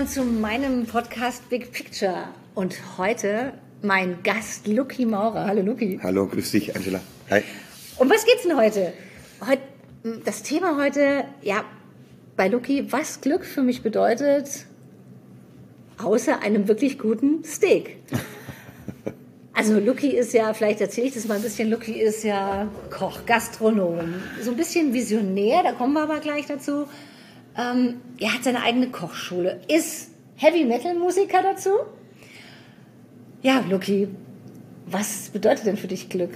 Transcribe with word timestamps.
willkommen 0.00 0.08
zu 0.08 0.40
meinem 0.40 0.86
Podcast 0.86 1.46
Big 1.50 1.72
Picture. 1.72 2.28
Und 2.54 2.74
heute 2.96 3.52
mein 3.82 4.22
Gast 4.22 4.66
Lucky 4.66 5.04
Maurer. 5.04 5.44
Hallo 5.44 5.60
Lucky. 5.60 6.00
Hallo, 6.02 6.26
grüß 6.26 6.52
dich, 6.52 6.74
Angela. 6.74 7.02
Hi. 7.28 7.42
Um 7.98 8.08
was 8.08 8.24
geht's 8.24 8.44
denn 8.44 8.56
heute? 8.56 8.94
heute 9.46 9.60
das 10.24 10.42
Thema 10.42 10.78
heute, 10.82 11.24
ja, 11.42 11.64
bei 12.34 12.48
Lucky, 12.48 12.90
was 12.90 13.20
Glück 13.20 13.44
für 13.44 13.62
mich 13.62 13.82
bedeutet, 13.82 14.64
außer 15.98 16.40
einem 16.40 16.66
wirklich 16.66 16.98
guten 16.98 17.44
Steak. 17.44 17.98
Also 19.52 19.78
Lucky 19.78 20.16
ist 20.16 20.32
ja, 20.32 20.54
vielleicht 20.54 20.80
erzähle 20.80 21.08
ich 21.08 21.12
das 21.12 21.28
mal 21.28 21.34
ein 21.34 21.42
bisschen, 21.42 21.68
Lucky 21.68 21.92
ist 21.92 22.24
ja 22.24 22.68
Koch, 22.88 23.26
Gastronom, 23.26 23.98
so 24.40 24.52
ein 24.52 24.56
bisschen 24.56 24.94
visionär, 24.94 25.62
da 25.62 25.72
kommen 25.72 25.92
wir 25.92 26.04
aber 26.04 26.20
gleich 26.20 26.46
dazu. 26.46 26.86
Ähm, 27.56 28.00
er 28.18 28.34
hat 28.34 28.44
seine 28.44 28.62
eigene 28.62 28.90
Kochschule, 28.90 29.60
ist 29.68 30.10
Heavy 30.36 30.64
Metal 30.64 30.94
Musiker 30.94 31.42
dazu. 31.42 31.70
Ja, 33.42 33.64
Lucky, 33.68 34.08
was 34.86 35.30
bedeutet 35.30 35.66
denn 35.66 35.76
für 35.76 35.88
dich 35.88 36.08
Glück? 36.08 36.32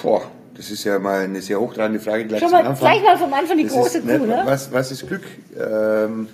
Boah, 0.00 0.30
das 0.54 0.70
ist 0.70 0.84
ja 0.84 0.98
mal 0.98 1.20
eine 1.20 1.42
sehr 1.42 1.60
hochtrabende 1.60 2.00
Frage 2.00 2.26
gleich 2.26 2.40
Schon 2.40 2.50
mal, 2.50 2.66
Anfang. 2.66 2.90
gleich 2.90 3.02
mal 3.02 3.16
vom 3.16 3.32
Anfang 3.32 3.56
die 3.58 3.64
Das 3.64 3.72
große 3.72 4.00
Kuh, 4.02 4.26
ne? 4.26 4.42
Was, 4.44 4.72
was 4.72 4.90
ist 4.92 5.06
Glück? 5.06 5.22
Ähm, 5.58 6.28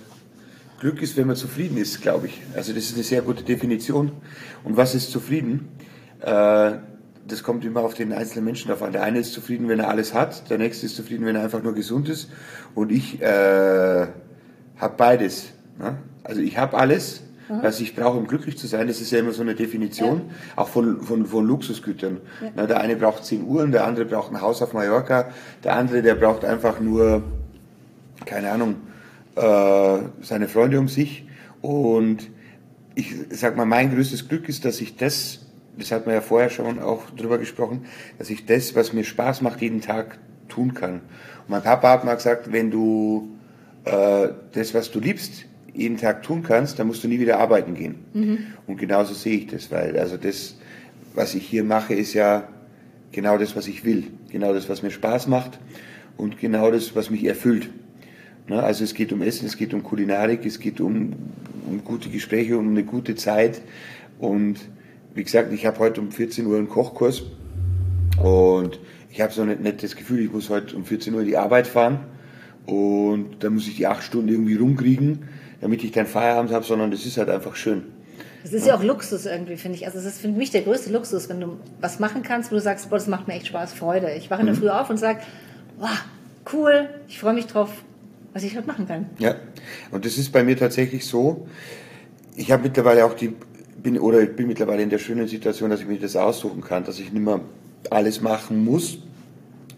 Glück 0.79 1.01
ist, 1.01 1.17
wenn 1.17 1.27
man 1.27 1.35
zufrieden 1.35 1.77
ist, 1.77 2.01
glaube 2.01 2.27
ich. 2.27 2.41
Also 2.55 2.73
das 2.73 2.85
ist 2.85 2.95
eine 2.95 3.03
sehr 3.03 3.21
gute 3.21 3.43
Definition. 3.43 4.11
Und 4.63 4.77
was 4.77 4.93
ist 4.93 5.11
zufrieden? 5.11 5.67
Äh, 6.21 6.73
das 7.27 7.43
kommt 7.43 7.65
immer 7.65 7.81
auf 7.81 7.93
den 7.93 8.13
einzelnen 8.13 8.45
Menschen 8.45 8.69
drauf 8.69 8.83
an. 8.83 8.91
Der 8.91 9.03
eine 9.03 9.19
ist 9.19 9.33
zufrieden, 9.33 9.67
wenn 9.67 9.79
er 9.79 9.89
alles 9.89 10.13
hat. 10.13 10.49
Der 10.49 10.57
nächste 10.57 10.85
ist 10.85 10.95
zufrieden, 10.95 11.25
wenn 11.25 11.35
er 11.35 11.43
einfach 11.43 11.63
nur 11.63 11.73
gesund 11.73 12.07
ist. 12.09 12.29
Und 12.75 12.91
ich 12.91 13.21
äh, 13.21 14.07
habe 14.77 14.93
beides. 14.97 15.47
Ne? 15.79 15.97
Also 16.23 16.41
ich 16.41 16.57
habe 16.57 16.77
alles, 16.77 17.21
was 17.47 17.79
ich 17.79 17.95
brauche, 17.95 18.17
um 18.17 18.27
glücklich 18.27 18.57
zu 18.57 18.67
sein. 18.67 18.87
Das 18.87 19.01
ist 19.01 19.11
ja 19.11 19.19
immer 19.19 19.31
so 19.31 19.41
eine 19.41 19.55
Definition, 19.55 20.21
auch 20.55 20.67
von, 20.67 21.01
von, 21.01 21.25
von 21.25 21.45
Luxusgütern. 21.45 22.21
Na, 22.55 22.65
der 22.65 22.79
eine 22.79 22.95
braucht 22.95 23.23
zehn 23.25 23.43
Uhren, 23.43 23.71
der 23.71 23.85
andere 23.85 24.05
braucht 24.05 24.31
ein 24.31 24.41
Haus 24.41 24.61
auf 24.61 24.73
Mallorca, 24.73 25.29
der 25.63 25.75
andere, 25.75 26.01
der 26.01 26.15
braucht 26.15 26.43
einfach 26.43 26.79
nur, 26.79 27.23
keine 28.25 28.51
Ahnung, 28.51 28.77
äh, 29.35 29.99
seine 30.21 30.47
Freunde 30.47 30.79
um 30.79 30.87
sich. 30.87 31.27
Und 31.61 32.29
ich 32.95 33.13
sag 33.29 33.55
mal, 33.57 33.65
mein 33.65 33.93
größtes 33.93 34.27
Glück 34.27 34.49
ist, 34.49 34.65
dass 34.65 34.81
ich 34.81 34.95
das, 34.95 35.44
das 35.77 35.91
hat 35.91 36.05
man 36.05 36.15
ja 36.15 36.21
vorher 36.21 36.49
schon 36.49 36.79
auch 36.79 37.09
drüber 37.11 37.37
gesprochen, 37.37 37.85
dass 38.17 38.29
ich 38.29 38.45
das, 38.45 38.75
was 38.75 38.93
mir 38.93 39.03
Spaß 39.03 39.41
macht, 39.41 39.61
jeden 39.61 39.81
Tag 39.81 40.17
tun 40.47 40.73
kann. 40.73 40.93
Und 40.93 41.49
mein 41.49 41.63
Papa 41.63 41.89
hat 41.89 42.05
mal 42.05 42.15
gesagt, 42.15 42.51
wenn 42.51 42.71
du 42.71 43.29
äh, 43.85 44.29
das, 44.53 44.73
was 44.73 44.91
du 44.91 44.99
liebst, 44.99 45.45
jeden 45.73 45.97
Tag 45.97 46.23
tun 46.23 46.43
kannst, 46.43 46.79
dann 46.79 46.87
musst 46.87 47.03
du 47.03 47.07
nie 47.07 47.19
wieder 47.19 47.39
arbeiten 47.39 47.75
gehen. 47.75 47.95
Und 48.67 48.77
genauso 48.77 49.13
sehe 49.13 49.37
ich 49.37 49.47
das, 49.47 49.71
weil 49.71 49.97
also 49.99 50.17
das, 50.17 50.55
was 51.13 51.35
ich 51.35 51.45
hier 51.45 51.63
mache, 51.63 51.93
ist 51.93 52.13
ja 52.13 52.47
genau 53.11 53.37
das, 53.37 53.55
was 53.55 53.67
ich 53.67 53.83
will, 53.83 54.05
genau 54.31 54.53
das, 54.53 54.69
was 54.69 54.83
mir 54.83 54.91
Spaß 54.91 55.27
macht 55.27 55.59
und 56.17 56.39
genau 56.39 56.71
das, 56.71 56.95
was 56.95 57.09
mich 57.09 57.25
erfüllt. 57.25 57.69
Ne? 58.47 58.61
Also 58.61 58.83
es 58.83 58.93
geht 58.93 59.11
um 59.11 59.21
Essen, 59.21 59.45
es 59.47 59.57
geht 59.57 59.73
um 59.73 59.83
Kulinarik, 59.83 60.45
es 60.45 60.59
geht 60.59 60.79
um, 60.79 61.13
um 61.67 61.83
gute 61.83 62.09
Gespräche, 62.09 62.57
um 62.57 62.69
eine 62.69 62.83
gute 62.83 63.15
Zeit. 63.15 63.61
Und 64.19 64.59
wie 65.15 65.23
gesagt, 65.23 65.51
ich 65.53 65.65
habe 65.65 65.79
heute 65.79 66.01
um 66.01 66.11
14 66.11 66.45
Uhr 66.45 66.57
einen 66.57 66.69
Kochkurs 66.69 67.23
und 68.21 68.79
ich 69.09 69.21
habe 69.21 69.31
so 69.31 69.45
nicht 69.45 69.81
das 69.81 69.95
Gefühl, 69.95 70.19
ich 70.19 70.31
muss 70.31 70.49
heute 70.49 70.75
um 70.75 70.83
14 70.83 71.13
Uhr 71.13 71.21
in 71.21 71.27
die 71.27 71.37
Arbeit 71.37 71.67
fahren 71.67 72.01
und 72.65 73.37
dann 73.39 73.53
muss 73.53 73.67
ich 73.67 73.77
die 73.77 73.87
acht 73.87 74.03
Stunden 74.03 74.27
irgendwie 74.27 74.55
rumkriegen, 74.55 75.29
damit 75.61 75.83
ich 75.85 75.91
dann 75.93 76.05
Feierabend 76.05 76.51
habe, 76.51 76.65
sondern 76.65 76.91
das 76.91 77.05
ist 77.05 77.17
halt 77.17 77.29
einfach 77.29 77.55
schön. 77.55 77.83
Das 78.43 78.53
ist 78.53 78.67
ja 78.67 78.75
auch 78.75 78.83
Luxus 78.83 79.25
irgendwie, 79.25 79.55
finde 79.55 79.77
ich. 79.77 79.87
Also 79.87 79.97
es 79.97 80.05
ist 80.05 80.19
für 80.19 80.27
mich 80.27 80.51
der 80.51 80.61
größte 80.61 80.91
Luxus, 80.91 81.29
wenn 81.29 81.39
du 81.39 81.57
was 81.79 81.99
machen 81.99 82.21
kannst, 82.21 82.51
wo 82.51 82.55
du 82.55 82.61
sagst, 82.61 82.89
boah, 82.89 82.97
das 82.97 83.07
macht 83.07 83.27
mir 83.27 83.35
echt 83.35 83.47
Spaß, 83.47 83.73
Freude. 83.73 84.13
Ich 84.13 84.29
wache 84.29 84.41
in 84.41 84.47
der 84.47 84.55
Früh 84.55 84.69
auf 84.69 84.89
und 84.89 84.97
sage, 84.97 85.21
wow, 85.79 85.89
cool, 86.53 86.89
ich 87.07 87.19
freue 87.19 87.33
mich 87.33 87.47
drauf, 87.47 87.71
was 88.33 88.43
ich 88.43 88.55
heute 88.55 88.67
machen 88.67 88.87
kann. 88.87 89.09
Ja, 89.17 89.35
und 89.91 90.05
das 90.05 90.17
ist 90.17 90.31
bei 90.31 90.43
mir 90.43 90.57
tatsächlich 90.57 91.07
so. 91.07 91.47
Ich 92.35 92.51
habe 92.51 92.63
mittlerweile 92.63 93.05
auch 93.05 93.13
die, 93.13 93.33
bin 93.85 93.99
oder 93.99 94.19
ich 94.19 94.35
bin 94.35 94.47
mittlerweile 94.47 94.81
in 94.81 94.89
der 94.89 94.97
schönen 94.97 95.27
Situation, 95.27 95.69
dass 95.69 95.79
ich 95.79 95.87
mir 95.87 95.99
das 95.99 96.15
aussuchen 96.15 96.61
kann, 96.61 96.83
dass 96.83 96.99
ich 96.99 97.13
nicht 97.13 97.23
mehr 97.23 97.39
alles 97.91 98.19
machen 98.19 98.65
muss, 98.65 98.97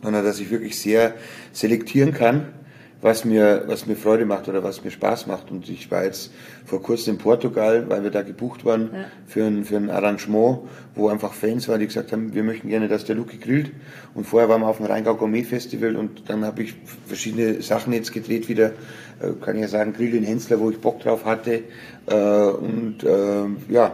sondern 0.01 0.23
dass 0.23 0.39
ich 0.39 0.49
wirklich 0.49 0.79
sehr 0.79 1.13
selektieren 1.51 2.13
kann, 2.13 2.53
was 3.01 3.25
mir, 3.25 3.63
was 3.67 3.85
mir 3.85 3.95
Freude 3.95 4.25
macht 4.25 4.47
oder 4.47 4.63
was 4.63 4.83
mir 4.83 4.91
Spaß 4.91 5.27
macht. 5.27 5.51
Und 5.51 5.69
ich 5.69 5.91
war 5.91 6.03
jetzt 6.03 6.31
vor 6.65 6.81
kurzem 6.81 7.13
in 7.13 7.19
Portugal, 7.19 7.85
weil 7.89 8.03
wir 8.03 8.11
da 8.11 8.23
gebucht 8.23 8.65
waren 8.65 8.89
Ja. 8.93 9.05
für, 9.27 9.43
ein, 9.45 9.65
für 9.65 9.77
ein 9.77 9.89
Arrangement, 9.89 10.59
wo 10.95 11.09
einfach 11.09 11.33
Fans 11.33 11.67
waren, 11.67 11.79
die 11.79 11.87
gesagt 11.87 12.11
haben, 12.11 12.33
wir 12.33 12.43
möchten 12.43 12.69
gerne, 12.69 12.87
dass 12.87 13.05
der 13.05 13.15
Luki 13.15 13.37
grillt. 13.37 13.71
Und 14.15 14.25
vorher 14.25 14.49
waren 14.49 14.61
wir 14.61 14.67
auf 14.67 14.77
dem 14.77 14.87
Rheingau 14.87 15.15
Gourmet 15.15 15.43
Festival 15.43 15.95
und 15.95 16.29
dann 16.29 16.43
habe 16.43 16.63
ich 16.63 16.75
verschiedene 17.05 17.61
Sachen 17.61 17.93
jetzt 17.93 18.11
gedreht, 18.11 18.49
wieder, 18.49 18.71
äh, 19.21 19.31
kann 19.41 19.55
ich 19.55 19.61
ja 19.61 19.67
sagen, 19.67 19.93
Grill 19.93 20.11
den 20.11 20.23
Hensler, 20.23 20.59
wo 20.59 20.71
ich 20.71 20.79
Bock 20.79 20.99
drauf 21.01 21.23
hatte. 21.25 21.63
Äh, 22.07 22.15
und 22.15 23.03
äh, 23.03 23.73
ja, 23.73 23.93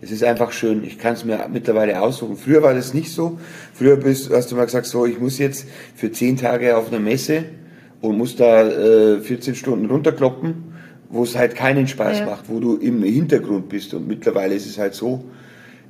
es 0.00 0.10
ist 0.12 0.22
einfach 0.22 0.52
schön. 0.52 0.84
Ich 0.84 0.98
kann 0.98 1.14
es 1.14 1.24
mir 1.24 1.48
mittlerweile 1.52 2.00
aussuchen. 2.00 2.36
Früher 2.36 2.62
war 2.62 2.74
das 2.74 2.94
nicht 2.94 3.10
so. 3.10 3.40
Früher 3.74 3.96
bist, 3.96 4.30
hast 4.30 4.52
du 4.52 4.54
mal 4.56 4.66
gesagt, 4.66 4.86
so, 4.86 5.04
ich 5.04 5.18
muss 5.18 5.38
jetzt 5.38 5.66
für 5.96 6.12
zehn 6.12 6.36
Tage 6.36 6.76
auf 6.76 6.88
einer 6.88 7.00
Messe 7.00 7.44
und 8.00 8.16
muss 8.18 8.36
da 8.36 8.66
äh, 8.68 9.20
14 9.20 9.54
Stunden 9.54 9.86
runterkloppen, 9.86 10.54
wo 11.08 11.22
es 11.24 11.36
halt 11.36 11.54
keinen 11.54 11.88
Spaß 11.88 12.20
Ja. 12.20 12.26
macht, 12.26 12.48
wo 12.48 12.60
du 12.60 12.76
im 12.76 13.02
Hintergrund 13.02 13.68
bist. 13.68 13.94
Und 13.94 14.06
mittlerweile 14.08 14.54
ist 14.54 14.66
es 14.66 14.78
halt 14.78 14.94
so, 14.94 15.24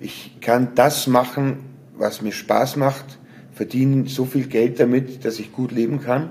ich 0.01 0.39
kann 0.41 0.69
das 0.75 1.07
machen, 1.07 1.59
was 1.97 2.21
mir 2.23 2.33
Spaß 2.33 2.77
macht, 2.77 3.19
verdiene 3.55 4.07
so 4.09 4.25
viel 4.27 4.47
Geld 4.47 4.79
damit, 4.79 5.25
dass 5.25 5.39
ich 5.39 5.53
gut 5.53 5.73
leben 5.73 6.01
kann, 6.01 6.31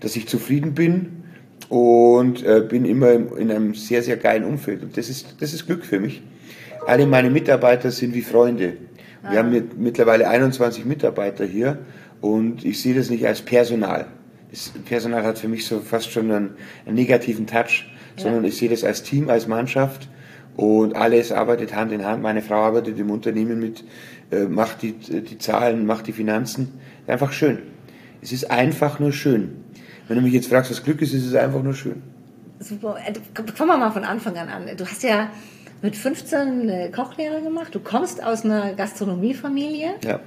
dass 0.00 0.16
ich 0.16 0.26
zufrieden 0.26 0.72
bin 0.74 1.22
und 1.68 2.42
äh, 2.44 2.62
bin 2.66 2.84
immer 2.86 3.12
im- 3.12 3.36
in 3.36 3.50
einem 3.50 3.74
sehr, 3.74 4.02
sehr 4.02 4.16
geilen 4.16 4.44
Umfeld. 4.44 4.82
Und 4.82 4.96
das 4.96 5.08
ist, 5.10 5.36
das 5.40 5.52
ist 5.52 5.66
Glück 5.66 5.84
für 5.84 6.00
mich. 6.00 6.22
Alle 6.86 7.06
meine 7.06 7.28
Mitarbeiter 7.30 7.90
sind 7.90 8.14
wie 8.14 8.22
Freunde. 8.22 8.72
Wir 9.28 9.38
haben 9.38 9.50
mit, 9.50 9.78
mittlerweile 9.78 10.28
21 10.30 10.86
Mitarbeiter 10.86 11.44
hier 11.44 11.78
und 12.22 12.64
ich 12.64 12.80
sehe 12.80 12.94
das 12.94 13.10
nicht 13.10 13.26
als 13.26 13.42
Personal. 13.42 14.06
Das 14.50 14.72
Personal 14.84 15.22
hat 15.24 15.38
für 15.38 15.48
mich 15.48 15.66
so 15.66 15.80
fast 15.80 16.10
schon 16.10 16.30
einen, 16.30 16.50
einen 16.86 16.96
negativen 16.96 17.46
Touch, 17.46 17.86
sondern 18.16 18.44
ich 18.44 18.56
sehe 18.56 18.68
das 18.68 18.84
als 18.84 19.02
Team, 19.02 19.28
als 19.30 19.46
Mannschaft 19.46 20.08
und 20.56 20.96
alles 20.96 21.32
arbeitet 21.32 21.74
Hand 21.74 21.92
in 21.92 22.04
Hand. 22.04 22.22
Meine 22.22 22.42
Frau 22.42 22.56
arbeitet 22.56 22.98
im 22.98 23.10
Unternehmen 23.10 23.60
mit, 23.60 23.84
äh, 24.30 24.44
macht 24.44 24.82
die, 24.82 24.92
die 24.92 25.38
Zahlen, 25.38 25.86
macht 25.86 26.06
die 26.06 26.12
Finanzen. 26.12 26.80
Einfach 27.06 27.32
schön. 27.32 27.58
Es 28.22 28.32
ist 28.32 28.50
einfach 28.50 28.98
nur 28.98 29.12
schön. 29.12 29.64
Wenn 30.08 30.16
du 30.16 30.22
mich 30.22 30.32
jetzt 30.32 30.48
fragst, 30.48 30.70
was 30.70 30.82
Glück 30.82 31.00
ist, 31.02 31.14
ist 31.14 31.26
es 31.26 31.34
einfach 31.34 31.62
nur 31.62 31.74
schön. 31.74 32.02
Super. 32.58 32.98
Äh, 33.06 33.14
Fangen 33.54 33.70
wir 33.70 33.78
mal 33.78 33.90
von 33.90 34.04
Anfang 34.04 34.36
an 34.36 34.48
an. 34.48 34.76
Du 34.76 34.84
hast 34.84 35.02
ja 35.02 35.30
mit 35.82 35.96
15 35.96 36.68
eine 36.68 36.90
Kochlehre 36.90 37.40
gemacht. 37.40 37.74
Du 37.74 37.80
kommst 37.80 38.22
aus 38.22 38.44
einer 38.44 38.74
Gastronomiefamilie. 38.74 39.94
Ja. 40.04 40.20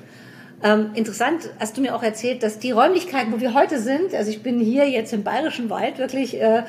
Ähm, 0.63 0.91
interessant, 0.94 1.50
hast 1.59 1.75
du 1.75 1.81
mir 1.81 1.94
auch 1.94 2.03
erzählt, 2.03 2.41
dass 2.41 2.57
die 2.57 2.72
Räumlichkeiten, 2.72 3.34
wo 3.34 3.41
wir 3.41 3.53
heute 3.53 3.79
sind, 3.79 4.16
also 4.16 4.31
ich 4.31 4.41
bin 4.44 4.59
hier 4.59 4.90
jetzt 4.90 5.12
im 5.12 5.24
Bayerischen 5.24 5.69
Wald, 5.69 5.97
wirklich 5.97 6.40
äh, 6.41 6.63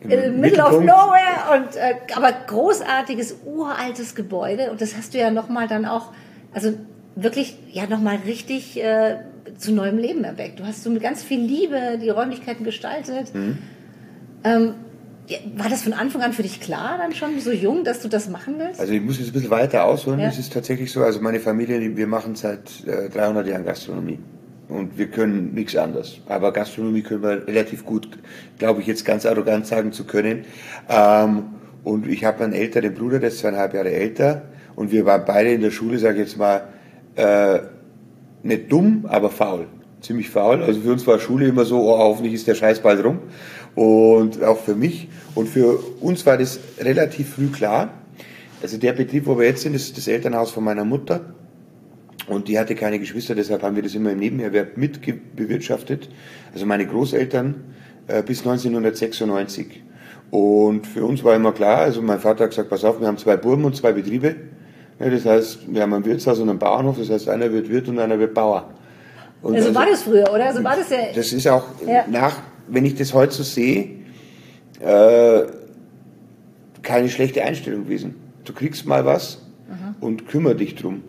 Im 0.00 0.10
in 0.10 0.22
the 0.22 0.28
middle 0.30 0.64
of 0.64 0.80
nowhere 0.80 1.56
und 1.56 1.76
äh, 1.76 1.94
aber 2.14 2.30
großartiges 2.32 3.38
uraltes 3.44 4.14
Gebäude 4.14 4.70
und 4.70 4.80
das 4.80 4.96
hast 4.96 5.14
du 5.14 5.18
ja 5.18 5.30
noch 5.32 5.48
mal 5.48 5.66
dann 5.66 5.84
auch, 5.84 6.12
also 6.52 6.74
wirklich 7.16 7.56
ja 7.72 7.86
noch 7.86 8.00
mal 8.00 8.18
richtig 8.24 8.80
äh, 8.80 9.16
zu 9.58 9.72
neuem 9.72 9.98
Leben 9.98 10.24
erweckt. 10.24 10.60
Du 10.60 10.64
hast 10.64 10.84
so 10.84 10.90
mit 10.90 11.02
ganz 11.02 11.22
viel 11.22 11.40
Liebe 11.40 11.98
die 12.00 12.10
Räumlichkeiten 12.10 12.64
gestaltet. 12.64 13.34
Mhm. 13.34 13.58
Ähm, 14.44 14.74
war 15.56 15.68
das 15.70 15.82
von 15.82 15.92
Anfang 15.94 16.22
an 16.22 16.32
für 16.32 16.42
dich 16.42 16.60
klar, 16.60 16.98
dann 16.98 17.14
schon 17.14 17.38
so 17.40 17.50
jung, 17.50 17.84
dass 17.84 18.00
du 18.00 18.08
das 18.08 18.28
machen 18.28 18.54
willst? 18.58 18.78
Also 18.78 18.92
ich 18.92 19.00
muss 19.00 19.18
jetzt 19.18 19.28
ein 19.28 19.32
bisschen 19.32 19.50
weiter 19.50 19.84
ausholen. 19.84 20.20
Ja. 20.20 20.28
Es 20.28 20.38
ist 20.38 20.52
tatsächlich 20.52 20.92
so, 20.92 21.02
also 21.02 21.20
meine 21.20 21.40
Familie, 21.40 21.96
wir 21.96 22.06
machen 22.06 22.34
seit 22.34 22.86
äh, 22.86 23.08
300 23.08 23.46
Jahren 23.46 23.64
Gastronomie. 23.64 24.18
Und 24.68 24.96
wir 24.98 25.08
können 25.08 25.54
nichts 25.54 25.76
anderes. 25.76 26.20
Aber 26.26 26.52
Gastronomie 26.52 27.02
können 27.02 27.22
wir 27.22 27.46
relativ 27.46 27.84
gut, 27.84 28.08
glaube 28.58 28.80
ich, 28.80 28.86
jetzt 28.86 29.04
ganz 29.04 29.26
arrogant 29.26 29.66
sagen 29.66 29.92
zu 29.92 30.04
können. 30.04 30.44
Ähm, 30.88 31.44
und 31.84 32.08
ich 32.08 32.24
habe 32.24 32.44
einen 32.44 32.54
älteren 32.54 32.94
Bruder, 32.94 33.18
der 33.18 33.28
ist 33.28 33.38
zweieinhalb 33.38 33.74
Jahre 33.74 33.92
älter. 33.92 34.42
Und 34.74 34.90
wir 34.90 35.04
waren 35.04 35.24
beide 35.26 35.52
in 35.52 35.60
der 35.60 35.70
Schule, 35.70 35.98
sage 35.98 36.14
ich 36.14 36.28
jetzt 36.28 36.38
mal, 36.38 36.68
äh, 37.16 37.60
nicht 38.42 38.72
dumm, 38.72 39.06
aber 39.08 39.30
faul. 39.30 39.66
Ziemlich 40.00 40.30
faul. 40.30 40.62
Also 40.62 40.80
für 40.80 40.92
uns 40.92 41.06
war 41.06 41.18
Schule 41.18 41.46
immer 41.46 41.64
so, 41.64 41.80
oh, 41.80 41.98
hoffentlich 41.98 42.34
ist 42.34 42.46
der 42.46 42.54
Scheiß 42.54 42.80
bald 42.80 43.04
rum. 43.04 43.20
Und 43.74 44.42
auch 44.42 44.58
für 44.58 44.74
mich. 44.74 45.08
Und 45.34 45.48
für 45.48 45.78
uns 46.00 46.24
war 46.26 46.38
das 46.38 46.60
relativ 46.78 47.34
früh 47.34 47.48
klar. 47.48 47.94
Also 48.62 48.78
der 48.78 48.92
Betrieb, 48.92 49.26
wo 49.26 49.38
wir 49.38 49.46
jetzt 49.46 49.62
sind, 49.62 49.74
ist 49.74 49.96
das 49.96 50.06
Elternhaus 50.06 50.50
von 50.50 50.64
meiner 50.64 50.84
Mutter. 50.84 51.34
Und 52.26 52.48
die 52.48 52.58
hatte 52.58 52.74
keine 52.74 52.98
Geschwister, 52.98 53.34
deshalb 53.34 53.62
haben 53.62 53.76
wir 53.76 53.82
das 53.82 53.94
immer 53.94 54.12
im 54.12 54.18
Nebenerwerb 54.18 54.76
mitbewirtschaftet. 54.76 56.08
Also 56.54 56.64
meine 56.64 56.86
Großeltern 56.86 57.54
äh, 58.06 58.22
bis 58.22 58.40
1996. 58.40 59.82
Und 60.30 60.86
für 60.86 61.04
uns 61.04 61.22
war 61.22 61.36
immer 61.36 61.52
klar, 61.52 61.78
also 61.78 62.00
mein 62.00 62.18
Vater 62.18 62.44
hat 62.44 62.50
gesagt, 62.50 62.70
pass 62.70 62.84
auf, 62.84 63.00
wir 63.00 63.06
haben 63.06 63.18
zwei 63.18 63.36
Burgen 63.36 63.64
und 63.64 63.76
zwei 63.76 63.92
Betriebe. 63.92 64.36
Ja, 64.98 65.10
das 65.10 65.24
heißt, 65.24 65.72
wir 65.72 65.82
haben 65.82 65.92
ein 65.92 66.04
Wirtshaus 66.04 66.38
und 66.38 66.48
einen 66.48 66.58
Bauernhof, 66.58 66.98
das 66.98 67.10
heißt, 67.10 67.28
einer 67.28 67.52
wird 67.52 67.68
Wirt 67.68 67.88
und 67.88 67.98
einer 67.98 68.18
wird 68.18 68.32
Bauer. 68.32 68.70
Und 69.42 69.54
also, 69.54 69.68
also 69.68 69.78
war 69.78 69.86
das 69.86 70.02
früher, 70.02 70.32
oder? 70.32 70.46
Also 70.46 70.64
war 70.64 70.76
das 70.76 70.88
ja. 70.88 70.98
Das 71.14 71.32
ist 71.32 71.46
auch 71.46 71.64
ja. 71.86 72.04
nach, 72.10 72.38
wenn 72.68 72.84
ich 72.84 72.94
das 72.94 73.14
heute 73.14 73.34
so 73.34 73.42
sehe, 73.42 73.90
äh, 74.80 75.42
keine 76.82 77.08
schlechte 77.08 77.42
Einstellung 77.42 77.84
gewesen. 77.84 78.14
Du 78.44 78.52
kriegst 78.52 78.86
mal 78.86 79.04
was 79.06 79.42
Aha. 79.70 79.94
und 80.00 80.28
kümmere 80.28 80.56
dich 80.56 80.74
drum. 80.74 81.02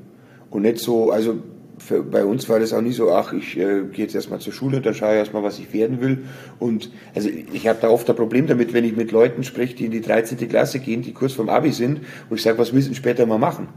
Und 0.50 0.62
nicht 0.62 0.80
so, 0.80 1.12
also 1.12 1.42
für, 1.78 2.04
bei 2.04 2.24
uns 2.24 2.48
war 2.48 2.60
das 2.60 2.74
auch 2.74 2.82
nie 2.82 2.94
so, 2.94 3.12
ach, 3.12 3.34
ich 3.34 3.58
äh, 3.58 3.84
gehe 3.92 4.06
jetzt 4.06 4.16
erstmal 4.16 4.40
zur 4.40 4.54
Schule 4.54 4.78
und 4.78 4.86
dann 4.86 4.94
schaue 4.94 5.12
ich 5.12 5.18
erstmal, 5.18 5.44
was 5.44 5.60
ich 5.60 5.74
werden 5.74 6.02
will. 6.02 6.24
Und 6.60 6.92
also 7.14 7.30
ich 7.30 7.68
habe 7.68 7.80
da 7.82 7.90
oft 7.90 8.10
ein 8.10 8.16
Problem 8.16 8.48
damit, 8.48 8.74
wenn 8.74 8.86
ich 8.86 8.96
mit 8.96 9.12
Leuten 9.12 9.44
spreche, 9.44 9.76
die 9.76 9.86
in 9.86 9.92
die 9.92 10.02
13. 10.02 10.38
Klasse 10.48 10.80
gehen, 10.80 11.02
die 11.02 11.14
kurz 11.14 11.34
vorm 11.34 11.50
Abi 11.50 11.72
sind, 11.72 12.00
und 12.30 12.38
ich 12.38 12.44
sage, 12.44 12.58
was 12.58 12.72
müssen 12.72 12.96
später 12.96 13.26
mal 13.26 13.38
machen? 13.38 13.68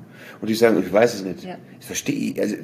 Und 0.41 0.49
die 0.49 0.55
sagen, 0.55 0.83
ich 0.85 0.93
weiß 0.93 1.15
es 1.15 1.25
nicht. 1.25 1.45
Ja. 1.45 1.57
Das 1.77 1.87
verstehe 1.87 2.31
ich. 2.31 2.41
Also 2.41 2.57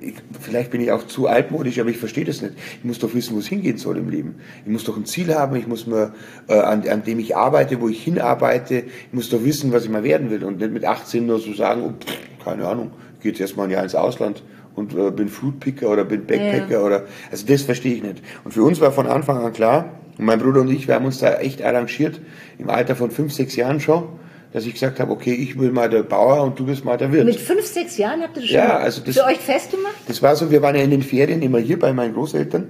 ich, 0.00 0.14
vielleicht 0.40 0.70
bin 0.70 0.80
ich 0.80 0.92
auch 0.92 1.06
zu 1.06 1.28
altmodisch, 1.28 1.78
aber 1.78 1.90
ich 1.90 1.98
verstehe 1.98 2.24
das 2.24 2.42
nicht. 2.42 2.54
Ich 2.78 2.84
muss 2.84 2.98
doch 2.98 3.14
wissen, 3.14 3.34
wo 3.34 3.38
es 3.38 3.46
hingehen 3.46 3.78
soll 3.78 3.96
im 3.96 4.10
Leben. 4.10 4.36
Ich 4.64 4.70
muss 4.70 4.84
doch 4.84 4.96
ein 4.96 5.06
Ziel 5.06 5.34
haben, 5.34 5.56
ich 5.56 5.66
muss 5.66 5.86
mir, 5.86 6.12
äh, 6.48 6.54
an, 6.54 6.86
an 6.88 7.04
dem 7.04 7.18
ich 7.18 7.36
arbeite, 7.36 7.80
wo 7.80 7.88
ich 7.88 8.02
hinarbeite, 8.02 8.84
ich 8.84 9.12
muss 9.12 9.30
doch 9.30 9.44
wissen, 9.44 9.72
was 9.72 9.84
ich 9.84 9.90
mal 9.90 10.04
werden 10.04 10.30
will. 10.30 10.44
Und 10.44 10.58
nicht 10.58 10.72
mit 10.72 10.84
18 10.84 11.24
nur 11.26 11.38
so 11.38 11.54
sagen, 11.54 11.82
oh, 11.82 11.92
pff, 12.04 12.44
keine 12.44 12.66
Ahnung, 12.66 12.90
ich 13.14 13.22
gehe 13.22 13.32
jetzt 13.32 13.40
erstmal 13.40 13.66
ein 13.66 13.70
Jahr 13.70 13.82
ins 13.82 13.94
Ausland 13.94 14.42
und 14.74 14.94
äh, 14.94 15.10
bin 15.10 15.28
Foodpicker 15.28 15.90
oder 15.90 16.04
bin 16.04 16.26
Backpacker 16.26 16.72
ja. 16.72 16.80
oder 16.80 17.04
also 17.30 17.46
das 17.46 17.62
verstehe 17.62 17.94
ich 17.94 18.02
nicht. 18.02 18.22
Und 18.44 18.52
für 18.52 18.62
uns 18.62 18.80
war 18.80 18.92
von 18.92 19.06
Anfang 19.06 19.44
an 19.44 19.52
klar, 19.52 19.98
und 20.18 20.26
mein 20.26 20.38
Bruder 20.38 20.60
und 20.60 20.70
ich, 20.70 20.88
wir 20.88 20.94
haben 20.94 21.06
uns 21.06 21.18
da 21.18 21.34
echt 21.38 21.62
arrangiert, 21.62 22.20
im 22.58 22.68
Alter 22.68 22.96
von 22.96 23.10
fünf, 23.10 23.32
sechs 23.32 23.56
Jahren 23.56 23.80
schon, 23.80 24.04
dass 24.52 24.66
ich 24.66 24.74
gesagt 24.74 25.00
habe, 25.00 25.10
okay, 25.12 25.32
ich 25.32 25.58
will 25.58 25.70
mal 25.70 25.88
der 25.88 26.02
Bauer 26.02 26.42
und 26.42 26.58
du 26.58 26.66
bist 26.66 26.84
mal 26.84 26.96
der 26.96 27.12
Wirt. 27.12 27.24
Mit 27.24 27.36
fünf, 27.36 27.64
sechs 27.64 27.96
Jahren 27.96 28.20
habt 28.22 28.36
ihr 28.36 28.42
das 28.42 28.50
schon 28.50 28.58
ja, 28.58 28.76
also 28.76 29.00
das, 29.02 29.16
für 29.16 29.24
euch 29.24 29.38
festgemacht? 29.38 29.94
Das 30.06 30.22
war 30.22 30.36
so, 30.36 30.50
wir 30.50 30.60
waren 30.62 30.74
ja 30.74 30.82
in 30.82 30.90
den 30.90 31.02
Ferien 31.02 31.40
immer 31.42 31.58
hier 31.58 31.78
bei 31.78 31.92
meinen 31.92 32.14
Großeltern, 32.14 32.68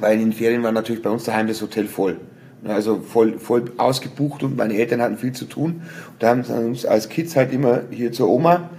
weil 0.00 0.14
in 0.14 0.20
den 0.20 0.32
Ferien 0.32 0.62
war 0.62 0.72
natürlich 0.72 1.02
bei 1.02 1.10
uns 1.10 1.24
daheim 1.24 1.46
das 1.46 1.60
Hotel 1.60 1.86
voll. 1.86 2.18
Also 2.64 3.00
voll, 3.00 3.38
voll 3.38 3.72
ausgebucht 3.76 4.42
und 4.42 4.56
meine 4.56 4.74
Eltern 4.74 5.02
hatten 5.02 5.18
viel 5.18 5.32
zu 5.32 5.44
tun. 5.44 5.82
Und 6.12 6.22
da 6.22 6.28
haben 6.28 6.44
sie 6.44 6.54
uns 6.54 6.86
als 6.86 7.10
Kids 7.10 7.36
halt 7.36 7.52
immer 7.52 7.82
hier 7.90 8.10
zur 8.10 8.30
Oma. 8.30 8.70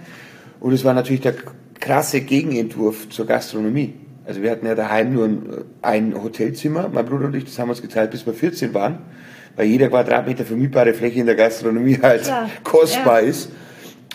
Und 0.58 0.72
es 0.72 0.84
war 0.84 0.92
natürlich 0.92 1.20
der 1.20 1.34
krasse 1.78 2.20
Gegenentwurf 2.20 3.08
zur 3.10 3.26
Gastronomie. 3.26 3.94
Also 4.24 4.42
wir 4.42 4.50
hatten 4.50 4.66
ja 4.66 4.74
daheim 4.74 5.12
nur 5.12 5.24
ein, 5.26 5.48
ein 5.82 6.22
Hotelzimmer, 6.22 6.90
mein 6.92 7.06
Bruder 7.06 7.26
und 7.26 7.36
ich, 7.36 7.44
das 7.44 7.56
haben 7.60 7.68
wir 7.68 7.72
uns 7.72 7.82
geteilt, 7.82 8.10
bis 8.10 8.26
wir 8.26 8.34
14 8.34 8.74
waren, 8.74 8.98
weil 9.56 9.66
jeder 9.66 9.88
Quadratmeter 9.88 10.44
vermietbare 10.44 10.94
Fläche 10.94 11.20
in 11.20 11.26
der 11.26 11.34
Gastronomie 11.34 11.98
halt 12.02 12.24
Klar. 12.24 12.50
kostbar 12.62 13.22
ja. 13.22 13.28
ist. 13.28 13.50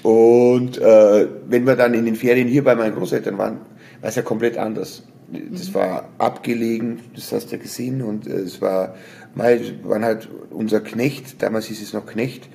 Und 0.03 0.79
äh, 0.79 1.27
wenn 1.47 1.65
wir 1.65 1.75
dann 1.75 1.93
in 1.93 2.05
den 2.05 2.15
Ferien 2.15 2.47
hier 2.47 2.63
bei 2.63 2.75
meinen 2.75 2.95
Großeltern 2.95 3.37
waren, 3.37 3.57
war 4.01 4.09
es 4.09 4.15
ja 4.15 4.23
komplett 4.23 4.57
anders. 4.57 5.03
Das 5.31 5.69
mhm. 5.69 5.73
war 5.75 6.09
abgelegen, 6.17 6.99
das 7.15 7.31
hast 7.31 7.51
du 7.51 7.55
ja 7.55 7.61
gesehen, 7.61 8.01
und 8.01 8.27
äh, 8.27 8.31
es 8.31 8.61
war, 8.61 8.95
mal 9.35 9.59
waren 9.83 10.03
halt 10.03 10.27
unser 10.49 10.81
Knecht, 10.81 11.41
damals 11.41 11.67
hieß 11.67 11.81
es 11.81 11.93
noch 11.93 12.05
Knecht, 12.05 12.49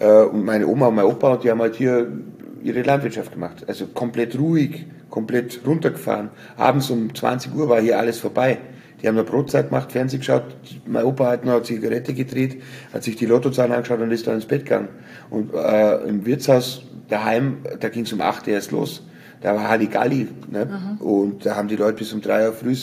äh, 0.00 0.22
und 0.22 0.44
meine 0.44 0.66
Oma 0.66 0.88
und 0.88 0.96
mein 0.96 1.04
Opa, 1.04 1.34
und 1.34 1.44
die 1.44 1.50
haben 1.50 1.60
halt 1.60 1.76
hier 1.76 2.10
ihre 2.62 2.82
Landwirtschaft 2.82 3.32
gemacht. 3.32 3.64
Also 3.68 3.86
komplett 3.86 4.38
ruhig, 4.38 4.86
komplett 5.10 5.60
runtergefahren. 5.66 6.30
Abends 6.56 6.90
um 6.90 7.14
20 7.14 7.54
Uhr 7.54 7.68
war 7.68 7.80
hier 7.80 7.98
alles 7.98 8.18
vorbei. 8.18 8.58
Die 9.00 9.08
haben 9.08 9.16
eine 9.16 9.24
Brotzeit 9.24 9.68
gemacht, 9.68 9.92
Fernsehen 9.92 10.20
geschaut. 10.20 10.44
Mein 10.86 11.04
Opa 11.04 11.30
hat 11.30 11.44
noch 11.44 11.54
eine 11.54 11.62
Zigarette 11.62 12.14
gedreht, 12.14 12.60
hat 12.92 13.04
sich 13.04 13.16
die 13.16 13.26
Lottozahlen 13.26 13.72
angeschaut 13.72 14.00
und 14.00 14.10
ist 14.10 14.26
dann 14.26 14.34
ins 14.34 14.46
Bett 14.46 14.64
gegangen. 14.64 14.88
Und 15.30 15.54
äh, 15.54 15.96
im 16.08 16.26
Wirtshaus 16.26 16.82
daheim, 17.08 17.58
da 17.78 17.88
ging 17.88 18.04
es 18.04 18.12
um 18.12 18.20
8 18.20 18.46
Uhr 18.48 18.54
erst 18.54 18.72
los. 18.72 19.04
Da 19.40 19.54
war 19.54 19.68
Halligalli. 19.68 20.26
Ne? 20.50 20.96
Und 20.98 21.46
da 21.46 21.54
haben 21.54 21.68
die 21.68 21.76
Leute 21.76 21.98
bis 21.98 22.12
um 22.12 22.20
3 22.20 22.48
Uhr 22.48 22.52
früh 22.52 22.74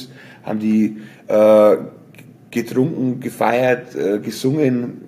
haben 0.43 0.59
die 0.59 1.01
äh, 1.27 1.77
getrunken, 2.51 3.19
gefeiert, 3.19 3.95
äh, 3.95 4.19
gesungen 4.19 5.01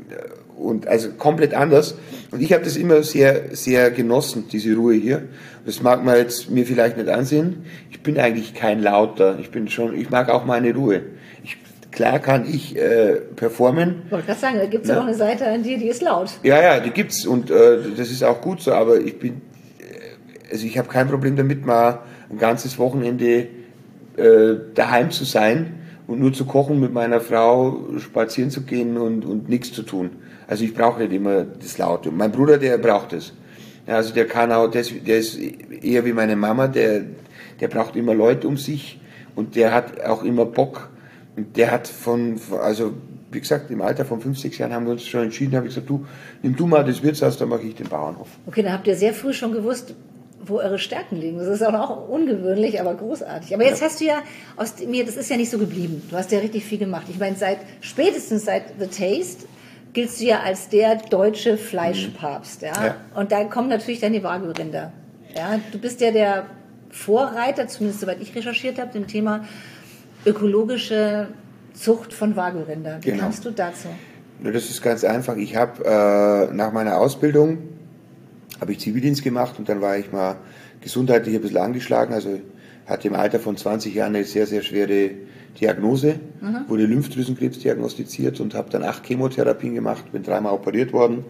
und 0.57 0.87
also 0.87 1.09
komplett 1.11 1.53
anders. 1.53 1.95
Und 2.31 2.41
ich 2.41 2.51
habe 2.51 2.63
das 2.63 2.75
immer 2.75 3.03
sehr, 3.03 3.55
sehr 3.55 3.91
genossen, 3.91 4.45
diese 4.51 4.75
Ruhe 4.75 4.95
hier. 4.95 5.23
Das 5.65 5.81
mag 5.81 6.03
man 6.03 6.17
jetzt 6.17 6.49
mir 6.49 6.65
vielleicht 6.65 6.97
nicht 6.97 7.09
ansehen. 7.09 7.65
Ich 7.91 8.01
bin 8.01 8.19
eigentlich 8.19 8.53
kein 8.53 8.81
Lauter. 8.81 9.37
Ich 9.39 9.51
bin 9.51 9.67
schon, 9.69 9.95
ich 9.95 10.09
mag 10.09 10.29
auch 10.29 10.45
meine 10.45 10.73
Ruhe. 10.73 11.01
Ich, 11.43 11.57
klar 11.91 12.19
kann 12.19 12.45
ich 12.47 12.75
äh, 12.75 13.21
performen. 13.35 14.03
Ich 14.05 14.11
wollte 14.11 14.27
gerade 14.27 14.39
sagen, 14.39 14.57
da 14.57 14.65
gibt 14.65 14.85
es 14.85 14.89
ja. 14.89 14.99
auch 14.99 15.05
eine 15.05 15.15
Seite 15.15 15.47
an 15.47 15.63
dir, 15.63 15.77
die 15.77 15.87
ist 15.87 16.01
laut. 16.01 16.31
Ja, 16.43 16.61
ja, 16.61 16.79
die 16.79 16.91
gibt's 16.91 17.25
und 17.25 17.51
äh, 17.51 17.79
das 17.95 18.09
ist 18.09 18.23
auch 18.23 18.41
gut 18.41 18.61
so. 18.61 18.73
Aber 18.73 18.99
ich 18.99 19.19
bin, 19.19 19.41
äh, 19.79 20.51
also 20.51 20.65
ich 20.65 20.77
habe 20.77 20.87
kein 20.87 21.07
Problem 21.07 21.35
damit, 21.35 21.65
mal 21.65 21.99
ein 22.29 22.37
ganzes 22.39 22.77
Wochenende 22.77 23.47
äh, 24.17 24.55
daheim 24.73 25.11
zu 25.11 25.23
sein 25.23 25.75
und 26.07 26.19
nur 26.19 26.33
zu 26.33 26.45
kochen 26.45 26.79
mit 26.79 26.93
meiner 26.93 27.19
Frau, 27.19 27.79
spazieren 27.99 28.49
zu 28.49 28.61
gehen 28.61 28.97
und, 28.97 29.25
und 29.25 29.49
nichts 29.49 29.71
zu 29.73 29.83
tun. 29.83 30.11
Also 30.47 30.63
ich 30.63 30.73
brauche 30.73 31.01
nicht 31.01 31.13
immer 31.13 31.43
das 31.43 31.77
Laute. 31.77 32.09
Mein 32.11 32.31
Bruder, 32.31 32.57
der 32.57 32.77
braucht 32.77 33.13
es. 33.13 33.33
Also 33.85 34.13
der 34.13 34.27
kann 34.27 34.51
auch, 34.51 34.69
der 34.69 34.81
ist, 34.81 34.93
der 35.05 35.17
ist 35.19 35.37
eher 35.37 36.05
wie 36.05 36.13
meine 36.13 36.35
Mama, 36.35 36.67
der, 36.67 37.03
der 37.59 37.67
braucht 37.67 37.95
immer 37.95 38.13
Leute 38.13 38.47
um 38.47 38.57
sich 38.57 38.99
und 39.35 39.55
der 39.55 39.73
hat 39.73 40.01
auch 40.01 40.23
immer 40.23 40.45
Bock. 40.45 40.89
Und 41.35 41.55
der 41.55 41.71
hat 41.71 41.87
von, 41.87 42.39
also 42.61 42.93
wie 43.31 43.39
gesagt, 43.39 43.69
im 43.71 43.81
Alter 43.81 44.05
von 44.05 44.21
fünf, 44.21 44.39
sechs 44.39 44.57
Jahren 44.57 44.73
haben 44.73 44.85
wir 44.85 44.93
uns 44.93 45.03
schon 45.03 45.23
entschieden, 45.23 45.55
habe 45.55 45.67
ich 45.67 45.75
gesagt, 45.75 45.89
du, 45.89 46.05
nimm 46.41 46.55
du 46.55 46.65
mal 46.65 46.83
das 46.83 47.03
Wirtshaus, 47.03 47.37
dann 47.37 47.49
mache 47.49 47.63
ich 47.63 47.75
den 47.75 47.87
Bauernhof. 47.87 48.27
Okay, 48.45 48.63
dann 48.63 48.73
habt 48.73 48.87
ihr 48.87 48.95
sehr 48.95 49.13
früh 49.13 49.33
schon 49.33 49.51
gewusst, 49.51 49.93
wo 50.45 50.59
eure 50.59 50.79
Stärken 50.79 51.17
liegen. 51.17 51.37
Das 51.37 51.47
ist 51.47 51.63
auch 51.63 52.09
ungewöhnlich, 52.09 52.79
aber 52.79 52.95
großartig. 52.95 53.53
Aber 53.53 53.65
jetzt 53.65 53.81
ja. 53.81 53.87
hast 53.87 53.99
du 53.99 54.05
ja 54.05 54.21
aus 54.55 54.73
mir, 54.85 55.05
das 55.05 55.17
ist 55.17 55.29
ja 55.29 55.37
nicht 55.37 55.49
so 55.49 55.57
geblieben. 55.57 56.01
Du 56.09 56.15
hast 56.15 56.31
ja 56.31 56.39
richtig 56.39 56.63
viel 56.63 56.77
gemacht. 56.77 57.07
Ich 57.09 57.19
meine, 57.19 57.35
seit 57.35 57.59
spätestens 57.81 58.45
seit 58.45 58.63
The 58.79 58.87
Taste 58.87 59.45
giltst 59.97 60.21
du 60.21 60.25
ja 60.25 60.41
als 60.41 60.69
der 60.69 60.97
deutsche 60.97 61.57
Fleischpapst. 61.57 62.61
Ja? 62.61 62.85
ja. 62.85 62.95
Und 63.15 63.31
da 63.31 63.43
kommen 63.45 63.67
natürlich 63.67 63.99
dann 63.99 64.13
die 64.13 64.21
Wagyu-Rinder. 64.21 64.91
Ja? 65.35 65.59
Du 65.71 65.79
bist 65.79 66.01
ja 66.01 66.11
der 66.11 66.45
Vorreiter, 66.91 67.67
zumindest 67.67 68.01
soweit 68.01 68.21
ich 68.21 68.35
recherchiert 68.35 68.77
habe, 68.77 68.93
dem 68.93 69.07
Thema 69.07 69.45
ökologische 70.23 71.29
Zucht 71.73 72.13
von 72.13 72.35
Wagyu-Rinder. 72.35 72.99
Wie 73.01 73.09
genau. 73.09 73.23
kommst 73.23 73.43
du 73.43 73.49
dazu? 73.49 73.87
Das 74.43 74.69
ist 74.69 74.83
ganz 74.83 75.03
einfach. 75.03 75.35
Ich 75.35 75.55
habe 75.55 75.83
äh, 75.83 76.53
nach 76.53 76.71
meiner 76.71 76.99
Ausbildung 76.99 77.57
habe 78.61 78.73
ich 78.73 78.79
Zivildienst 78.79 79.23
gemacht 79.23 79.55
und 79.57 79.67
dann 79.67 79.81
war 79.81 79.97
ich 79.97 80.11
mal 80.11 80.35
gesundheitlich 80.79 81.33
ein 81.33 81.41
bisschen 81.41 81.57
angeschlagen. 81.57 82.13
Also 82.13 82.39
hatte 82.85 83.07
im 83.07 83.15
Alter 83.15 83.39
von 83.39 83.57
20 83.57 83.95
Jahren 83.95 84.15
eine 84.15 84.25
sehr, 84.25 84.45
sehr 84.45 84.61
schwere 84.61 85.09
Diagnose, 85.59 86.19
mhm. 86.41 86.69
wurde 86.69 86.85
Lymphdrüsenkrebs 86.85 87.59
diagnostiziert 87.59 88.39
und 88.39 88.53
habe 88.53 88.69
dann 88.69 88.83
acht 88.83 89.05
Chemotherapien 89.05 89.73
gemacht, 89.73 90.11
bin 90.11 90.23
dreimal 90.23 90.53
operiert 90.53 90.93
worden 90.93 91.25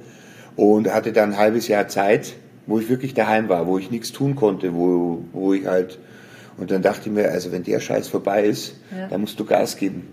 und 0.56 0.94
hatte 0.94 1.14
dann 1.14 1.32
ein 1.34 1.38
halbes 1.38 1.68
Jahr 1.68 1.88
Zeit, 1.88 2.34
wo 2.66 2.80
ich 2.80 2.90
wirklich 2.90 3.14
daheim 3.14 3.48
war, 3.50 3.68
wo 3.68 3.78
ich 3.78 3.92
nichts 3.92 4.12
tun 4.12 4.36
konnte, 4.36 4.74
wo, 4.74 5.24
wo 5.32 5.54
ich 5.54 5.66
halt, 5.66 6.00
und 6.58 6.72
dann 6.72 6.82
dachte 6.82 7.10
ich 7.10 7.16
mir, 7.16 7.32
also 7.32 7.52
wenn 7.52 7.64
der 7.64 7.80
Scheiß 7.80 8.10
vorbei 8.10 8.44
ist, 8.44 8.76
ja. 8.96 9.08
dann 9.08 9.22
musst 9.22 9.40
du 9.40 9.46
Gas 9.46 9.78
geben. 9.78 10.08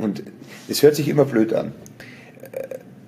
Und 0.00 0.22
es 0.68 0.82
hört 0.82 0.96
sich 0.96 1.08
immer 1.08 1.24
blöd 1.24 1.52
an. 1.52 1.72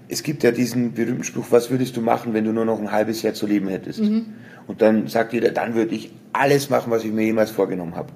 Es 0.09 0.23
gibt 0.23 0.43
ja 0.45 0.53
diesen 0.53 0.93
berühmten 0.93 1.25
Spruch, 1.25 1.47
was 1.51 1.71
würdest 1.71 1.97
du 1.97 2.01
machen, 2.01 2.33
wenn 2.33 2.45
du 2.45 2.53
nur 2.53 2.65
noch 2.65 2.79
ein 2.79 2.93
halbes 2.93 3.23
Jahr 3.23 3.35
zu 3.35 3.47
leben 3.47 3.69
hättest? 3.69 4.01
Mhm. 4.01 4.27
Und 4.67 4.83
dann 4.83 5.09
sagt 5.09 5.33
jeder, 5.33 5.51
dann 5.51 5.75
würde 5.75 5.95
ich 5.95 6.13
alles 6.33 6.71
machen, 6.71 6.91
was 6.91 7.05
ich 7.05 7.13
mir 7.13 7.25
jemals 7.25 7.51
vorgenommen 7.51 7.97
habe. 7.97 8.13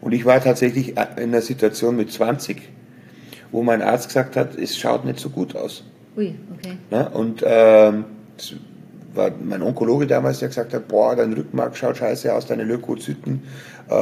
Und 0.00 0.12
ich 0.12 0.24
war 0.24 0.40
tatsächlich 0.42 0.90
in 0.90 0.98
einer 0.98 1.42
Situation 1.42 1.96
mit 1.96 2.10
20, 2.10 2.68
wo 3.52 3.62
mein 3.62 3.82
Arzt 3.82 4.08
gesagt 4.08 4.36
hat, 4.36 4.56
es 4.56 4.78
schaut 4.78 5.04
nicht 5.04 5.18
so 5.18 5.30
gut 5.30 5.56
aus. 5.56 5.84
Ui, 6.16 6.34
okay. 6.56 6.76
Na, 6.90 7.06
und 7.08 7.42
ähm, 7.46 8.04
war 9.14 9.30
mein 9.42 9.62
Onkologe 9.62 10.06
damals, 10.06 10.38
der 10.38 10.48
gesagt 10.48 10.72
hat, 10.72 10.88
boah, 10.88 11.16
dein 11.16 11.32
Rückenmark 11.32 11.76
schaut 11.76 11.96
scheiße 11.96 12.32
aus, 12.32 12.46
deine 12.46 12.64
Leukozyten 12.64 13.42
äh, 13.90 13.94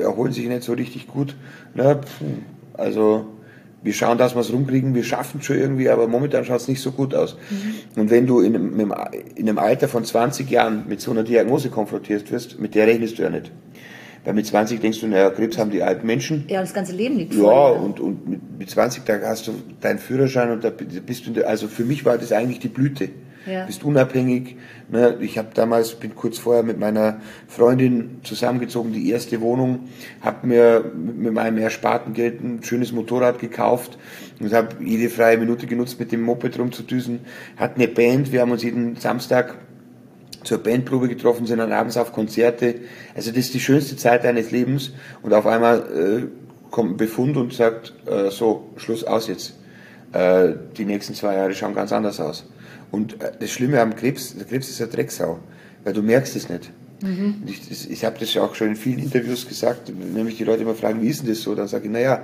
erholen 0.00 0.32
sich 0.32 0.46
nicht 0.46 0.62
so 0.62 0.72
richtig 0.72 1.08
gut. 1.08 1.36
Na, 1.74 2.00
also 2.74 3.26
wir 3.82 3.92
schauen, 3.92 4.18
dass 4.18 4.34
wir 4.34 4.40
es 4.40 4.52
rumkriegen, 4.52 4.94
wir 4.94 5.04
schaffen 5.04 5.38
es 5.40 5.46
schon 5.46 5.58
irgendwie, 5.58 5.88
aber 5.88 6.08
momentan 6.08 6.44
schaut 6.44 6.60
es 6.60 6.68
nicht 6.68 6.80
so 6.80 6.92
gut 6.92 7.14
aus. 7.14 7.36
Mhm. 7.50 8.00
Und 8.00 8.10
wenn 8.10 8.26
du 8.26 8.40
in 8.40 8.54
einem, 8.54 8.80
in 9.34 9.48
einem 9.48 9.58
Alter 9.58 9.88
von 9.88 10.04
20 10.04 10.50
Jahren 10.50 10.84
mit 10.88 11.00
so 11.00 11.10
einer 11.10 11.22
Diagnose 11.22 11.70
konfrontiert 11.70 12.30
wirst, 12.32 12.58
mit 12.58 12.74
der 12.74 12.86
rechnest 12.86 13.18
du 13.18 13.22
ja 13.22 13.30
nicht. 13.30 13.52
Weil 14.26 14.34
mit 14.34 14.44
20 14.44 14.80
denkst 14.80 15.00
du, 15.00 15.06
naja, 15.06 15.30
Krebs 15.30 15.56
haben 15.56 15.70
die 15.70 15.84
alten 15.84 16.04
Menschen. 16.04 16.46
Ja, 16.48 16.60
das 16.60 16.74
ganze 16.74 16.92
Leben 16.92 17.16
liegt 17.16 17.32
Ja, 17.34 17.40
vor, 17.42 17.80
und, 17.80 18.00
und 18.00 18.28
mit, 18.28 18.40
mit 18.58 18.68
20, 18.68 19.04
da 19.04 19.20
hast 19.22 19.46
du 19.46 19.52
deinen 19.80 20.00
Führerschein 20.00 20.50
und 20.50 20.64
da 20.64 20.70
bist 20.70 21.28
du, 21.28 21.30
der, 21.30 21.48
also 21.48 21.68
für 21.68 21.84
mich 21.84 22.04
war 22.04 22.18
das 22.18 22.32
eigentlich 22.32 22.58
die 22.58 22.68
Blüte. 22.68 23.10
ja. 23.46 23.66
bist 23.66 23.84
unabhängig. 23.84 24.56
Ne? 24.90 25.16
Ich 25.20 25.38
habe 25.38 25.50
damals, 25.54 25.94
bin 25.94 26.16
kurz 26.16 26.38
vorher 26.38 26.64
mit 26.64 26.76
meiner 26.76 27.20
Freundin 27.46 28.18
zusammengezogen, 28.24 28.92
die 28.92 29.08
erste 29.10 29.40
Wohnung, 29.40 29.88
habe 30.22 30.44
mir 30.48 30.84
mit 30.92 31.32
meinem 31.32 31.58
ersparten 31.58 32.12
Geld 32.12 32.42
ein 32.42 32.64
schönes 32.64 32.90
Motorrad 32.90 33.38
gekauft 33.38 33.96
und 34.40 34.52
habe 34.52 34.84
jede 34.84 35.08
freie 35.08 35.38
Minute 35.38 35.68
genutzt, 35.68 36.00
mit 36.00 36.10
dem 36.10 36.22
Moped 36.22 36.58
rumzudüsen. 36.58 37.20
Hat 37.56 37.76
eine 37.76 37.86
Band, 37.86 38.32
wir 38.32 38.40
haben 38.40 38.50
uns 38.50 38.64
jeden 38.64 38.96
Samstag 38.96 39.54
zur 40.46 40.58
Bandprobe 40.58 41.08
getroffen, 41.08 41.46
sind 41.46 41.58
dann 41.58 41.72
abends 41.72 41.96
auf 41.96 42.12
Konzerte. 42.12 42.76
Also 43.14 43.30
das 43.30 43.40
ist 43.40 43.54
die 43.54 43.60
schönste 43.60 43.96
Zeit 43.96 44.24
deines 44.24 44.50
Lebens 44.50 44.92
und 45.22 45.32
auf 45.34 45.46
einmal 45.46 45.78
äh, 45.80 46.70
kommt 46.70 46.92
ein 46.92 46.96
Befund 46.96 47.36
und 47.36 47.52
sagt, 47.52 47.92
äh, 48.06 48.30
so, 48.30 48.70
Schluss 48.76 49.04
aus 49.04 49.28
jetzt. 49.28 49.54
Äh, 50.12 50.54
die 50.76 50.84
nächsten 50.84 51.14
zwei 51.14 51.34
Jahre 51.34 51.54
schauen 51.54 51.74
ganz 51.74 51.92
anders 51.92 52.20
aus. 52.20 52.46
Und 52.90 53.20
äh, 53.20 53.32
das 53.38 53.50
Schlimme 53.50 53.80
am 53.80 53.94
Krebs, 53.96 54.36
der 54.36 54.46
Krebs 54.46 54.68
ist 54.68 54.80
eine 54.80 54.90
Drecksau, 54.90 55.38
weil 55.84 55.92
du 55.92 56.02
merkst 56.02 56.36
es 56.36 56.48
nicht. 56.48 56.70
Mhm. 57.02 57.42
Ich, 57.46 57.90
ich 57.90 58.04
habe 58.04 58.16
das 58.18 58.32
ja 58.32 58.42
auch 58.42 58.54
schon 58.54 58.68
in 58.68 58.76
vielen 58.76 59.00
Interviews 59.00 59.46
gesagt, 59.46 59.92
nämlich 59.94 60.36
die 60.36 60.44
Leute 60.44 60.62
immer 60.62 60.74
fragen, 60.74 61.02
wie 61.02 61.08
ist 61.08 61.22
denn 61.22 61.28
das 61.28 61.42
so? 61.42 61.54
Dann 61.54 61.68
sage 61.68 61.86
ich, 61.86 61.90
naja, 61.90 62.22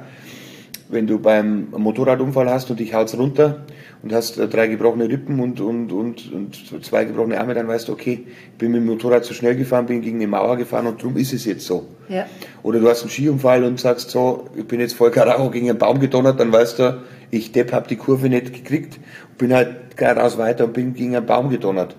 wenn 0.92 1.06
du 1.06 1.18
beim 1.18 1.68
Motorradunfall 1.70 2.50
hast 2.50 2.70
und 2.70 2.78
dich 2.78 2.94
haut's 2.94 3.16
runter 3.16 3.64
und 4.02 4.12
hast 4.12 4.38
äh, 4.38 4.46
drei 4.46 4.66
gebrochene 4.66 5.08
Rippen 5.08 5.40
und, 5.40 5.61
und, 5.61 5.90
und, 5.90 6.32
und 6.32 6.84
zwei 6.84 7.04
gebrochene 7.04 7.40
Arme, 7.40 7.54
dann 7.54 7.66
weißt 7.66 7.88
du, 7.88 7.92
okay, 7.92 8.26
ich 8.26 8.58
bin 8.58 8.72
mit 8.72 8.82
dem 8.82 8.87
Motorrad 8.87 9.25
zu 9.25 9.34
schnell 9.34 9.56
gefahren, 9.56 9.87
bin 9.87 10.02
gegen 10.02 10.18
eine 10.18 10.26
Mauer 10.26 10.56
gefahren 10.56 10.87
und 10.87 11.00
darum 11.00 11.16
ist 11.16 11.32
es 11.32 11.44
jetzt 11.44 11.66
so. 11.66 11.87
Ja. 12.08 12.26
Oder 12.62 12.80
du 12.80 12.88
hast 12.88 13.02
einen 13.02 13.11
Skiunfall 13.11 13.64
und 13.64 13.80
sagst 13.80 14.11
so, 14.11 14.50
ich 14.54 14.66
bin 14.66 14.80
jetzt 14.80 14.94
voll 14.94 15.11
Karacho 15.11 15.50
gegen 15.50 15.70
einen 15.70 15.78
Baum 15.78 15.99
gedonnert, 15.99 16.38
dann 16.38 16.52
weißt 16.52 16.78
du, 16.78 17.02
ich 17.30 17.52
Depp 17.52 17.72
hab 17.72 17.88
die 17.88 17.96
Kurve 17.96 18.28
nicht 18.28 18.52
gekriegt, 18.52 19.00
bin 19.38 19.54
halt 19.54 19.96
geradeaus 19.96 20.37
weiter 20.37 20.64
und 20.64 20.75
bin 20.75 20.94
gegen 20.94 21.16
einen 21.16 21.26
Baum 21.26 21.49
gedonnert. 21.49 21.96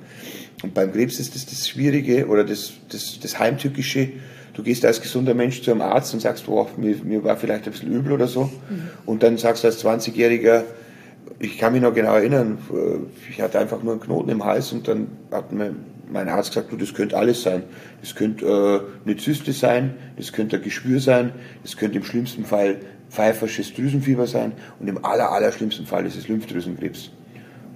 Und 0.61 0.73
beim 0.73 0.93
Krebs 0.93 1.19
ist 1.19 1.35
das 1.35 1.45
das 1.45 1.67
Schwierige 1.67 2.27
oder 2.27 2.43
das, 2.43 2.73
das, 2.89 3.19
das 3.19 3.39
Heimtückische, 3.39 4.09
du 4.53 4.63
gehst 4.63 4.85
als 4.85 5.01
gesunder 5.01 5.33
Mensch 5.33 5.61
zu 5.61 5.71
einem 5.71 5.81
Arzt 5.81 6.13
und 6.13 6.19
sagst, 6.19 6.47
oh, 6.47 6.67
mir, 6.77 6.95
mir 7.03 7.23
war 7.23 7.37
vielleicht 7.37 7.65
ein 7.65 7.71
bisschen 7.71 7.91
übel 7.91 8.13
oder 8.13 8.27
so. 8.27 8.43
Mhm. 8.43 8.89
Und 9.05 9.23
dann 9.23 9.37
sagst 9.37 9.63
du 9.63 9.67
als 9.67 9.83
20-Jähriger, 9.83 10.63
ich 11.39 11.57
kann 11.57 11.73
mich 11.73 11.81
noch 11.81 11.93
genau 11.93 12.15
erinnern, 12.15 12.57
ich 13.29 13.41
hatte 13.41 13.59
einfach 13.59 13.81
nur 13.81 13.93
einen 13.93 14.01
Knoten 14.01 14.29
im 14.29 14.45
Hals 14.45 14.71
und 14.71 14.87
dann 14.87 15.07
hat 15.31 15.51
mir 15.51 15.75
mein 16.11 16.29
Arzt 16.29 16.53
gesagt, 16.53 16.71
du, 16.71 16.77
das 16.77 16.93
könnte 16.93 17.17
alles 17.17 17.41
sein. 17.41 17.63
Das 18.01 18.15
könnte 18.15 18.45
äh, 18.45 19.07
eine 19.09 19.17
Zyste 19.17 19.51
sein, 19.51 19.95
das 20.15 20.31
könnte 20.31 20.57
ein 20.57 20.61
Geschwür 20.61 20.99
sein, 20.99 21.31
das 21.63 21.75
könnte 21.75 21.97
im 21.97 22.03
schlimmsten 22.03 22.45
Fall 22.45 22.77
pfeifersches 23.09 23.73
Drüsenfieber 23.73 24.27
sein 24.27 24.53
und 24.79 24.87
im 24.87 25.03
aller, 25.03 25.31
aller 25.31 25.51
schlimmsten 25.51 25.85
Fall 25.85 26.05
ist 26.05 26.15
es 26.15 26.27
Lymphdrüsenkrebs. 26.27 27.11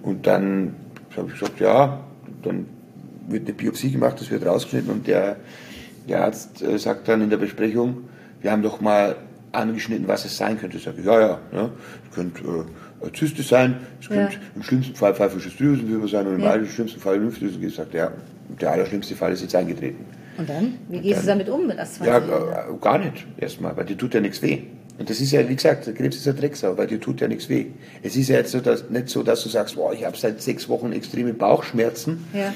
Und 0.02 0.28
dann 0.28 0.76
habe 1.16 1.30
ich 1.30 1.40
gesagt, 1.40 1.60
ja, 1.60 2.04
dann 2.44 2.68
wird 3.28 3.46
eine 3.46 3.54
Biopsie 3.54 3.92
gemacht, 3.92 4.20
das 4.20 4.32
wird 4.32 4.46
rausgeschnitten 4.46 4.92
und 4.92 5.08
der 5.08 5.38
der 6.08 6.24
Arzt 6.24 6.62
äh, 6.62 6.78
sagt 6.78 7.08
dann 7.08 7.22
in 7.22 7.30
der 7.30 7.38
Besprechung, 7.38 8.04
wir 8.42 8.52
haben 8.52 8.64
doch 8.64 8.82
mal 8.82 9.16
angeschnitten, 9.52 10.08
was 10.08 10.26
es 10.26 10.38
sein 10.38 10.60
könnte. 10.60 10.78
Ich 10.78 10.84
sage, 10.84 11.02
ja, 11.04 11.20
ja, 11.20 11.40
ja 11.52 11.70
es 12.10 12.16
könnte 12.16 12.66
äh, 13.02 13.12
Zyste 13.12 13.44
sein, 13.44 13.76
es 14.02 14.08
könnte 14.08 14.34
ja. 14.34 14.40
im 14.56 14.64
schlimmsten 14.64 14.96
Fall 14.96 15.16
pfeifisches 15.16 15.56
Drüsenfieber 15.58 16.08
sein 16.08 16.28
und 16.28 16.36
im 16.36 16.42
ja. 16.42 16.52
allerschlimmsten 16.52 17.02
Fall 17.02 17.20
Lymphdrüsen. 17.20 17.64
Ich 17.64 17.76
sage, 17.76 17.98
ja, 17.98 18.12
der 18.62 18.72
allerschlimmste 18.72 19.16
Fall 19.16 19.34
ist 19.34 19.42
jetzt 19.42 19.56
eingetreten. 19.56 20.06
Und 20.38 20.50
dann? 20.50 20.78
Wie 20.90 21.00
gehst 21.00 21.28
dann, 21.28 21.40
du 21.40 21.46
damit 21.46 21.50
um 21.50 21.68
mit 21.68 21.78
das 21.78 22.00
Ja, 22.00 22.18
äh, 22.18 22.22
gar 22.80 23.00
nicht 23.00 23.26
erstmal, 23.38 23.76
weil 23.76 23.86
dir 23.86 23.98
tut 23.98 24.14
ja 24.14 24.22
nichts 24.22 24.42
weh. 24.42 24.62
Und 25.00 25.10
das 25.10 25.20
ist 25.20 25.32
ja, 25.32 25.48
wie 25.48 25.56
gesagt, 25.56 25.86
der 25.86 25.94
Krebs 25.94 26.16
ist 26.18 26.28
ein 26.28 26.36
Drecksau, 26.36 26.76
weil 26.78 26.88
dir 26.88 27.00
tut 27.00 27.22
ja 27.22 27.28
nichts 27.28 27.50
weh. 27.50 27.68
Es 28.02 28.16
ist 28.16 28.30
ja 28.30 28.38
jetzt 28.38 28.52
so, 28.52 28.60
dass, 28.60 28.90
nicht 28.90 29.10
so, 29.10 29.22
dass 29.24 29.44
du 29.44 29.50
sagst, 29.50 29.76
boah, 29.76 29.94
ich 29.94 30.06
habe 30.06 30.18
seit 30.18 30.42
sechs 30.42 30.70
Wochen 30.70 30.92
extreme 30.92 31.34
Bauchschmerzen, 31.34 32.26
ja. 32.34 32.54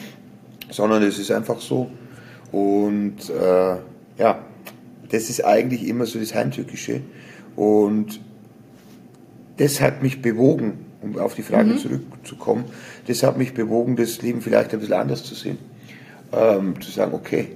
sondern 0.70 1.04
es 1.04 1.20
ist 1.20 1.32
einfach 1.32 1.60
so, 1.60 1.92
und 2.52 3.30
äh, 3.30 3.76
ja, 4.18 4.46
das 5.10 5.30
ist 5.30 5.44
eigentlich 5.46 5.88
immer 5.88 6.06
so 6.06 6.20
das 6.20 6.34
Heimtückische. 6.34 7.02
Und 7.56 8.20
das 9.58 9.82
hat 9.82 10.02
mich 10.02 10.22
bewogen, 10.22 10.86
um 11.02 11.18
auf 11.18 11.36
die 11.36 11.44
Frage 11.44 11.72
mhm. 11.72 11.78
zurückzukommen, 11.78 12.66
das 13.08 13.24
hat 13.24 13.38
mich 13.38 13.54
bewogen, 13.54 13.96
das 13.96 14.22
Leben 14.22 14.42
vielleicht 14.42 14.74
ein 14.74 14.80
bisschen 14.80 14.96
anders 14.96 15.24
zu 15.24 15.36
sehen. 15.36 15.58
Ähm, 16.34 16.80
zu 16.80 16.92
sagen, 16.92 17.14
okay, 17.14 17.50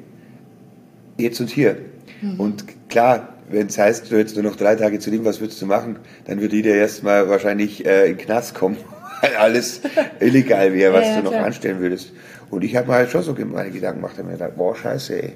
jetzt 1.17 1.39
und 1.39 1.49
hier. 1.49 1.77
Mhm. 2.21 2.39
Und 2.39 2.65
klar, 2.89 3.35
wenn 3.49 3.67
es 3.67 3.77
heißt, 3.77 4.11
du 4.11 4.17
hättest 4.17 4.35
nur 4.35 4.43
noch 4.43 4.57
drei 4.57 4.75
Tage 4.75 4.99
zu 4.99 5.09
leben, 5.09 5.23
was 5.23 5.39
würdest 5.39 5.61
du 5.61 5.65
machen? 5.65 5.97
Dann 6.25 6.41
würde 6.41 6.55
jeder 6.55 6.75
erstmal 6.75 7.29
wahrscheinlich 7.29 7.85
äh, 7.85 8.09
in 8.09 8.17
den 8.17 8.25
Knast 8.25 8.55
kommen, 8.55 8.77
alles 9.39 9.81
illegal 10.19 10.73
wäre, 10.73 10.93
was 10.93 11.05
ja, 11.05 11.11
ja, 11.11 11.17
du 11.17 11.23
noch 11.23 11.31
klar. 11.31 11.45
anstellen 11.45 11.79
würdest. 11.79 12.11
Und 12.49 12.63
ich 12.63 12.75
habe 12.75 12.87
mir 12.87 12.93
halt 12.93 13.09
schon 13.09 13.23
so 13.23 13.33
meine 13.33 13.71
Gedanken 13.71 14.01
gemacht, 14.01 14.17
habe 14.17 14.27
mir 14.27 14.33
gedacht, 14.33 14.55
boah, 14.55 14.75
scheiße, 14.75 15.21
ey. 15.21 15.33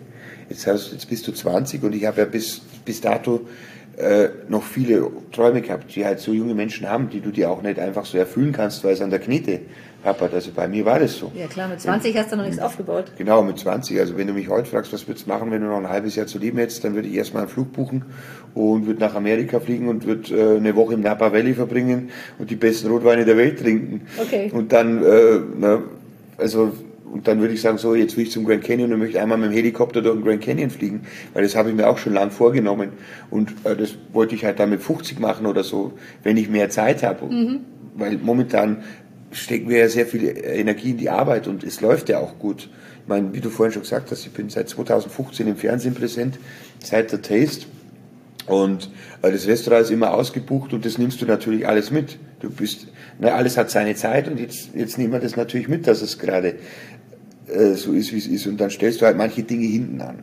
Jetzt, 0.50 0.68
hast, 0.68 0.92
jetzt 0.92 1.10
bist 1.10 1.28
du 1.28 1.32
20 1.32 1.84
und 1.84 1.94
ich 1.96 2.06
habe 2.06 2.22
ja 2.22 2.26
bis, 2.26 2.62
bis 2.84 3.02
dato 3.02 3.42
äh, 3.98 4.30
noch 4.48 4.64
viele 4.64 5.12
Träume 5.32 5.62
gehabt, 5.62 5.96
die 5.96 6.06
halt 6.06 6.20
so 6.20 6.32
junge 6.32 6.56
Menschen 6.56 6.90
haben, 6.90 7.10
die 7.10 7.20
du 7.20 7.32
dir 7.32 7.52
auch 7.52 7.62
nicht 7.62 7.80
einfach 7.80 8.06
so 8.06 8.18
erfüllen 8.18 8.54
kannst, 8.54 8.84
weil 8.84 8.94
es 8.94 9.02
an 9.02 9.10
der 9.10 9.20
Knete 9.20 9.62
hapert. 10.04 10.34
Also 10.34 10.52
bei 10.56 10.68
mir 10.68 10.86
war 10.86 11.00
das 11.00 11.18
so. 11.18 11.32
Ja 11.36 11.48
klar, 11.48 11.68
mit 11.68 11.82
20 11.82 12.14
und, 12.14 12.22
hast 12.22 12.32
du 12.32 12.38
noch 12.38 12.46
nichts 12.46 12.60
aufgebaut. 12.60 13.12
Genau, 13.18 13.44
mit 13.44 13.60
20. 13.60 14.00
Also 14.00 14.18
wenn 14.18 14.28
du 14.28 14.34
mich 14.34 14.48
heute 14.48 14.70
fragst, 14.70 14.94
was 14.94 15.08
würdest 15.08 15.26
du 15.26 15.30
machen, 15.30 15.52
wenn 15.52 15.62
du 15.62 15.68
noch 15.68 15.78
ein 15.78 15.90
halbes 15.90 16.16
Jahr 16.16 16.28
zu 16.28 16.40
leben 16.40 16.58
hättest, 16.58 16.84
dann 16.84 16.96
würde 16.96 17.08
ich 17.08 17.16
erstmal 17.16 17.44
einen 17.44 17.52
Flug 17.52 17.74
buchen 17.74 18.06
und 18.54 18.88
würde 18.88 19.02
nach 19.02 19.16
Amerika 19.16 19.60
fliegen 19.60 19.90
und 19.90 20.06
würde 20.06 20.34
äh, 20.34 20.58
eine 20.58 20.76
Woche 20.76 20.94
im 20.94 21.02
Napa 21.02 21.34
Valley 21.34 21.54
verbringen 21.54 22.10
und 22.38 22.50
die 22.50 22.56
besten 22.56 22.88
Rotweine 22.88 23.26
der 23.26 23.38
Welt 23.38 23.60
trinken. 23.60 24.02
Okay. 24.18 24.50
Und 24.54 24.72
dann, 24.72 25.04
äh, 25.04 25.40
na, 25.60 25.84
also 26.38 26.72
und 27.12 27.28
dann 27.28 27.42
würde 27.42 27.54
ich 27.54 27.62
sagen, 27.62 27.78
so, 27.78 27.96
jetzt 27.96 28.18
will 28.18 28.24
ich 28.24 28.32
zum 28.32 28.46
Grand 28.46 28.64
Canyon 28.64 28.94
und 28.94 29.00
möchte 29.00 29.22
einmal 29.22 29.38
mit 29.38 29.52
dem 29.52 29.54
Helikopter 29.54 30.02
durch 30.02 30.16
den 30.16 30.24
Grand 30.24 30.42
Canyon 30.42 30.70
fliegen, 30.70 31.02
weil 31.34 31.44
das 31.44 31.56
habe 31.56 31.70
ich 31.70 31.76
mir 31.76 31.88
auch 31.88 31.98
schon 31.98 32.14
lang 32.14 32.32
vorgenommen. 32.32 32.92
Und 33.30 33.52
äh, 33.64 33.76
das 33.76 33.96
wollte 34.14 34.36
ich 34.36 34.46
halt 34.46 34.60
dann 34.60 34.70
mit 34.70 34.82
50 34.82 35.20
machen 35.20 35.46
oder 35.46 35.64
so, 35.64 35.94
wenn 36.24 36.38
ich 36.38 36.50
mehr 36.50 36.70
Zeit 36.70 37.04
habe. 37.04 37.26
Mhm. 37.26 37.60
Weil 37.96 38.18
momentan 38.18 38.84
stecken 39.32 39.70
wir 39.70 39.80
ja 39.80 39.90
sehr 39.90 40.06
viel 40.06 40.24
Energie 40.24 40.92
in 40.92 40.98
die 40.98 41.10
Arbeit 41.10 41.48
und 41.48 41.64
es 41.64 41.82
läuft 41.82 42.10
ja 42.10 42.20
auch 42.20 42.40
gut. 42.40 42.70
Ich 43.02 43.08
meine, 43.08 43.34
wie 43.34 43.42
du 43.42 43.50
vorhin 43.50 43.74
schon 43.74 43.84
gesagt 43.84 44.12
hast, 44.12 44.26
ich 44.26 44.32
bin 44.32 44.50
seit 44.50 44.70
2015 44.70 45.48
im 45.48 45.56
Fernsehen 45.56 45.96
präsent, 45.96 46.40
seit 46.80 47.12
der 47.12 47.22
Taste. 47.22 47.66
Und 48.46 48.90
äh, 49.22 49.32
das 49.32 49.48
Restaurant 49.48 49.84
ist 49.84 49.92
immer 49.92 50.14
ausgebucht 50.14 50.74
und 50.74 50.86
das 50.86 50.98
nimmst 50.98 51.22
du 51.22 51.26
natürlich 51.26 51.68
alles 51.68 51.92
mit. 51.92 52.18
Du 52.40 52.50
bist, 52.50 52.88
na, 53.20 53.30
alles 53.30 53.58
hat 53.58 53.70
seine 53.70 53.96
Zeit 53.96 54.28
und 54.28 54.40
jetzt, 54.40 54.70
jetzt 54.74 54.98
nehmen 54.98 55.14
wir 55.14 55.20
das 55.20 55.36
natürlich 55.36 55.68
mit, 55.68 55.86
dass 55.88 56.02
es 56.02 56.18
gerade 56.18 56.56
äh, 57.50 57.76
so 57.76 57.94
ist, 57.94 58.14
wie 58.14 58.18
es 58.18 58.28
ist. 58.28 58.48
Und 58.48 58.60
dann 58.60 58.70
stellst 58.70 59.02
du 59.02 59.06
halt 59.06 59.18
manche 59.18 59.44
Dinge 59.44 59.66
hinten 59.66 60.02
an. 60.02 60.20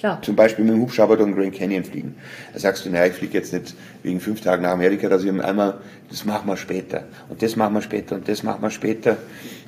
Klar. 0.00 0.22
Zum 0.22 0.34
Beispiel 0.34 0.64
mit 0.64 0.72
dem 0.72 0.80
Hubschrauber 0.80 1.18
durch 1.18 1.28
den 1.28 1.36
Grand 1.36 1.54
Canyon 1.54 1.84
fliegen. 1.84 2.14
Da 2.54 2.58
sagst 2.58 2.86
du, 2.86 2.90
naja, 2.90 3.06
ich 3.06 3.12
fliege 3.12 3.36
jetzt 3.36 3.52
nicht 3.52 3.74
wegen 4.02 4.18
fünf 4.18 4.40
Tagen 4.40 4.62
nach 4.62 4.70
Amerika, 4.70 5.10
dass 5.10 5.22
ich 5.22 5.30
einmal, 5.30 5.74
das 6.08 6.24
machen 6.24 6.48
wir 6.48 6.56
später. 6.56 7.04
Und 7.28 7.42
das 7.42 7.54
machen 7.54 7.74
wir 7.74 7.82
später 7.82 8.14
und 8.14 8.26
das 8.26 8.42
machen 8.42 8.62
wir 8.62 8.70
später. 8.70 9.18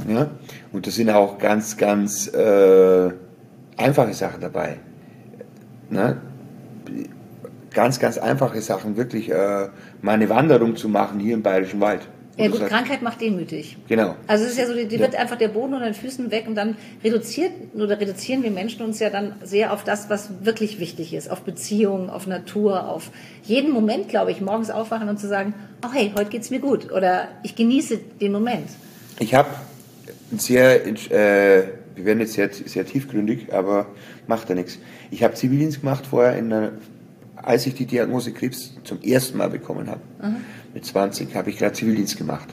Ja? 0.09 0.31
Und 0.73 0.87
da 0.87 0.91
sind 0.91 1.11
auch 1.11 1.37
ganz, 1.37 1.77
ganz 1.77 2.29
äh, 2.29 3.11
einfache 3.77 4.15
Sachen 4.15 4.41
dabei. 4.41 4.79
Ne? 5.91 6.17
Ganz, 7.75 7.99
ganz 7.99 8.17
einfache 8.17 8.63
Sachen, 8.63 8.97
wirklich 8.97 9.31
äh, 9.31 9.69
mal 10.01 10.13
eine 10.13 10.31
Wanderung 10.31 10.77
zu 10.77 10.89
machen 10.89 11.21
hier 11.21 11.35
im 11.35 11.43
Bayerischen 11.43 11.81
Wald. 11.81 12.09
Ja 12.39 12.49
gut, 12.49 12.67
Krankheit 12.67 13.03
macht 13.03 13.21
demütig. 13.21 13.77
Genau. 13.89 14.17
Also 14.27 14.45
es 14.45 14.53
ist 14.53 14.59
ja 14.59 14.67
so, 14.67 14.75
die, 14.75 14.87
die 14.87 14.97
ja. 14.97 15.03
wird 15.03 15.17
einfach 15.17 15.37
der 15.37 15.49
Boden 15.49 15.75
unter 15.75 15.85
den 15.85 15.95
Füßen 15.95 16.31
weg 16.31 16.47
und 16.47 16.55
dann 16.55 16.77
reduziert 17.05 17.53
oder 17.75 18.01
reduzieren 18.01 18.43
wir 18.43 18.51
Menschen 18.51 18.83
uns 18.83 18.99
ja 19.01 19.11
dann 19.11 19.35
sehr 19.43 19.73
auf 19.73 19.85
das, 19.85 20.09
was 20.09 20.31
wirklich 20.43 20.81
wichtig 20.81 21.13
ist, 21.13 21.31
auf 21.31 21.43
Beziehungen, 21.43 22.09
auf 22.09 22.27
Natur, 22.27 22.89
auf 22.89 23.11
jeden 23.43 23.71
Moment, 23.71 24.09
glaube 24.09 24.31
ich, 24.31 24.41
morgens 24.41 24.71
aufwachen 24.71 25.09
und 25.09 25.21
zu 25.21 25.29
sagen, 25.29 25.53
oh 25.85 25.93
hey, 25.93 26.13
heute 26.17 26.31
geht's 26.31 26.51
mir 26.51 26.61
gut 26.61 26.91
oder 26.91 27.29
ich 27.43 27.55
genieße 27.55 27.99
den 28.21 28.33
Moment. 28.33 28.69
Ich 29.19 29.35
habe 29.35 29.51
sehr, 30.35 30.87
äh, 30.87 31.65
wir 31.95 32.05
werden 32.05 32.21
jetzt 32.21 32.33
sehr, 32.33 32.49
sehr 32.51 32.87
tiefgründig, 32.87 33.53
aber 33.53 33.87
macht 34.27 34.49
ja 34.49 34.55
nichts. 34.55 34.79
Ich 35.11 35.23
habe 35.23 35.35
Zivildienst 35.35 35.81
gemacht 35.81 36.07
vorher, 36.07 36.33
einer, 36.33 36.73
als 37.37 37.67
ich 37.67 37.75
die 37.75 37.85
Diagnose 37.85 38.33
Krebs 38.33 38.75
zum 38.85 39.03
ersten 39.03 39.37
Mal 39.37 39.51
bekommen 39.51 39.91
habe. 39.91 40.01
Mhm 40.23 40.37
mit 40.75 40.85
20 40.85 41.35
habe 41.35 41.51
ich 41.51 41.59
gerade 41.59 41.75
Zivildienst 41.75 42.17
gemacht 42.17 42.49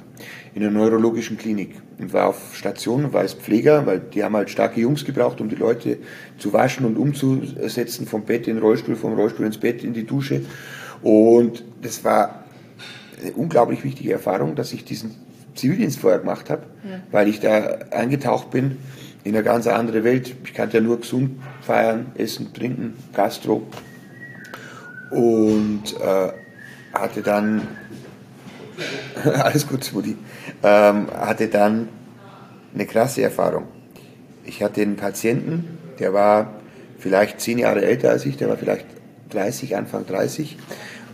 in 0.53 0.63
einer 0.63 0.71
neurologischen 0.71 1.37
Klinik 1.37 1.75
und 1.99 2.11
war 2.11 2.27
auf 2.27 2.55
Station, 2.55 3.13
war 3.13 3.21
als 3.21 3.33
Pfleger, 3.33 3.85
weil 3.85 3.99
die 3.99 4.23
haben 4.23 4.35
halt 4.35 4.49
starke 4.49 4.81
Jungs 4.81 5.05
gebraucht, 5.05 5.41
um 5.41 5.49
die 5.49 5.55
Leute 5.55 5.97
zu 6.37 6.51
waschen 6.53 6.85
und 6.85 6.97
umzusetzen 6.97 8.07
vom 8.07 8.23
Bett 8.23 8.47
in 8.47 8.55
den 8.55 8.63
Rollstuhl, 8.63 8.95
vom 8.95 9.13
Rollstuhl 9.13 9.45
ins 9.45 9.57
Bett, 9.57 9.83
in 9.83 9.93
die 9.93 10.05
Dusche. 10.05 10.41
Und 11.01 11.63
das 11.81 12.03
war 12.03 12.43
eine 13.21 13.33
unglaublich 13.33 13.83
wichtige 13.83 14.13
Erfahrung, 14.13 14.55
dass 14.55 14.73
ich 14.73 14.83
diesen 14.83 15.15
Zivildienst 15.55 15.99
vorher 15.99 16.19
gemacht 16.19 16.49
habe, 16.49 16.63
ja. 16.83 16.99
weil 17.11 17.27
ich 17.27 17.39
da 17.39 17.79
eingetaucht 17.91 18.49
bin 18.49 18.77
in 19.23 19.35
eine 19.35 19.43
ganz 19.43 19.67
andere 19.67 20.03
Welt. 20.03 20.35
Ich 20.43 20.53
kannte 20.53 20.77
ja 20.77 20.83
nur 20.83 20.99
gesund 20.99 21.39
feiern, 21.61 22.07
essen, 22.15 22.53
trinken, 22.53 22.95
Gastro. 23.13 23.67
Und 25.11 25.83
äh, 26.01 26.31
hatte 26.93 27.21
dann 27.21 27.67
alles 29.43 29.67
gut, 29.67 29.91
Mutti. 29.93 30.15
Ähm, 30.63 31.07
hatte 31.11 31.47
dann 31.47 31.89
eine 32.73 32.85
krasse 32.85 33.21
Erfahrung. 33.21 33.65
Ich 34.45 34.63
hatte 34.63 34.81
einen 34.81 34.95
Patienten, 34.95 35.77
der 35.99 36.13
war 36.13 36.55
vielleicht 36.97 37.39
zehn 37.39 37.57
Jahre 37.57 37.83
älter 37.83 38.09
als 38.11 38.25
ich, 38.25 38.37
der 38.37 38.49
war 38.49 38.57
vielleicht 38.57 38.85
30, 39.29 39.75
Anfang 39.75 40.05
30. 40.05 40.57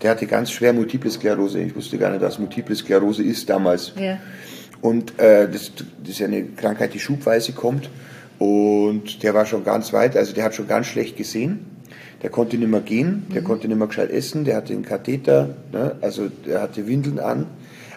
Der 0.02 0.12
hatte 0.12 0.28
ganz 0.28 0.52
schwer 0.52 0.74
Multiple 0.74 1.10
Sklerose. 1.10 1.60
Ich 1.60 1.76
wusste 1.76 1.98
gar 1.98 2.12
nicht, 2.12 2.22
was 2.22 2.40
Multiple 2.40 2.76
Sklerose 2.76 3.24
ist 3.24 3.50
damals. 3.50 3.94
Ja. 4.00 4.18
Und 4.82 5.20
äh, 5.20 5.50
das, 5.50 5.72
das 5.76 6.10
ist 6.10 6.22
eine 6.22 6.44
Krankheit, 6.44 6.94
die 6.94 7.00
schubweise 7.00 7.54
kommt. 7.54 7.90
Und 8.38 9.24
der 9.24 9.34
war 9.34 9.46
schon 9.46 9.64
ganz 9.64 9.94
weit, 9.94 10.18
also 10.18 10.34
der 10.34 10.44
hat 10.44 10.56
schon 10.56 10.68
ganz 10.68 10.88
schlecht 10.88 11.16
gesehen. 11.18 11.66
Der 12.22 12.30
konnte 12.30 12.58
nicht 12.58 12.70
mehr 12.70 12.82
gehen, 12.82 13.26
der 13.34 13.42
mhm. 13.42 13.46
konnte 13.46 13.68
nicht 13.68 13.78
mehr 13.78 13.88
gescheit 13.88 14.10
essen, 14.10 14.46
der 14.46 14.56
hatte 14.58 14.74
einen 14.74 14.84
Katheter, 14.84 15.56
ne? 15.72 15.96
also 16.02 16.28
der 16.28 16.62
hatte 16.62 16.88
Windeln 16.88 17.20
an. 17.20 17.48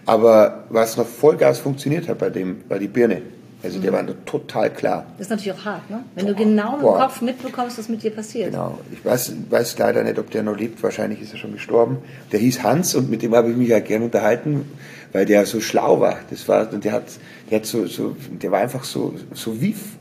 Aber 0.09 0.65
was 0.71 0.97
noch 0.97 1.07
Vollgas 1.07 1.59
funktioniert 1.59 2.09
hat 2.09 2.19
bei 2.19 2.31
dem, 2.31 2.63
war 2.69 2.79
die 2.79 2.89
Birne. 2.89 3.21
Also 3.63 3.81
der 3.81 3.91
mhm. 3.91 3.97
war 3.97 4.25
total 4.25 4.73
klar. 4.73 5.07
Das 5.19 5.27
ist 5.27 5.31
natürlich 5.31 5.53
auch 5.53 5.65
hart, 5.65 5.91
ne? 5.91 6.05
Wenn 6.15 6.27
boah, 6.27 6.33
du 6.33 6.39
genau 6.39 6.77
im 6.77 6.81
boah. 6.81 6.99
Kopf 6.99 7.21
mitbekommst, 7.21 7.77
was 7.77 7.89
mit 7.89 8.03
dir 8.03 8.13
passiert. 8.13 8.53
Genau. 8.53 8.79
Ich 8.93 9.05
weiß, 9.05 9.33
weiß 9.51 9.77
leider 9.79 10.05
nicht, 10.05 10.19
ob 10.19 10.31
der 10.31 10.45
noch 10.45 10.57
lebt. 10.57 10.83
Wahrscheinlich 10.83 11.21
ist 11.21 11.33
er 11.33 11.39
schon 11.39 11.53
gestorben. 11.53 11.99
Der 12.31 12.39
hieß 12.39 12.63
Hans 12.63 12.95
und 12.95 13.11
mit 13.11 13.21
dem 13.23 13.35
habe 13.35 13.51
ich 13.51 13.57
mich 13.57 13.69
ja 13.69 13.81
gern 13.81 14.03
unterhalten, 14.03 14.65
weil 15.13 15.27
der 15.27 15.45
so 15.45 15.61
schlau 15.61 16.01
war. 16.01 16.21
Das 16.31 16.47
war, 16.49 16.73
und 16.73 16.85
der 16.85 16.93
hat, 16.93 17.05
der 17.51 17.59
hat 17.59 17.67
so, 17.67 17.87
so, 17.87 18.17
der 18.31 18.53
war 18.53 18.61
einfach 18.61 18.85
so, 18.85 19.15
so 19.35 19.61
wief. 19.61 19.97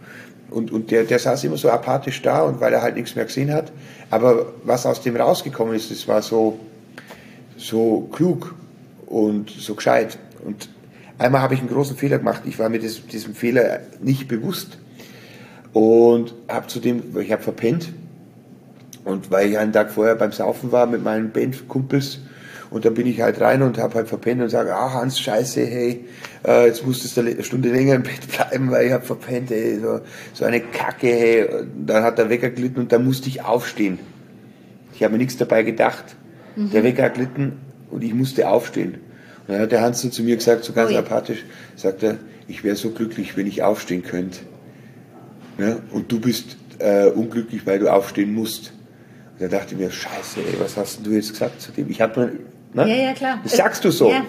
Und, 0.52 0.72
und 0.72 0.92
der, 0.92 1.04
der 1.04 1.20
saß 1.20 1.44
immer 1.44 1.58
so 1.58 1.70
apathisch 1.70 2.22
da 2.22 2.44
und 2.44 2.62
weil 2.62 2.72
er 2.72 2.82
halt 2.82 2.96
nichts 2.96 3.16
mehr 3.16 3.26
gesehen 3.26 3.52
hat. 3.52 3.72
Aber 4.12 4.54
was 4.64 4.86
aus 4.86 5.02
dem 5.02 5.18
rausgekommen 5.18 5.76
ist, 5.76 5.92
das 5.92 6.08
war 6.08 6.22
so, 6.22 6.60
so 7.58 8.08
klug 8.14 8.56
und 9.08 9.50
so 9.50 9.76
gescheit. 9.76 10.20
Und 10.46 10.70
Einmal 11.20 11.42
habe 11.42 11.56
ich 11.56 11.62
einen 11.62 11.70
großen 11.70 11.98
Fehler 11.98 12.20
gemacht. 12.20 12.44
Ich 12.46 12.60
war 12.60 12.70
mir 12.70 12.80
des, 12.80 13.06
diesem 13.08 13.34
Fehler 13.34 13.80
nicht 14.02 14.28
bewusst 14.28 14.78
und 15.74 16.34
habe 16.48 16.68
zudem, 16.68 17.02
ich 17.20 17.32
habe 17.32 17.42
verpennt 17.42 17.92
und 19.04 19.32
weil 19.32 19.50
ich 19.50 19.58
einen 19.58 19.74
Tag 19.74 19.92
vorher 19.92 20.16
beim 20.16 20.32
Saufen 20.32 20.72
war 20.72 20.86
mit 20.86 21.04
meinen 21.04 21.32
Bandkumpels 21.32 22.20
und 22.70 22.86
dann 22.86 22.94
bin 22.94 23.08
ich 23.08 23.22
halt 23.22 23.42
rein 23.42 23.64
und 23.64 23.80
habe 23.80 23.96
halt 23.96 24.10
verpennt 24.10 24.42
und 24.42 24.50
sage, 24.50 24.76
ah 24.76 24.94
Hans, 24.94 25.20
scheiße, 25.20 25.66
hey, 25.66 26.06
äh, 26.46 26.68
jetzt 26.68 26.86
musstest 26.86 27.18
du 27.18 27.22
eine 27.22 27.44
Stunde 27.44 27.70
länger 27.70 27.96
im 27.96 28.04
Bett 28.04 28.28
bleiben, 28.28 28.70
weil 28.70 28.88
ich 28.88 28.92
habe 28.92 29.06
verpennt, 29.06 29.50
hey, 29.50 29.80
so, 29.80 30.02
so 30.34 30.46
eine 30.46 30.60
Kacke, 30.60 31.08
hey. 31.08 31.46
Und 31.46 31.88
dann 31.88 32.04
hat 32.04 32.20
der 32.20 32.30
Wecker 32.30 32.50
glitten 32.50 32.80
und 32.80 32.92
dann 32.92 33.06
musste 33.06 33.30
ich 33.30 33.44
aufstehen. 33.44 33.98
Ich 34.94 35.04
habe 35.04 35.14
mir 35.14 35.20
nichts 35.20 35.38
dabei 35.38 35.64
gedacht. 35.64 36.16
Mhm. 36.56 36.72
Der 36.72 36.84
Wecker 36.84 37.10
glitten 37.10 37.54
und 37.90 38.04
ich 38.04 38.14
musste 38.14 38.50
aufstehen. 38.50 38.98
Dann 39.48 39.60
hat 39.62 39.72
der 39.72 39.82
Hans 39.82 40.02
so 40.02 40.10
zu 40.10 40.24
mir 40.24 40.36
gesagt, 40.36 40.64
so 40.64 40.74
ganz 40.74 40.92
Ui. 40.92 40.98
apathisch, 40.98 41.46
sagt 41.76 42.04
er, 42.04 42.18
ich 42.48 42.64
wäre 42.64 42.76
so 42.76 42.92
glücklich, 42.92 43.38
wenn 43.38 43.48
ich 43.48 43.64
aufstehen 43.64 44.04
könnte. 44.04 44.40
Ja, 45.58 45.78
und 45.92 46.12
du 46.12 46.20
bist 46.20 46.58
äh, 46.80 47.08
unglücklich, 47.08 47.66
weil 47.66 47.80
du 47.80 47.92
aufstehen 47.92 48.34
musst. 48.34 48.74
Und 49.34 49.42
da 49.42 49.48
dachte 49.48 49.74
ich 49.74 49.80
mir, 49.80 49.90
scheiße, 49.90 50.40
ey, 50.40 50.60
was 50.60 50.78
hast 50.78 51.06
du 51.06 51.12
jetzt 51.12 51.32
gesagt 51.32 51.62
zu 51.62 51.72
dem? 51.72 51.90
Ich 51.90 52.02
habe 52.02 52.34
ne? 52.74 52.90
Ja, 52.90 52.96
ja, 52.96 53.14
klar. 53.14 53.40
Das 53.44 53.56
sagst 53.56 53.84
du 53.86 53.92
so. 53.92 54.12
Ja. 54.12 54.26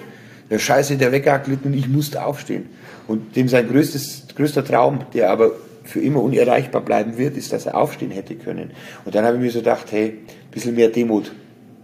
Der 0.51 0.59
Scheiße, 0.59 0.97
der 0.97 1.13
weggeglitten 1.13 1.73
und 1.73 1.79
ich 1.79 1.89
musste 1.89 2.25
aufstehen. 2.25 2.67
Und 3.07 3.37
dem 3.37 3.49
sein 3.49 3.69
größtes, 3.69 4.29
größter 4.35 4.65
Traum, 4.65 5.05
der 5.13 5.31
aber 5.31 5.53
für 5.85 6.01
immer 6.01 6.23
unerreichbar 6.23 6.83
bleiben 6.83 7.19
wird, 7.19 7.37
ist, 7.37 7.53
dass 7.53 7.67
er 7.67 7.77
aufstehen 7.77 8.11
hätte 8.11 8.35
können. 8.35 8.71
Und 9.05 9.15
dann 9.15 9.25
habe 9.25 9.37
ich 9.37 9.43
mir 9.43 9.51
so 9.51 9.59
gedacht, 9.59 9.87
hey, 9.91 10.09
ein 10.09 10.51
bisschen 10.51 10.75
mehr 10.75 10.89
Demut. 10.89 11.33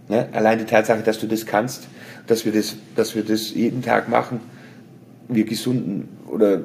Ne? 0.07 0.27
Allein 0.33 0.59
die 0.59 0.65
Tatsache, 0.65 1.01
dass 1.01 1.19
du 1.19 1.27
das 1.27 1.45
kannst, 1.45 1.87
dass 2.27 2.45
wir 2.45 2.51
das, 2.51 2.75
dass 2.95 3.15
wir 3.15 3.23
das 3.23 3.51
jeden 3.51 3.81
Tag 3.81 4.07
machen, 4.09 4.39
wir 5.27 5.45
gesunden 5.45 6.07
oder 6.27 6.61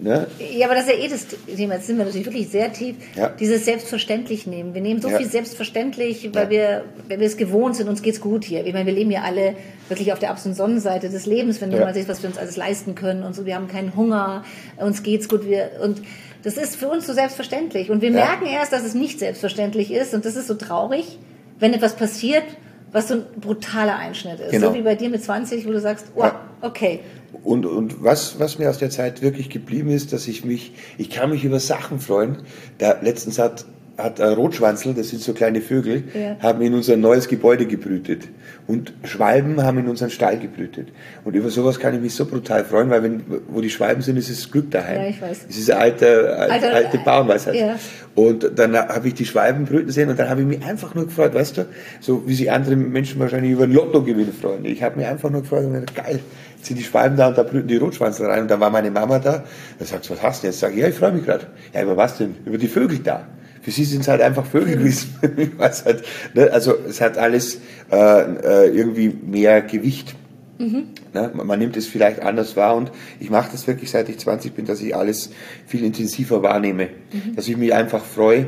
ne? 0.00 0.26
Ja, 0.52 0.66
aber 0.66 0.74
das 0.74 0.86
ist 0.86 0.92
ja 0.92 1.04
eh 1.04 1.08
das 1.08 1.26
Thema. 1.56 1.74
Jetzt 1.74 1.86
sind 1.86 1.98
wir 1.98 2.04
natürlich 2.04 2.26
wirklich 2.26 2.48
sehr 2.48 2.72
tief. 2.72 2.96
Ja. 3.14 3.28
Dieses 3.28 3.64
selbstverständlich 3.64 4.46
nehmen. 4.46 4.74
Wir 4.74 4.80
nehmen 4.80 5.00
so 5.00 5.08
ja. 5.08 5.18
viel 5.18 5.28
selbstverständlich, 5.28 6.28
weil 6.32 6.44
ja. 6.44 6.50
wir, 6.50 6.84
wenn 7.06 7.20
wir 7.20 7.26
es 7.26 7.36
gewohnt 7.36 7.76
sind, 7.76 7.88
uns 7.88 8.02
geht's 8.02 8.20
gut 8.20 8.44
hier. 8.44 8.66
Ich 8.66 8.72
meine, 8.72 8.86
wir 8.86 8.92
leben 8.92 9.10
ja 9.10 9.22
alle 9.22 9.54
wirklich 9.88 10.12
auf 10.12 10.18
der 10.18 10.30
absoluten 10.30 10.56
Sonnenseite 10.56 11.08
des 11.08 11.26
Lebens, 11.26 11.60
wenn 11.60 11.70
du 11.70 11.78
mal 11.78 11.94
siehst, 11.94 12.08
was 12.08 12.22
wir 12.22 12.30
uns 12.30 12.38
alles 12.38 12.56
leisten 12.56 12.94
können 12.94 13.22
und 13.22 13.34
so. 13.34 13.46
Wir 13.46 13.54
haben 13.54 13.68
keinen 13.68 13.94
Hunger, 13.94 14.44
uns 14.76 15.02
geht's 15.02 15.28
gut. 15.28 15.46
Wir, 15.46 15.70
und 15.82 16.02
das 16.42 16.56
ist 16.56 16.76
für 16.76 16.88
uns 16.88 17.06
so 17.06 17.12
selbstverständlich. 17.12 17.90
Und 17.90 18.02
wir 18.02 18.10
merken 18.10 18.46
erst, 18.46 18.72
dass 18.72 18.84
es 18.84 18.94
nicht 18.94 19.18
selbstverständlich 19.18 19.92
ist. 19.92 20.14
Und 20.14 20.24
das 20.24 20.36
ist 20.36 20.48
so 20.48 20.54
traurig, 20.54 21.18
wenn 21.58 21.74
etwas 21.74 21.94
passiert, 21.94 22.44
was 22.92 23.08
so 23.08 23.14
ein 23.14 23.24
brutaler 23.40 23.96
Einschnitt 23.96 24.40
ist. 24.40 24.50
Genau. 24.50 24.68
So 24.68 24.74
wie 24.74 24.82
bei 24.82 24.94
dir 24.94 25.08
mit 25.08 25.22
20, 25.22 25.66
wo 25.66 25.72
du 25.72 25.80
sagst, 25.80 26.06
oh, 26.14 26.22
ja. 26.22 26.40
okay. 26.60 27.00
Und, 27.44 27.64
und 27.64 28.02
was, 28.02 28.38
was 28.38 28.58
mir 28.58 28.68
aus 28.68 28.78
der 28.78 28.90
Zeit 28.90 29.22
wirklich 29.22 29.48
geblieben 29.50 29.90
ist, 29.90 30.12
dass 30.12 30.28
ich 30.28 30.44
mich, 30.44 30.72
ich 30.98 31.10
kann 31.10 31.30
mich 31.30 31.44
über 31.44 31.60
Sachen 31.60 32.00
freuen. 32.00 32.38
Da 32.78 32.98
letztens 33.00 33.38
hat 33.38 33.64
hat 34.02 34.20
Rotschwanzel, 34.20 34.94
das 34.94 35.10
sind 35.10 35.22
so 35.22 35.32
kleine 35.32 35.60
Vögel, 35.60 36.04
ja. 36.14 36.36
haben 36.40 36.62
in 36.62 36.74
unser 36.74 36.96
neues 36.96 37.28
Gebäude 37.28 37.66
gebrütet. 37.66 38.28
Und 38.66 38.92
Schwalben 39.04 39.62
haben 39.62 39.78
in 39.78 39.88
unseren 39.88 40.10
Stall 40.10 40.38
gebrütet. 40.38 40.88
Und 41.24 41.34
über 41.34 41.50
sowas 41.50 41.80
kann 41.80 41.94
ich 41.94 42.00
mich 42.00 42.14
so 42.14 42.24
brutal 42.24 42.64
freuen, 42.64 42.90
weil 42.90 43.02
wenn, 43.02 43.22
wo 43.48 43.60
die 43.60 43.70
Schwalben 43.70 44.02
sind, 44.02 44.16
ist 44.16 44.30
es 44.30 44.50
Glück 44.50 44.70
daheim. 44.70 45.00
Ja, 45.00 45.08
ich 45.08 45.20
weiß. 45.20 45.46
Es 45.48 45.58
ist 45.58 45.70
eine 45.70 45.80
alte, 45.80 46.36
alte, 46.36 46.72
alte 46.72 46.98
Bauernweisheit. 46.98 47.54
Ja. 47.56 47.76
Und 48.14 48.58
dann 48.58 48.76
habe 48.76 49.08
ich 49.08 49.14
die 49.14 49.24
Schwalben 49.24 49.64
brüten 49.64 49.90
sehen 49.90 50.08
und 50.08 50.18
dann 50.18 50.28
habe 50.28 50.42
ich 50.42 50.46
mich 50.46 50.64
einfach 50.64 50.94
nur 50.94 51.06
gefreut, 51.06 51.34
weißt 51.34 51.58
du, 51.58 51.66
so 52.00 52.26
wie 52.26 52.34
sich 52.34 52.50
andere 52.50 52.76
Menschen 52.76 53.20
wahrscheinlich 53.20 53.52
über 53.52 53.64
ein 53.64 53.72
Lottogewinn 53.72 54.32
freuen. 54.32 54.64
Ich 54.64 54.82
habe 54.82 54.96
mich 54.98 55.06
einfach 55.06 55.30
nur 55.30 55.42
gefreut 55.42 55.64
und 55.64 55.74
gedacht, 55.74 55.94
geil, 55.94 56.20
jetzt 56.56 56.66
sind 56.66 56.78
die 56.78 56.84
Schwalben 56.84 57.16
da 57.16 57.28
und 57.28 57.38
da 57.38 57.42
brüten 57.42 57.68
die 57.68 57.76
Rotschwanzel 57.76 58.26
rein. 58.26 58.42
Und 58.42 58.50
dann 58.50 58.60
war 58.60 58.70
meine 58.70 58.90
Mama 58.90 59.18
da. 59.18 59.44
Da 59.78 59.84
sagt 59.84 60.04
sie, 60.04 60.10
was 60.10 60.22
hast 60.22 60.42
du 60.42 60.48
jetzt? 60.48 60.60
Sag 60.60 60.72
ich, 60.72 60.78
ja, 60.78 60.88
ich 60.88 60.94
freue 60.94 61.12
mich 61.12 61.24
gerade. 61.24 61.46
Ja, 61.72 61.82
über 61.82 61.96
was 61.96 62.18
denn? 62.18 62.36
Über 62.44 62.58
die 62.58 62.68
Vögel 62.68 62.98
da. 62.98 63.26
Für 63.62 63.70
sie 63.70 63.84
sind 63.84 64.00
es 64.00 64.08
halt 64.08 64.22
einfach 64.22 64.46
Vögel 64.46 64.76
gewesen. 64.76 65.14
halt, 65.58 66.02
ne? 66.34 66.50
Also 66.50 66.74
es 66.88 67.00
hat 67.00 67.18
alles 67.18 67.60
äh, 67.90 67.96
äh, 67.96 68.68
irgendwie 68.68 69.08
mehr 69.08 69.60
Gewicht. 69.60 70.14
Mhm. 70.58 70.88
Ne? 71.14 71.30
Man 71.34 71.58
nimmt 71.58 71.76
es 71.76 71.86
vielleicht 71.86 72.20
anders 72.20 72.56
wahr 72.56 72.76
und 72.76 72.90
ich 73.18 73.30
mache 73.30 73.50
das 73.52 73.66
wirklich 73.66 73.90
seit 73.90 74.08
ich 74.08 74.18
20 74.18 74.54
bin, 74.54 74.66
dass 74.66 74.80
ich 74.80 74.94
alles 74.94 75.30
viel 75.66 75.84
intensiver 75.84 76.42
wahrnehme. 76.42 76.88
Mhm. 77.12 77.36
Dass 77.36 77.48
ich 77.48 77.56
mich 77.56 77.74
einfach 77.74 78.04
freue. 78.04 78.46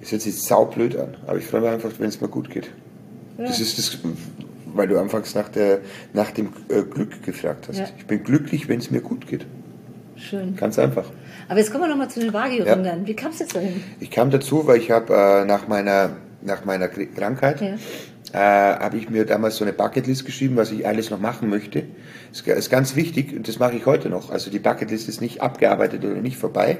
Das 0.00 0.12
hört 0.12 0.22
sich 0.22 0.40
saublöd 0.40 0.96
an, 0.96 1.16
aber 1.26 1.38
ich 1.38 1.44
freue 1.44 1.60
mich 1.60 1.70
einfach, 1.70 1.90
wenn 1.98 2.08
es 2.08 2.20
mir 2.20 2.28
gut 2.28 2.50
geht. 2.50 2.70
Ja. 3.38 3.46
Das 3.46 3.60
ist 3.60 3.78
das, 3.78 3.98
weil 4.74 4.88
du 4.88 4.98
anfangs 4.98 5.34
nach, 5.34 5.48
der, 5.48 5.80
nach 6.12 6.30
dem 6.30 6.48
äh, 6.68 6.82
Glück 6.82 7.22
gefragt 7.22 7.68
hast. 7.68 7.78
Ja. 7.78 7.88
Ich 7.98 8.06
bin 8.06 8.22
glücklich, 8.22 8.68
wenn 8.68 8.78
es 8.78 8.90
mir 8.90 9.00
gut 9.00 9.26
geht. 9.26 9.46
Schön. 10.16 10.56
Ganz 10.56 10.78
einfach. 10.78 11.04
Aber 11.50 11.58
jetzt 11.58 11.72
kommen 11.72 11.82
wir 11.82 11.88
nochmal 11.88 12.08
zu 12.08 12.20
den 12.20 12.32
Wagyu-Rindern. 12.32 13.00
Ja. 13.00 13.06
Wie 13.08 13.14
kam 13.14 13.32
es 13.32 13.40
jetzt 13.40 13.56
dahin? 13.56 13.82
Ich 13.98 14.12
kam 14.12 14.30
dazu, 14.30 14.68
weil 14.68 14.78
ich 14.78 14.92
habe 14.92 15.12
äh, 15.12 15.44
nach 15.44 15.66
meiner 15.66 16.10
nach 16.42 16.64
meiner 16.64 16.88
Krankheit 16.88 17.60
ja. 17.60 17.74
äh, 18.32 18.78
habe 18.78 18.96
ich 18.96 19.10
mir 19.10 19.26
damals 19.26 19.56
so 19.56 19.64
eine 19.64 19.72
Bucketlist 19.72 20.24
geschrieben, 20.24 20.56
was 20.56 20.70
ich 20.70 20.86
alles 20.86 21.10
noch 21.10 21.20
machen 21.20 21.50
möchte. 21.50 21.82
Das 22.30 22.42
ist 22.42 22.70
ganz 22.70 22.94
wichtig 22.94 23.34
und 23.36 23.48
das 23.48 23.58
mache 23.58 23.76
ich 23.76 23.84
heute 23.84 24.08
noch. 24.08 24.30
Also 24.30 24.48
die 24.48 24.60
Bucketlist 24.60 25.08
ist 25.08 25.20
nicht 25.20 25.42
abgearbeitet 25.42 26.04
oder 26.04 26.14
nicht 26.20 26.36
vorbei. 26.36 26.78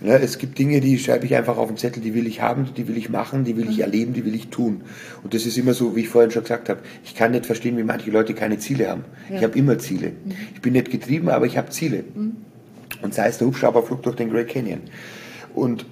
Ne, 0.00 0.20
es 0.20 0.36
gibt 0.36 0.58
Dinge, 0.58 0.80
die 0.80 0.98
schreibe 0.98 1.24
ich 1.24 1.34
einfach 1.34 1.56
auf 1.56 1.68
den 1.68 1.78
Zettel, 1.78 2.02
die 2.02 2.14
will 2.14 2.26
ich 2.26 2.42
haben, 2.42 2.68
die 2.76 2.86
will 2.88 2.98
ich 2.98 3.08
machen, 3.08 3.44
die 3.44 3.56
will 3.56 3.70
ich 3.70 3.78
mhm. 3.78 3.84
erleben, 3.84 4.12
die 4.12 4.26
will 4.26 4.34
ich 4.34 4.48
tun. 4.48 4.82
Und 5.24 5.32
das 5.32 5.46
ist 5.46 5.56
immer 5.56 5.72
so, 5.72 5.96
wie 5.96 6.00
ich 6.00 6.10
vorhin 6.10 6.30
schon 6.30 6.42
gesagt 6.42 6.68
habe. 6.68 6.80
Ich 7.04 7.14
kann 7.14 7.30
nicht 7.30 7.46
verstehen, 7.46 7.78
wie 7.78 7.84
manche 7.84 8.10
Leute 8.10 8.34
keine 8.34 8.58
Ziele 8.58 8.90
haben. 8.90 9.06
Ja. 9.30 9.36
Ich 9.36 9.44
habe 9.44 9.58
immer 9.58 9.78
Ziele. 9.78 10.08
Mhm. 10.10 10.34
Ich 10.54 10.60
bin 10.60 10.74
nicht 10.74 10.90
getrieben, 10.90 11.30
aber 11.30 11.46
ich 11.46 11.56
habe 11.56 11.70
Ziele. 11.70 12.04
Mhm. 12.14 12.36
Und 13.02 13.14
sei 13.14 13.28
es 13.28 13.38
der 13.38 13.46
Hubschrauberflug 13.46 14.02
durch 14.02 14.16
den 14.16 14.30
Great 14.30 14.48
Canyon. 14.48 14.80
Und 15.54 15.86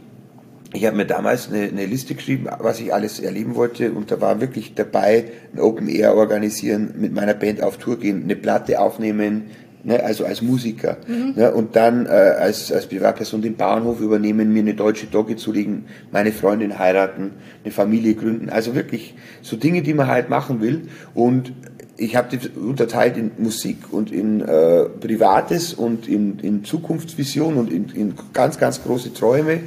ich 0.73 0.85
habe 0.85 0.97
mir 0.97 1.07
damals 1.07 1.49
eine, 1.49 1.63
eine, 1.63 1.87
Liste 1.87 2.15
geschrieben, 2.15 2.47
was 2.59 2.79
ich 2.81 2.93
alles 2.93 3.21
erleben 3.21 3.55
wollte 3.55 3.93
und 3.93 4.11
da 4.11 4.21
war 4.21 4.41
wirklich 4.41 4.75
dabei, 4.75 5.25
ein 5.55 5.61
Open 5.61 5.89
Air 5.89 6.15
organisieren, 6.15 6.95
mit 6.99 7.15
meiner 7.15 7.35
Band 7.35 7.63
auf 7.63 7.79
Tour 7.79 7.99
gehen, 7.99 8.25
eine 8.25 8.37
Platte 8.37 8.79
aufnehmen, 8.79 9.45
ne, 9.83 10.05
also 10.05 10.27
als 10.27 10.43
Musiker 10.43 10.99
mhm. 11.07 11.33
ne, 11.37 11.53
und 11.55 11.75
dann 11.75 12.05
äh, 12.05 12.11
als, 12.11 12.71
als 12.71 12.87
Privatperson 12.87 13.41
den 13.41 13.57
Bauernhof 13.57 14.01
übernehmen, 14.01 14.53
mir 14.53 14.61
eine 14.61 14.75
deutsche 14.75 15.07
Dogge 15.07 15.37
zulegen, 15.37 15.87
meine 16.13 16.33
Freundin 16.33 16.79
heiraten, 16.79 17.33
eine 17.65 17.73
Familie 17.73 18.15
gründen, 18.15 18.51
also 18.51 18.75
wirklich 18.75 19.15
so 19.41 19.57
Dinge, 19.57 19.81
die 19.81 19.95
man 19.95 20.07
halt 20.07 20.29
machen 20.29 20.61
will 20.61 20.89
und 21.15 21.55
ich 21.99 22.15
habe 22.17 22.37
die 22.37 22.49
unterteilt 22.49 23.17
in 23.17 23.33
Musik 23.39 23.93
und 23.93 24.13
in 24.13 24.41
äh, 24.41 24.85
Privates 24.85 25.75
und 25.75 26.09
in, 26.09 26.39
in 26.39 26.65
Zukunftsvision 26.65 27.57
und 27.57 27.73
in, 27.73 27.89
in 27.91 28.15
ganz, 28.33 28.59
ganz 28.59 28.83
große 28.83 29.13
Träume. 29.13 29.61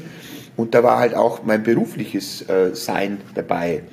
Und 0.55 0.73
da 0.73 0.81
war 0.81 0.97
halt 0.97 1.13
auch 1.13 1.43
mein 1.43 1.63
berufliches 1.63 2.47
äh, 2.49 2.73
Sein 2.73 3.19
dabei. 3.35 3.83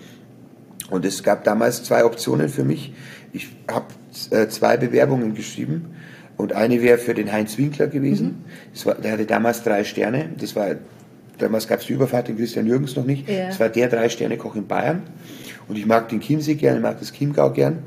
Und 0.88 1.04
es 1.04 1.22
gab 1.22 1.44
damals 1.44 1.82
zwei 1.82 2.04
Optionen 2.04 2.48
für 2.48 2.64
mich. 2.64 2.92
Ich 3.32 3.48
habe 3.70 3.86
äh, 4.30 4.48
zwei 4.48 4.76
Bewerbungen 4.76 5.34
geschrieben 5.34 5.96
und 6.36 6.52
eine 6.52 6.80
wäre 6.80 6.98
für 6.98 7.14
den 7.14 7.32
Heinz 7.32 7.58
Winkler 7.58 7.88
gewesen. 7.88 8.44
Mhm. 8.72 8.86
War, 8.86 8.94
der 8.94 9.12
hatte 9.12 9.26
damals 9.26 9.64
drei 9.64 9.82
Sterne. 9.82 10.30
Das 10.38 10.54
war 10.54 10.76
damals 11.38 11.66
gab 11.66 11.80
es 11.80 11.86
die 11.86 11.92
Überfahrt 11.92 12.28
den 12.28 12.36
Christian 12.36 12.66
Jürgens 12.66 12.94
noch 12.94 13.04
nicht. 13.04 13.28
Ja. 13.28 13.48
Das 13.48 13.58
war 13.58 13.68
der 13.68 13.88
Drei-Sterne-Koch 13.88 14.54
in 14.56 14.66
Bayern. 14.66 15.02
Und 15.68 15.76
ich 15.76 15.86
mag 15.86 16.08
den 16.08 16.20
Chiemsee 16.20 16.54
gern, 16.54 16.76
ich 16.76 16.82
mag 16.82 16.98
das 16.98 17.12
Chiemgau 17.12 17.50
gern. 17.50 17.82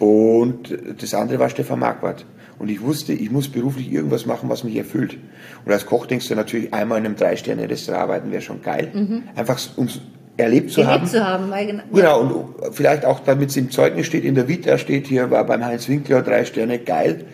Und 0.00 0.76
das 1.00 1.14
andere 1.14 1.38
war 1.38 1.50
Stefan 1.50 1.78
Marquardt. 1.78 2.24
Und 2.58 2.70
ich 2.70 2.82
wusste, 2.82 3.12
ich 3.12 3.30
muss 3.30 3.48
beruflich 3.48 3.92
irgendwas 3.92 4.26
machen, 4.26 4.48
was 4.48 4.64
mich 4.64 4.76
erfüllt. 4.76 5.16
Und 5.64 5.72
als 5.72 5.86
Koch 5.86 6.06
denkst 6.06 6.28
du 6.28 6.34
natürlich, 6.34 6.74
einmal 6.74 6.98
in 6.98 7.06
einem 7.06 7.16
Drei-Sterne-Restaurant 7.16 8.02
arbeiten 8.02 8.32
wäre 8.32 8.42
schon 8.42 8.62
geil. 8.62 8.90
Mhm. 8.92 9.22
Einfach 9.36 9.58
um 9.76 9.88
erlebt 10.36 10.70
zu 10.70 10.80
erlebt 10.80 11.00
haben. 11.00 11.06
zu 11.06 11.26
haben. 11.26 11.50
Weil, 11.50 11.66
genau, 11.66 11.84
genau, 11.92 12.20
und 12.20 12.74
vielleicht 12.74 13.04
auch 13.04 13.20
damit 13.20 13.50
es 13.50 13.56
im 13.56 13.70
Zeugnis 13.70 14.06
steht, 14.06 14.24
in 14.24 14.34
der 14.34 14.48
Vita 14.48 14.78
steht 14.78 15.06
hier, 15.06 15.30
war 15.30 15.44
beim 15.44 15.64
Heinz 15.64 15.88
Winkler 15.88 16.22
drei 16.22 16.44
Sterne, 16.44 16.78
geil. 16.78 17.24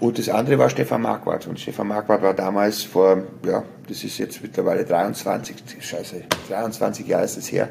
Und 0.00 0.18
das 0.18 0.28
andere 0.28 0.58
war 0.58 0.70
Stefan 0.70 1.02
Marquardt. 1.02 1.48
Und 1.48 1.58
Stefan 1.58 1.88
Marquardt 1.88 2.22
war 2.22 2.34
damals 2.34 2.84
vor, 2.84 3.24
ja, 3.44 3.64
das 3.88 4.04
ist 4.04 4.18
jetzt 4.18 4.40
mittlerweile 4.42 4.84
23, 4.84 5.56
scheiße, 5.80 6.22
23 6.48 7.06
Jahre 7.06 7.24
ist 7.24 7.36
es 7.36 7.50
her. 7.50 7.68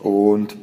Und 0.00 0.56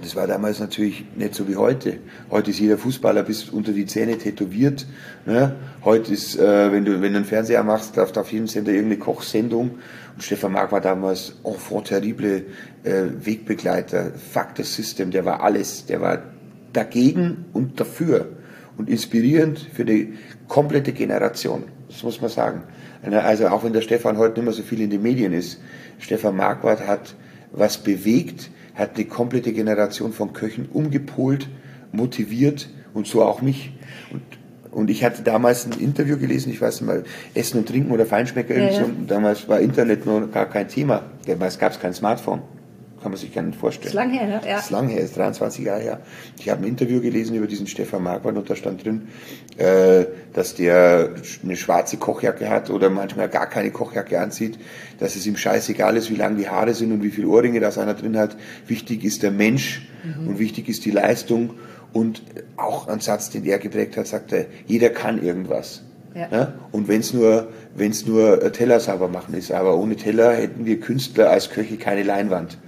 das 0.00 0.16
war 0.16 0.26
damals 0.26 0.60
natürlich 0.60 1.04
nicht 1.16 1.34
so 1.34 1.48
wie 1.48 1.56
heute. 1.56 1.98
Heute 2.30 2.50
ist 2.50 2.58
jeder 2.58 2.78
Fußballer 2.78 3.22
bis 3.22 3.48
unter 3.48 3.72
die 3.72 3.86
Zähne 3.86 4.18
tätowiert. 4.18 4.86
Ne? 5.26 5.54
Heute 5.84 6.12
ist, 6.12 6.38
äh, 6.38 6.72
wenn, 6.72 6.84
du, 6.84 7.00
wenn 7.00 7.12
du 7.12 7.18
einen 7.18 7.24
Fernseher 7.24 7.62
machst, 7.62 7.96
läuft 7.96 8.18
auf 8.18 8.32
jedem 8.32 8.46
Sender 8.46 8.72
irgendeine 8.72 9.00
Kochsendung. 9.00 9.78
Und 10.14 10.22
Stefan 10.22 10.52
Mark 10.52 10.72
war 10.72 10.80
damals 10.80 11.34
enfant 11.44 11.86
terrible 11.86 12.46
äh, 12.84 13.04
Wegbegleiter, 13.20 14.12
Factor 14.14 14.64
System, 14.64 15.10
der 15.10 15.24
war 15.24 15.42
alles. 15.42 15.86
Der 15.86 16.00
war 16.00 16.22
dagegen 16.72 17.46
und 17.52 17.80
dafür 17.80 18.28
und 18.76 18.88
inspirierend 18.88 19.58
für 19.72 19.84
die 19.84 20.14
komplette 20.46 20.92
Generation. 20.92 21.64
Das 21.88 22.02
muss 22.02 22.20
man 22.20 22.30
sagen. 22.30 22.62
Also 23.02 23.48
auch 23.48 23.64
wenn 23.64 23.72
der 23.72 23.80
Stefan 23.80 24.18
heute 24.18 24.40
nicht 24.40 24.44
mehr 24.44 24.52
so 24.52 24.62
viel 24.62 24.80
in 24.80 24.90
den 24.90 25.02
Medien 25.02 25.32
ist, 25.32 25.60
Stefan 25.98 26.36
Marquardt 26.36 26.86
hat 26.86 27.14
was 27.52 27.78
bewegt, 27.78 28.50
hat 28.78 28.94
eine 28.94 29.04
komplette 29.04 29.52
Generation 29.52 30.12
von 30.12 30.32
Köchen 30.32 30.68
umgepolt, 30.72 31.48
motiviert 31.92 32.70
und 32.94 33.06
so 33.06 33.22
auch 33.22 33.42
mich. 33.42 33.72
Und, 34.12 34.22
und 34.70 34.88
ich 34.88 35.04
hatte 35.04 35.22
damals 35.22 35.66
ein 35.66 35.72
Interview 35.72 36.16
gelesen, 36.16 36.50
ich 36.50 36.60
weiß 36.60 36.80
nicht 36.80 36.86
mal, 36.86 37.04
Essen 37.34 37.58
und 37.58 37.68
Trinken 37.68 37.90
oder 37.90 38.06
Feinschmecker. 38.06 38.56
Ja, 38.56 38.70
ja. 38.70 38.86
Damals 39.06 39.48
war 39.48 39.60
Internet 39.60 40.06
noch 40.06 40.30
gar 40.30 40.46
kein 40.46 40.68
Thema. 40.68 41.02
Damals 41.26 41.58
gab 41.58 41.72
es 41.72 41.80
kein 41.80 41.92
Smartphone 41.92 42.42
kann 43.00 43.12
man 43.12 43.18
sich 43.18 43.32
gar 43.32 43.42
nicht 43.42 43.58
vorstellen. 43.58 43.88
Ist 43.88 43.94
lang 43.94 44.10
her, 44.10 44.26
ne? 44.26 44.40
Ja. 44.46 44.58
Ist 44.58 44.70
lang 44.70 44.88
her, 44.88 45.00
ist 45.00 45.16
23 45.16 45.64
Jahre 45.64 45.80
her. 45.80 46.00
Ich 46.38 46.48
habe 46.48 46.62
ein 46.62 46.68
Interview 46.68 47.00
gelesen 47.00 47.36
über 47.36 47.46
diesen 47.46 47.66
Stefan 47.66 48.02
Marquardt 48.02 48.36
und 48.36 48.48
da 48.48 48.56
stand 48.56 48.84
drin, 48.84 49.08
äh, 49.56 50.06
dass 50.32 50.54
der 50.54 51.10
eine 51.42 51.56
schwarze 51.56 51.96
Kochjacke 51.96 52.48
hat 52.48 52.70
oder 52.70 52.90
manchmal 52.90 53.28
gar 53.28 53.46
keine 53.46 53.70
Kochjacke 53.70 54.20
anzieht, 54.20 54.58
dass 54.98 55.16
es 55.16 55.26
ihm 55.26 55.36
scheißegal 55.36 55.96
ist, 55.96 56.10
wie 56.10 56.16
lang 56.16 56.36
die 56.36 56.48
Haare 56.48 56.74
sind 56.74 56.92
und 56.92 57.02
wie 57.02 57.10
viele 57.10 57.28
Ohrringe 57.28 57.60
das 57.60 57.78
einer 57.78 57.94
drin 57.94 58.16
hat. 58.16 58.36
Wichtig 58.66 59.04
ist 59.04 59.22
der 59.22 59.30
Mensch 59.30 59.88
mhm. 60.04 60.28
und 60.28 60.38
wichtig 60.38 60.68
ist 60.68 60.84
die 60.84 60.90
Leistung 60.90 61.54
und 61.92 62.22
auch 62.56 62.88
ein 62.88 63.00
Satz, 63.00 63.30
den 63.30 63.44
er 63.44 63.58
geprägt 63.58 63.96
hat, 63.96 64.06
sagt 64.06 64.32
er, 64.32 64.46
jeder 64.66 64.90
kann 64.90 65.22
irgendwas. 65.22 65.82
Ja. 66.14 66.28
ja? 66.30 66.52
Und 66.72 66.88
wenn 66.88 67.00
es 67.00 67.12
nur, 67.12 67.48
wenn's 67.74 68.06
nur 68.06 68.52
Teller 68.52 68.80
sauber 68.80 69.08
machen 69.08 69.34
ist, 69.34 69.52
aber 69.52 69.76
ohne 69.76 69.96
Teller 69.96 70.32
hätten 70.32 70.66
wir 70.66 70.80
Künstler 70.80 71.30
als 71.30 71.50
Köche 71.50 71.76
keine 71.76 72.02
Leinwand. 72.02 72.58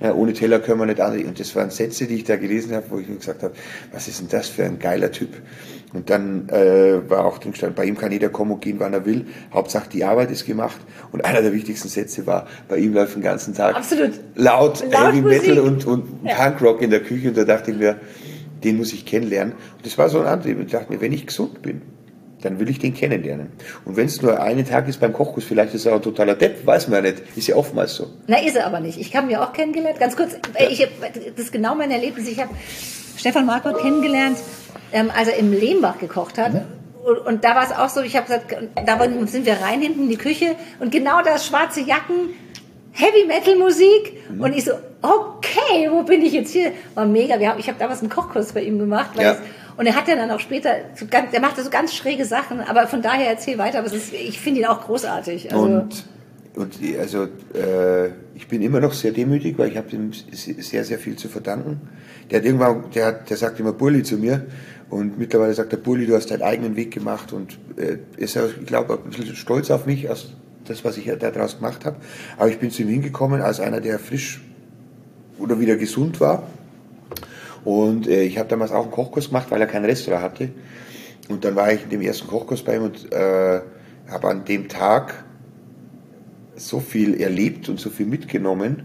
Ja, 0.00 0.14
ohne 0.14 0.32
Teller 0.32 0.60
können 0.60 0.80
wir 0.80 0.86
nicht 0.86 1.00
an. 1.00 1.22
Und 1.24 1.38
das 1.38 1.54
waren 1.54 1.70
Sätze, 1.70 2.06
die 2.06 2.16
ich 2.16 2.24
da 2.24 2.36
gelesen 2.36 2.74
habe, 2.74 2.86
wo 2.88 2.98
ich 2.98 3.08
mir 3.08 3.16
gesagt 3.16 3.42
habe, 3.42 3.54
was 3.92 4.08
ist 4.08 4.20
denn 4.20 4.28
das 4.28 4.48
für 4.48 4.64
ein 4.64 4.78
geiler 4.78 5.12
Typ? 5.12 5.30
Und 5.92 6.08
dann 6.08 6.48
äh, 6.48 7.08
war 7.10 7.26
auch 7.26 7.38
drin 7.38 7.54
stand, 7.54 7.74
bei 7.74 7.84
ihm 7.84 7.98
kann 7.98 8.12
jeder 8.12 8.28
kommen 8.28 8.52
und 8.52 8.60
gehen, 8.60 8.78
wann 8.78 8.94
er 8.94 9.04
will. 9.04 9.26
Hauptsache 9.52 9.88
die 9.90 10.04
Arbeit 10.04 10.30
ist 10.30 10.46
gemacht. 10.46 10.80
Und 11.12 11.24
einer 11.24 11.42
der 11.42 11.52
wichtigsten 11.52 11.88
Sätze 11.88 12.26
war, 12.26 12.46
bei 12.68 12.78
ihm 12.78 12.94
läuft 12.94 13.16
den 13.16 13.22
ganzen 13.22 13.54
Tag 13.54 13.76
Absolut. 13.76 14.12
laut, 14.36 14.84
laut 14.90 15.12
Heavy 15.12 15.22
Metal 15.22 15.58
und, 15.58 15.84
und 15.86 16.04
ja. 16.24 16.34
Punkrock 16.34 16.80
in 16.80 16.90
der 16.90 17.00
Küche. 17.00 17.28
Und 17.28 17.36
da 17.36 17.44
dachte 17.44 17.72
ich 17.72 17.76
mir, 17.76 17.96
den 18.64 18.76
muss 18.78 18.92
ich 18.92 19.04
kennenlernen. 19.04 19.54
Und 19.76 19.84
das 19.84 19.98
war 19.98 20.08
so 20.08 20.20
ein 20.20 20.26
Antrieb. 20.26 20.58
Und 20.58 20.66
ich 20.66 20.72
dachte 20.72 20.92
mir, 20.92 21.00
wenn 21.00 21.12
ich 21.12 21.26
gesund 21.26 21.60
bin, 21.60 21.82
dann 22.42 22.58
will 22.58 22.68
ich 22.68 22.78
den 22.78 22.94
kennenlernen. 22.94 23.48
Und 23.84 23.96
wenn 23.96 24.06
es 24.06 24.22
nur 24.22 24.40
einen 24.40 24.66
Tag 24.66 24.88
ist 24.88 25.00
beim 25.00 25.12
Kochkurs, 25.12 25.44
vielleicht 25.44 25.74
ist 25.74 25.86
er 25.86 25.94
ein 25.94 26.02
totaler 26.02 26.34
Depp, 26.34 26.66
weiß 26.66 26.88
man 26.88 27.04
ja 27.04 27.10
nicht. 27.10 27.22
Ist 27.36 27.48
ja 27.48 27.56
oftmals 27.56 27.94
so. 27.94 28.08
Na, 28.26 28.38
ist 28.38 28.56
er 28.56 28.66
aber 28.66 28.80
nicht. 28.80 28.98
Ich 28.98 29.14
habe 29.14 29.26
ihn 29.26 29.32
ja 29.32 29.44
auch 29.44 29.52
kennengelernt. 29.52 29.98
Ganz 29.98 30.16
kurz, 30.16 30.32
ja. 30.58 30.68
ich, 30.68 30.86
das 31.36 31.44
ist 31.44 31.52
genau 31.52 31.74
mein 31.74 31.90
Erlebnis. 31.90 32.28
Ich 32.28 32.40
habe 32.40 32.50
Stefan 33.16 33.46
Marquardt 33.46 33.80
kennengelernt, 33.80 34.38
ähm, 34.92 35.10
als 35.14 35.28
er 35.28 35.36
im 35.36 35.52
Lehmbach 35.52 35.98
gekocht 35.98 36.38
hat. 36.38 36.54
Ja. 36.54 36.64
Und, 37.04 37.18
und, 37.18 37.44
da 37.44 37.54
war 37.54 37.64
es 37.64 37.72
auch 37.72 37.88
so, 37.88 38.02
ich 38.02 38.16
habe 38.16 38.26
gesagt, 38.26 38.54
da 38.86 39.26
sind 39.26 39.46
wir 39.46 39.54
rein 39.54 39.80
hinten 39.80 40.02
in 40.02 40.08
die 40.10 40.18
Küche 40.18 40.54
und 40.80 40.92
genau 40.92 41.22
das 41.22 41.46
schwarze 41.46 41.80
Jacken, 41.80 42.34
Heavy 42.92 43.26
Metal 43.26 43.56
Musik 43.56 44.20
mhm. 44.30 44.40
und 44.42 44.54
ich 44.54 44.64
so, 44.64 44.72
okay, 45.00 45.88
wo 45.90 46.02
bin 46.02 46.22
ich 46.22 46.32
jetzt 46.32 46.52
hier? 46.52 46.72
War 46.94 47.06
mega. 47.06 47.38
Wir 47.38 47.50
haben, 47.50 47.58
ich 47.58 47.68
habe 47.68 47.78
damals 47.78 48.00
einen 48.00 48.10
Kochkurs 48.10 48.52
bei 48.52 48.62
ihm 48.62 48.78
gemacht, 48.78 49.10
weil 49.14 49.24
ja. 49.24 49.36
Und 49.80 49.86
er 49.86 49.96
hat 49.96 50.08
ja 50.08 50.14
dann 50.14 50.30
auch 50.30 50.40
später, 50.40 50.74
so 50.94 51.06
ganz, 51.10 51.32
er 51.32 51.40
machte 51.40 51.62
so 51.64 51.70
ganz 51.70 51.94
schräge 51.94 52.26
Sachen, 52.26 52.60
aber 52.60 52.86
von 52.86 53.00
daher 53.00 53.30
erzähl 53.30 53.56
weiter, 53.56 53.78
aber 53.78 53.90
ist, 53.90 54.12
ich 54.12 54.38
finde 54.38 54.60
ihn 54.60 54.66
auch 54.66 54.82
großartig. 54.82 55.50
Also 55.50 55.64
und, 55.64 56.04
und 56.54 56.78
also 56.98 57.22
äh, 57.54 58.08
ich 58.34 58.46
bin 58.46 58.60
immer 58.60 58.80
noch 58.80 58.92
sehr 58.92 59.12
demütig, 59.12 59.56
weil 59.56 59.70
ich 59.70 59.78
habe 59.78 59.88
ihm 59.92 60.12
sehr, 60.12 60.84
sehr 60.84 60.98
viel 60.98 61.16
zu 61.16 61.30
verdanken. 61.30 61.80
Der 62.30 62.40
hat 62.40 62.44
irgendwann, 62.44 62.90
der, 62.94 63.06
hat, 63.06 63.30
der 63.30 63.38
sagt 63.38 63.58
immer 63.58 63.72
Bulli 63.72 64.02
zu 64.02 64.18
mir 64.18 64.44
und 64.90 65.18
mittlerweile 65.18 65.54
sagt 65.54 65.72
der 65.72 65.78
Bulli, 65.78 66.04
du 66.04 66.14
hast 66.14 66.30
deinen 66.30 66.42
eigenen 66.42 66.76
Weg 66.76 66.90
gemacht 66.90 67.32
und 67.32 67.58
äh, 67.78 67.96
ist, 68.18 68.36
ich 68.36 68.66
glaube, 68.66 68.98
ein 69.02 69.08
bisschen 69.08 69.34
stolz 69.34 69.70
auf 69.70 69.86
mich, 69.86 70.10
aus 70.10 70.34
das, 70.66 70.84
was 70.84 70.98
ich 70.98 71.10
daraus 71.18 71.56
gemacht 71.56 71.86
habe. 71.86 71.96
Aber 72.36 72.50
ich 72.50 72.58
bin 72.58 72.70
zu 72.70 72.82
ihm 72.82 72.88
hingekommen 72.88 73.40
als 73.40 73.60
einer, 73.60 73.80
der 73.80 73.98
frisch 73.98 74.42
oder 75.38 75.58
wieder 75.58 75.76
gesund 75.76 76.20
war 76.20 76.42
und 77.64 78.06
äh, 78.06 78.22
ich 78.22 78.38
habe 78.38 78.48
damals 78.48 78.72
auch 78.72 78.82
einen 78.82 78.90
Kochkurs 78.90 79.28
gemacht, 79.28 79.50
weil 79.50 79.60
er 79.60 79.66
kein 79.66 79.84
Restaurant 79.84 80.22
hatte. 80.22 80.50
Und 81.28 81.44
dann 81.44 81.54
war 81.54 81.72
ich 81.72 81.84
in 81.84 81.90
dem 81.90 82.02
ersten 82.02 82.26
Kochkurs 82.26 82.62
bei 82.62 82.76
ihm 82.76 82.82
und 82.82 83.12
äh, 83.12 83.60
habe 84.10 84.28
an 84.28 84.44
dem 84.44 84.68
Tag 84.68 85.24
so 86.56 86.80
viel 86.80 87.20
erlebt 87.20 87.68
und 87.68 87.78
so 87.78 87.90
viel 87.90 88.06
mitgenommen. 88.06 88.82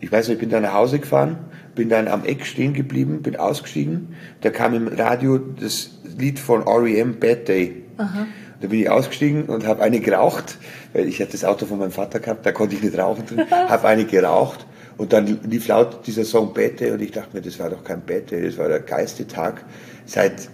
Ich 0.00 0.12
weiß 0.12 0.28
nicht, 0.28 0.34
ich 0.34 0.40
bin 0.40 0.50
dann 0.50 0.62
nach 0.62 0.74
Hause 0.74 0.98
gefahren, 0.98 1.38
bin 1.74 1.88
dann 1.88 2.06
am 2.08 2.24
Eck 2.24 2.46
stehen 2.46 2.74
geblieben, 2.74 3.22
bin 3.22 3.36
ausgestiegen. 3.36 4.14
Da 4.42 4.50
kam 4.50 4.74
im 4.74 4.88
Radio 4.88 5.38
das 5.38 5.98
Lied 6.16 6.38
von 6.38 6.66
R.E.M. 6.66 7.18
Bad 7.18 7.48
Day. 7.48 7.82
Aha. 7.96 8.26
Da 8.60 8.68
bin 8.68 8.80
ich 8.80 8.88
ausgestiegen 8.88 9.44
und 9.46 9.66
habe 9.66 9.82
eine 9.82 10.00
geraucht, 10.00 10.58
weil 10.92 11.08
ich 11.08 11.20
hatte 11.20 11.32
das 11.32 11.44
Auto 11.44 11.66
von 11.66 11.78
meinem 11.78 11.90
Vater 11.90 12.20
gehabt, 12.20 12.46
da 12.46 12.52
konnte 12.52 12.74
ich 12.74 12.82
nicht 12.82 12.96
rauchen 12.96 13.26
drin, 13.26 13.44
habe 13.50 13.88
eine 13.88 14.04
geraucht 14.04 14.66
und 14.96 15.12
dann 15.12 15.26
lief 15.48 15.68
laut 15.68 16.06
dieser 16.06 16.24
Song 16.24 16.54
Bette 16.54 16.92
und 16.92 17.02
ich 17.02 17.12
dachte 17.12 17.36
mir, 17.36 17.42
das 17.42 17.58
war 17.58 17.70
doch 17.70 17.84
kein 17.84 18.00
Bette, 18.02 18.40
das 18.40 18.56
war 18.58 18.68
der 18.68 18.80
geilste 18.80 19.26
Tag 19.26 19.64
seit 20.04 20.48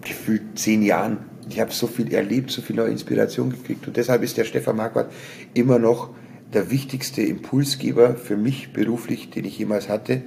gefühlt 0.00 0.58
zehn 0.58 0.82
Jahren. 0.82 1.18
Ich 1.48 1.60
habe 1.60 1.72
so 1.72 1.86
viel 1.86 2.12
erlebt, 2.12 2.50
so 2.50 2.62
viel 2.62 2.76
neue 2.76 2.90
Inspiration 2.90 3.50
gekriegt 3.50 3.86
und 3.86 3.96
deshalb 3.96 4.22
ist 4.22 4.36
der 4.36 4.44
Stefan 4.44 4.76
Marquardt 4.76 5.12
immer 5.54 5.78
noch 5.78 6.10
der 6.52 6.70
wichtigste 6.70 7.22
Impulsgeber 7.22 8.14
für 8.14 8.36
mich 8.36 8.72
beruflich, 8.72 9.30
den 9.30 9.44
ich 9.44 9.58
jemals 9.58 9.88
hatte. 9.88 10.22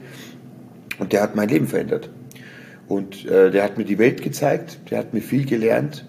Und 0.99 1.13
der 1.13 1.23
hat 1.23 1.35
mein 1.35 1.49
Leben 1.49 1.67
verändert. 1.67 2.11
Und 2.87 3.25
äh, 3.25 3.49
der 3.49 3.63
hat 3.63 3.77
mir 3.77 3.85
die 3.85 3.97
Welt 3.97 4.21
gezeigt, 4.21 4.79
der 4.91 4.99
hat 4.99 5.13
mir 5.13 5.21
viel 5.21 5.45
gelernt 5.45 6.05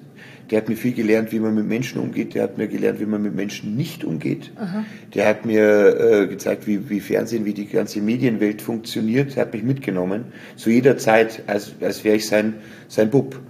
der 0.52 0.60
hat 0.60 0.68
mir 0.68 0.76
viel 0.76 0.92
gelernt, 0.92 1.32
wie 1.32 1.40
man 1.40 1.54
mit 1.54 1.66
Menschen 1.66 1.98
umgeht. 1.98 2.34
Der 2.34 2.42
hat 2.42 2.58
mir 2.58 2.68
gelernt, 2.68 3.00
wie 3.00 3.06
man 3.06 3.22
mit 3.22 3.34
Menschen 3.34 3.74
nicht 3.74 4.04
umgeht. 4.04 4.52
Aha. 4.56 4.84
Der 5.14 5.26
hat 5.26 5.46
mir 5.46 5.98
äh, 5.98 6.26
gezeigt, 6.26 6.66
wie, 6.66 6.90
wie 6.90 7.00
Fernsehen, 7.00 7.46
wie 7.46 7.54
die 7.54 7.66
ganze 7.66 8.02
Medienwelt 8.02 8.60
funktioniert. 8.60 9.34
Der 9.34 9.46
hat 9.46 9.54
mich 9.54 9.62
mitgenommen. 9.62 10.26
Zu 10.56 10.68
jeder 10.68 10.98
Zeit, 10.98 11.44
als, 11.46 11.72
als 11.80 12.04
wäre 12.04 12.16
ich 12.16 12.26
sein, 12.26 12.56
sein 12.86 13.08
Bub. 13.08 13.40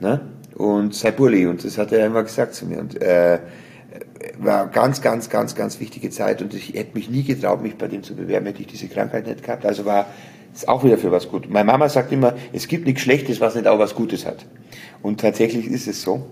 Ne? 0.00 0.20
Und 0.54 0.94
sein 0.94 1.14
Burli. 1.16 1.46
Und 1.46 1.64
das 1.64 1.78
hat 1.78 1.92
er 1.92 2.04
immer 2.04 2.24
gesagt 2.24 2.52
zu 2.52 2.66
mir. 2.66 2.78
Und 2.80 3.00
äh, 3.00 3.38
war 4.38 4.68
ganz, 4.68 5.00
ganz, 5.00 5.30
ganz, 5.30 5.54
ganz 5.54 5.80
wichtige 5.80 6.10
Zeit. 6.10 6.42
Und 6.42 6.52
ich 6.52 6.74
hätte 6.74 6.90
mich 6.92 7.08
nie 7.08 7.22
getraut, 7.22 7.62
mich 7.62 7.76
bei 7.76 7.88
dem 7.88 8.02
zu 8.02 8.14
bewerben, 8.14 8.44
hätte 8.44 8.60
ich 8.60 8.66
diese 8.66 8.88
Krankheit 8.88 9.26
nicht 9.26 9.42
gehabt. 9.42 9.64
Also 9.64 9.86
war 9.86 10.08
ist 10.54 10.68
auch 10.68 10.84
wieder 10.84 10.98
für 10.98 11.12
was 11.12 11.28
gut. 11.28 11.48
Meine 11.48 11.64
Mama 11.64 11.88
sagt 11.88 12.12
immer, 12.12 12.34
es 12.52 12.68
gibt 12.68 12.86
nichts 12.86 13.02
Schlechtes, 13.02 13.40
was 13.40 13.54
nicht 13.54 13.66
auch 13.66 13.78
was 13.78 13.94
Gutes 13.94 14.26
hat. 14.26 14.44
Und 15.00 15.20
tatsächlich 15.20 15.66
ist 15.66 15.86
es 15.86 16.02
so. 16.02 16.26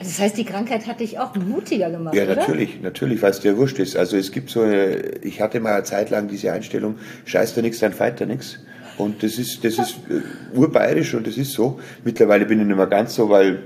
Das 0.00 0.18
heißt, 0.18 0.36
die 0.38 0.44
Krankheit 0.44 0.86
hat 0.86 1.00
dich 1.00 1.18
auch 1.18 1.34
mutiger 1.36 1.90
gemacht, 1.90 2.14
Ja, 2.14 2.24
natürlich, 2.24 2.76
oder? 2.76 2.84
natürlich, 2.84 3.20
weil 3.22 3.30
es 3.30 3.40
dir 3.40 3.56
wurscht 3.58 3.78
ist. 3.78 3.96
Also 3.96 4.16
es 4.16 4.32
gibt 4.32 4.48
so 4.50 4.62
eine, 4.62 4.96
ich 5.22 5.40
hatte 5.42 5.60
mal 5.60 5.74
eine 5.74 5.84
Zeit 5.84 6.08
lang 6.10 6.26
diese 6.28 6.52
Einstellung, 6.52 6.96
scheiß 7.26 7.54
da 7.54 7.60
nichts, 7.62 7.80
dann 7.80 7.92
feit 7.92 8.20
da 8.20 8.24
nichts. 8.26 8.58
Und 8.96 9.22
das 9.22 9.38
ist, 9.38 9.62
das 9.64 9.78
ist 9.78 9.96
äh, 10.08 10.56
urbayerisch 10.56 11.14
und 11.14 11.26
das 11.26 11.36
ist 11.36 11.52
so. 11.52 11.78
Mittlerweile 12.04 12.46
bin 12.46 12.60
ich 12.60 12.66
nicht 12.66 12.76
mehr 12.76 12.86
ganz 12.86 13.14
so, 13.14 13.28
weil, 13.28 13.62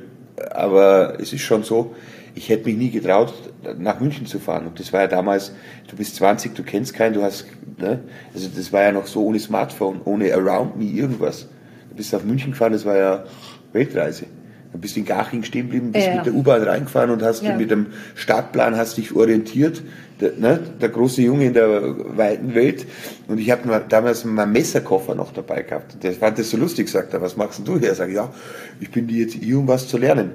aber 0.50 1.18
es 1.20 1.32
ist 1.32 1.42
schon 1.42 1.62
so, 1.62 1.94
ich 2.34 2.48
hätte 2.48 2.64
mich 2.66 2.76
nie 2.76 2.90
getraut, 2.90 3.32
nach 3.78 4.00
München 4.00 4.26
zu 4.26 4.40
fahren. 4.40 4.66
Und 4.66 4.80
das 4.80 4.92
war 4.92 5.02
ja 5.02 5.06
damals, 5.06 5.54
du 5.88 5.94
bist 5.96 6.16
20, 6.16 6.54
du 6.54 6.64
kennst 6.64 6.94
keinen, 6.94 7.14
du 7.14 7.22
hast, 7.22 7.46
ne? 7.78 8.00
Also 8.34 8.48
das 8.54 8.72
war 8.72 8.82
ja 8.82 8.92
noch 8.92 9.06
so 9.06 9.24
ohne 9.24 9.38
Smartphone, 9.38 10.00
ohne 10.04 10.34
Around 10.34 10.76
Me 10.76 10.84
irgendwas. 10.84 11.48
Du 11.90 11.96
bist 11.96 12.12
nach 12.12 12.24
München 12.24 12.50
gefahren, 12.50 12.72
das 12.72 12.84
war 12.84 12.96
ja 12.96 13.24
Weltreise. 13.72 14.26
Dann 14.74 14.80
bist 14.80 14.96
du 14.96 15.00
in 15.00 15.06
Garching 15.06 15.44
stehen 15.44 15.66
geblieben, 15.66 15.92
bist 15.92 16.08
ja. 16.08 16.16
mit 16.16 16.26
der 16.26 16.34
U-Bahn 16.34 16.60
reingefahren 16.60 17.10
und 17.10 17.22
hast 17.22 17.44
ja. 17.44 17.56
mit 17.56 17.70
dem 17.70 17.86
Startplan 18.16 18.76
hast 18.76 18.96
dich 18.96 19.14
orientiert. 19.14 19.84
Der, 20.20 20.32
ne, 20.36 20.58
der 20.80 20.88
große 20.88 21.22
Junge 21.22 21.46
in 21.46 21.54
der 21.54 22.16
weiten 22.16 22.56
Welt. 22.56 22.84
Und 23.28 23.38
ich 23.38 23.52
habe 23.52 23.84
damals 23.88 24.24
meinen 24.24 24.50
Messerkoffer 24.50 25.14
noch 25.14 25.32
dabei 25.32 25.62
gehabt. 25.62 26.02
Der 26.02 26.12
fand 26.12 26.40
das 26.40 26.50
so 26.50 26.56
lustig, 26.56 26.88
sagt 26.88 27.14
er, 27.14 27.20
was 27.20 27.36
machst 27.36 27.58
denn 27.58 27.66
du 27.66 27.78
hier? 27.78 27.94
Sag 27.94 28.08
ich, 28.08 28.16
ja, 28.16 28.32
ich 28.80 28.90
bin 28.90 29.06
die 29.06 29.20
jetzt 29.20 29.34
hier, 29.34 29.60
um 29.60 29.68
was 29.68 29.86
zu 29.86 29.96
lernen. 29.96 30.32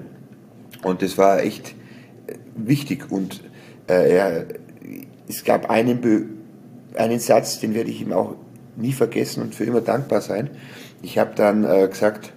Und 0.84 1.02
das 1.02 1.18
war 1.18 1.42
echt 1.42 1.76
äh, 2.28 2.36
wichtig. 2.56 3.12
Und 3.12 3.44
äh, 3.88 4.16
er, 4.16 4.46
es 5.28 5.44
gab 5.44 5.70
einen, 5.70 6.00
Be 6.00 6.24
einen 6.96 7.20
Satz, 7.20 7.60
den 7.60 7.74
werde 7.74 7.90
ich 7.90 8.02
ihm 8.02 8.14
auch 8.14 8.36
nie 8.78 8.94
vergessen 8.94 9.44
und 9.44 9.54
für 9.54 9.66
immer 9.66 9.82
dankbar 9.82 10.22
sein. 10.22 10.50
Ich 11.02 11.18
habe 11.18 11.32
dann 11.36 11.66
äh, 11.66 11.90
gesagt, 11.90 12.32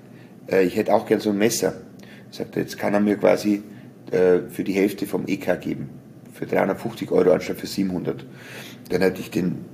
äh, 0.51 0.65
ich 0.65 0.75
hätte 0.75 0.93
auch 0.93 1.07
gern 1.07 1.21
so 1.21 1.31
ein 1.31 1.39
Messer. 1.39 1.75
Sagt 2.33 2.57
er, 2.57 2.63
jetzt 2.63 2.79
kann 2.79 2.95
er 2.95 3.01
mir 3.01 3.17
quasi 3.17 3.63
äh, 4.11 4.39
für 4.49 4.65
die 4.65 4.73
Hälfte 4.73 5.07
vom 5.07 5.25
EK 5.27 5.61
geben. 5.61 5.91
Für 6.33 6.47
350 6.47 7.11
Euro 7.13 7.31
anstatt 7.31 7.59
für 7.59 7.67
700. 7.67 8.25
Dann 8.89 9.03
hatte 9.03 9.21
ich 9.21 9.31
den, 9.31 9.67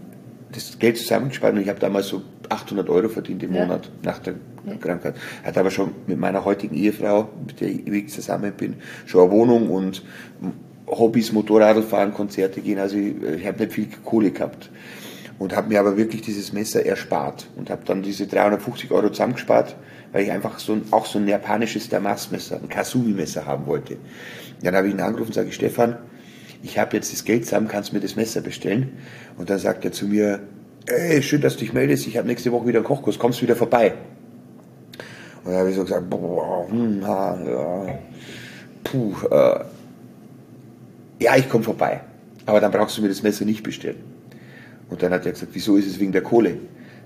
das 0.52 0.78
Geld 0.78 0.98
zusammengespart 0.98 1.54
und 1.54 1.60
ich 1.60 1.68
habe 1.68 1.78
damals 1.78 2.08
so 2.08 2.22
800 2.48 2.88
Euro 2.90 3.08
verdient 3.08 3.44
im 3.44 3.54
ja. 3.54 3.62
Monat 3.62 3.90
nach 4.02 4.18
der 4.18 4.34
ja. 4.66 4.74
Krankheit. 4.74 5.14
Hatte 5.44 5.60
aber 5.60 5.70
schon 5.70 5.92
mit 6.08 6.18
meiner 6.18 6.44
heutigen 6.44 6.74
Ehefrau, 6.74 7.28
mit 7.46 7.60
der 7.60 7.68
ich 7.68 7.86
ewig 7.86 8.10
zusammen 8.10 8.52
bin, 8.52 8.74
schon 9.06 9.22
eine 9.22 9.30
Wohnung 9.30 9.70
und 9.70 10.02
Hobbys, 10.88 11.32
Motorradfahren, 11.32 12.12
Konzerte 12.12 12.60
gehen. 12.60 12.80
Also 12.80 12.96
ich, 12.96 13.14
ich 13.22 13.46
habe 13.46 13.60
nicht 13.60 13.72
viel 13.72 13.88
Kohle 14.04 14.32
gehabt 14.32 14.68
und 15.38 15.54
habe 15.54 15.68
mir 15.68 15.78
aber 15.78 15.96
wirklich 15.96 16.22
dieses 16.22 16.52
Messer 16.52 16.84
erspart 16.84 17.46
und 17.56 17.70
habe 17.70 17.82
dann 17.84 18.02
diese 18.02 18.26
350 18.26 18.90
Euro 18.90 19.10
zusammengespart, 19.10 19.76
weil 20.12 20.24
ich 20.24 20.30
einfach 20.30 20.58
so 20.58 20.74
ein, 20.74 20.82
auch 20.90 21.06
so 21.06 21.18
ein 21.18 21.28
japanisches 21.28 21.88
Damas-Messer, 21.88 22.60
ein 22.62 22.68
Kasumi-Messer 22.68 23.46
haben 23.46 23.66
wollte. 23.66 23.96
Dann 24.62 24.74
habe 24.74 24.88
ich 24.88 24.94
ihn 24.94 25.00
angerufen 25.00 25.28
und 25.28 25.34
sage, 25.34 25.52
Stefan, 25.52 25.98
ich 26.62 26.78
habe 26.78 26.96
jetzt 26.96 27.12
das 27.12 27.24
Geld 27.24 27.44
zusammen, 27.44 27.68
kannst 27.68 27.90
du 27.90 27.94
mir 27.94 28.00
das 28.00 28.16
Messer 28.16 28.40
bestellen? 28.40 28.92
Und 29.36 29.50
dann 29.50 29.58
sagt 29.58 29.84
er 29.84 29.92
zu 29.92 30.06
mir, 30.06 30.40
ey, 30.86 31.22
schön, 31.22 31.40
dass 31.40 31.54
du 31.54 31.60
dich 31.60 31.72
meldest, 31.72 32.06
ich 32.06 32.16
habe 32.16 32.26
nächste 32.26 32.50
Woche 32.52 32.66
wieder 32.66 32.78
einen 32.78 32.86
Kochkurs, 32.86 33.18
kommst 33.18 33.40
du 33.40 33.42
wieder 33.44 33.56
vorbei? 33.56 33.94
Und 35.44 35.52
dann 35.52 35.60
habe 35.60 35.70
ich 35.70 35.76
so 35.76 35.82
gesagt, 35.82 36.10
boah, 36.10 36.66
hm, 36.68 37.06
ha, 37.06 37.38
ja, 37.44 37.98
puh, 38.84 39.14
äh, 39.30 39.60
ja, 41.20 41.36
ich 41.36 41.48
komme 41.48 41.64
vorbei. 41.64 42.00
Aber 42.46 42.60
dann 42.60 42.70
brauchst 42.70 42.96
du 42.96 43.02
mir 43.02 43.08
das 43.08 43.22
Messer 43.22 43.44
nicht 43.44 43.62
bestellen. 43.62 43.98
Und 44.88 45.02
dann 45.02 45.12
hat 45.12 45.26
er 45.26 45.32
gesagt, 45.32 45.52
wieso 45.54 45.76
ist 45.76 45.86
es 45.86 46.00
wegen 46.00 46.12
der 46.12 46.22
Kohle? 46.22 46.56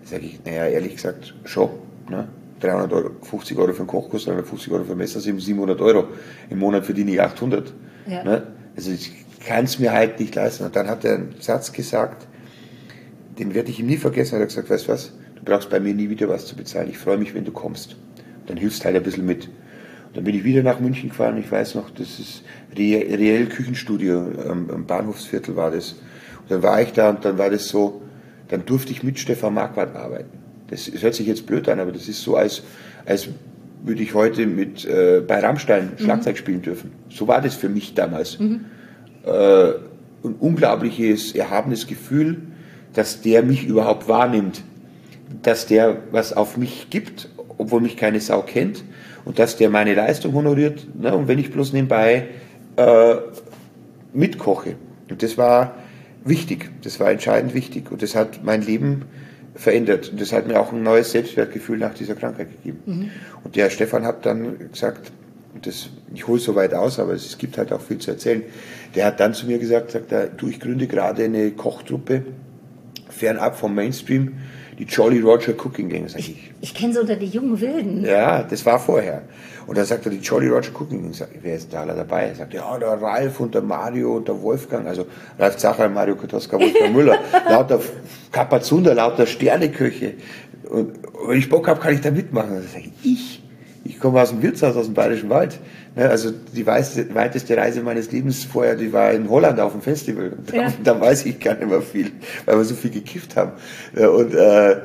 Sage 0.04 0.26
ich, 0.26 0.44
naja, 0.44 0.66
ehrlich 0.66 0.94
gesagt, 0.96 1.34
schon. 1.44 1.70
Ne? 2.08 2.28
350 2.62 3.58
Euro 3.58 3.72
für 3.72 3.80
einen 3.80 3.88
Kochkurs, 3.88 4.24
350 4.24 4.72
Euro 4.72 4.84
für 4.84 4.92
ein 4.92 4.98
Messer 4.98 5.20
sind 5.20 5.40
700 5.40 5.80
Euro. 5.80 6.08
Im 6.48 6.58
Monat 6.58 6.84
verdiene 6.84 7.12
ich 7.12 7.20
800. 7.20 7.72
Ja. 8.06 8.24
Ne? 8.24 8.46
Also 8.76 8.90
ich 8.92 9.12
kann 9.44 9.64
es 9.64 9.78
mir 9.78 9.92
halt 9.92 10.20
nicht 10.20 10.34
leisten. 10.34 10.64
Und 10.64 10.76
dann 10.76 10.88
hat 10.88 11.04
er 11.04 11.16
einen 11.16 11.34
Satz 11.40 11.72
gesagt, 11.72 12.26
den 13.38 13.54
werde 13.54 13.70
ich 13.70 13.80
ihm 13.80 13.86
nie 13.86 13.96
vergessen. 13.96 14.36
Er 14.36 14.42
hat 14.42 14.48
gesagt, 14.48 14.70
weißt 14.70 14.88
du 14.88 14.92
was, 14.92 15.12
du 15.36 15.44
brauchst 15.44 15.70
bei 15.70 15.80
mir 15.80 15.94
nie 15.94 16.08
wieder 16.08 16.28
was 16.28 16.46
zu 16.46 16.56
bezahlen. 16.56 16.88
Ich 16.90 16.98
freue 16.98 17.18
mich, 17.18 17.34
wenn 17.34 17.44
du 17.44 17.52
kommst. 17.52 17.96
Und 18.40 18.50
dann 18.50 18.56
hilfst 18.56 18.84
halt 18.84 18.96
ein 18.96 19.02
bisschen 19.02 19.26
mit. 19.26 19.46
Und 19.46 20.16
dann 20.16 20.24
bin 20.24 20.34
ich 20.34 20.44
wieder 20.44 20.62
nach 20.62 20.78
München 20.78 21.08
gefahren. 21.08 21.38
Ich 21.38 21.50
weiß 21.50 21.74
noch, 21.74 21.90
das 21.90 22.18
ist 22.18 22.42
Reell 22.76 23.46
Küchenstudio 23.46 24.26
am, 24.48 24.70
am 24.70 24.86
Bahnhofsviertel 24.86 25.56
war 25.56 25.70
das. 25.70 25.92
Und 26.42 26.50
dann 26.50 26.62
war 26.62 26.80
ich 26.80 26.92
da 26.92 27.10
und 27.10 27.24
dann 27.24 27.38
war 27.38 27.50
das 27.50 27.68
so, 27.68 28.02
dann 28.48 28.64
durfte 28.66 28.92
ich 28.92 29.02
mit 29.02 29.18
Stefan 29.18 29.54
Marquardt 29.54 29.96
arbeiten. 29.96 30.41
Das, 30.68 30.90
das 30.90 31.02
hört 31.02 31.14
sich 31.14 31.26
jetzt 31.26 31.46
blöd 31.46 31.68
an, 31.68 31.80
aber 31.80 31.92
das 31.92 32.08
ist 32.08 32.22
so, 32.22 32.36
als, 32.36 32.62
als 33.04 33.28
würde 33.82 34.02
ich 34.02 34.14
heute 34.14 34.46
mit 34.46 34.84
äh, 34.84 35.22
bei 35.26 35.40
Rammstein 35.40 35.92
mhm. 35.98 36.02
Schlagzeug 36.02 36.38
spielen 36.38 36.62
dürfen. 36.62 36.92
So 37.10 37.28
war 37.28 37.40
das 37.40 37.54
für 37.54 37.68
mich 37.68 37.94
damals. 37.94 38.38
Mhm. 38.38 38.64
Äh, 39.24 39.72
ein 40.24 40.34
unglaubliches, 40.38 41.34
erhabenes 41.34 41.86
Gefühl, 41.86 42.38
dass 42.94 43.22
der 43.22 43.42
mich 43.42 43.66
überhaupt 43.66 44.08
wahrnimmt, 44.08 44.62
dass 45.42 45.66
der 45.66 45.98
was 46.12 46.32
auf 46.32 46.56
mich 46.56 46.88
gibt, 46.90 47.28
obwohl 47.58 47.80
mich 47.80 47.96
keine 47.96 48.20
Sau 48.20 48.42
kennt 48.42 48.84
und 49.24 49.38
dass 49.38 49.56
der 49.56 49.70
meine 49.70 49.94
Leistung 49.94 50.34
honoriert. 50.34 50.86
Ne? 50.94 51.14
Und 51.14 51.26
wenn 51.28 51.38
ich 51.38 51.50
bloß 51.50 51.72
nebenbei 51.72 52.28
äh, 52.76 53.14
mitkoche. 54.12 54.76
Und 55.10 55.22
das 55.22 55.36
war 55.38 55.74
wichtig, 56.24 56.70
das 56.82 57.00
war 57.00 57.10
entscheidend 57.10 57.54
wichtig 57.54 57.90
und 57.90 58.02
das 58.02 58.14
hat 58.14 58.44
mein 58.44 58.62
Leben 58.62 59.02
verändert 59.54 60.10
und 60.10 60.20
das 60.20 60.32
hat 60.32 60.46
mir 60.46 60.58
auch 60.58 60.72
ein 60.72 60.82
neues 60.82 61.12
Selbstwertgefühl 61.12 61.78
nach 61.78 61.94
dieser 61.94 62.14
Krankheit 62.14 62.50
gegeben. 62.50 62.80
Mhm. 62.86 63.10
Und 63.44 63.56
der 63.56 63.70
Stefan 63.70 64.04
hat 64.04 64.24
dann 64.24 64.70
gesagt, 64.70 65.12
das, 65.60 65.90
ich 66.14 66.26
hole 66.26 66.40
so 66.40 66.54
weit 66.54 66.72
aus, 66.74 66.98
aber 66.98 67.12
es 67.12 67.36
gibt 67.36 67.58
halt 67.58 67.72
auch 67.72 67.80
viel 67.80 67.98
zu 67.98 68.10
erzählen. 68.10 68.42
Der 68.94 69.06
hat 69.06 69.20
dann 69.20 69.34
zu 69.34 69.46
mir 69.46 69.58
gesagt, 69.58 69.90
sagt 69.90 70.12
er, 70.12 70.26
du, 70.28 70.48
ich 70.48 70.60
gründe 70.60 70.86
gerade 70.86 71.24
eine 71.24 71.50
Kochtruppe 71.50 72.24
fernab 73.10 73.58
vom 73.58 73.74
Mainstream, 73.74 74.34
die 74.78 74.84
Jolly 74.84 75.20
Roger 75.20 75.52
Cooking 75.52 75.88
Gang. 75.88 76.08
Sag 76.08 76.20
ich, 76.20 76.30
ich, 76.30 76.52
ich 76.60 76.74
kenne 76.74 76.94
so 76.94 77.00
unter 77.00 77.16
die 77.16 77.26
jungen 77.26 77.60
Wilden. 77.60 78.04
Ja, 78.04 78.42
das 78.42 78.64
war 78.64 78.78
vorher. 78.78 79.22
Und 79.66 79.78
dann 79.78 79.84
sagt 79.84 80.06
er, 80.06 80.10
die 80.12 80.18
Jolly 80.18 80.48
Roger 80.48 80.70
Cooking 80.74 81.02
Gang. 81.02 81.14
Sag 81.14 81.28
ich, 81.34 81.42
wer 81.42 81.56
ist 81.56 81.72
da 81.72 81.82
alle 81.82 81.94
dabei? 81.94 82.28
Er 82.28 82.34
sagt, 82.34 82.54
ja, 82.54 82.78
der 82.78 82.88
Ralf 83.00 83.40
und 83.40 83.54
der 83.54 83.62
Mario 83.62 84.16
und 84.16 84.28
der 84.28 84.40
Wolfgang. 84.42 84.86
Also 84.86 85.06
Ralf 85.38 85.56
Zacher, 85.56 85.88
Mario 85.88 86.16
Kotoska, 86.16 86.58
Wolfgang 86.58 86.92
Müller. 86.96 87.18
lauter 87.48 87.80
Kapazunder, 88.30 88.94
lauter 88.94 89.26
Sterneköche. 89.26 90.14
Und 90.68 90.92
wenn 91.26 91.38
ich 91.38 91.48
Bock 91.48 91.68
habe, 91.68 91.80
kann 91.80 91.94
ich 91.94 92.00
da 92.00 92.10
mitmachen. 92.10 92.54
Dann 92.54 92.66
sage 92.66 92.90
ich, 93.02 93.12
ich? 93.12 93.41
Ich 93.84 93.98
komme 93.98 94.20
aus 94.20 94.30
dem 94.30 94.42
Wirtshaus, 94.42 94.76
aus 94.76 94.86
dem 94.86 94.94
Bayerischen 94.94 95.28
Wald. 95.28 95.58
Ne, 95.96 96.08
also 96.08 96.30
die 96.30 96.66
weiteste 96.66 97.56
Reise 97.56 97.82
meines 97.82 98.10
Lebens 98.12 98.44
vorher, 98.44 98.76
die 98.76 98.92
war 98.92 99.12
in 99.12 99.28
Holland 99.28 99.58
auf 99.60 99.72
dem 99.72 99.82
Festival. 99.82 100.32
Ja. 100.52 100.72
Da, 100.84 101.00
weiß 101.00 101.26
ich 101.26 101.40
gar 101.40 101.54
nicht 101.54 101.68
mehr 101.68 101.82
viel, 101.82 102.12
weil 102.44 102.56
wir 102.56 102.64
so 102.64 102.74
viel 102.74 102.90
gekifft 102.90 103.36
haben. 103.36 103.52
Und 103.94 104.34
äh, 104.34 104.76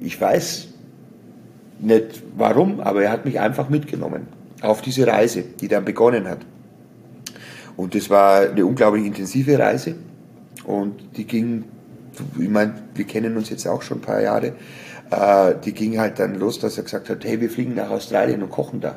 ich 0.00 0.20
weiß 0.20 0.68
nicht 1.80 2.22
warum, 2.36 2.80
aber 2.80 3.02
er 3.02 3.10
hat 3.10 3.24
mich 3.24 3.40
einfach 3.40 3.68
mitgenommen 3.68 4.28
auf 4.62 4.82
diese 4.82 5.06
Reise, 5.06 5.44
die 5.60 5.68
dann 5.68 5.84
begonnen 5.84 6.28
hat. 6.28 6.38
Und 7.76 7.94
das 7.94 8.08
war 8.08 8.40
eine 8.40 8.64
unglaublich 8.64 9.04
intensive 9.04 9.58
Reise. 9.58 9.94
Und 10.64 11.16
die 11.16 11.24
ging, 11.24 11.64
ich 12.38 12.48
meine, 12.48 12.74
wir 12.94 13.04
kennen 13.04 13.36
uns 13.36 13.50
jetzt 13.50 13.66
auch 13.66 13.82
schon 13.82 13.98
ein 13.98 14.02
paar 14.02 14.20
Jahre, 14.20 14.54
äh, 15.10 15.54
die 15.64 15.72
ging 15.72 15.98
halt 15.98 16.18
dann 16.18 16.34
los, 16.34 16.58
dass 16.58 16.76
er 16.76 16.84
gesagt 16.84 17.08
hat, 17.08 17.24
hey, 17.24 17.40
wir 17.40 17.50
fliegen 17.50 17.74
nach 17.74 17.90
Australien 17.90 18.42
und 18.42 18.50
kochen 18.50 18.80
da. 18.80 18.96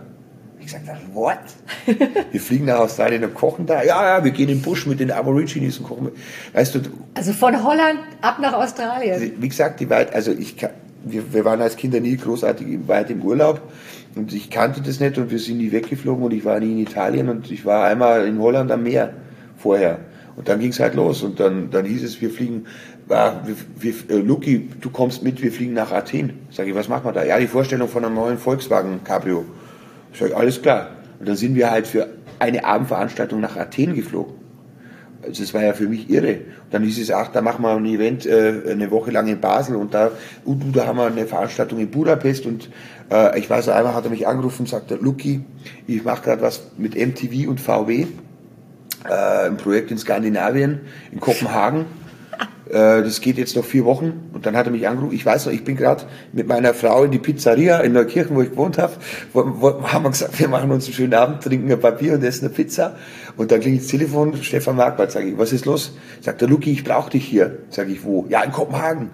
Ich 0.59 0.65
gesagt 0.65 0.87
habe, 0.87 0.99
what? 1.13 1.37
wir 2.31 2.39
fliegen 2.39 2.65
nach 2.65 2.79
Australien 2.79 3.23
und 3.23 3.33
kochen 3.33 3.65
da? 3.65 3.83
Ja, 3.83 4.17
ja, 4.17 4.23
wir 4.23 4.31
gehen 4.31 4.49
in 4.49 4.57
den 4.57 4.61
Busch 4.61 4.85
mit 4.85 4.99
den 4.99 5.11
Aborigines 5.11 5.79
und 5.79 5.85
kochen. 5.85 6.09
Weißt 6.53 6.75
du? 6.75 6.79
Also 7.13 7.33
von 7.33 7.63
Holland 7.63 7.99
ab 8.21 8.39
nach 8.39 8.53
Australien. 8.53 9.33
Wie 9.37 9.49
gesagt, 9.49 9.79
die 9.79 9.89
weit, 9.89 10.13
also 10.13 10.31
ich, 10.31 10.55
wir, 11.03 11.33
wir 11.33 11.45
waren 11.45 11.61
als 11.61 11.75
Kinder 11.75 11.99
nie 11.99 12.17
großartig 12.17 12.87
weit 12.87 13.09
im 13.09 13.21
Urlaub 13.21 13.61
und 14.15 14.33
ich 14.33 14.49
kannte 14.49 14.81
das 14.81 14.99
nicht 14.99 15.17
und 15.17 15.31
wir 15.31 15.39
sind 15.39 15.57
nie 15.57 15.71
weggeflogen 15.71 16.23
und 16.23 16.33
ich 16.33 16.43
war 16.43 16.59
nie 16.59 16.71
in 16.71 16.79
Italien 16.79 17.29
und 17.29 17.49
ich 17.51 17.65
war 17.65 17.85
einmal 17.85 18.27
in 18.27 18.39
Holland 18.39 18.71
am 18.71 18.83
Meer 18.83 19.13
vorher. 19.57 19.99
Und 20.35 20.47
dann 20.47 20.59
ging 20.59 20.71
es 20.71 20.79
halt 20.79 20.95
los 20.95 21.21
und 21.21 21.39
dann, 21.39 21.69
dann 21.69 21.85
hieß 21.85 22.03
es, 22.03 22.21
wir 22.21 22.29
fliegen, 22.29 22.65
ah, 23.09 23.41
wir, 23.43 23.55
wir, 23.77 24.17
äh, 24.17 24.21
Luki, 24.21 24.69
du 24.79 24.89
kommst 24.89 25.23
mit, 25.23 25.41
wir 25.41 25.51
fliegen 25.51 25.73
nach 25.73 25.91
Athen. 25.91 26.39
Sag 26.51 26.67
ich, 26.67 26.75
was 26.75 26.87
machen 26.87 27.05
wir 27.05 27.11
da? 27.11 27.23
Ja, 27.23 27.39
die 27.39 27.47
Vorstellung 27.47 27.87
von 27.87 28.05
einem 28.05 28.15
neuen 28.15 28.37
Volkswagen 28.37 29.03
Cabrio. 29.03 29.45
Sag 30.17 30.29
ich, 30.29 30.35
alles 30.35 30.61
klar. 30.61 30.91
Und 31.19 31.27
dann 31.27 31.35
sind 31.35 31.55
wir 31.55 31.69
halt 31.69 31.87
für 31.87 32.07
eine 32.39 32.63
Abendveranstaltung 32.63 33.39
nach 33.39 33.57
Athen 33.57 33.95
geflogen. 33.95 34.35
Also 35.21 35.43
das 35.43 35.53
war 35.53 35.63
ja 35.63 35.73
für 35.73 35.87
mich 35.87 36.09
irre. 36.09 36.35
Und 36.35 36.73
dann 36.73 36.83
hieß 36.83 36.99
es, 36.99 37.11
ach, 37.11 37.29
da 37.29 37.41
machen 37.41 37.61
wir 37.63 37.75
ein 37.75 37.85
Event 37.85 38.25
äh, 38.25 38.61
eine 38.69 38.89
Woche 38.89 39.11
lang 39.11 39.27
in 39.27 39.41
Basel 39.41 39.75
und 39.75 39.93
da, 39.93 40.11
und, 40.45 40.75
da 40.75 40.85
haben 40.85 40.97
wir 40.97 41.07
eine 41.07 41.25
Veranstaltung 41.25 41.79
in 41.79 41.91
Budapest 41.91 42.45
und 42.45 42.69
äh, 43.11 43.37
ich 43.37 43.49
weiß, 43.49 43.67
einmal 43.69 43.93
hat 43.93 44.05
er 44.05 44.11
mich 44.11 44.27
angerufen 44.27 44.61
und 44.61 44.69
sagte, 44.69 44.95
Luki, 44.95 45.41
ich 45.87 46.05
mache 46.05 46.23
gerade 46.23 46.41
was 46.41 46.71
mit 46.77 46.95
MTV 46.95 47.49
und 47.49 47.59
VW 47.59 48.07
äh, 49.07 49.47
ein 49.47 49.57
Projekt 49.57 49.91
in 49.91 49.97
Skandinavien, 49.97 50.81
in 51.11 51.19
Kopenhagen. 51.19 51.85
Äh, 52.69 53.01
das 53.01 53.19
geht 53.21 53.37
jetzt 53.37 53.55
noch 53.55 53.65
vier 53.65 53.85
Wochen. 53.85 54.29
Und 54.33 54.45
dann 54.45 54.55
hat 54.55 54.67
er 54.67 54.71
mich 54.71 54.87
angerufen. 54.87 55.13
Ich 55.15 55.25
weiß 55.25 55.47
noch, 55.47 55.53
ich 55.53 55.63
bin 55.63 55.75
gerade 55.75 56.03
mit 56.33 56.47
meiner 56.47 56.73
Frau 56.73 57.03
in 57.03 57.11
die 57.11 57.19
Pizzeria 57.19 57.79
in 57.79 57.93
Neukirchen, 57.93 58.35
wo 58.35 58.41
ich 58.41 58.51
gewohnt 58.51 58.77
habe. 58.77 58.93
Haben 59.33 60.03
wir 60.03 60.09
gesagt, 60.09 60.39
wir 60.39 60.47
machen 60.47 60.71
uns 60.71 60.85
einen 60.85 60.93
schönen 60.93 61.13
Abend, 61.13 61.43
trinken 61.43 61.71
ein 61.71 61.79
Papier 61.79 62.13
und 62.13 62.23
essen 62.23 62.45
eine 62.45 62.53
Pizza. 62.53 62.95
Und 63.37 63.51
dann 63.51 63.59
klingelt 63.59 63.83
das 63.83 63.89
Telefon, 63.89 64.35
Stefan 64.41 64.75
Marquardt, 64.75 65.11
sage 65.11 65.29
ich, 65.29 65.37
was 65.37 65.51
ist 65.51 65.65
los? 65.65 65.97
Sagt 66.21 66.41
der 66.41 66.47
Luki, 66.47 66.71
ich 66.71 66.83
brauche 66.83 67.09
dich 67.09 67.25
hier. 67.25 67.59
Sage 67.69 67.91
ich, 67.91 68.03
wo? 68.03 68.25
Ja, 68.29 68.43
in 68.43 68.51
Kopenhagen. 68.51 69.09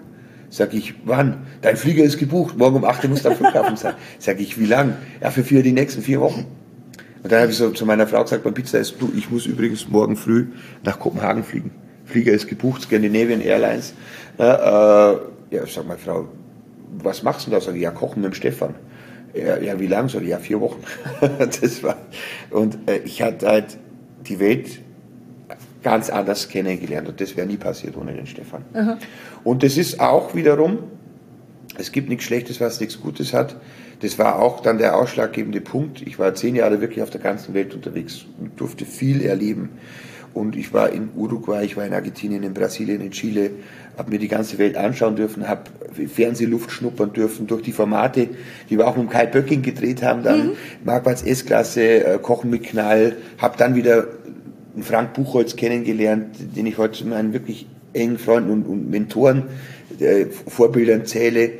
Sag 0.48 0.74
ich, 0.74 0.94
wann? 1.04 1.46
Dein 1.62 1.76
Flieger 1.76 2.04
ist 2.04 2.18
gebucht, 2.18 2.56
morgen 2.56 2.76
um 2.76 2.84
8 2.84 3.04
Uhr 3.04 3.10
muss 3.10 3.22
der 3.22 3.32
Flughafen 3.32 3.76
sein. 3.76 3.94
Sag 4.18 4.40
ich, 4.40 4.60
wie 4.60 4.66
lang? 4.66 4.94
Ja, 5.20 5.30
für 5.30 5.42
vier, 5.42 5.62
die 5.62 5.72
nächsten 5.72 6.02
vier 6.02 6.20
Wochen. 6.20 6.46
Und 7.22 7.32
dann 7.32 7.40
habe 7.40 7.50
ich 7.50 7.56
so 7.56 7.70
zu 7.70 7.84
meiner 7.84 8.06
Frau 8.06 8.22
gesagt 8.22 8.44
beim 8.44 8.54
Pizza 8.54 8.78
ist, 8.78 8.94
du, 9.00 9.12
ich 9.16 9.30
muss 9.30 9.46
übrigens 9.46 9.88
morgen 9.88 10.14
früh 10.14 10.46
nach 10.84 11.00
Kopenhagen 11.00 11.42
fliegen. 11.42 11.72
Flieger 12.06 12.32
ist 12.32 12.48
gebucht, 12.48 12.82
Scandinavian 12.82 13.40
Airlines. 13.40 13.94
Ja, 14.38 15.12
äh, 15.12 15.18
ja 15.50 15.66
sag 15.66 15.86
mal, 15.86 15.98
Frau, 15.98 16.28
was 17.02 17.22
machst 17.22 17.46
du 17.46 17.50
da? 17.50 17.60
Sag 17.60 17.74
ich, 17.74 17.82
ja, 17.82 17.90
kochen 17.90 18.22
mit 18.22 18.32
dem 18.32 18.34
Stefan. 18.34 18.74
Ja, 19.34 19.58
ja 19.58 19.78
wie 19.78 19.86
lange 19.86 20.08
so? 20.08 20.20
Ja, 20.20 20.38
vier 20.38 20.60
Wochen. 20.60 20.82
das 21.38 21.82
war, 21.82 21.96
und 22.50 22.78
äh, 22.88 22.98
ich 23.04 23.22
hatte 23.22 23.46
halt 23.46 23.78
die 24.26 24.40
Welt 24.40 24.80
ganz 25.82 26.10
anders 26.10 26.48
kennengelernt 26.48 27.08
und 27.08 27.20
das 27.20 27.36
wäre 27.36 27.46
nie 27.46 27.56
passiert 27.56 27.96
ohne 27.96 28.12
den 28.12 28.26
Stefan. 28.26 28.64
Aha. 28.74 28.98
Und 29.44 29.62
das 29.62 29.76
ist 29.76 30.00
auch 30.00 30.34
wiederum, 30.34 30.78
es 31.78 31.92
gibt 31.92 32.08
nichts 32.08 32.24
Schlechtes, 32.24 32.60
was 32.60 32.80
nichts 32.80 33.00
Gutes 33.00 33.32
hat. 33.32 33.56
Das 34.00 34.18
war 34.18 34.40
auch 34.40 34.60
dann 34.60 34.78
der 34.78 34.96
ausschlaggebende 34.96 35.60
Punkt. 35.60 36.02
Ich 36.02 36.18
war 36.18 36.34
zehn 36.34 36.54
Jahre 36.56 36.80
wirklich 36.80 37.02
auf 37.02 37.10
der 37.10 37.20
ganzen 37.20 37.54
Welt 37.54 37.74
unterwegs 37.74 38.24
und 38.38 38.58
durfte 38.58 38.84
viel 38.84 39.22
erleben. 39.22 39.70
Und 40.36 40.54
ich 40.54 40.74
war 40.74 40.92
in 40.92 41.08
Uruguay, 41.16 41.64
ich 41.64 41.78
war 41.78 41.86
in 41.86 41.94
Argentinien, 41.94 42.42
in 42.42 42.52
Brasilien, 42.52 43.00
in 43.00 43.10
Chile, 43.10 43.52
habe 43.96 44.10
mir 44.10 44.18
die 44.18 44.28
ganze 44.28 44.58
Welt 44.58 44.76
anschauen 44.76 45.16
dürfen, 45.16 45.48
habe 45.48 45.62
Fernsehluft 46.08 46.70
schnuppern 46.70 47.14
dürfen 47.14 47.46
durch 47.46 47.62
die 47.62 47.72
Formate, 47.72 48.28
die 48.68 48.76
wir 48.76 48.86
auch 48.86 48.98
mit 48.98 49.08
Kai 49.08 49.24
Böcking 49.24 49.62
gedreht 49.62 50.02
haben, 50.02 50.22
dann 50.22 50.48
mhm. 50.48 50.52
Marquards 50.84 51.22
S-Klasse, 51.22 52.04
äh, 52.04 52.18
Kochen 52.18 52.50
mit 52.50 52.64
Knall, 52.64 53.16
habe 53.38 53.56
dann 53.56 53.76
wieder 53.76 54.08
Frank 54.82 55.14
Buchholz 55.14 55.56
kennengelernt, 55.56 56.36
den 56.54 56.66
ich 56.66 56.76
heute 56.76 56.98
zu 56.98 57.06
meinen 57.06 57.32
wirklich 57.32 57.66
engen 57.94 58.18
Freunden 58.18 58.50
und, 58.50 58.66
und 58.66 58.90
Mentoren, 58.90 59.44
äh, 59.98 60.26
Vorbildern 60.26 61.06
zähle. 61.06 61.52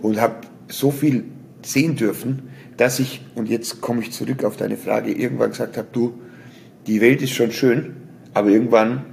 Und 0.00 0.18
habe 0.18 0.36
so 0.68 0.90
viel 0.90 1.24
sehen 1.60 1.96
dürfen, 1.96 2.44
dass 2.78 3.00
ich, 3.00 3.20
und 3.34 3.50
jetzt 3.50 3.82
komme 3.82 4.00
ich 4.00 4.12
zurück 4.12 4.44
auf 4.44 4.56
deine 4.56 4.78
Frage, 4.78 5.12
irgendwann 5.12 5.50
gesagt 5.50 5.76
habe, 5.76 5.88
du, 5.92 6.14
die 6.86 7.02
Welt 7.02 7.20
ist 7.20 7.32
schon 7.32 7.52
schön, 7.52 7.96
aber 8.34 8.50
irgendwann 8.50 9.04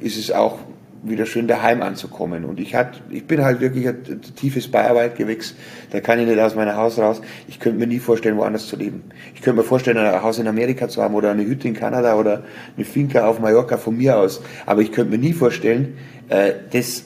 ist 0.00 0.18
es 0.18 0.30
auch 0.30 0.58
wieder 1.04 1.26
schön 1.26 1.46
daheim 1.46 1.82
anzukommen. 1.82 2.44
Und 2.44 2.58
ich, 2.58 2.74
hat, 2.74 3.02
ich 3.10 3.26
bin 3.26 3.44
halt 3.44 3.60
wirklich 3.60 3.86
ein 3.86 4.22
tiefes 4.36 4.68
Bayerwaldgewächs, 4.68 5.54
da 5.90 6.00
kann 6.00 6.18
ich 6.18 6.26
nicht 6.26 6.40
aus 6.40 6.54
meinem 6.54 6.76
Haus 6.76 6.98
raus. 6.98 7.20
Ich 7.46 7.60
könnte 7.60 7.78
mir 7.78 7.86
nie 7.86 7.98
vorstellen, 7.98 8.36
woanders 8.36 8.66
zu 8.66 8.76
leben. 8.76 9.04
Ich 9.34 9.42
könnte 9.42 9.60
mir 9.60 9.66
vorstellen, 9.66 9.98
ein 9.98 10.22
Haus 10.22 10.38
in 10.38 10.48
Amerika 10.48 10.88
zu 10.88 11.02
haben 11.02 11.14
oder 11.14 11.30
eine 11.30 11.44
Hütte 11.44 11.68
in 11.68 11.74
Kanada 11.74 12.16
oder 12.16 12.42
eine 12.76 12.84
Finca 12.84 13.26
auf 13.26 13.38
Mallorca 13.38 13.76
von 13.76 13.96
mir 13.96 14.18
aus. 14.18 14.42
Aber 14.66 14.80
ich 14.80 14.92
könnte 14.92 15.12
mir 15.12 15.18
nie 15.18 15.34
vorstellen, 15.34 15.98
äh, 16.28 16.52
das, 16.72 17.04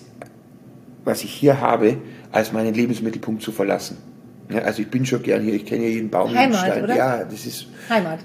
was 1.04 1.24
ich 1.24 1.32
hier 1.32 1.60
habe, 1.60 1.96
als 2.30 2.52
meinen 2.52 2.74
Lebensmittelpunkt 2.74 3.42
zu 3.42 3.52
verlassen. 3.52 3.98
Also 4.64 4.82
ich 4.82 4.88
bin 4.88 5.04
schon 5.04 5.22
gern 5.22 5.42
hier, 5.42 5.54
ich 5.54 5.66
kenne 5.66 5.84
ja 5.84 5.90
jeden 5.90 6.08
Baum, 6.08 6.34
Heimat. 6.34 6.82
Oder? 6.82 6.96
Ja, 6.96 7.24
das 7.24 7.44
ist 7.44 7.66
Heimat. 7.90 8.20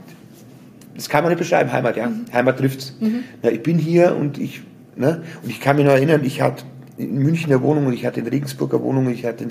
Das 0.96 1.10
kann 1.10 1.24
man 1.24 1.32
nicht 1.32 1.40
beschreiben, 1.40 1.72
Heimat, 1.72 1.98
ja. 1.98 2.08
Mhm. 2.08 2.26
Heimat 2.32 2.58
trifft's. 2.58 2.96
Mhm. 3.00 3.24
Ja, 3.42 3.50
ich 3.50 3.64
bin 3.64 3.78
hier 3.78 4.16
und 4.16 4.38
ich, 4.38 4.62
ne, 4.96 5.24
und 5.42 5.50
ich 5.50 5.60
kann 5.60 5.76
mich 5.76 5.86
noch 5.86 5.94
erinnern, 5.94 6.22
ich 6.24 6.42
hatte 6.42 6.64
in 6.98 7.18
München 7.18 7.52
eine 7.52 7.62
Wohnung 7.64 7.88
und 7.88 7.94
ich 7.94 8.06
hatte 8.06 8.20
in 8.20 8.28
Regensburger 8.28 8.82
Wohnung, 8.82 9.10
ich 9.10 9.26
hatte, 9.26 9.48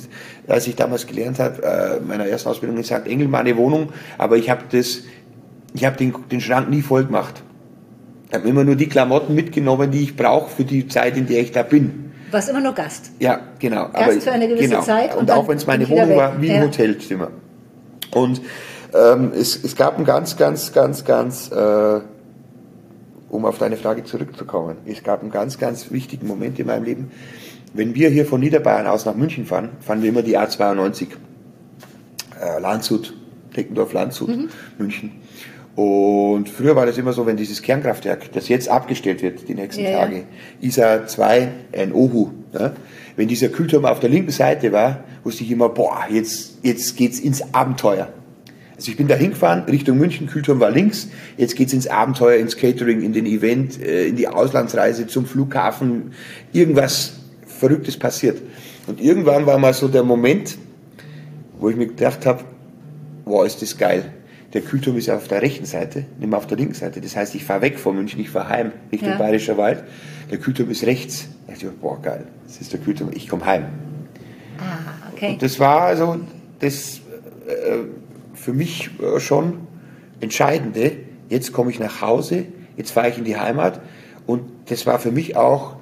als 0.47 0.67
ich 0.69 0.77
damals 0.77 1.07
gelernt 1.07 1.41
habe, 1.41 1.63
äh, 1.63 2.01
meiner 2.01 2.27
ersten 2.27 2.49
Ausbildung 2.49 2.77
in 2.77 2.85
St. 2.85 3.07
Engel 3.07 3.35
eine 3.35 3.57
Wohnung, 3.57 3.93
aber 4.19 4.37
ich 4.37 4.49
habe 4.49 4.63
das, 4.71 5.01
ich 5.75 5.85
habe 5.85 5.97
den, 5.97 6.15
den 6.31 6.41
Schrank 6.41 6.71
nie 6.71 6.83
voll 6.83 7.05
gemacht. 7.05 7.43
Ich 8.29 8.35
habe 8.35 8.49
immer 8.49 8.65
nur 8.65 8.77
die 8.77 8.89
Klamotten 8.89 9.35
mitgenommen, 9.35 9.91
die 9.91 10.03
ich 10.03 10.17
brauche 10.17 10.49
für 10.51 10.65
die 10.65 10.87
Zeit, 10.87 11.17
in 11.17 11.27
der 11.27 11.41
ich 11.41 11.51
da 11.51 11.63
bin 11.63 12.03
warst 12.33 12.49
immer 12.49 12.61
nur 12.61 12.73
Gast. 12.73 13.13
Ja, 13.19 13.41
genau. 13.59 13.89
Gast 13.89 13.97
aber, 13.97 14.21
für 14.21 14.33
eine 14.33 14.49
gewisse 14.49 14.69
genau. 14.69 14.83
Zeit. 14.83 15.15
Und, 15.15 15.23
und 15.23 15.31
auch 15.31 15.49
wenn 15.49 15.57
es 15.57 15.67
meine 15.67 15.89
Wohnung 15.89 16.17
war, 16.17 16.41
wie 16.41 16.51
ein 16.51 16.63
Hotelzimmer. 16.63 17.31
Und 18.13 18.41
ähm, 18.95 19.33
es, 19.35 19.63
es 19.63 19.77
gab 19.77 19.99
ein 19.99 20.05
ganz, 20.05 20.37
ganz, 20.37 20.73
ganz, 20.73 21.05
ganz, 21.05 21.51
äh, 21.51 22.01
um 23.31 23.45
auf 23.45 23.59
deine 23.59 23.77
Frage 23.77 24.05
zurückzukommen, 24.05 24.77
es 24.87 25.03
gab 25.03 25.23
einen 25.23 25.31
ganz, 25.31 25.59
ganz 25.59 25.91
wichtigen 25.91 26.27
Moment 26.27 26.59
in 26.59 26.67
meinem 26.67 26.85
Leben. 26.85 27.11
Wenn 27.75 27.95
wir 27.95 28.11
hier 28.11 28.27
von 28.27 28.41
Niederbayern 28.41 28.87
aus 28.87 29.07
nach 29.07 29.15
München 29.15 29.47
fahren, 29.47 29.71
fahren 29.81 30.03
wir 30.03 30.11
immer 30.11 30.23
die 30.23 30.39
A92. 30.39 31.09
Äh, 32.41 32.61
Landshut, 32.61 33.15
Deckendorf, 33.57 33.93
Landshut, 33.95 34.29
mhm. 34.29 34.49
München. 34.77 35.13
Und 35.75 36.51
früher 36.51 36.77
war 36.77 36.85
das 36.85 36.99
immer 36.99 37.15
so, 37.15 37.25
wenn 37.25 37.39
dieses 37.39 37.63
Kernkraftwerk, 37.63 38.31
das 38.33 38.49
jetzt 38.49 38.69
abgestellt 38.69 39.23
wird, 39.23 39.49
die 39.49 39.55
nächsten 39.55 39.85
ja, 39.85 40.01
Tage, 40.01 40.17
ja. 40.17 40.23
ISA 40.61 41.07
2, 41.07 41.49
ein 41.73 41.95
Ohu, 41.95 42.31
ja, 42.53 42.73
wenn 43.17 43.29
dieser 43.29 43.49
Kühlturm 43.49 43.87
auf 43.87 44.01
der 44.01 44.11
linken 44.11 44.33
Seite 44.33 44.73
war, 44.73 45.05
wusste 45.25 45.45
ich 45.45 45.51
immer, 45.51 45.71
boah, 45.71 46.05
jetzt, 46.11 46.59
jetzt 46.63 46.97
geht's 46.97 47.19
ins 47.21 47.55
Abenteuer. 47.55 48.09
Also 48.83 48.91
ich 48.91 48.97
bin 48.97 49.07
da 49.07 49.15
hingefahren, 49.15 49.63
Richtung 49.67 49.97
München, 49.97 50.27
Kühlturm 50.27 50.59
war 50.59 50.73
links, 50.73 51.09
jetzt 51.37 51.55
geht's 51.55 51.73
ins 51.73 51.87
Abenteuer, 51.87 52.41
ins 52.41 52.57
Catering, 52.57 53.03
in 53.03 53.13
den 53.13 53.27
Event, 53.27 53.81
äh, 53.81 54.09
in 54.09 54.17
die 54.17 54.27
Auslandsreise, 54.27 55.07
zum 55.07 55.25
Flughafen, 55.25 56.11
irgendwas 56.53 57.13
Verrücktes 57.47 57.97
passiert. 57.97 58.43
Und 58.89 59.01
irgendwann 59.01 59.47
war 59.47 59.57
mal 59.59 59.73
so 59.73 59.87
der 59.87 60.03
Moment, 60.03 60.59
wo 61.61 61.71
ich 61.71 61.77
mir 61.77 61.87
gedacht 61.87 62.27
habe, 62.27 62.43
boah, 63.25 63.47
ist 63.47 63.63
das 63.63 63.79
geil 63.79 64.13
der 64.53 64.61
Kühlturm 64.61 64.99
ist 64.99 65.07
ja 65.07 65.17
auf 65.17 65.29
der 65.29 65.41
rechten 65.41 65.65
Seite, 65.65 66.05
nicht 66.19 66.29
mehr 66.29 66.37
auf 66.37 66.47
der 66.47 66.59
linken 66.59 66.75
Seite. 66.75 67.01
Das 67.01 67.17
heißt, 67.17 67.35
ich 67.35 67.43
fahre 67.43 67.63
weg 67.63 67.79
von 67.79 67.97
München, 67.97 68.21
ich 68.21 68.29
fahre 68.29 68.51
heim 68.51 68.73
Richtung 68.91 69.09
ja. 69.09 69.17
Bayerischer 69.17 69.57
Wald. 69.57 69.83
Der 70.31 70.37
Kühlturm 70.37 70.69
ist 70.69 70.85
rechts. 70.85 71.29
Da 71.47 71.55
dachte 71.55 71.69
ich, 71.69 71.73
boah, 71.81 72.01
geil, 72.03 72.27
das 72.47 72.61
ist 72.61 72.71
der 72.71 72.81
Kühlturm, 72.81 73.11
ich 73.15 73.29
komme 73.29 73.47
heim. 73.47 73.65
Ah, 74.59 75.11
okay. 75.11 75.31
Und 75.33 75.43
das 75.43 75.59
war 75.59 75.83
also 75.83 76.21
das 76.61 77.01
äh, 77.47 77.79
für 78.43 78.53
mich 78.53 78.91
äh, 79.01 79.21
schon 79.21 79.69
Entscheidende. 80.21 80.93
Jetzt 81.29 81.53
komme 81.53 81.71
ich 81.71 81.79
nach 81.79 82.01
Hause, 82.01 82.47
jetzt 82.77 82.91
fahre 82.91 83.09
ich 83.09 83.19
in 83.19 83.25
die 83.25 83.37
Heimat. 83.37 83.81
Und 84.27 84.43
das 84.67 84.87
war 84.87 84.99
für 84.99 85.13
mich 85.13 85.37
auch 85.37 85.77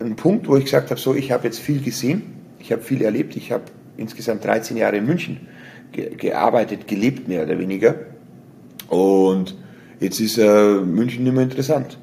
ein 0.00 0.16
Punkt, 0.16 0.48
wo 0.48 0.56
ich 0.56 0.64
gesagt 0.64 0.90
habe, 0.90 1.00
so, 1.00 1.14
ich 1.14 1.30
habe 1.30 1.44
jetzt 1.44 1.58
viel 1.58 1.80
gesehen, 1.80 2.22
ich 2.58 2.72
habe 2.72 2.82
viel 2.82 3.02
erlebt, 3.02 3.36
ich 3.36 3.52
habe 3.52 3.64
insgesamt 3.96 4.44
13 4.44 4.76
Jahre 4.76 4.96
in 4.96 5.06
München 5.06 5.48
gearbeitet, 5.92 6.88
gelebt, 6.88 7.28
mehr 7.28 7.44
oder 7.44 7.58
weniger. 7.58 7.94
Und 8.88 9.54
jetzt 10.00 10.20
ist 10.20 10.38
äh, 10.38 10.80
München 10.80 11.24
nicht 11.24 11.32
mehr 11.32 11.44
interessant. 11.44 11.98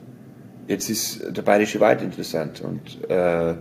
Jetzt 0.68 0.90
ist 0.90 1.22
der 1.36 1.42
Bayerische 1.42 1.80
Wald 1.80 2.02
interessant. 2.02 2.62
Und 2.62 3.10
äh, 3.10 3.54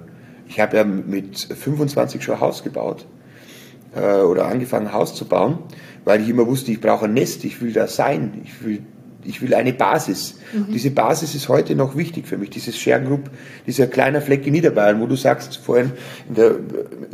ich 0.48 0.60
habe 0.60 0.76
ja 0.76 0.84
mit 0.84 1.38
25 1.38 2.22
schon 2.22 2.40
Haus 2.40 2.62
gebaut 2.62 3.06
äh, 3.94 4.20
oder 4.20 4.46
angefangen, 4.46 4.92
Haus 4.92 5.14
zu 5.14 5.26
bauen, 5.26 5.58
weil 6.04 6.20
ich 6.20 6.28
immer 6.28 6.46
wusste, 6.46 6.72
ich 6.72 6.80
brauche 6.80 7.06
ein 7.06 7.14
Nest, 7.14 7.44
ich 7.44 7.60
will 7.60 7.72
da 7.72 7.86
sein, 7.86 8.42
ich 8.44 8.64
will 8.64 8.82
ich 9.24 9.40
will 9.40 9.54
eine 9.54 9.72
Basis. 9.72 10.38
Mhm. 10.52 10.72
Diese 10.72 10.90
Basis 10.90 11.34
ist 11.34 11.48
heute 11.48 11.74
noch 11.74 11.96
wichtig 11.96 12.26
für 12.26 12.38
mich. 12.38 12.50
Dieses 12.50 12.78
Share 12.78 13.00
Group, 13.02 13.30
dieser 13.66 13.86
kleine 13.86 14.20
Fleck 14.20 14.46
in 14.46 14.52
Niederbayern, 14.52 15.00
wo 15.00 15.06
du 15.06 15.16
sagst 15.16 15.56
vorhin 15.56 15.92
in 16.28 16.34
der 16.34 16.56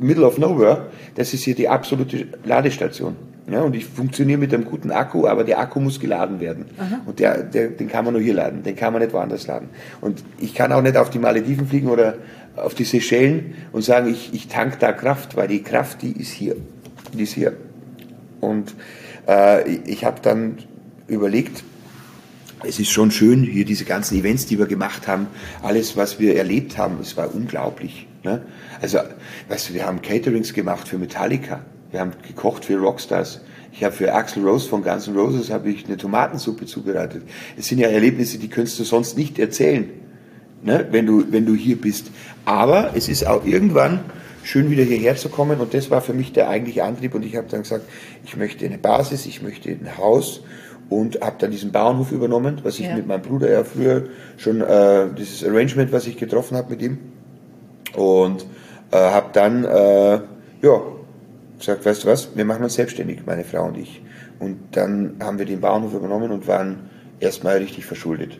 Middle 0.00 0.26
of 0.26 0.38
Nowhere, 0.38 0.86
das 1.16 1.34
ist 1.34 1.44
hier 1.44 1.54
die 1.54 1.68
absolute 1.68 2.26
Ladestation. 2.44 3.16
Ja, 3.50 3.62
und 3.62 3.74
ich 3.74 3.86
funktioniere 3.86 4.38
mit 4.38 4.52
einem 4.52 4.66
guten 4.66 4.90
Akku, 4.90 5.26
aber 5.26 5.42
der 5.42 5.58
Akku 5.58 5.80
muss 5.80 6.00
geladen 6.00 6.38
werden. 6.38 6.66
Aha. 6.76 7.00
Und 7.06 7.18
der, 7.18 7.42
der, 7.42 7.68
den 7.68 7.88
kann 7.88 8.04
man 8.04 8.12
nur 8.12 8.22
hier 8.22 8.34
laden, 8.34 8.62
den 8.62 8.76
kann 8.76 8.92
man 8.92 9.00
nicht 9.00 9.14
woanders 9.14 9.46
laden. 9.46 9.70
Und 10.02 10.22
ich 10.38 10.54
kann 10.54 10.70
auch 10.70 10.82
nicht 10.82 10.98
auf 10.98 11.08
die 11.08 11.18
Malediven 11.18 11.66
fliegen 11.66 11.88
oder 11.88 12.18
auf 12.56 12.74
die 12.74 12.84
Seychellen 12.84 13.54
und 13.72 13.82
sagen, 13.82 14.10
ich, 14.10 14.34
ich 14.34 14.48
tank 14.48 14.78
da 14.80 14.92
Kraft, 14.92 15.34
weil 15.36 15.48
die 15.48 15.62
Kraft, 15.62 16.02
die 16.02 16.12
ist 16.12 16.30
hier. 16.30 16.56
Die 17.14 17.22
ist 17.22 17.32
hier. 17.32 17.56
Und 18.40 18.74
äh, 19.26 19.68
ich 19.86 20.04
habe 20.04 20.20
dann 20.22 20.58
überlegt, 21.06 21.64
es 22.64 22.78
ist 22.78 22.90
schon 22.90 23.10
schön, 23.10 23.44
hier 23.44 23.64
diese 23.64 23.84
ganzen 23.84 24.18
Events, 24.18 24.46
die 24.46 24.58
wir 24.58 24.66
gemacht 24.66 25.06
haben, 25.06 25.28
alles, 25.62 25.96
was 25.96 26.18
wir 26.18 26.36
erlebt 26.36 26.76
haben, 26.76 26.98
es 27.00 27.16
war 27.16 27.34
unglaublich. 27.34 28.06
Ne? 28.24 28.42
Also, 28.80 28.98
weißt 29.48 29.70
du, 29.70 29.74
wir 29.74 29.86
haben 29.86 30.02
Caterings 30.02 30.52
gemacht 30.52 30.88
für 30.88 30.98
Metallica, 30.98 31.60
wir 31.90 32.00
haben 32.00 32.12
gekocht 32.26 32.64
für 32.64 32.76
Rockstars. 32.76 33.40
Ich 33.72 33.84
habe 33.84 33.94
für 33.94 34.12
Axel 34.12 34.42
Rose 34.42 34.68
von 34.68 34.82
Guns 34.82 35.06
N' 35.06 35.14
Roses 35.14 35.50
habe 35.50 35.70
ich 35.70 35.86
eine 35.86 35.96
Tomatensuppe 35.96 36.66
zubereitet. 36.66 37.22
Es 37.56 37.66
sind 37.66 37.78
ja 37.78 37.88
Erlebnisse, 37.88 38.38
die 38.38 38.48
könntest 38.48 38.78
du 38.80 38.84
sonst 38.84 39.16
nicht 39.16 39.38
erzählen, 39.38 39.88
ne? 40.62 40.86
wenn, 40.90 41.06
du, 41.06 41.30
wenn 41.30 41.46
du 41.46 41.54
hier 41.54 41.80
bist. 41.80 42.10
Aber 42.44 42.96
es 42.96 43.08
ist 43.08 43.26
auch 43.26 43.44
irgendwann 43.44 44.00
schön 44.48 44.70
wieder 44.70 44.82
hierher 44.82 45.14
zu 45.14 45.28
kommen 45.28 45.60
und 45.60 45.74
das 45.74 45.90
war 45.90 46.00
für 46.00 46.14
mich 46.14 46.32
der 46.32 46.48
eigentliche 46.48 46.82
Antrieb 46.82 47.14
und 47.14 47.22
ich 47.22 47.36
habe 47.36 47.48
dann 47.50 47.62
gesagt, 47.62 47.84
ich 48.24 48.34
möchte 48.34 48.64
eine 48.64 48.78
Basis, 48.78 49.26
ich 49.26 49.42
möchte 49.42 49.68
ein 49.68 49.98
Haus 49.98 50.40
und 50.88 51.20
habe 51.20 51.36
dann 51.38 51.50
diesen 51.50 51.70
Bauernhof 51.70 52.12
übernommen, 52.12 52.60
was 52.62 52.78
ich 52.78 52.86
ja. 52.86 52.96
mit 52.96 53.06
meinem 53.06 53.20
Bruder 53.20 53.50
ja 53.50 53.62
früher 53.62 54.04
schon 54.38 54.62
äh, 54.62 55.08
dieses 55.18 55.46
Arrangement, 55.46 55.92
was 55.92 56.06
ich 56.06 56.16
getroffen 56.16 56.56
habe 56.56 56.70
mit 56.70 56.80
ihm 56.80 56.96
und 57.94 58.46
äh, 58.90 58.96
habe 58.96 59.28
dann 59.34 59.64
äh, 59.66 60.20
ja 60.62 60.82
gesagt, 61.58 61.84
weißt 61.84 62.04
du 62.04 62.08
was, 62.08 62.34
wir 62.34 62.46
machen 62.46 62.64
uns 62.64 62.72
selbstständig, 62.74 63.26
meine 63.26 63.44
Frau 63.44 63.66
und 63.66 63.76
ich. 63.76 64.00
Und 64.38 64.56
dann 64.70 65.16
haben 65.20 65.38
wir 65.38 65.44
den 65.44 65.60
Bauernhof 65.60 65.92
übernommen 65.92 66.30
und 66.30 66.46
waren 66.46 66.88
erstmal 67.20 67.58
richtig 67.58 67.84
verschuldet. 67.84 68.38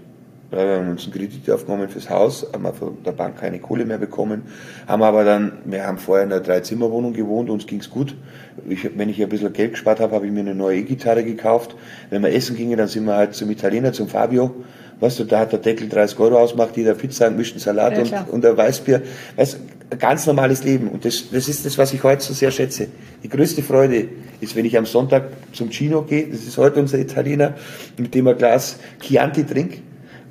Wir 0.51 0.61
haben 0.61 0.89
uns 0.89 1.05
einen 1.05 1.13
Kredit 1.13 1.51
aufgenommen 1.51 1.91
fürs 1.91 2.09
Haus, 2.09 2.47
haben 2.55 2.73
von 2.73 2.97
der 3.05 3.13
Bank 3.13 3.39
keine 3.39 3.59
Kohle 3.59 3.85
mehr 3.85 3.99
bekommen, 3.99 4.45
haben 4.87 5.03
aber 5.03 5.23
dann, 5.23 5.59
wir 5.67 5.87
haben 5.87 5.99
vorher 5.99 6.25
in 6.25 6.33
einer 6.33 6.41
Dreizimmerwohnung 6.41 7.13
gewohnt, 7.13 7.51
uns 7.51 7.67
ging's 7.67 7.91
gut. 7.91 8.15
Ich, 8.67 8.89
wenn 8.97 9.11
ich 9.11 9.23
ein 9.23 9.29
bisschen 9.29 9.53
Geld 9.53 9.73
gespart 9.73 10.01
habe, 10.01 10.15
habe 10.15 10.27
ich 10.27 10.33
mir 10.33 10.41
eine 10.41 10.55
neue 10.55 10.79
E-Gitarre 10.79 11.23
gekauft. 11.23 11.77
Wenn 12.09 12.23
wir 12.23 12.33
essen 12.33 12.57
gingen, 12.57 12.79
dann 12.79 12.89
sind 12.89 13.05
wir 13.05 13.15
halt 13.15 13.35
zum 13.35 13.51
Italiener, 13.51 13.93
zum 13.93 14.09
Fabio. 14.09 14.55
Weißt 15.01 15.19
du, 15.19 15.25
da 15.25 15.41
hat 15.41 15.53
der 15.53 15.59
Deckel 15.59 15.89
30 15.89 16.19
Euro 16.19 16.39
ausgemacht, 16.39 16.77
jeder 16.77 16.95
Pizza, 16.95 17.27
einen 17.27 17.35
gemischten 17.35 17.61
Salat 17.61 18.11
ja, 18.11 18.23
und, 18.23 18.31
und 18.31 18.47
ein 18.47 18.57
Weißbier. 18.57 19.03
Weißt, 19.37 19.61
ein 19.91 19.99
ganz 19.99 20.27
normales 20.27 20.65
Leben. 20.65 20.89
Und 20.89 21.05
das, 21.05 21.31
das 21.31 21.49
ist 21.49 21.67
das, 21.67 21.77
was 21.79 21.93
ich 21.93 22.03
heute 22.03 22.23
so 22.23 22.33
sehr 22.33 22.51
schätze. 22.51 22.89
Die 23.23 23.29
größte 23.29 23.63
Freude 23.63 24.09
ist, 24.41 24.57
wenn 24.57 24.65
ich 24.65 24.77
am 24.77 24.87
Sonntag 24.87 25.29
zum 25.53 25.71
Chino 25.71 26.03
gehe, 26.03 26.27
das 26.29 26.41
ist 26.41 26.57
heute 26.59 26.81
unser 26.81 26.99
Italiener, 26.99 27.55
mit 27.97 28.15
dem 28.15 28.27
ein 28.29 28.37
Glas 28.37 28.79
Chianti 29.01 29.45
trinke. 29.45 29.79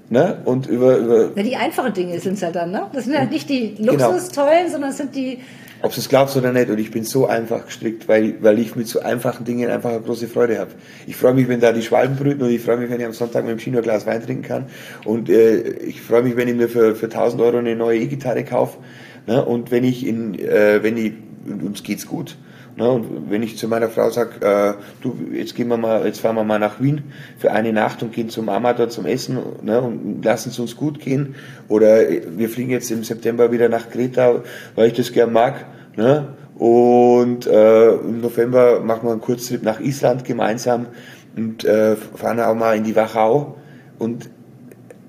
Ne? 0.10 0.42
Und 0.46 0.68
über, 0.68 0.98
über 0.98 1.30
ja, 1.36 1.44
die 1.44 1.56
einfachen 1.58 1.94
Dinge 1.94 2.20
sind 2.20 2.36
es 2.36 2.44
halt 2.44 2.56
dann, 2.56 2.72
ne? 2.72 2.88
Das 2.94 3.04
sind 3.04 3.18
halt 3.18 3.30
nicht 3.30 3.50
die. 3.50 3.76
Luxustollen, 3.78 4.60
genau. 4.60 4.72
sondern 4.72 4.90
es 4.92 4.98
sind 4.98 5.16
die 5.16 5.40
ob 5.82 5.94
du 5.94 6.00
es 6.00 6.10
glaubst 6.10 6.36
oder 6.36 6.52
nicht, 6.52 6.70
und 6.70 6.80
ich 6.80 6.90
bin 6.90 7.04
so 7.04 7.28
einfach 7.28 7.66
gestrickt, 7.66 8.08
weil, 8.08 8.42
weil 8.42 8.58
ich 8.58 8.76
mit 8.76 8.88
so 8.88 9.00
einfachen 9.00 9.46
Dingen 9.46 9.70
einfach 9.70 9.92
eine 9.92 10.02
große 10.02 10.28
Freude 10.28 10.58
habe. 10.58 10.72
Ich 11.06 11.16
freue 11.16 11.36
mich, 11.36 11.48
wenn 11.48 11.60
da 11.60 11.72
die 11.72 11.84
Schwalben 11.84 12.16
brüten 12.16 12.42
und 12.42 12.50
ich 12.50 12.62
freue 12.62 12.78
mich, 12.78 12.90
wenn 12.90 13.00
ich 13.00 13.06
am 13.06 13.14
Sonntag 13.14 13.46
mit 13.46 13.52
dem 13.52 13.60
Chino 13.60 13.78
ein 13.78 13.84
Glas 13.84 14.08
Wein 14.08 14.24
trinken 14.24 14.44
kann 14.44 14.66
und 15.06 15.30
äh, 15.30 15.60
ich 15.60 16.02
freue 16.02 16.24
mich, 16.24 16.36
wenn 16.36 16.48
ich 16.48 16.56
mir 16.56 16.68
für, 16.68 16.96
für 16.96 17.06
1000 17.06 17.42
Euro 17.44 17.58
eine 17.58 17.76
neue 17.76 18.00
E-Gitarre 18.00 18.44
kaufe 18.44 18.80
ne? 19.28 19.46
und 19.46 19.70
wenn 19.70 19.84
ich 19.84 20.06
in, 20.06 20.38
äh, 20.40 20.82
wenn 20.82 20.98
ich, 20.98 21.14
uns 21.46 21.84
geht's 21.84 22.08
gut. 22.08 22.38
Ne? 22.78 22.90
Und 22.90 23.32
wenn 23.32 23.42
ich 23.42 23.58
zu 23.58 23.68
meiner 23.68 23.90
Frau 23.90 24.10
sage, 24.12 24.46
äh, 24.46 24.74
du, 25.02 25.18
jetzt 25.34 25.56
gehen 25.56 25.68
wir 25.68 25.78
mal, 25.78 26.06
jetzt 26.06 26.20
fahren 26.20 26.36
wir 26.36 26.44
mal 26.44 26.60
nach 26.60 26.80
Wien 26.80 27.04
für 27.40 27.52
eine 27.52 27.74
Nacht 27.74 28.04
und 28.04 28.14
gehen 28.14 28.30
zum 28.30 28.46
dort 28.46 28.92
zum 28.92 29.06
Essen 29.06 29.40
ne? 29.64 29.82
und 29.82 30.24
lassen 30.24 30.50
es 30.50 30.60
uns 30.60 30.76
gut 30.76 31.00
gehen. 31.00 31.36
Oder 31.68 32.02
wir 32.38 32.50
fliegen 32.50 32.70
jetzt 32.70 32.92
im 32.92 33.04
September 33.04 33.52
wieder 33.52 33.68
nach 33.68 33.90
Kreta, 33.90 34.44
weil 34.76 34.88
ich 34.90 34.94
das 34.94 35.12
gern 35.12 35.34
mag. 35.34 35.66
Ne? 35.96 36.28
Und 36.56 37.48
äh, 37.48 37.94
im 37.96 38.22
November 38.22 38.80
machen 38.82 39.08
wir 39.08 39.12
einen 39.12 39.22
Kurztrip 39.22 39.64
nach 39.64 39.80
Island 39.80 40.24
gemeinsam 40.24 40.88
und 41.36 41.66
äh, 41.66 41.96
fahren 41.96 42.40
auch 42.40 42.56
mal 42.56 42.78
in 42.78 42.84
die 42.84 42.96
Wachau 42.96 43.58
und 43.98 44.30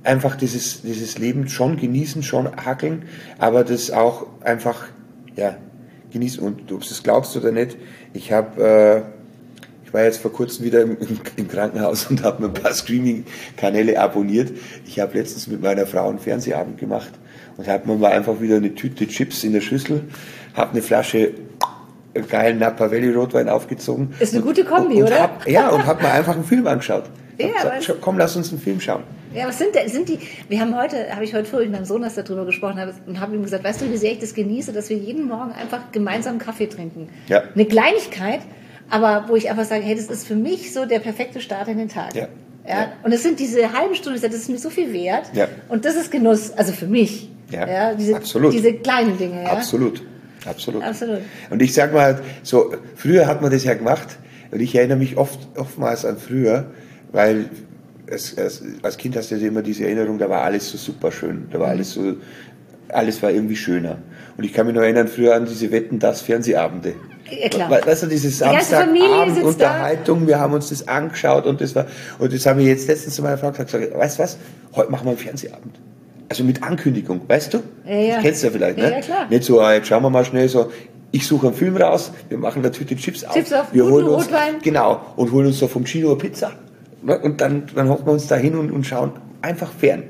einfach 0.04 0.36
dieses, 0.36 0.82
dieses 0.82 1.18
Leben 1.18 1.48
schon 1.48 1.76
genießen, 1.76 2.22
schon 2.22 2.48
hackeln, 2.56 3.04
aber 3.38 3.64
das 3.64 3.90
auch 3.90 4.26
einfach 4.42 4.86
ja, 5.36 5.56
genießen. 6.12 6.42
Und 6.42 6.60
ob 6.60 6.68
du 6.68 6.78
es 6.78 7.02
glaubst 7.02 7.36
oder 7.36 7.52
nicht, 7.52 7.76
ich 8.14 8.32
habe, 8.32 8.62
äh, 8.62 9.86
ich 9.86 9.94
war 9.94 10.04
jetzt 10.04 10.18
vor 10.20 10.32
kurzem 10.32 10.64
wieder 10.64 10.82
im, 10.82 10.96
im 11.36 11.48
Krankenhaus 11.48 12.06
und 12.10 12.22
habe 12.22 12.42
mir 12.42 12.48
ein 12.48 12.54
paar 12.54 12.74
Streaming-Kanäle 12.74 13.98
abonniert. 13.98 14.52
Ich 14.86 15.00
habe 15.00 15.16
letztens 15.16 15.46
mit 15.46 15.62
meiner 15.62 15.86
Frau 15.86 16.08
einen 16.08 16.18
Fernsehabend 16.18 16.78
gemacht 16.78 17.12
und 17.56 17.68
habe 17.68 17.88
mir 17.88 17.96
mal 17.96 18.12
einfach 18.12 18.40
wieder 18.40 18.56
eine 18.56 18.74
Tüte 18.74 19.06
Chips 19.06 19.44
in 19.44 19.52
der 19.52 19.60
Schüssel, 19.60 20.04
habe 20.54 20.72
eine 20.72 20.82
Flasche 20.82 21.32
geilen 22.28 22.58
Napa 22.58 22.90
Valley 22.90 23.12
Rotwein 23.12 23.48
aufgezogen. 23.48 24.14
Ist 24.18 24.34
eine 24.34 24.42
gute 24.42 24.64
Kombi, 24.64 24.96
und, 24.96 25.02
und 25.02 25.06
oder? 25.08 25.22
Hab, 25.22 25.48
ja, 25.48 25.68
und 25.68 25.86
habe 25.86 26.02
mir 26.02 26.10
einfach 26.10 26.34
einen 26.34 26.44
Film 26.44 26.66
angeschaut. 26.66 27.04
Ja, 27.38 27.76
gesagt, 27.76 28.00
komm, 28.00 28.18
lass 28.18 28.34
uns 28.34 28.50
einen 28.50 28.60
Film 28.60 28.80
schauen. 28.80 29.04
Ja, 29.34 29.46
was 29.46 29.58
sind 29.58 29.76
sind 29.86 30.08
die, 30.08 30.18
wir 30.48 30.60
haben 30.60 30.76
heute, 30.76 31.14
habe 31.14 31.24
ich 31.24 31.34
heute 31.34 31.44
früh 31.44 31.60
mit 31.60 31.72
meinem 31.72 31.84
Sohn 31.84 32.02
das 32.02 32.14
darüber 32.14 32.46
gesprochen 32.46 32.80
und 33.06 33.20
habe 33.20 33.34
ihm 33.34 33.42
gesagt, 33.42 33.64
weißt 33.64 33.82
du, 33.82 33.90
wie 33.90 33.96
sehr 33.96 34.12
ich 34.12 34.18
das 34.18 34.34
genieße, 34.34 34.72
dass 34.72 34.88
wir 34.88 34.96
jeden 34.96 35.26
Morgen 35.26 35.52
einfach 35.52 35.92
gemeinsam 35.92 36.38
Kaffee 36.38 36.66
trinken. 36.66 37.08
Ja. 37.28 37.42
Eine 37.54 37.66
Kleinigkeit, 37.66 38.40
aber 38.90 39.26
wo 39.28 39.36
ich 39.36 39.50
einfach 39.50 39.64
sage, 39.64 39.82
hey, 39.82 39.94
das 39.94 40.06
ist 40.06 40.26
für 40.26 40.36
mich 40.36 40.72
so 40.72 40.86
der 40.86 41.00
perfekte 41.00 41.40
Start 41.40 41.68
in 41.68 41.78
den 41.78 41.88
Tag. 41.88 42.14
Ja. 42.14 42.28
Ja? 42.66 42.80
ja. 42.80 42.92
Und 43.02 43.12
es 43.12 43.22
sind 43.22 43.38
diese 43.38 43.72
halben 43.72 43.94
Stunden, 43.94 44.20
das 44.20 44.34
ist 44.34 44.48
mir 44.48 44.58
so 44.58 44.70
viel 44.70 44.92
wert. 44.92 45.30
Ja. 45.34 45.48
Und 45.68 45.84
das 45.84 45.96
ist 45.96 46.10
Genuss, 46.10 46.52
also 46.52 46.72
für 46.72 46.86
mich. 46.86 47.30
Ja, 47.50 47.66
ja 47.66 47.94
diese, 47.94 48.16
absolut. 48.16 48.52
Diese 48.52 48.74
kleinen 48.74 49.16
Dinge. 49.18 49.42
Ja? 49.42 49.52
Absolut. 49.52 50.02
Absolut. 50.46 50.82
Absolut. 50.82 51.20
Und 51.50 51.60
ich 51.62 51.74
sag 51.74 51.92
mal, 51.92 52.20
so, 52.42 52.72
früher 52.94 53.26
hat 53.26 53.42
man 53.42 53.50
das 53.50 53.64
ja 53.64 53.74
gemacht 53.74 54.18
und 54.50 54.60
ich 54.60 54.74
erinnere 54.74 54.98
mich 54.98 55.16
oft, 55.16 55.38
oftmals 55.56 56.04
an 56.04 56.16
früher, 56.16 56.70
weil 57.12 57.46
es, 58.10 58.32
es, 58.34 58.62
als 58.82 58.96
Kind 58.96 59.16
hast 59.16 59.30
du 59.30 59.36
ja 59.36 59.48
immer 59.48 59.62
diese 59.62 59.84
Erinnerung, 59.84 60.18
da 60.18 60.28
war 60.28 60.42
alles 60.42 60.70
so 60.70 60.78
super 60.78 61.12
schön, 61.12 61.46
da 61.50 61.58
war 61.58 61.66
mhm. 61.66 61.72
alles 61.72 61.92
so, 61.92 62.14
alles 62.88 63.22
war 63.22 63.30
irgendwie 63.30 63.56
schöner. 63.56 63.98
Und 64.36 64.44
ich 64.44 64.52
kann 64.52 64.66
mich 64.66 64.74
noch 64.74 64.82
erinnern 64.82 65.08
früher 65.08 65.34
an 65.34 65.46
diese 65.46 65.70
Wetten, 65.70 65.98
das 65.98 66.20
Fernsehabende. 66.22 66.94
Ja, 67.30 67.48
klar. 67.48 67.70
Weißt 67.70 68.04
du, 68.04 68.06
diese 68.06 68.30
Samstagabend-Unterhaltung, 68.30 70.26
wir 70.26 70.38
haben 70.38 70.54
uns 70.54 70.70
das 70.70 70.88
angeschaut 70.88 71.44
und 71.44 71.60
das 71.60 71.74
war, 71.74 71.86
und 72.18 72.32
das 72.32 72.46
haben 72.46 72.58
wir 72.58 72.66
jetzt 72.66 72.88
letztens 72.88 73.16
zu 73.16 73.22
meiner 73.22 73.36
Frau 73.36 73.50
gesagt, 73.50 73.72
weißt 73.72 74.18
du 74.18 74.22
was, 74.22 74.38
heute 74.74 74.90
machen 74.90 75.04
wir 75.04 75.10
einen 75.10 75.18
Fernsehabend. 75.18 75.78
Also 76.30 76.44
mit 76.44 76.62
Ankündigung, 76.62 77.20
weißt 77.26 77.54
du? 77.54 77.62
Ja, 77.86 77.94
ja. 77.94 78.14
Das 78.16 78.22
kennst 78.24 78.42
du 78.42 78.46
ja 78.46 78.52
vielleicht, 78.52 78.78
ne? 78.78 78.90
Ja, 78.90 79.00
klar. 79.00 79.26
Nicht 79.28 79.44
so, 79.44 79.60
ah, 79.60 79.74
jetzt 79.74 79.88
schauen 79.88 80.02
wir 80.02 80.10
mal 80.10 80.24
schnell 80.24 80.48
so, 80.48 80.70
ich 81.10 81.26
suche 81.26 81.48
einen 81.48 81.56
Film 81.56 81.76
raus, 81.76 82.12
wir 82.28 82.38
machen 82.38 82.62
eine 82.62 82.70
Tüte 82.70 82.96
Chips 82.96 83.24
auf, 83.24 83.34
Chips 83.34 83.52
auf 83.52 83.72
wir 83.72 83.84
holen 83.84 84.06
uns, 84.06 84.26
Rotwein. 84.26 84.56
genau, 84.62 85.00
und 85.16 85.32
holen 85.32 85.46
uns 85.46 85.58
so 85.58 85.68
vom 85.68 85.84
Chino 85.84 86.08
eine 86.08 86.18
Pizza. 86.18 86.52
Ne? 87.02 87.18
Und 87.18 87.40
dann, 87.40 87.64
dann 87.74 87.88
hocken 87.88 88.06
wir 88.06 88.12
uns 88.12 88.26
da 88.26 88.36
hin 88.36 88.56
und, 88.56 88.70
und 88.70 88.84
schauen 88.86 89.12
einfach 89.42 89.72
fern. 89.72 90.04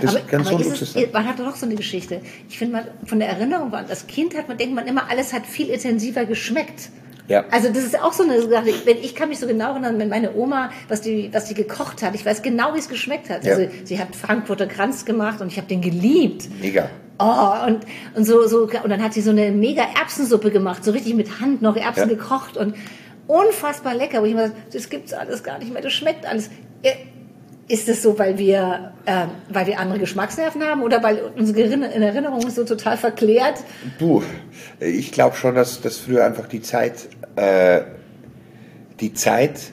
Das 0.00 0.14
aber, 0.14 0.24
kann 0.24 0.46
aber 0.46 0.60
ist 0.60 0.82
es, 0.82 1.12
man 1.12 1.26
hat 1.26 1.38
doch 1.40 1.56
so 1.56 1.66
eine 1.66 1.74
Geschichte. 1.74 2.20
Ich 2.48 2.58
finde, 2.58 2.84
von 3.06 3.18
der 3.18 3.28
Erinnerung 3.28 3.74
an 3.74 3.86
das 3.88 4.06
Kind 4.06 4.36
hat 4.36 4.48
man 4.48 4.56
denkt 4.56 4.74
man 4.74 4.86
immer, 4.86 5.10
alles 5.10 5.32
hat 5.32 5.46
viel 5.46 5.68
intensiver 5.68 6.24
geschmeckt. 6.26 6.90
Ja. 7.26 7.44
Also 7.50 7.68
das 7.68 7.84
ist 7.84 8.00
auch 8.00 8.12
so 8.12 8.24
eine 8.24 8.40
Sache. 8.42 8.72
Wenn 8.84 8.98
ich 8.98 9.14
kann 9.14 9.28
mich 9.28 9.38
so 9.38 9.46
genau 9.46 9.72
erinnern, 9.72 9.98
wenn 9.98 10.08
meine 10.08 10.34
Oma, 10.34 10.70
was 10.88 11.00
die, 11.00 11.30
was 11.32 11.44
die 11.46 11.54
gekocht 11.54 12.02
hat, 12.02 12.14
ich 12.14 12.26
weiß 12.26 12.42
genau, 12.42 12.74
wie 12.74 12.78
es 12.78 12.88
geschmeckt 12.88 13.30
hat. 13.30 13.44
Ja. 13.44 13.54
Also 13.54 13.68
sie 13.84 13.98
hat 13.98 14.14
Frankfurter 14.16 14.66
Kranz 14.66 15.04
gemacht 15.04 15.40
und 15.40 15.48
ich 15.48 15.56
habe 15.56 15.68
den 15.68 15.80
geliebt. 15.80 16.48
Mega. 16.60 16.90
Oh, 17.20 17.66
und, 17.66 17.80
und 18.14 18.24
so, 18.24 18.46
so, 18.48 18.62
und 18.62 18.88
dann 18.88 19.02
hat 19.02 19.12
sie 19.12 19.20
so 19.20 19.30
eine 19.30 19.52
mega 19.52 19.82
Erbsensuppe 19.82 20.50
gemacht, 20.50 20.84
so 20.84 20.90
richtig 20.90 21.14
mit 21.14 21.40
Hand 21.40 21.60
noch 21.60 21.76
Erbsen 21.76 22.08
ja. 22.08 22.16
gekocht 22.16 22.56
und 22.56 22.74
unfassbar 23.30 23.94
lecker, 23.94 24.20
wo 24.20 24.24
ich 24.24 24.32
immer 24.32 24.50
das 24.72 24.88
gibt's 24.88 25.12
alles 25.12 25.42
gar 25.42 25.58
nicht 25.58 25.72
mehr, 25.72 25.82
das 25.82 25.92
schmeckt 25.92 26.26
alles. 26.26 26.50
Ist 27.68 27.88
es 27.88 28.02
so, 28.02 28.18
weil 28.18 28.36
wir, 28.36 28.92
äh, 29.06 29.26
weil 29.48 29.68
wir 29.68 29.78
andere 29.78 30.00
Geschmacksnerven 30.00 30.60
haben 30.64 30.82
oder 30.82 31.04
weil 31.04 31.20
unsere 31.36 31.62
Erinnerung 31.62 32.44
ist 32.44 32.56
so 32.56 32.64
total 32.64 32.96
verklärt? 32.96 33.62
Du, 34.00 34.24
ich 34.80 35.12
glaube 35.12 35.36
schon, 35.36 35.54
dass, 35.54 35.80
dass 35.80 35.98
früher 35.98 36.24
einfach 36.24 36.48
die 36.48 36.62
Zeit, 36.62 37.08
äh, 37.36 37.82
die 38.98 39.14
Zeit 39.14 39.70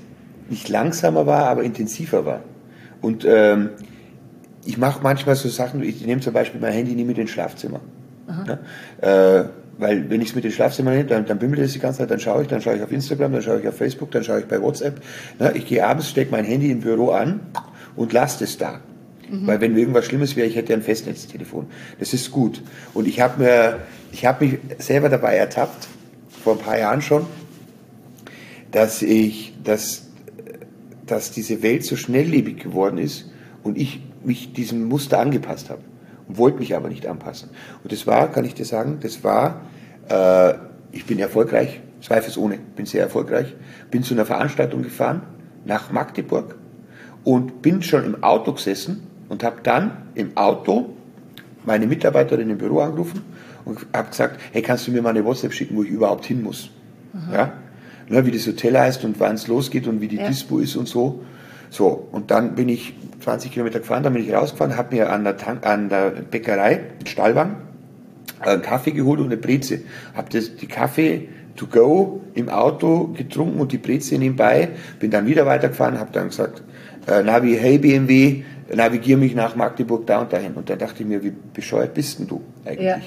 nicht 0.47 0.69
langsamer 0.69 1.25
war, 1.25 1.45
aber 1.45 1.63
intensiver 1.63 2.23
war. 2.23 2.41
Und 3.01 3.25
ähm, 3.25 3.71
ich 4.63 4.77
mache 4.77 5.01
manchmal 5.01 5.35
so 5.35 5.49
Sachen, 5.49 5.81
ich 5.81 6.05
nehme 6.05 6.21
zum 6.21 6.33
Beispiel 6.33 6.61
mein 6.61 6.73
Handy 6.73 6.93
nie 6.93 7.03
mit 7.03 7.17
ins 7.17 7.31
Schlafzimmer. 7.31 7.79
Ja? 8.45 9.39
Äh, 9.39 9.45
weil 9.77 10.09
wenn 10.09 10.21
ich 10.21 10.29
es 10.29 10.35
mit 10.35 10.43
ins 10.45 10.55
Schlafzimmer 10.55 10.91
nehme, 10.91 11.05
dann, 11.05 11.25
dann 11.25 11.37
bimmelt 11.37 11.61
es 11.61 11.73
die 11.73 11.79
ganze 11.79 11.99
Zeit, 11.99 12.11
dann 12.11 12.19
schaue 12.19 12.41
ich, 12.41 12.47
dann 12.47 12.61
schaue 12.61 12.77
ich 12.77 12.81
auf 12.81 12.91
Instagram, 12.91 13.33
dann 13.33 13.41
schaue 13.41 13.59
ich 13.59 13.67
auf 13.67 13.77
Facebook, 13.77 14.11
dann 14.11 14.23
schaue 14.23 14.39
ich 14.39 14.45
bei 14.45 14.61
WhatsApp. 14.61 15.01
Na, 15.37 15.55
ich 15.55 15.67
gehe 15.67 15.85
abends, 15.85 16.09
stecke 16.09 16.31
mein 16.31 16.45
Handy 16.45 16.71
im 16.71 16.79
Büro 16.79 17.11
an 17.11 17.41
und 17.95 18.11
lasse 18.11 18.43
es 18.43 18.57
da. 18.57 18.79
Mhm. 19.29 19.45
Weil 19.45 19.61
wenn 19.61 19.77
irgendwas 19.77 20.05
Schlimmes 20.05 20.35
wäre, 20.35 20.47
ich 20.47 20.55
hätte 20.55 20.73
ein 20.73 20.81
Festnetztelefon. 20.81 21.67
Das 21.99 22.13
ist 22.13 22.31
gut. 22.31 22.61
Und 22.93 23.07
ich 23.07 23.19
habe 23.19 23.43
mir, 23.43 23.79
ich 24.11 24.25
habe 24.25 24.45
mich 24.45 24.59
selber 24.79 25.09
dabei 25.09 25.35
ertappt, 25.35 25.87
vor 26.43 26.53
ein 26.53 26.59
paar 26.59 26.79
Jahren 26.79 27.01
schon, 27.01 27.25
dass 28.71 29.01
ich, 29.01 29.53
dass, 29.63 30.07
dass 31.05 31.31
diese 31.31 31.61
Welt 31.61 31.83
so 31.83 31.95
schnelllebig 31.95 32.57
geworden 32.57 32.97
ist 32.97 33.29
und 33.63 33.77
ich 33.77 34.01
mich 34.23 34.53
diesem 34.53 34.85
Muster 34.85 35.19
angepasst 35.19 35.69
habe 35.69 35.81
wollte 36.27 36.59
mich 36.59 36.75
aber 36.75 36.89
nicht 36.89 37.07
anpassen. 37.07 37.49
Und 37.83 37.91
das 37.91 38.07
war, 38.07 38.31
kann 38.31 38.45
ich 38.45 38.53
dir 38.53 38.65
sagen, 38.65 38.99
das 39.01 39.23
war, 39.23 39.61
äh, 40.09 40.53
ich 40.91 41.05
bin 41.05 41.19
erfolgreich, 41.19 41.81
zweifelsohne, 42.01 42.59
bin 42.75 42.85
sehr 42.85 43.03
erfolgreich, 43.03 43.55
bin 43.91 44.03
zu 44.03 44.13
einer 44.13 44.25
Veranstaltung 44.25 44.83
gefahren 44.83 45.21
nach 45.65 45.91
Magdeburg 45.91 46.55
und 47.23 47.61
bin 47.61 47.81
schon 47.81 48.05
im 48.05 48.23
Auto 48.23 48.53
gesessen 48.53 49.07
und 49.29 49.43
habe 49.43 49.57
dann 49.63 50.09
im 50.15 50.35
Auto 50.37 50.93
meine 51.65 51.87
Mitarbeiterin 51.87 52.49
im 52.49 52.57
Büro 52.57 52.79
angerufen 52.79 53.21
und 53.65 53.85
habe 53.93 54.09
gesagt, 54.09 54.39
hey, 54.53 54.61
kannst 54.61 54.87
du 54.87 54.91
mir 54.91 55.01
mal 55.01 55.09
eine 55.09 55.25
WhatsApp 55.25 55.53
schicken, 55.53 55.75
wo 55.75 55.83
ich 55.83 55.89
überhaupt 55.89 56.25
hin 56.25 56.41
muss? 56.41 56.69
Ja? 57.31 57.53
Ne, 58.09 58.25
wie 58.25 58.31
das 58.31 58.47
Hotel 58.47 58.79
heißt 58.79 59.03
und 59.03 59.19
wann 59.19 59.35
es 59.35 59.47
losgeht 59.47 59.87
und 59.87 59.99
wie 59.99 60.07
die 60.07 60.17
ja. 60.17 60.27
Dispo 60.27 60.59
ist 60.59 60.75
und 60.77 60.87
so. 60.87 61.23
So, 61.69 62.07
und 62.11 62.31
dann 62.31 62.55
bin 62.55 62.69
ich 62.69 62.95
20 63.19 63.51
Kilometer 63.51 63.79
gefahren, 63.79 64.03
dann 64.03 64.13
bin 64.13 64.23
ich 64.23 64.33
rausgefahren, 64.33 64.77
habe 64.77 64.95
mir 64.95 65.11
an 65.11 65.23
der, 65.23 65.37
Tank, 65.37 65.65
an 65.65 65.89
der 65.89 66.11
Bäckerei 66.11 66.81
in 66.99 67.05
Stallwang 67.07 67.57
einen 68.39 68.61
Kaffee 68.61 68.91
geholt 68.91 69.19
und 69.19 69.27
eine 69.27 69.37
Breze. 69.37 69.81
Habe 70.13 70.29
die 70.29 70.67
Kaffee 70.67 71.29
to 71.55 71.65
go 71.65 72.21
im 72.35 72.49
Auto 72.49 73.07
getrunken 73.07 73.59
und 73.59 73.71
die 73.71 73.77
Breze 73.77 74.17
nebenbei, 74.17 74.69
bin 74.99 75.11
dann 75.11 75.25
wieder 75.25 75.45
weitergefahren, 75.45 75.99
habe 75.99 76.11
dann 76.13 76.29
gesagt, 76.29 76.61
äh, 77.07 77.23
Navi, 77.23 77.57
hey 77.59 77.79
BMW, 77.79 78.43
navigier 78.73 79.17
mich 79.17 79.33
nach 79.33 79.55
Magdeburg 79.55 80.05
da 80.05 80.21
und 80.21 80.31
dahin. 80.31 80.53
Und 80.53 80.69
dann 80.69 80.77
dachte 80.77 81.01
ich 81.03 81.07
mir, 81.07 81.23
wie 81.23 81.33
bescheuert 81.53 81.93
bist 81.93 82.19
denn 82.19 82.27
du 82.27 82.41
eigentlich? 82.65 82.85
Ja. 82.85 82.99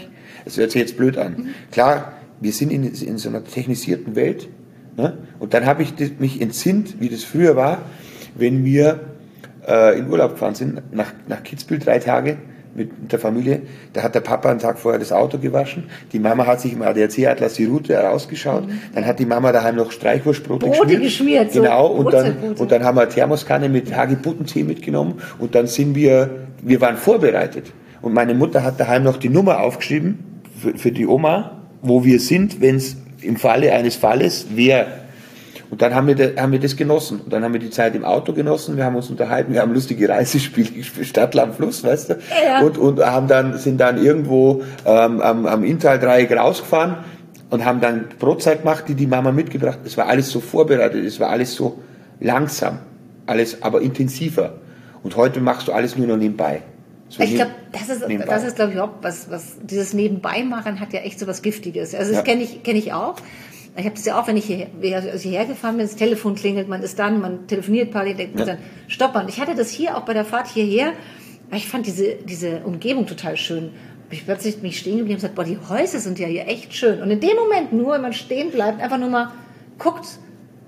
Das 0.45 0.57
hört 0.57 0.73
sich 0.73 0.81
jetzt 0.81 0.97
blöd 0.97 1.17
an. 1.19 1.33
Mhm. 1.33 1.49
Klar, 1.71 2.15
wir 2.41 2.53
sind 2.53 2.73
in, 2.73 2.85
in 2.85 3.19
so 3.19 3.29
einer 3.29 3.45
technisierten 3.45 4.17
Welt. 4.17 4.49
Ne? 4.97 5.19
Und 5.39 5.55
dann 5.55 5.67
habe 5.67 5.83
ich 5.83 5.95
mich 6.19 6.41
entsinnt, 6.41 7.01
wie 7.01 7.09
das 7.09 7.25
früher 7.25 7.57
war, 7.57 7.83
wenn 8.35 8.65
wir 8.65 9.10
äh, 9.71 9.99
in 9.99 10.11
Urlaub 10.11 10.33
gefahren 10.33 10.55
sind, 10.55 10.95
nach, 10.95 11.13
nach 11.29 11.43
Kitzbühel 11.43 11.79
drei 11.79 11.99
Tage 11.99 12.37
mit 12.75 13.13
der 13.13 13.19
Familie, 13.19 13.63
da 13.93 14.03
hat 14.03 14.15
der 14.15 14.21
Papa 14.21 14.51
einen 14.51 14.61
Tag 14.61 14.79
vorher 14.79 14.99
das 14.99 15.13
Auto 15.13 15.39
gewaschen, 15.39 15.85
die 16.13 16.21
Mama 16.21 16.47
hat 16.47 16.61
sich 16.61 16.73
im 16.73 16.83
ADAC-Atlas 16.83 17.55
die 17.55 17.65
Route 17.65 17.95
herausgeschaut, 17.95 18.67
mhm. 18.67 18.81
dann 18.95 19.07
hat 19.07 19.19
die 19.19 19.27
Mama 19.27 19.51
daheim 19.51 19.77
noch 19.77 19.91
Streichwurstbrote 19.91 20.67
Brote 20.67 20.79
geschmiert. 20.79 21.03
geschmiert 21.03 21.53
genau, 21.53 21.89
so 21.89 21.95
und, 21.95 22.13
dann, 22.13 22.37
und 22.57 22.71
dann 22.71 22.85
haben 22.85 22.97
wir 22.97 23.03
eine 23.03 23.11
Thermoskanne 23.11 23.69
mit 23.69 23.95
Hagebuttentee 23.95 24.63
mitgenommen 24.63 25.15
und 25.39 25.55
dann 25.55 25.67
sind 25.67 25.95
wir, 25.95 26.47
wir 26.63 26.81
waren 26.81 26.97
vorbereitet. 26.97 27.73
Und 28.03 28.15
meine 28.15 28.35
Mutter 28.35 28.63
hat 28.63 28.81
daheim 28.81 29.03
noch 29.03 29.19
die 29.19 29.29
Nummer 29.29 29.61
aufgeschrieben, 29.61 30.41
für, 30.61 30.77
für 30.77 30.93
die 30.93 31.07
Oma, 31.07 31.63
wo 31.83 32.05
wir 32.05 32.21
sind, 32.21 32.61
wenn 32.61 32.77
es 32.77 32.97
im 33.23 33.37
Falle 33.37 33.73
eines 33.73 33.97
Falles 33.97 34.47
wäre. 34.55 34.87
Und 35.71 35.83
dann 35.83 35.95
haben 35.95 36.09
wir, 36.09 36.17
da, 36.17 36.43
haben 36.43 36.51
wir 36.53 36.59
das 36.59 36.77
genossen. 36.77 37.21
Und 37.21 37.33
dann 37.33 37.45
haben 37.45 37.53
wir 37.53 37.61
die 37.61 37.71
Zeit 37.71 37.95
im 37.95 38.05
Auto 38.05 38.33
genossen, 38.33 38.77
wir 38.77 38.85
haben 38.85 38.97
uns 38.97 39.09
unterhalten, 39.09 39.53
wir 39.53 39.61
haben 39.61 39.73
lustige 39.73 40.09
Reisespiele 40.09 40.71
gespielt, 40.75 41.07
Stadt, 41.07 41.35
Land, 41.35 41.55
Fluss, 41.55 41.85
weißt 41.85 42.11
du? 42.11 42.19
Ja. 42.45 42.61
Und, 42.63 42.77
und 42.77 43.01
haben 43.01 43.29
dann, 43.29 43.57
sind 43.57 43.81
dann 43.81 44.03
irgendwo 44.03 44.63
ähm, 44.85 45.21
am, 45.21 45.47
am 45.47 45.65
Inntal-Dreieck 45.65 46.33
rausgefahren 46.37 46.97
und 47.51 47.65
haben 47.65 47.81
dann 47.81 48.07
Brotzeit 48.19 48.63
gemacht, 48.63 48.85
die 48.89 48.95
die 48.95 49.07
Mama 49.07 49.31
mitgebracht 49.31 49.79
hat. 49.79 49.87
Es 49.87 49.97
war 49.97 50.07
alles 50.07 50.31
so 50.31 50.41
vorbereitet, 50.41 51.05
es 51.05 51.21
war 51.21 51.31
alles 51.31 51.55
so 51.55 51.81
langsam, 52.19 52.81
alles 53.27 53.63
aber 53.63 53.81
intensiver. 53.81 54.55
Und 55.03 55.17
heute 55.17 55.41
machst 55.41 55.69
du 55.69 55.73
alles 55.73 55.97
nur 55.97 56.07
noch 56.07 56.17
nebenbei. 56.17 56.63
So 57.09 57.23
Ich 57.23 57.35
glaube, 57.35 57.51
das 57.73 57.89
ist, 57.89 58.07
nebenbei. 58.07 58.33
das 58.33 58.45
ist 58.45 58.57
glaube 58.57 58.73
ich, 58.73 58.81
auch 58.81 58.91
was, 59.03 59.31
was, 59.31 59.57
dieses 59.63 59.95
Nebenbeimachen 59.95 60.79
hat 60.79 60.93
ja 60.93 61.01
echt 61.01 61.19
so 61.19 61.27
was 61.27 61.43
Giftiges. 61.43 61.95
Also, 61.95 62.13
das 62.13 62.19
Ja. 62.19 62.23
kenne 62.25 62.43
ich, 62.43 62.63
kenne 62.63 62.79
ich 62.79 62.93
auch. 62.93 63.17
Ich 63.77 63.85
habe 63.85 63.95
das 63.95 64.05
ja 64.05 64.21
auch, 64.21 64.27
wenn 64.27 64.37
ich 64.37 64.45
hierher, 64.47 64.69
als 64.97 65.25
ich 65.25 65.31
hierher 65.31 65.47
gefahren 65.47 65.77
bin, 65.77 65.87
das 65.87 65.97
Telefon 65.97 66.35
klingelt, 66.35 66.69
man 66.69 66.83
ist 66.83 66.99
dann, 66.99 67.21
man 67.21 67.47
telefoniert 67.47 67.91
paar, 67.93 68.05
denkt 68.05 68.35
man 68.35 68.47
Ja. 68.47 68.55
dann, 68.55 68.63
stopp 68.89 69.15
mal. 69.15 69.23
Und 69.23 69.29
ich 69.29 69.41
hatte 69.41 69.55
das 69.55 69.71
hier 69.71 69.97
auch 69.97 70.03
bei 70.03 70.13
der 70.13 70.25
Fahrt 70.25 70.49
hierher, 70.49 70.93
weil 71.49 71.59
ich 71.59 71.69
fand 71.69 71.87
diese, 71.87 72.17
diese 72.17 72.61
Umgebung 72.65 73.07
total 73.07 73.37
schön. 73.37 73.71
Ich 74.11 74.25
plötzlich 74.25 74.61
mich 74.61 74.79
stehen 74.79 74.99
geblieben 74.99 75.15
und 75.15 75.17
gesagt, 75.21 75.37
boah, 75.37 75.45
die 75.45 75.57
Häuser 75.69 76.01
sind 76.01 76.19
ja 76.19 76.27
hier 76.27 76.49
echt 76.49 76.75
schön. 76.75 77.01
Und 77.01 77.11
in 77.13 77.21
dem 77.21 77.37
Moment 77.37 77.73
nur, 77.73 77.95
wenn 77.95 78.03
man 78.03 78.13
stehen 78.13 78.51
bleibt, 78.51 78.81
einfach 78.81 78.99
nur 78.99 79.09
mal 79.09 79.31
guckt, 79.79 80.07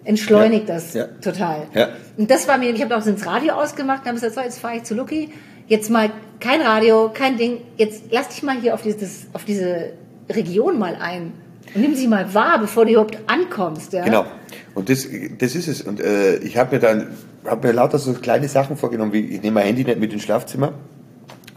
entschleunigt 0.04 0.68
Ja. 0.68 0.74
das 0.74 0.94
Ja. 0.94 1.06
total. 1.20 1.66
Ja. 1.74 1.88
Und 2.16 2.30
das 2.30 2.46
war 2.46 2.56
mir, 2.58 2.70
ich 2.70 2.82
habe 2.82 2.96
auch 2.96 3.04
ins 3.04 3.26
Radio 3.26 3.54
ausgemacht 3.54 4.02
und 4.02 4.06
habe 4.06 4.14
gesagt, 4.14 4.34
so, 4.34 4.40
jetzt 4.40 4.60
fahre 4.60 4.76
ich 4.76 4.84
zu 4.84 4.94
Lucky, 4.94 5.30
jetzt 5.66 5.90
mal 5.90 6.10
kein 6.40 6.60
Radio, 6.60 7.10
kein 7.12 7.36
Ding, 7.36 7.58
jetzt 7.76 8.04
lass 8.10 8.28
dich 8.28 8.42
mal 8.44 8.56
hier 8.60 8.74
auf, 8.74 8.82
dieses, 8.82 9.26
auf 9.32 9.44
diese 9.44 9.92
Region 10.30 10.78
mal 10.78 10.96
ein 11.00 11.32
nimm 11.74 11.94
sie 11.94 12.08
mal 12.08 12.32
wahr, 12.34 12.58
bevor 12.60 12.84
du 12.84 12.92
überhaupt 12.92 13.18
ankommst. 13.26 13.92
Ja? 13.92 14.04
Genau. 14.04 14.26
Und 14.74 14.88
das, 14.88 15.06
das 15.38 15.54
ist 15.54 15.68
es. 15.68 15.82
Und 15.82 16.00
äh, 16.00 16.36
ich 16.38 16.56
habe 16.56 16.76
mir 16.76 16.80
dann 16.80 17.08
hab 17.44 17.62
mir 17.62 17.72
lauter 17.72 17.98
so 17.98 18.12
kleine 18.14 18.48
Sachen 18.48 18.76
vorgenommen, 18.76 19.12
wie 19.12 19.20
ich 19.20 19.42
nehme 19.42 19.54
mein 19.54 19.66
Handy 19.66 19.84
nicht 19.84 20.00
mit 20.00 20.12
ins 20.12 20.22
Schlafzimmer. 20.22 20.72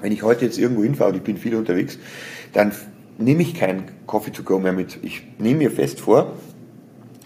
Wenn 0.01 0.11
ich 0.11 0.23
heute 0.23 0.45
jetzt 0.45 0.57
irgendwo 0.57 0.83
hinfahre 0.83 1.11
und 1.11 1.17
ich 1.17 1.23
bin 1.23 1.37
viel 1.37 1.55
unterwegs, 1.55 1.97
dann 2.53 2.71
nehme 3.17 3.41
ich 3.41 3.53
kein 3.53 3.83
Coffee 4.05 4.31
to 4.31 4.43
go 4.43 4.59
mehr 4.59 4.73
mit. 4.73 4.99
Ich 5.01 5.23
nehme 5.39 5.59
mir 5.59 5.71
fest 5.71 6.01
vor, 6.01 6.33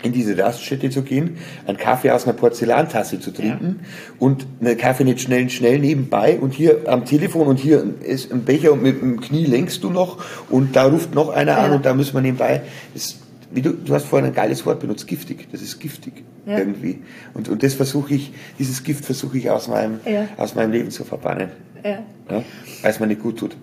in 0.02 0.14
diese 0.14 0.38
Raststätte 0.38 0.90
zu 0.90 1.02
gehen, 1.02 1.38
einen 1.68 1.78
Kaffee 1.78 2.12
aus 2.12 2.24
einer 2.26 2.34
Porzellantasse 2.34 3.20
zu 3.20 3.32
trinken 3.32 3.82
und 4.18 4.46
einen 4.62 4.78
Kaffee 4.78 5.04
nicht 5.04 5.20
schnell, 5.22 5.50
schnell 5.50 5.80
nebenbei 5.80 6.40
und 6.40 6.54
hier 6.54 6.82
am 6.88 7.04
Telefon 7.06 7.48
und 7.48 7.60
hier 7.60 7.84
ist 8.06 8.32
ein 8.32 8.44
Becher 8.46 8.72
und 8.72 8.82
mit 8.82 9.02
dem 9.02 9.20
Knie 9.20 9.46
lenkst 9.46 9.84
du 9.84 9.90
noch 9.90 10.24
und 10.50 10.76
da 10.76 10.84
ruft 10.86 11.14
noch 11.16 11.30
einer 11.30 11.58
an 11.58 11.72
Ja. 11.72 11.76
und 11.76 11.86
da 11.86 11.94
müssen 11.94 12.14
wir 12.14 12.22
nebenbei. 12.22 12.62
Das, 12.94 13.18
wie 13.52 13.62
du, 13.62 13.72
du 13.74 13.94
hast 13.94 14.06
vorhin 14.06 14.28
ein 14.28 14.34
geiles 14.34 14.66
Wort 14.66 14.80
benutzt, 14.80 15.06
giftig. 15.08 15.48
Das 15.52 15.62
ist 15.62 15.80
giftig 15.80 16.14
Ja. 16.46 16.58
irgendwie. 16.60 17.00
Und, 17.34 17.50
und 17.50 17.62
das 17.64 17.74
versuche 17.74 18.14
ich, 18.14 18.32
dieses 18.58 18.84
Gift 18.84 19.04
versuche 19.04 19.38
ich 19.38 19.50
aus 19.50 19.68
meinem, 19.68 20.00
Ja. 20.06 20.28
aus 20.38 20.56
meinem 20.56 20.72
Leben 20.72 20.92
zu 20.92 21.04
verbannen. 21.04 21.50
Ja. 21.84 22.00
Ja? 22.30 22.44
Weil 22.82 22.92
es 22.92 23.00
mir 23.00 23.08
nicht 23.08 23.22
gut 23.22 23.38
tut. 23.40 23.56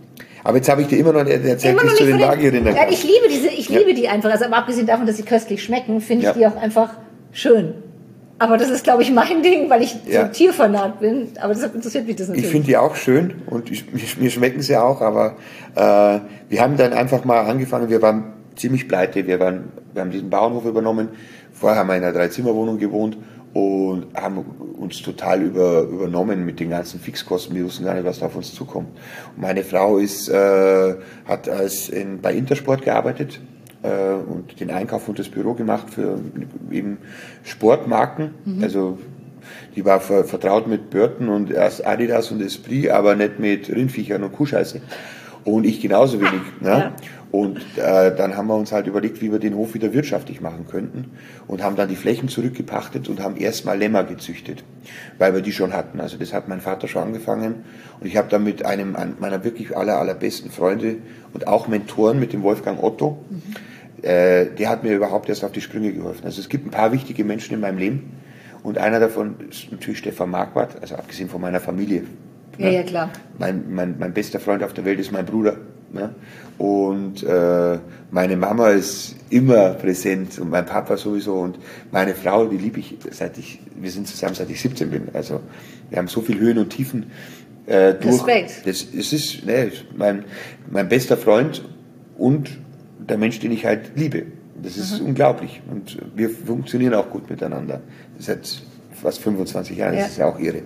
Aber 0.47 0.59
jetzt 0.59 0.69
habe 0.69 0.83
ich 0.83 0.87
dir 0.87 0.99
immer 0.99 1.13
noch 1.13 1.25
nicht 1.25 1.45
erzählt, 1.45 1.75
Immer 1.75 1.85
noch 1.85 1.95
zu 1.95 2.05
den 2.05 2.19
von 2.21 2.29
Magierinnen 2.29 2.73
ja, 2.77 2.87
ich 2.89 3.03
liebe 3.03 3.27
diese, 3.29 3.49
ich 3.49 3.69
Ja. 3.69 3.81
liebe 3.81 3.95
die 3.95 4.09
einfach. 4.09 4.31
Also 4.31 4.45
aber 4.45 4.59
abgesehen 4.59 4.87
davon, 4.87 5.05
dass 5.05 5.17
sie 5.17 5.25
köstlich 5.25 5.61
schmecken, 5.65 6.01
finde 6.01 6.21
ich 6.23 6.29
Ja. 6.29 6.33
die 6.35 6.47
auch 6.47 6.63
einfach 6.63 6.91
schön. 7.33 7.75
Aber 8.39 8.57
das 8.57 8.71
ist, 8.71 8.85
glaube 8.85 9.03
ich, 9.03 9.11
mein 9.11 9.43
Ding, 9.43 9.69
weil 9.71 9.83
ich 9.83 9.97
Ja. 10.07 10.27
so 10.27 10.33
tierfanat 10.33 11.01
bin. 11.01 11.29
Aber 11.41 11.53
deshalb 11.53 11.75
interessiert 11.75 12.07
mich 12.07 12.15
das 12.15 12.29
natürlich. 12.29 12.45
Ich 12.47 12.53
finde 12.53 12.67
die 12.69 12.77
auch 12.77 12.95
schön 12.95 13.43
und 13.47 13.73
ich, 13.73 13.93
mir, 13.93 14.03
mir 14.21 14.31
schmecken 14.31 14.63
sie 14.63 14.77
auch, 14.77 15.01
aber 15.01 15.35
äh, 15.75 15.81
wir 16.49 16.61
haben 16.61 16.77
dann 16.77 16.93
einfach 16.93 17.25
mal 17.25 17.41
angefangen, 17.41 17.89
wir 17.89 18.01
waren 18.01 18.33
ziemlich 18.55 18.87
pleite, 18.87 19.27
wir, 19.27 19.41
waren, 19.41 19.73
wir 19.95 20.03
haben 20.03 20.13
diesen 20.13 20.31
Bauernhof 20.31 20.65
übernommen, 20.65 21.09
vorher 21.53 21.81
haben 21.81 21.89
wir 21.89 21.97
in 21.97 22.05
einer 22.05 22.13
Dreizimmerwohnung 22.13 22.79
gewohnt 22.79 23.17
und 23.57 24.15
haben 24.15 24.45
uns 24.79 25.01
total 25.01 25.41
über, 25.41 25.85
übernommen 25.85 26.45
mit 26.45 26.61
den 26.61 26.69
ganzen 26.69 27.01
Fixkosten, 27.01 27.57
wir 27.57 27.65
wussten 27.65 27.87
gar 27.87 27.95
nicht, 27.95 28.05
was 28.05 28.19
da 28.19 28.27
auf 28.27 28.37
uns 28.37 28.55
zukommt. 28.55 28.89
Und 29.35 29.41
meine 29.41 29.65
Frau 29.65 29.97
ist, 29.97 30.29
äh, 30.29 30.95
hat 31.27 31.49
als 31.49 31.89
in, 31.89 32.21
bei 32.21 32.35
Intersport 32.35 32.83
gearbeitet 32.83 33.41
äh, 33.83 34.13
und 34.13 34.61
den 34.61 34.71
Einkauf 34.71 35.09
und 35.09 35.19
das 35.19 35.31
Büro 35.31 35.55
gemacht 35.55 35.89
für 35.89 36.19
eben 36.71 36.99
Sportmarken, 37.45 38.35
also 38.61 38.99
die 39.75 39.87
war 39.87 40.01
ver 40.01 40.25
vertraut 40.25 40.67
mit 40.67 40.91
Burton 40.91 41.31
und 41.31 41.51
erst 41.51 41.87
Adidas 41.87 42.31
und 42.33 42.43
Esprit, 42.43 42.91
aber 42.91 43.15
nicht 43.15 43.39
mit 43.39 43.71
Rindviechern 43.71 44.23
und 44.23 44.33
Kuhscheiße. 44.33 44.83
Und 45.47 45.65
ich 45.65 45.81
genauso 45.81 46.21
wenig. 46.21 46.43
Ne? 46.61 46.69
Ja. 46.69 46.93
Und 47.31 47.59
äh, 47.77 48.15
dann 48.17 48.37
haben 48.37 48.49
wir 48.49 48.57
uns 48.57 48.73
halt 48.73 48.87
überlegt, 48.87 49.21
wie 49.21 49.31
wir 49.31 49.39
den 49.39 49.55
Hof 49.55 49.75
wieder 49.75 49.93
wirtschaftlich 49.93 50.41
machen 50.41 50.67
könnten 50.69 51.13
und 51.47 51.63
haben 51.63 51.77
dann 51.77 51.89
die 51.89 51.97
Flächen 51.97 52.29
zurückgepachtet 52.29 53.09
und 53.09 53.23
haben 53.23 53.37
erstmal 53.37 53.79
Lämmer 53.79 54.05
gezüchtet, 54.05 54.65
weil 55.19 55.35
wir 55.35 55.43
die 55.43 55.53
schon 55.53 55.73
hatten. 55.73 56.01
Also 56.01 56.17
das 56.17 56.33
hat 56.33 56.49
mein 56.49 56.61
Vater 56.61 56.89
schon 56.89 57.03
angefangen 57.03 57.65
und 58.01 58.07
ich 58.07 58.17
habe 58.17 58.29
dann 58.29 58.43
mit 58.43 58.65
einem 58.65 58.97
meiner 59.19 59.45
wirklich 59.45 59.77
aller 59.77 59.99
allerbesten 59.99 60.51
Freunde 60.51 60.97
und 61.33 61.47
auch 61.47 61.69
Mentoren, 61.69 62.19
mit 62.19 62.33
dem 62.33 62.43
Wolfgang 62.43 62.83
Otto, 62.83 63.19
äh, 64.03 64.47
der 64.47 64.69
hat 64.69 64.83
mir 64.83 64.95
überhaupt 64.95 65.29
erst 65.29 65.45
auf 65.45 65.53
die 65.53 65.61
Sprünge 65.61 65.93
geholfen. 65.93 66.25
Also 66.25 66.41
es 66.41 66.49
gibt 66.49 66.67
ein 66.67 66.71
paar 66.71 66.93
wichtige 66.93 67.25
Menschen 67.25 67.55
in 67.55 67.61
meinem 67.61 67.79
Leben 67.79 68.13
und 68.63 68.79
einer 68.79 68.99
davon 68.99 69.37
ist 69.51 69.71
natürlich 69.71 69.99
Stefan 69.99 70.31
Marquardt, 70.31 70.81
also 70.81 70.95
abgesehen 70.95 71.29
von 71.29 71.41
meiner 71.41 71.61
Familie. 71.61 72.05
Ja, 72.59 72.69
ja, 72.71 72.83
klar. 72.83 73.11
Mein, 73.39 73.65
mein, 73.73 73.97
mein 73.99 74.13
bester 74.13 74.41
Freund 74.41 74.63
auf 74.63 74.73
der 74.73 74.85
Welt 74.85 74.99
ist 74.99 75.13
mein 75.13 75.27
Bruder. 75.27 75.57
Ne? 75.93 76.15
Und 76.59 77.23
äh, 77.23 77.79
meine 78.11 78.37
Mama 78.37 78.71
ist 78.71 79.15
immer 79.31 79.71
präsent 79.71 80.39
und 80.39 80.51
mein 80.51 80.65
Papa 80.65 80.97
sowieso 80.97 81.35
und 81.35 81.59
meine 81.93 82.15
Frau, 82.15 82.47
die 82.47 82.57
liebe 82.57 82.81
ich 82.81 82.97
seit 83.11 83.37
ich, 83.39 83.61
wir 83.79 83.91
sind 83.91 84.09
zusammen 84.09 84.35
seit 84.35 84.51
ich 84.51 84.61
17 84.61 84.91
bin. 84.91 85.09
Also 85.13 85.41
wir 85.91 85.99
haben 85.99 86.09
so 86.09 86.23
viel 86.23 86.39
Höhen 86.39 86.59
und 86.59 86.71
Tiefen 86.71 87.11
äh, 87.67 87.95
durch. 87.95 88.15
Respekt. 88.15 88.67
Das, 88.67 88.87
es 88.97 89.13
ist 89.13 89.45
ne, 89.45 89.71
mein, 89.97 90.25
mein 90.71 90.89
bester 90.89 91.17
Freund 91.17 91.63
und 92.17 92.51
der 92.99 93.19
Mensch, 93.19 93.39
den 93.39 93.53
ich 93.53 93.67
halt 93.67 93.93
liebe. 93.95 94.25
Das 94.63 94.79
ist 94.79 95.01
unglaublich 95.01 95.61
und 95.71 95.99
wir 96.15 96.31
funktionieren 96.31 96.95
auch 96.95 97.11
gut 97.11 97.29
miteinander. 97.29 97.83
Seit 98.19 98.63
fast 98.93 99.21
25 99.21 99.77
Jahren, 99.77 99.95
Ja. 99.95 100.01
das 100.01 100.13
ist 100.13 100.19
ja 100.19 100.27
auch 100.27 100.39
irre. 100.39 100.63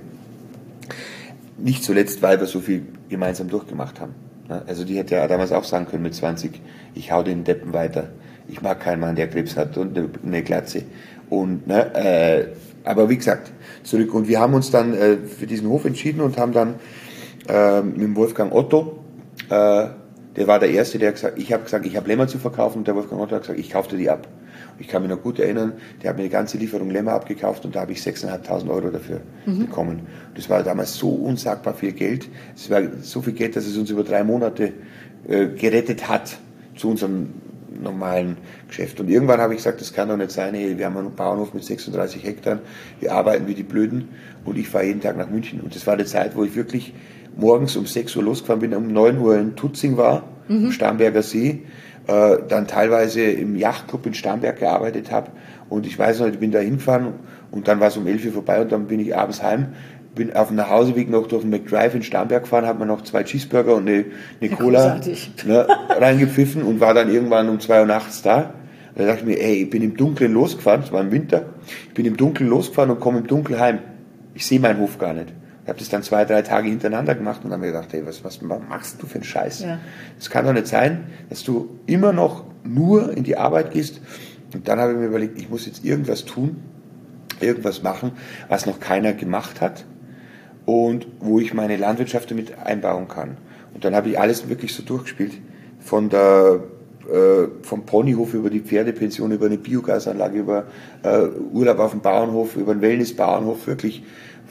Nicht 1.63 1.85
zuletzt, 1.85 2.23
weil 2.23 2.41
wir 2.41 2.47
so 2.47 2.61
viel 2.61 2.87
gemeinsam 3.09 3.49
durchgemacht 3.49 4.01
haben. 4.01 4.15
Ne? 4.49 4.63
Also 4.67 4.85
die 4.85 4.97
hätte 4.97 5.15
ja 5.15 5.27
damals 5.29 5.53
auch 5.53 5.65
sagen 5.65 5.87
können 5.87 6.03
mit 6.03 6.15
20, 6.15 6.61
ich 6.95 7.13
hau 7.13 7.23
den 7.23 7.45
Deppen 7.45 7.73
weiter. 7.73 8.09
Ich 8.49 8.63
mag 8.63 8.81
keinen 8.81 9.01
Mann, 9.01 9.15
der 9.15 9.29
Krebs 9.29 9.57
hat 9.57 9.77
und 9.77 9.97
eine- 10.25 10.43
Glatze. 10.43 10.83
Und, 11.29 11.69
ne, 11.69 11.95
äh, 11.95 12.47
aber 12.85 13.09
wie 13.09 13.17
gesagt, 13.17 13.53
zurück. 13.85 14.13
Und 14.15 14.27
wir 14.27 14.41
haben 14.41 14.55
uns 14.55 14.71
dann 14.71 14.93
äh, 14.95 15.17
für 15.19 15.47
diesen 15.47 15.69
Hof 15.69 15.85
entschieden 15.85 16.21
und 16.21 16.37
haben 16.39 16.53
dann 16.53 16.75
äh, 17.49 17.83
mit 17.83 18.17
Wolfgang 18.17 18.53
Otto, 18.53 18.99
äh, 19.49 19.87
der 20.37 20.47
war 20.47 20.59
der 20.59 20.71
Erste, 20.71 20.99
der 20.99 21.13
gesagt 21.13 21.39
ich 21.39 21.53
habe 21.53 21.65
gesagt, 21.65 21.87
ich 21.87 21.97
habe 21.97 22.09
Lämmer 22.09 22.27
zu 22.27 22.39
verkaufen 22.39 22.79
und 22.79 22.89
der 22.89 22.97
Wolfgang 22.97 23.21
Otto 23.21 23.37
hat 23.37 23.43
gesagt, 23.43 23.59
ich 23.59 23.71
kaufte 23.71 23.97
die 23.97 24.11
ab. 24.11 24.27
Ich 24.81 24.89
kann 24.89 25.03
mich 25.03 25.11
noch 25.11 25.23
gut 25.23 25.39
erinnern, 25.39 25.75
der 26.03 26.11
hat 26.11 26.17
mir 26.17 26.23
die 26.23 26.31
ganze 26.31 26.57
Lieferung 26.57 26.91
Lämmer 26.91 27.13
abgekauft 27.13 27.65
und 27.67 27.77
da 27.77 27.83
habe 27.83 27.93
ich 27.93 27.99
6.500 27.99 28.69
Euro 28.71 28.91
dafür 28.91 29.21
bekommen. 29.45 30.07
Das 30.35 30.49
war 30.49 30.63
damals 30.63 30.95
so 30.95 31.11
unsagbar 31.11 31.75
viel 31.75 31.93
Geld. 31.93 32.29
Es 32.57 32.71
war 32.71 32.81
so 33.03 33.21
viel 33.21 33.35
Geld, 33.35 33.57
dass 33.57 33.67
es 33.67 33.77
uns 33.77 33.91
über 33.91 34.05
drei 34.05 34.25
Monate 34.25 34.73
äh, 35.29 35.49
gerettet 35.49 36.09
hat 36.09 36.39
zu 36.77 36.89
unserem 36.89 37.29
normalen 37.83 38.39
Geschäft. 38.69 39.01
Und 39.01 39.09
irgendwann 39.09 39.41
habe 39.41 39.53
ich 39.53 39.59
gesagt, 39.59 39.81
das 39.81 39.93
kann 39.93 40.09
doch 40.09 40.17
nicht 40.17 40.31
sein, 40.31 40.55
hey, 40.55 40.79
wir 40.79 40.87
haben 40.87 40.97
einen 40.97 41.15
Bauernhof 41.15 41.55
mit 41.55 41.65
36 41.65 42.25
Hektar, 42.25 42.61
wir 43.01 43.13
arbeiten 43.13 43.47
wie 43.47 43.55
die 43.55 43.63
Blöden 43.63 44.09
und 44.45 44.57
ich 44.59 44.69
fahre 44.69 44.87
jeden 44.87 45.01
Tag 45.01 45.17
nach 45.17 45.29
München. 45.29 45.61
Und 45.61 45.75
das 45.75 45.87
war 45.87 45.97
die 45.97 46.05
Zeit, 46.05 46.37
wo 46.37 46.45
ich 46.45 46.57
wirklich 46.57 46.95
morgens 47.37 47.77
um 47.77 47.87
6 47.87 48.17
Uhr 48.17 48.23
losgefahren 48.23 48.61
bin, 48.61 48.75
um 48.75 48.93
9 48.93 49.19
Uhr 49.19 49.39
in 49.39 49.57
Tutzing 49.57 49.97
war, 49.97 50.25
am 50.49 50.73
Starnberger 50.73 51.23
See, 51.23 51.63
äh, 52.11 52.39
dann 52.49 52.67
teilweise 52.67 53.23
im 53.23 53.55
Yachtclub 53.55 54.05
in 54.07 54.15
Starnberg 54.15 54.59
gearbeitet 54.59 55.13
habe. 55.13 55.31
Und 55.69 55.87
ich 55.87 55.97
weiß 55.97 56.21
noch, 56.21 56.27
ich 56.27 56.39
bin 56.39 56.51
da 56.51 56.59
hingefahren 56.59 57.15
und 57.53 57.69
dann 57.69 57.79
war 57.79 57.89
es 57.89 57.97
um 57.97 58.07
11 58.07 58.27
Uhr 58.27 58.33
vorbei 58.33 58.61
und 58.61 58.73
dann 58.73 58.89
bin 58.89 58.99
ich 58.99 59.17
abends 59.17 59.43
heim, 59.43 59.69
bin 60.17 60.35
auf 60.35 60.49
dem 60.49 60.57
Nachhauseweg 60.57 61.09
noch 61.09 61.29
durch 61.29 61.43
den 61.43 61.51
McDrive 61.51 61.95
in 61.95 62.03
Starnberg 62.03 62.43
gefahren, 62.43 62.67
habe 62.67 62.81
mir 62.81 62.87
noch 62.87 63.03
zwei 63.03 63.23
Cheeseburger 63.23 63.77
und 63.77 63.89
eine, 63.89 64.07
eine 64.41 64.51
Cola 64.51 64.81
großartig. 64.81 65.31
ne, 65.47 65.67
reingepfiffen 65.89 66.63
und 66.63 66.81
war 66.81 66.95
dann 66.95 67.13
irgendwann 67.13 67.49
um 67.49 67.61
2 67.61 67.81
Uhr 67.81 67.87
nachts 67.87 68.23
da. 68.23 68.55
Da 68.97 69.07
dachte 69.07 69.21
ich 69.21 69.27
mir, 69.27 69.41
ey, 69.41 69.63
ich 69.63 69.71
bin 69.71 69.83
im 69.83 69.97
Dunkeln 69.97 70.33
losgefahren, 70.33 70.83
es 70.83 70.91
war 70.91 71.01
im 71.01 71.13
Winter, 71.13 71.45
ich 71.87 71.95
bin 71.95 72.07
im 72.07 72.17
Dunkeln 72.17 72.51
losgefahren 72.51 72.91
und 72.91 72.99
komme 72.99 73.19
im 73.19 73.29
Dunkeln 73.29 73.61
heim. 73.61 73.79
Ich 74.35 74.45
sehe 74.47 74.59
meinen 74.59 74.81
Hof 74.81 74.99
gar 74.99 75.15
nicht. 75.15 75.33
Ich 75.71 75.73
habe 75.73 75.79
das 75.79 75.89
dann 75.89 76.03
zwei, 76.03 76.25
drei 76.25 76.43
Tage 76.43 76.69
hintereinander 76.69 77.15
gemacht 77.15 77.43
und 77.45 77.53
habe 77.53 77.61
mir 77.61 77.69
gedacht, 77.69 77.95
ey, 77.95 78.05
was, 78.05 78.25
was 78.25 78.41
machst 78.43 79.01
du 79.01 79.07
für 79.07 79.15
einen 79.15 79.23
Scheiß? 79.23 79.61
Ja. 79.61 79.79
Es 80.19 80.29
kann 80.29 80.45
doch 80.45 80.53
nicht 80.53 80.67
sein, 80.67 81.05
dass 81.29 81.45
du 81.45 81.79
immer 81.87 82.13
noch 82.13 82.43
nur 82.65 83.17
in 83.17 83.23
die 83.23 83.37
Arbeit 83.37 83.71
gehst. 83.71 84.01
Und 84.53 84.67
dann 84.67 84.81
habe 84.81 84.91
ich 84.91 84.99
mir 84.99 85.07
überlegt, 85.07 85.39
ich 85.39 85.49
muss 85.49 85.67
jetzt 85.67 85.85
irgendwas 85.85 86.25
tun, 86.25 86.57
irgendwas 87.39 87.85
machen, 87.85 88.11
was 88.49 88.67
noch 88.67 88.81
keiner 88.81 89.13
gemacht 89.13 89.61
hat 89.61 89.85
und 90.67 91.07
wo 91.21 91.39
ich 91.39 91.55
meine 91.55 91.77
Landwirtschaft 91.77 92.33
damit 92.33 92.59
einbauen 92.59 93.07
kann. 93.07 93.37
Und 93.73 93.85
dann 93.85 93.95
habe 93.95 94.09
ich 94.09 94.19
alles 94.19 94.49
wirklich 94.49 94.75
so 94.75 94.83
durchgespielt. 94.83 95.35
von 95.79 96.09
der 96.09 96.65
äh, 97.09 97.49
vom 97.63 97.87
Ponyhof 97.87 98.35
über 98.35 98.51
die 98.51 98.61
Pferdepension, 98.61 99.33
über 99.33 99.47
eine 99.47 99.59
Biogasanlage, 99.59 100.39
über 100.39 100.65
äh, 101.03 101.27
Urlaub 101.53 101.79
auf 101.79 101.91
dem 101.93 102.01
Bauernhof, 102.01 102.57
über 102.57 102.73
einen 102.73 102.83
Wellnessbauernhof, 102.83 103.67
wirklich 103.67 104.03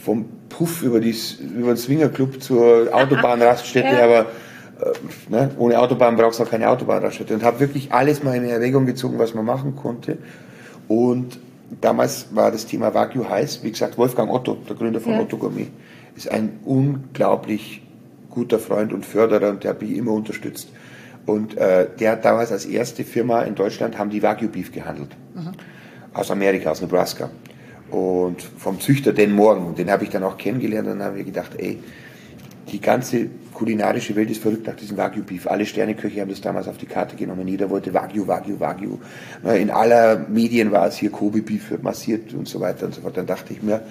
vom 0.04 0.26
Puff 0.50 0.82
über, 0.82 1.00
dies, 1.00 1.40
über 1.40 1.74
den 1.74 1.78
Swingerclub 1.78 2.42
zur 2.42 2.90
Autobahnraststätte, 2.92 3.96
ja. 3.96 4.04
aber 4.04 4.20
äh, 4.20 5.30
ne, 5.30 5.52
ohne 5.58 5.80
Autobahn 5.80 6.16
brauchst 6.16 6.40
du 6.40 6.44
auch 6.44 6.50
keine 6.50 6.70
Autobahnraststätte. 6.70 7.34
Und 7.34 7.44
habe 7.44 7.60
wirklich 7.60 7.92
alles 7.92 8.24
mal 8.24 8.36
in 8.36 8.46
Erwägung 8.46 8.86
gezogen, 8.86 9.20
was 9.20 9.34
man 9.34 9.46
machen 9.46 9.76
konnte. 9.76 10.18
Und 10.88 11.40
damals 11.82 12.28
war 12.32 12.52
das 12.52 12.66
Thema 12.66 12.94
Wagyu 12.94 13.28
heiß. 13.28 13.64
Wie 13.64 13.72
gesagt, 13.72 13.98
Wolfgang 13.98 14.32
Otto, 14.32 14.58
der 14.68 14.76
Gründer 14.76 15.00
von 15.00 15.14
ja. 15.14 15.20
Otto 15.20 15.38
Gourmet, 15.38 15.68
ist 16.16 16.32
ein 16.32 16.60
unglaublich 16.66 17.82
guter 18.30 18.60
Freund 18.60 18.94
und 18.94 19.06
Förderer 19.06 19.50
und 19.50 19.64
der 19.64 19.72
hat 19.72 19.82
mich 19.82 19.96
immer 19.96 20.14
unterstützt. 20.14 20.70
Und 21.26 21.58
äh, 21.58 21.88
der 22.00 22.14
hat 22.14 22.26
damals 22.26 22.52
als 22.52 22.66
erste 22.66 23.04
Firma 23.04 23.42
in 23.42 23.56
Deutschland 23.56 23.98
haben 23.98 24.10
die 24.10 24.24
Wagyu 24.24 24.50
Beef 24.50 24.72
gehandelt. 24.72 25.10
Mhm. 25.36 25.52
Aus 26.14 26.32
Amerika, 26.32 26.72
aus 26.72 26.82
Nebraska. 26.82 27.30
Und 27.92 28.42
vom 28.42 28.80
Züchter 28.80 29.14
Den 29.14 29.34
Morgen. 29.34 29.66
Und 29.66 29.78
den 29.78 29.90
habe 29.90 30.04
ich 30.04 30.10
dann 30.10 30.24
auch 30.24 30.38
kennengelernt. 30.38 30.88
Und 30.88 31.00
dann 31.00 31.08
haben 31.08 31.18
wir 31.18 31.24
gedacht, 31.24 31.52
ey, 31.58 31.80
die 32.72 32.80
ganze 32.80 33.28
kulinarische 33.54 34.16
Welt 34.16 34.30
ist 34.30 34.42
verrückt 34.42 34.68
nach 34.68 34.76
diesem 34.76 34.96
Wagyu 34.96 35.24
Beef. 35.24 35.48
Alle 35.48 35.66
Sterneköche 35.66 36.22
haben 36.22 36.30
das 36.30 36.40
damals 36.40 36.68
auf 36.68 36.78
die 36.78 36.86
Karte 36.86 37.16
genommen. 37.16 37.48
Jeder 37.48 37.70
wollte 37.70 37.94
Wagyu, 37.94 38.28
Wagyu, 38.28 38.60
Wagyu. 38.60 39.00
In 39.44 39.70
aller 39.70 40.28
Medien 40.30 40.72
war 40.72 40.88
es 40.88 40.96
hier 40.96 41.10
Kobe 41.10 41.42
Beef 41.42 41.74
massiert 41.82 42.34
und 42.34 42.48
so 42.48 42.60
weiter 42.62 42.86
und 42.86 42.96
so 42.96 43.02
fort. 43.02 43.18
Dann 43.18 43.26
dachte 43.26 43.54
ich 43.54 43.62
mir, 43.62 43.82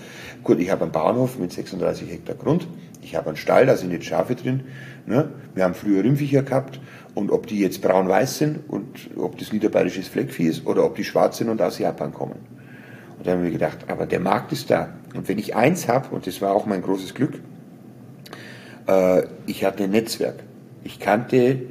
gut, 0.42 0.58
ich 0.58 0.70
habe 0.70 0.84
einen 0.84 0.92
Bauernhof 0.92 1.38
mit 1.38 1.52
36 1.52 2.10
Hektar 2.10 2.36
Grund. 2.36 2.66
Ich 3.02 3.16
habe 3.16 3.28
einen 3.28 3.36
Stall, 3.36 3.66
da 3.66 3.76
sind 3.76 3.90
jetzt 3.90 4.06
Schafe 4.06 4.34
drin. 4.36 4.62
Ne? 5.06 5.28
Wir 5.54 5.64
haben 5.64 5.74
früher 5.74 6.02
Rindviecher 6.02 6.42
gehabt. 6.42 6.80
Und 7.14 7.30
ob 7.30 7.46
die 7.46 7.58
jetzt 7.58 7.82
braun-weiß 7.82 8.38
sind 8.38 8.60
und 8.68 9.10
ob 9.16 9.38
das 9.38 9.52
niederbayerisches 9.52 10.08
Fleckvieh 10.08 10.46
ist 10.46 10.66
oder 10.66 10.84
ob 10.84 10.94
die 10.94 11.04
schwarz 11.04 11.38
sind 11.38 11.48
und 11.48 11.60
aus 11.60 11.78
Japan 11.78 12.14
kommen. 12.14 12.36
Und 13.18 13.26
dann 13.26 13.38
haben 13.38 13.44
wir 13.44 13.50
gedacht, 13.50 13.78
aber 13.88 14.06
der 14.06 14.20
Markt 14.20 14.52
ist 14.52 14.70
da. 14.70 14.90
Und 15.14 15.28
wenn 15.28 15.38
ich 15.38 15.56
eins 15.56 15.88
habe, 15.88 16.14
und 16.14 16.26
das 16.26 16.40
war 16.40 16.52
auch 16.52 16.66
mein 16.66 16.82
großes 16.82 17.14
Glück, 17.14 17.40
äh, 18.86 19.22
ich 19.46 19.64
hatte 19.64 19.84
ein 19.84 19.90
Netzwerk. 19.90 20.36
Ich 20.84 21.00
kannte 21.00 21.62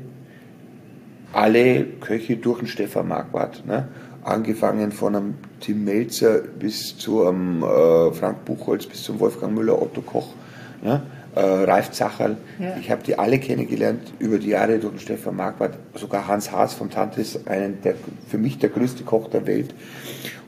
alle 1.33 1.83
Köche 1.85 2.37
durch 2.37 2.59
den 2.59 2.67
Stefan 2.67 3.07
Marquardt. 3.07 3.65
Ne? 3.65 3.87
Angefangen 4.23 4.91
von 4.91 5.15
einem 5.15 5.35
Tim 5.61 5.85
Melzer 5.85 6.39
bis 6.39 6.97
zu 6.97 7.23
äh, 7.23 8.13
Frank 8.13 8.43
Buchholz, 8.45 8.85
bis 8.85 9.03
zum 9.03 9.19
Wolfgang 9.19 9.53
Müller, 9.53 9.81
Otto 9.81 10.01
Koch. 10.01 10.33
Ne? 10.81 11.01
Äh, 11.38 11.63
Ralf 11.65 11.91
Zacherl. 11.91 12.38
Ja. 12.57 12.75
Ich 12.79 12.89
habe 12.89 13.03
die 13.03 13.17
alle 13.17 13.39
kennengelernt 13.39 14.01
über 14.17 14.39
die 14.39 14.49
Jahre 14.49 14.79
durch 14.79 14.93
den 14.93 14.99
Stefan 14.99 15.35
Marquardt, 15.35 15.77
sogar 15.93 16.27
Hans 16.27 16.51
Haas 16.51 16.73
vom 16.73 16.89
Tantis, 16.89 17.39
einen 17.45 17.81
der, 17.83 17.93
für 18.27 18.39
mich 18.39 18.57
der 18.57 18.69
größte 18.69 19.03
Koch 19.03 19.29
der 19.29 19.45
Welt. 19.45 19.73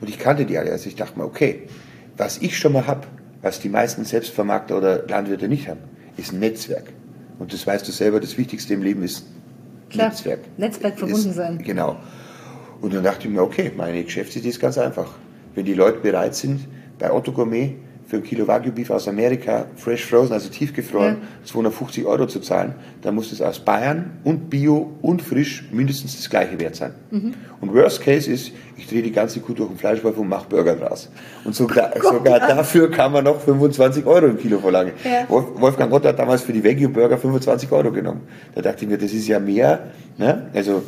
Und 0.02 0.10
ich 0.10 0.18
kannte 0.18 0.46
die 0.46 0.58
alle. 0.58 0.72
Also 0.72 0.88
ich 0.88 0.96
dachte 0.96 1.20
mir, 1.20 1.26
okay, 1.26 1.64
was 2.18 2.40
ich 2.40 2.58
schon 2.58 2.74
mal 2.74 2.88
habe, 2.88 3.08
was 3.42 3.60
die 3.60 3.70
meisten 3.70 4.04
Selbstvermarkter 4.04 4.78
oder 4.78 5.08
Landwirte 5.08 5.48
nicht 5.48 5.70
haben, 5.70 5.82
ist 6.18 6.34
ein 6.34 6.40
Netzwerk. 6.40 6.86
Und 7.38 7.54
das 7.54 7.66
weißt 7.66 7.88
du 7.88 7.92
selber, 7.92 8.20
das 8.20 8.38
Wichtigste 8.38 8.74
im 8.74 8.82
Leben 8.82 9.04
ist 9.04 9.26
Klar, 9.90 10.10
Netzwerk. 10.10 10.40
Netzwerk 10.58 10.98
verbunden 10.98 11.30
ist, 11.30 11.36
sein. 11.36 11.60
Genau. 11.60 11.98
Und 12.82 12.94
dann 12.94 13.04
dachte 13.04 13.28
ich 13.28 13.34
mir, 13.34 13.42
okay, 13.42 13.72
meine 13.76 14.04
Geschäftsidee 14.04 14.50
ist 14.50 14.60
ganz 14.60 14.78
einfach. 14.78 15.16
Wenn 15.54 15.66
die 15.66 15.74
Leute 15.74 16.00
bereit 16.00 16.36
sind, 16.36 16.68
bei 16.98 17.12
Otto 17.12 17.32
Gourmet 17.32 17.76
für 18.10 18.18
ein 18.18 18.24
Kilo 18.24 18.48
Wagyu 18.48 18.72
Beef 18.72 18.90
aus 18.90 19.08
Amerika, 19.08 19.68
fresh 19.76 20.04
frozen, 20.04 20.34
also 20.34 20.50
tiefgefroren, 20.50 21.18
ja. 21.22 21.46
250 21.46 22.06
Euro 22.06 22.26
zu 22.26 22.40
zahlen, 22.40 22.74
dann 23.04 23.14
muss 23.14 23.32
es 23.32 23.40
aus 23.40 23.60
Bayern 23.60 24.18
und 24.24 24.50
Bio 24.50 24.96
und 25.04 25.22
frisch 25.22 25.70
mindestens 25.72 26.18
das 26.18 26.28
gleiche 26.28 26.60
wert 26.60 26.76
sein. 26.76 26.96
Mhm. 27.12 27.36
Und 27.62 27.72
Worst 27.72 28.02
Case 28.02 28.32
ist, 28.32 28.52
ich 28.78 28.88
drehe 28.88 29.04
die 29.04 29.12
ganze 29.12 29.42
Kuh 29.42 29.54
durch 29.54 29.70
den 29.70 29.78
Fleischwolf 29.78 30.18
und 30.18 30.28
mache 30.28 30.48
Burger 30.50 30.76
draus. 30.76 31.12
Und 31.44 31.54
sogar, 31.54 31.92
oh 31.96 32.14
sogar 32.14 32.40
dafür 32.40 32.90
kann 32.90 33.12
man 33.12 33.26
noch 33.26 33.40
25 33.42 34.04
Euro 34.08 34.26
im 34.26 34.40
Kilo 34.40 34.58
verlangen. 34.58 34.94
Ja. 35.04 35.30
Wolfgang 35.30 35.92
Gott 35.92 36.04
hat 36.06 36.18
damals 36.18 36.42
für 36.42 36.54
die 36.54 36.64
Wagyu 36.64 36.90
Burger 36.90 37.18
25 37.20 37.72
Euro 37.72 37.92
genommen. 37.92 38.22
Da 38.56 38.64
dachte 38.64 38.86
ich 38.86 38.90
mir, 38.90 38.98
das 38.98 39.14
ist 39.14 39.28
ja 39.28 39.40
mehr. 39.40 39.92
Ne? 40.18 40.50
Also 40.56 40.82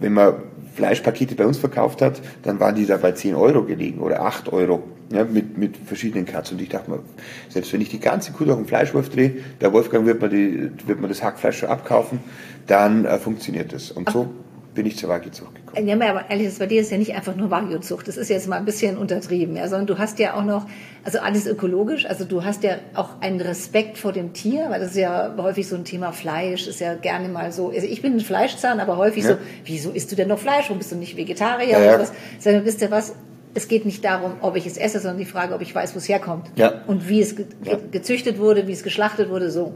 wenn 0.00 0.14
man 0.14 0.34
Fleischpakete 0.74 1.34
bei 1.34 1.46
uns 1.46 1.58
verkauft 1.58 2.02
hat, 2.02 2.20
dann 2.42 2.60
waren 2.60 2.74
die 2.74 2.86
da 2.86 2.96
bei 2.96 3.12
10 3.12 3.34
Euro 3.34 3.64
gelegen 3.64 4.00
oder 4.00 4.22
8 4.22 4.52
Euro 4.52 4.82
ja, 5.12 5.24
mit, 5.24 5.58
mit 5.58 5.76
verschiedenen 5.76 6.24
Cuts. 6.24 6.52
Und 6.52 6.60
ich 6.60 6.68
dachte 6.68 6.90
mir, 6.90 7.00
selbst 7.48 7.72
wenn 7.72 7.80
ich 7.80 7.90
die 7.90 8.00
ganze 8.00 8.32
Kuh 8.32 8.44
durch 8.44 8.56
den 8.56 8.66
Fleischwolf 8.66 9.10
drehe, 9.10 9.36
der 9.60 9.72
Wolfgang 9.72 10.06
wird 10.06 10.20
mir, 10.20 10.28
die, 10.28 10.70
wird 10.86 11.00
mir 11.00 11.08
das 11.08 11.22
Hackfleisch 11.22 11.58
schon 11.58 11.68
abkaufen, 11.68 12.20
dann 12.66 13.04
äh, 13.04 13.18
funktioniert 13.18 13.72
das. 13.72 13.90
Und 13.90 14.10
so 14.10 14.32
bin 14.74 14.86
ich 14.86 14.96
zur 14.96 15.10
Wagyu-Zucht 15.10 15.54
gekommen. 15.54 15.61
Ja, 15.80 15.94
aber 15.94 16.30
ehrlich, 16.30 16.48
das 16.48 16.58
bei 16.58 16.66
dir 16.66 16.80
ist 16.80 16.90
ja 16.90 16.98
nicht 16.98 17.14
einfach 17.14 17.34
nur 17.34 17.50
Wagyu-Zucht. 17.50 18.06
Das 18.06 18.16
ist 18.16 18.28
jetzt 18.28 18.46
mal 18.48 18.56
ein 18.56 18.64
bisschen 18.64 18.98
untertrieben, 18.98 19.56
ja, 19.56 19.68
sondern 19.68 19.86
du 19.86 19.98
hast 19.98 20.18
ja 20.18 20.34
auch 20.34 20.44
noch, 20.44 20.66
also 21.04 21.18
alles 21.18 21.46
ökologisch, 21.46 22.04
also 22.06 22.24
du 22.24 22.44
hast 22.44 22.62
ja 22.62 22.76
auch 22.94 23.20
einen 23.20 23.40
Respekt 23.40 23.98
vor 23.98 24.12
dem 24.12 24.32
Tier, 24.32 24.66
weil 24.68 24.80
das 24.80 24.90
ist 24.90 24.96
ja 24.98 25.34
häufig 25.38 25.66
so 25.66 25.76
ein 25.76 25.84
Thema 25.84 26.12
Fleisch, 26.12 26.66
ist 26.66 26.80
ja 26.80 26.94
gerne 26.94 27.28
mal 27.28 27.52
so, 27.52 27.70
also 27.70 27.86
ich 27.86 28.02
bin 28.02 28.14
ein 28.14 28.20
Fleischzahn, 28.20 28.80
aber 28.80 28.96
häufig 28.96 29.24
ja. 29.24 29.30
so, 29.30 29.36
wieso 29.64 29.90
isst 29.90 30.12
du 30.12 30.16
denn 30.16 30.28
noch 30.28 30.38
Fleisch? 30.38 30.64
Warum 30.64 30.78
bist 30.78 30.92
du 30.92 30.96
nicht 30.96 31.16
Vegetarier? 31.16 31.78
Ja, 31.78 31.80
ja. 31.80 31.98
Was? 31.98 32.12
Sag, 32.38 32.64
wisst 32.64 32.82
ihr 32.82 32.90
was? 32.90 33.14
Es 33.54 33.68
geht 33.68 33.84
nicht 33.84 34.04
darum, 34.04 34.32
ob 34.40 34.56
ich 34.56 34.66
es 34.66 34.78
esse, 34.78 34.98
sondern 34.98 35.18
die 35.18 35.26
Frage, 35.26 35.54
ob 35.54 35.60
ich 35.60 35.74
weiß, 35.74 35.94
wo 35.94 35.98
es 35.98 36.08
herkommt. 36.08 36.50
Ja. 36.56 36.82
Und 36.86 37.08
wie 37.08 37.20
es 37.20 37.36
ge 37.36 37.46
gezüchtet 37.90 38.38
wurde, 38.38 38.66
wie 38.66 38.72
es 38.72 38.82
geschlachtet 38.82 39.28
wurde, 39.28 39.50
so. 39.50 39.74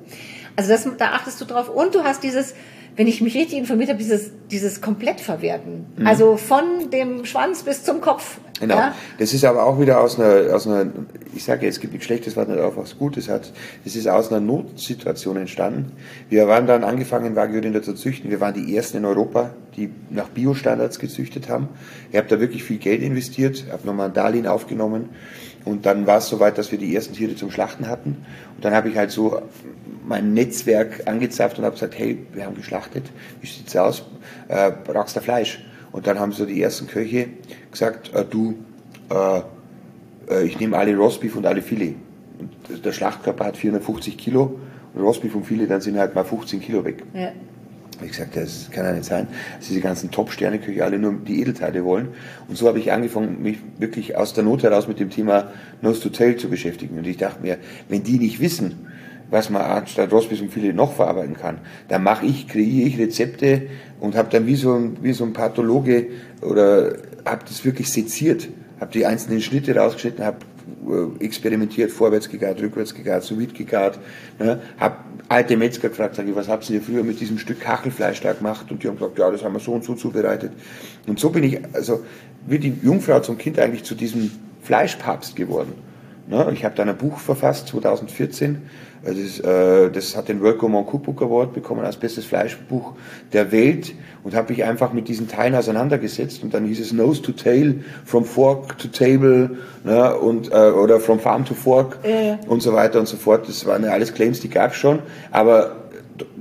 Also 0.56 0.70
das, 0.70 0.88
da 0.98 1.12
achtest 1.12 1.40
du 1.40 1.44
drauf. 1.44 1.68
Und 1.68 1.94
du 1.94 2.02
hast 2.02 2.22
dieses, 2.22 2.54
wenn 2.96 3.06
ich 3.06 3.20
mich 3.20 3.34
richtig 3.36 3.58
informiert 3.58 3.90
habe, 3.90 3.98
dieses, 3.98 4.30
dieses 4.50 4.80
Komplettverwerten. 4.80 5.86
Mhm. 5.96 6.06
Also 6.06 6.36
von 6.36 6.90
dem 6.90 7.26
Schwanz 7.26 7.62
bis 7.62 7.84
zum 7.84 8.00
Kopf. 8.00 8.38
Genau. 8.58 8.76
Ja? 8.76 8.94
Das 9.18 9.34
ist 9.34 9.44
aber 9.44 9.64
auch 9.64 9.78
wieder 9.78 10.00
aus 10.00 10.18
einer, 10.18 10.54
aus 10.54 10.66
einer 10.66 10.90
ich 11.34 11.44
sage 11.44 11.66
jetzt, 11.66 11.74
es 11.74 11.80
gibt 11.80 11.92
nichts 11.92 12.06
Schlechtes, 12.06 12.36
was 12.36 12.48
nicht 12.48 12.58
auch 12.58 12.76
was 12.76 12.98
Gutes 12.98 13.28
hat. 13.28 13.52
Das 13.84 13.94
ist 13.94 14.08
aus 14.08 14.30
einer 14.30 14.40
Notsituation 14.40 15.36
entstanden. 15.36 15.92
Wir 16.30 16.48
waren 16.48 16.66
dann 16.66 16.82
angefangen, 16.84 17.36
Wagyu-Rinder 17.36 17.82
zu 17.82 17.92
züchten. 17.92 18.30
Wir 18.30 18.40
waren 18.40 18.54
die 18.54 18.74
ersten 18.74 18.96
in 18.96 19.04
Europa, 19.04 19.50
die 19.76 19.90
nach 20.08 20.28
Biostandards 20.28 20.98
gezüchtet 20.98 21.50
haben. 21.50 21.68
Ich 22.10 22.16
habe 22.16 22.28
da 22.28 22.40
wirklich 22.40 22.64
viel 22.64 22.78
Geld 22.78 23.02
investiert, 23.02 23.66
habe 23.70 23.86
nochmal 23.86 24.08
ein 24.08 24.14
Darlehen 24.14 24.46
aufgenommen 24.46 25.10
und 25.66 25.84
dann 25.84 26.06
war 26.06 26.18
es 26.18 26.28
soweit, 26.28 26.56
dass 26.58 26.70
wir 26.70 26.78
die 26.78 26.94
ersten 26.94 27.14
Tiere 27.14 27.34
zum 27.34 27.50
Schlachten 27.50 27.88
hatten. 27.88 28.24
Und 28.54 28.64
dann 28.64 28.72
habe 28.72 28.88
ich 28.88 28.96
halt 28.96 29.10
so 29.10 29.42
mein 30.06 30.34
Netzwerk 30.34 31.06
angezapft 31.06 31.58
und 31.58 31.64
habe 31.64 31.74
gesagt, 31.74 31.98
hey, 31.98 32.18
wir 32.32 32.46
haben 32.46 32.54
geschlachtet, 32.54 33.04
wie 33.40 33.46
sieht's 33.46 33.76
aus? 33.76 34.04
Äh, 34.48 34.72
brauchst 34.84 35.16
du 35.16 35.20
Fleisch? 35.20 35.64
Und 35.92 36.06
dann 36.06 36.18
haben 36.18 36.32
so 36.32 36.46
die 36.46 36.62
ersten 36.62 36.86
Köche 36.86 37.28
gesagt, 37.70 38.14
äh, 38.14 38.24
du, 38.24 38.54
äh, 39.10 39.40
äh 40.30 40.44
ich 40.44 40.58
nehme 40.60 40.76
alle 40.76 40.96
Rostbeef 40.96 41.36
und 41.36 41.46
alle 41.46 41.62
Filet. 41.62 41.96
Und 42.38 42.84
der 42.84 42.92
Schlachtkörper 42.92 43.46
hat 43.46 43.56
450 43.56 44.16
Kilo, 44.16 44.58
und 44.94 45.02
Rostbeef 45.02 45.34
und 45.34 45.44
Filet, 45.44 45.66
dann 45.66 45.80
sind 45.80 45.98
halt 45.98 46.14
mal 46.14 46.24
15 46.24 46.60
Kilo 46.60 46.84
weg. 46.84 47.02
Ja. 47.12 47.32
Ich 48.02 48.12
gesagt, 48.12 48.36
das 48.36 48.70
kann 48.70 48.84
ja 48.84 48.92
nicht 48.92 49.04
sein, 49.04 49.26
dass 49.56 49.68
diese 49.68 49.80
ganzen 49.80 50.10
Top-Sterne-Köche 50.10 50.84
alle 50.84 50.98
nur 50.98 51.14
die 51.14 51.40
Edelteile 51.40 51.84
wollen. 51.84 52.08
Und 52.46 52.56
so 52.56 52.68
habe 52.68 52.78
ich 52.78 52.92
angefangen, 52.92 53.42
mich 53.42 53.58
wirklich 53.78 54.16
aus 54.16 54.34
der 54.34 54.44
Not 54.44 54.62
heraus 54.62 54.86
mit 54.86 55.00
dem 55.00 55.08
Thema 55.08 55.50
Nose 55.80 56.00
to 56.00 56.08
Tail 56.10 56.36
zu 56.36 56.48
beschäftigen. 56.48 56.98
Und 56.98 57.06
ich 57.06 57.16
dachte 57.16 57.40
mir, 57.40 57.58
wenn 57.88 58.02
die 58.02 58.18
nicht 58.18 58.40
wissen, 58.40 58.86
was 59.30 59.50
man 59.50 59.62
anstatt 59.62 60.12
Rostbiss 60.12 60.40
und 60.40 60.52
Filet 60.52 60.72
noch 60.72 60.94
verarbeiten 60.94 61.36
kann, 61.36 61.58
dann 61.88 62.02
mache 62.02 62.26
ich, 62.26 62.48
kreiere 62.48 62.86
ich 62.86 62.98
Rezepte 62.98 63.62
und 64.00 64.16
habe 64.16 64.28
dann 64.30 64.46
wie 64.46 64.56
so, 64.56 64.74
ein, 64.74 64.98
wie 65.02 65.12
so 65.12 65.24
ein 65.24 65.32
Pathologe 65.32 66.08
oder 66.42 66.96
habe 67.24 67.44
das 67.48 67.64
wirklich 67.64 67.90
seziert, 67.90 68.48
habe 68.80 68.92
die 68.92 69.06
einzelnen 69.06 69.40
Schnitte 69.40 69.74
rausgeschnitten, 69.74 70.24
habe 70.24 70.38
äh, 70.88 71.24
experimentiert, 71.24 71.90
vorwärts 71.90 72.28
gegart, 72.28 72.60
rückwärts 72.60 72.94
gegart, 72.94 73.24
so 73.24 73.40
weit 73.40 73.54
gegart, 73.54 73.98
ne, 74.38 74.60
habe 74.78 74.96
alte 75.28 75.56
Metzger 75.56 75.88
gefragt, 75.88 76.14
sage 76.14 76.30
ich, 76.30 76.36
was 76.36 76.48
habt 76.48 76.68
ihr 76.70 76.80
früher 76.80 77.02
mit 77.02 77.20
diesem 77.20 77.38
Stück 77.38 77.60
Kachelfleisch 77.60 78.20
da 78.20 78.32
gemacht? 78.32 78.70
Und 78.70 78.82
die 78.82 78.88
haben 78.88 78.96
gesagt, 78.96 79.18
ja, 79.18 79.30
das 79.30 79.42
haben 79.42 79.54
wir 79.54 79.60
so 79.60 79.72
und 79.72 79.84
so 79.84 79.94
zubereitet. 79.94 80.52
Und 81.06 81.18
so 81.18 81.30
bin 81.30 81.42
ich, 81.42 81.58
also 81.72 82.04
wie 82.46 82.58
die 82.58 82.74
Jungfrau 82.82 83.20
zum 83.20 83.38
Kind 83.38 83.58
eigentlich 83.58 83.82
zu 83.82 83.94
diesem 83.94 84.30
Fleischpapst 84.62 85.34
geworden. 85.34 85.72
Ne? 86.28 86.48
Ich 86.52 86.64
habe 86.64 86.74
dann 86.74 86.88
ein 86.88 86.96
Buch 86.96 87.18
verfasst, 87.18 87.68
2014. 87.68 88.62
Also 89.06 89.22
das, 89.22 89.40
äh, 89.40 89.90
das 89.90 90.16
hat 90.16 90.28
den 90.28 90.40
World 90.42 90.58
Gourmand 90.58 90.92
Cookbook 90.92 91.22
Award 91.22 91.54
bekommen 91.54 91.84
als 91.84 91.96
bestes 91.96 92.24
Fleischbuch 92.24 92.94
der 93.32 93.52
Welt 93.52 93.94
und 94.24 94.34
habe 94.34 94.52
mich 94.52 94.64
einfach 94.64 94.92
mit 94.92 95.06
diesen 95.06 95.28
Teilen 95.28 95.54
auseinandergesetzt 95.54 96.42
und 96.42 96.52
dann 96.52 96.64
hieß 96.64 96.80
es 96.80 96.92
Nose 96.92 97.22
to 97.22 97.32
Tail, 97.32 97.84
from 98.04 98.24
Fork 98.24 98.78
to 98.78 98.88
Table 98.88 99.58
ne? 99.84 100.16
und, 100.16 100.50
äh, 100.50 100.70
oder 100.70 100.98
from 100.98 101.20
Farm 101.20 101.44
to 101.44 101.54
Fork 101.54 101.98
äh. 102.02 102.34
und 102.48 102.62
so 102.62 102.72
weiter 102.72 102.98
und 102.98 103.06
so 103.06 103.16
fort. 103.16 103.48
Das 103.48 103.64
waren 103.64 103.84
ja 103.84 103.90
alles 103.90 104.12
Claims, 104.12 104.40
die 104.40 104.50
gab 104.50 104.72
es 104.72 104.76
schon, 104.76 104.98
aber 105.30 105.76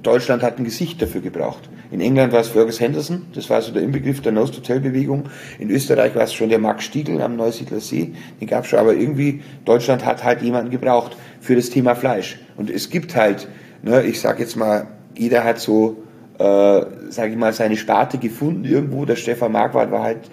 Deutschland 0.01 0.41
hat 0.41 0.57
ein 0.57 0.63
Gesicht 0.63 1.01
dafür 1.01 1.21
gebraucht. 1.21 1.69
In 1.95 2.01
England 2.01 2.33
war 2.33 2.41
es 2.41 2.49
Fergus 2.49 2.81
Henderson, 2.81 3.25
das 3.33 3.49
war 3.49 3.61
so 3.61 3.71
der 3.71 3.81
Inbegriff 3.81 4.21
der 4.21 4.33
Nose-to-Tail-Bewegung. 4.33 5.29
In 5.59 5.69
Österreich 5.69 6.13
war 6.13 6.23
es 6.23 6.33
schon 6.33 6.49
der 6.49 6.59
Max 6.59 6.83
Stiegel 6.83 7.21
am 7.21 7.37
Neusiedler 7.37 7.79
See, 7.79 8.11
den 8.41 8.49
gab 8.49 8.65
es 8.65 8.69
schon, 8.69 8.79
aber 8.79 8.93
irgendwie 8.95 9.41
Deutschland 9.63 10.03
hat 10.03 10.21
halt 10.21 10.41
jemanden 10.41 10.71
gebraucht, 10.71 11.15
für 11.39 11.55
das 11.55 11.69
Thema 11.69 11.95
Fleisch. 11.95 12.37
Und 12.57 12.69
es 12.69 12.89
gibt 12.89 13.15
halt, 13.15 13.47
ne, 13.81 14.03
ich 14.03 14.19
sage 14.19 14.41
jetzt 14.41 14.57
mal, 14.57 14.87
jeder 15.15 15.45
hat 15.45 15.61
so 15.61 16.03
äh, 16.37 16.85
sage 17.11 17.31
ich 17.31 17.37
mal, 17.37 17.53
seine 17.53 17.77
Sparte 17.77 18.17
gefunden 18.17 18.65
irgendwo. 18.65 19.05
Der 19.05 19.15
Stefan 19.15 19.53
Marquardt 19.53 19.89
war 19.89 20.03
halt 20.03 20.29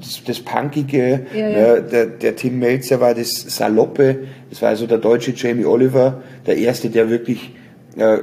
das, 0.00 0.24
das 0.24 0.40
Punkige, 0.40 1.26
ja, 1.34 1.48
ja. 1.48 1.48
Ne? 1.48 1.82
Der, 1.82 2.06
der 2.06 2.34
Tim 2.34 2.58
Melzer 2.58 2.98
war 3.02 3.14
das 3.14 3.34
Saloppe, 3.34 4.20
das 4.48 4.62
war 4.62 4.70
also 4.70 4.86
der 4.86 4.96
deutsche 4.96 5.34
Jamie 5.36 5.66
Oliver, 5.66 6.22
der 6.46 6.56
erste, 6.56 6.88
der 6.88 7.10
wirklich 7.10 7.54
äh, 7.98 8.20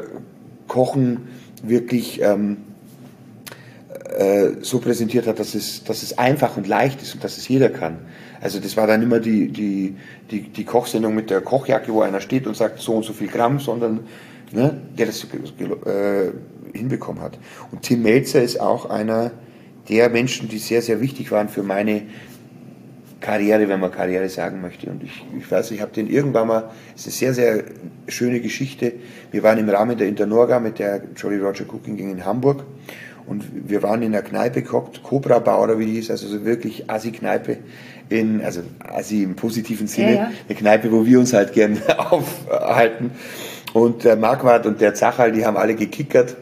Kochen 0.68 1.28
wirklich 1.64 2.22
ähm, 2.22 2.58
äh, 4.18 4.62
so 4.62 4.80
präsentiert 4.80 5.28
hat, 5.28 5.39
dass 5.39 5.56
es, 5.56 5.84
dass 5.84 6.03
es 6.03 6.18
einfach 6.18 6.58
und 6.58 6.68
leicht 6.68 7.01
ist 7.01 7.16
und 7.16 7.24
dass 7.24 7.38
es 7.38 7.47
jeder 7.47 7.70
kann. 7.70 7.97
Also 8.41 8.60
das 8.60 8.78
war 8.78 8.88
dann 8.88 9.01
immer 9.01 9.20
die, 9.20 9.47
die, 9.49 9.95
die, 10.32 10.41
die 10.41 10.64
Kochsendung 10.64 11.16
mit 11.16 11.30
der 11.30 11.41
Kochjacke, 11.41 11.91
wo 11.91 12.01
einer 12.01 12.22
steht 12.22 12.47
und 12.47 12.56
sagt 12.56 12.80
so 12.80 12.93
und 12.93 13.03
so 13.03 13.14
viel 13.14 13.28
Gramm, 13.28 13.60
sondern 13.60 14.01
ne, 14.51 14.80
der 14.97 15.08
das 15.08 15.24
äh, 15.24 16.32
hinbekommen 16.74 17.22
hat. 17.22 17.38
Und 17.72 17.82
Tim 17.82 18.03
Melzer 18.03 18.41
ist 18.41 18.60
auch 18.60 18.89
einer 18.89 19.32
der 19.89 20.10
Menschen, 20.10 20.49
die 20.49 20.60
sehr, 20.60 20.82
sehr 20.82 21.01
wichtig 21.01 21.32
waren 21.32 21.49
für 21.49 21.64
meine 21.64 22.03
Karriere, 23.20 23.68
wenn 23.70 23.80
man 23.80 23.91
Karriere 23.91 24.30
sagen 24.30 24.61
möchte. 24.61 24.89
Und 24.89 25.03
ich, 25.03 25.26
ich 25.38 25.49
weiß, 25.49 25.72
ich 25.72 25.82
habe 25.82 25.91
den 25.91 26.09
irgendwann 26.09 26.47
mal, 26.47 26.70
es 26.95 27.07
ist 27.07 27.24
eine 27.24 27.34
sehr, 27.34 27.55
sehr 27.55 27.63
schöne 28.07 28.39
Geschichte. 28.39 28.93
Wir 29.32 29.43
waren 29.43 29.57
im 29.57 29.70
Rahmen 29.70 29.97
der 29.97 30.07
Internorga 30.07 30.59
mit 30.59 30.80
der 30.80 31.01
Jolly 31.16 31.38
Roger 31.38 31.66
Cooking 31.72 31.97
Gang 31.97 32.11
in 32.11 32.26
Hamburg 32.26 32.63
und 33.28 33.43
wir 33.68 33.82
waren 33.82 34.01
in 34.03 34.11
der 34.11 34.22
Kneipe 34.22 34.61
gehockt, 34.61 35.01
Cobra 35.01 35.39
Bar 35.39 35.61
oder 35.63 35.80
wie 35.80 35.86
die 35.86 35.93
hieß, 35.93 36.11
also 36.11 36.28
so 36.28 36.45
wirklich 36.45 36.89
Assi-Kneipe 36.89 37.57
in, 38.09 38.43
also 38.43 38.61
Assi 38.80 39.24
im 39.24 39.36
positiven 39.36 39.88
Sinne, 39.88 40.11
ja, 40.11 40.16
ja. 40.16 40.32
eine 40.47 40.57
Kneipe, 40.57 40.91
wo 40.91 41.05
wir 41.05 41.20
uns 41.20 41.34
halt 41.34 41.53
gern 41.53 41.82
aufhalten. 41.97 43.11
Und 43.74 44.03
der 44.03 44.16
Marquardt 44.16 44.68
und 44.68 44.80
der 44.80 44.93
Zachal, 44.93 45.32
die 45.32 45.45
haben 45.45 45.57
alle 45.57 45.76
gekickert. 45.76 46.38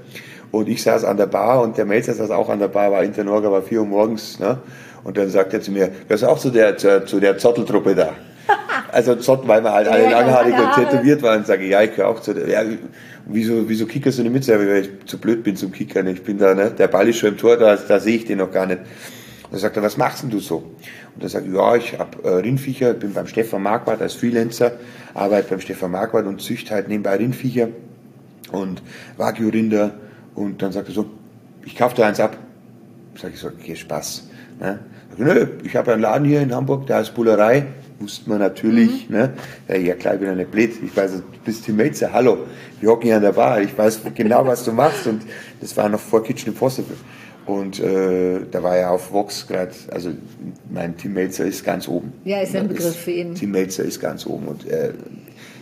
Und 0.51 0.69
ich 0.69 0.83
saß 0.83 1.03
an 1.03 1.17
der 1.17 1.25
Bar 1.25 1.63
und 1.63 1.77
der 1.77 1.85
Melzer 1.85 2.13
saß 2.13 2.29
auch 2.29 2.49
an 2.49 2.59
der 2.59 2.67
Bar, 2.67 2.91
war 2.91 3.03
Internorga, 3.03 3.51
war 3.51 3.63
vier 3.63 3.79
Uhr 3.79 3.87
morgens. 3.87 4.39
Ne? 4.39 4.59
Und 5.03 5.17
dann 5.17 5.29
sagt 5.29 5.53
er 5.53 5.61
zu 5.61 5.71
mir, 5.71 5.89
du 6.07 6.13
ist 6.13 6.23
auch 6.23 6.39
zu 6.39 6.49
der, 6.49 6.77
zu, 6.77 7.05
zu 7.05 7.19
der 7.19 7.37
Zotteltruppe 7.37 7.95
da. 7.95 8.13
Also 8.91 9.15
Zott, 9.15 9.47
weil 9.47 9.63
wir 9.63 9.73
halt 9.73 9.87
alle 9.87 10.07
langhaarig 10.07 10.53
und 10.53 10.75
tätowiert 10.75 11.23
waren, 11.23 11.43
sage 11.45 11.63
ich, 11.63 11.71
ja, 11.71 11.81
ich 11.81 11.91
gehöre 11.91 12.09
auch 12.09 12.19
zu 12.19 12.31
der. 12.33 12.47
Ja, 12.47 12.61
wieso, 13.25 13.67
wieso 13.67 13.87
kickerst 13.87 14.19
du 14.19 14.23
nicht 14.23 14.33
mit? 14.33 14.47
Weil 14.47 14.83
ich 14.83 15.05
zu 15.07 15.17
blöd 15.17 15.43
bin 15.43 15.55
zum 15.55 15.71
Kickern. 15.71 16.05
Ich 16.07 16.23
bin 16.23 16.37
da, 16.37 16.53
ne? 16.53 16.69
der 16.69 16.87
Ball 16.87 17.09
ist 17.09 17.17
schon 17.17 17.29
im 17.29 17.37
Tor, 17.37 17.57
da, 17.57 17.75
da 17.75 17.99
sehe 17.99 18.17
ich 18.17 18.25
den 18.25 18.37
noch 18.37 18.51
gar 18.51 18.67
nicht. 18.67 18.79
Und 18.79 19.53
dann 19.53 19.59
sagt 19.59 19.77
er, 19.77 19.83
was 19.83 19.97
machst 19.97 20.21
denn 20.21 20.29
du 20.29 20.39
so? 20.39 20.57
Und 20.57 21.23
dann 21.23 21.29
sagt 21.29 21.47
er, 21.47 21.53
ja, 21.53 21.75
ich 21.75 21.97
hab 21.97 22.23
äh, 22.23 22.29
Rindviecher, 22.29 22.93
bin 22.93 23.13
beim 23.13 23.25
Stefan 23.25 23.63
Marquardt 23.63 24.01
als 24.01 24.13
Freelancer, 24.13 24.73
arbeite 25.15 25.49
beim 25.49 25.59
Stefan 25.59 25.91
Marquardt 25.91 26.27
und 26.27 26.41
züchte 26.41 26.75
halt 26.75 26.87
nebenbei 26.87 27.15
Rindviecher 27.15 27.69
und 28.51 28.83
Wagyu-Rinder. 29.17 29.91
Und 30.35 30.61
dann 30.61 30.71
sagt 30.71 30.89
er 30.89 30.93
so, 30.93 31.09
ich 31.65 31.75
kaufe 31.75 31.95
dir 31.95 32.05
eins 32.05 32.19
ab. 32.19 32.37
Sag 33.19 33.33
ich 33.33 33.39
so, 33.39 33.47
okay, 33.47 33.75
Spaß. 33.75 34.27
Ne? 34.59 34.79
Nö, 35.17 35.47
ich 35.63 35.75
habe 35.75 35.93
einen 35.93 36.01
Laden 36.01 36.27
hier 36.27 36.41
in 36.41 36.53
Hamburg, 36.53 36.87
der 36.87 36.97
heißt 36.97 37.13
Bullerei. 37.13 37.65
Wusste 37.99 38.29
man 38.29 38.39
natürlich, 38.39 39.09
mhm. 39.09 39.15
ne? 39.15 39.33
Ja, 39.67 39.75
ja, 39.77 39.95
klar, 39.95 40.15
ich 40.15 40.19
bin 40.19 40.29
ja 40.29 40.35
nicht 40.35 40.51
blöd. 40.51 40.71
Ich 40.83 40.95
weiß, 40.95 41.11
du 41.13 41.21
bist 41.45 41.63
Tim 41.65 41.77
Melzer, 41.77 42.11
hallo. 42.11 42.39
Wir 42.81 42.89
hocken 42.89 43.03
hier 43.03 43.15
an 43.15 43.21
der 43.21 43.31
Bar. 43.31 43.61
Ich 43.61 43.77
weiß 43.77 44.01
genau, 44.15 44.45
was 44.45 44.65
du 44.65 44.71
machst. 44.71 45.07
Und 45.07 45.21
das 45.61 45.77
war 45.77 45.87
noch 45.87 45.99
vor 45.99 46.23
Kitchen 46.23 46.49
Impossible. 46.49 46.97
Und 47.45 47.79
äh, 47.79 48.39
da 48.49 48.63
war 48.63 48.77
ja 48.77 48.89
auf 48.89 49.11
Vox 49.11 49.47
gerade, 49.47 49.71
also 49.91 50.11
mein 50.69 50.95
Tim 50.97 51.13
Melzer 51.13 51.45
ist 51.45 51.63
ganz 51.63 51.87
oben. 51.87 52.13
Ja, 52.23 52.41
ist 52.41 52.55
ein 52.55 52.67
Begriff 52.67 52.87
ist, 52.87 52.97
für 52.97 53.11
ihn. 53.11 53.35
Tim 53.35 53.51
Melzer 53.51 53.83
ist 53.83 53.99
ganz 53.99 54.25
oben 54.25 54.47
und 54.47 54.67
äh, 54.67 54.93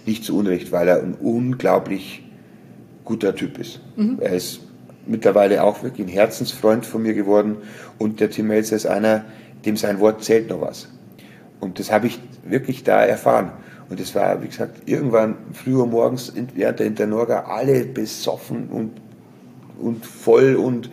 nicht 0.05 0.23
zu 0.23 0.37
Unrecht, 0.37 0.71
weil 0.71 0.87
er 0.87 1.01
ein 1.01 1.15
unglaublich 1.19 2.23
guter 3.03 3.35
Typ 3.35 3.57
ist. 3.57 3.81
Mhm. 3.95 4.17
Er 4.19 4.33
ist 4.33 4.61
mittlerweile 5.05 5.63
auch 5.63 5.83
wirklich 5.83 6.07
ein 6.07 6.11
Herzensfreund 6.11 6.85
von 6.85 7.01
mir 7.01 7.13
geworden 7.13 7.57
und 7.97 8.19
der 8.19 8.29
Tim 8.29 8.47
Melzer 8.47 8.75
ist 8.75 8.85
einer, 8.85 9.25
dem 9.65 9.77
sein 9.77 9.99
Wort 9.99 10.23
zählt 10.23 10.49
noch 10.49 10.61
was. 10.61 10.89
Und 11.59 11.79
das 11.79 11.91
habe 11.91 12.07
ich 12.07 12.19
wirklich 12.43 12.83
da 12.83 13.03
erfahren. 13.03 13.51
Und 13.89 13.99
es 13.99 14.15
war, 14.15 14.41
wie 14.41 14.47
gesagt, 14.47 14.89
irgendwann 14.89 15.35
früher 15.53 15.85
morgens 15.85 16.33
während 16.55 16.79
der 16.79 16.87
Internorga 16.87 17.41
alle 17.41 17.85
besoffen 17.85 18.69
und, 18.69 18.91
und 19.79 20.05
voll 20.05 20.55
und 20.55 20.89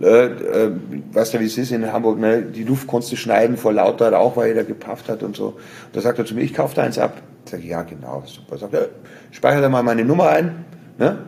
äh, 0.00 0.26
äh, 0.26 0.72
weißt 1.12 1.34
du, 1.34 1.40
wie 1.40 1.46
es 1.46 1.56
ist 1.56 1.72
in 1.72 1.90
Hamburg, 1.90 2.18
ne? 2.18 2.42
die 2.42 2.64
Luft 2.64 2.86
konntest 2.86 3.12
du 3.12 3.16
schneiden 3.16 3.56
vor 3.56 3.72
lauter 3.72 4.12
Rauch, 4.12 4.36
weil 4.36 4.48
jeder 4.48 4.64
gepafft 4.64 5.08
hat 5.08 5.22
und 5.22 5.36
so. 5.36 5.46
Und 5.46 5.56
da 5.94 6.00
sagt 6.00 6.18
er 6.18 6.26
zu 6.26 6.34
mir, 6.34 6.42
ich 6.42 6.54
kaufe 6.54 6.74
da 6.74 6.82
eins 6.82 6.98
ab. 6.98 7.20
Ich 7.44 7.50
sage, 7.50 7.66
ja, 7.66 7.82
genau, 7.82 8.22
super. 8.26 8.58
Sagt 8.58 8.74
er, 8.74 8.88
speicher 9.30 9.60
da 9.60 9.68
mal 9.68 9.82
meine 9.82 10.04
Nummer 10.04 10.28
ein. 10.28 10.64
Ne? 10.98 11.18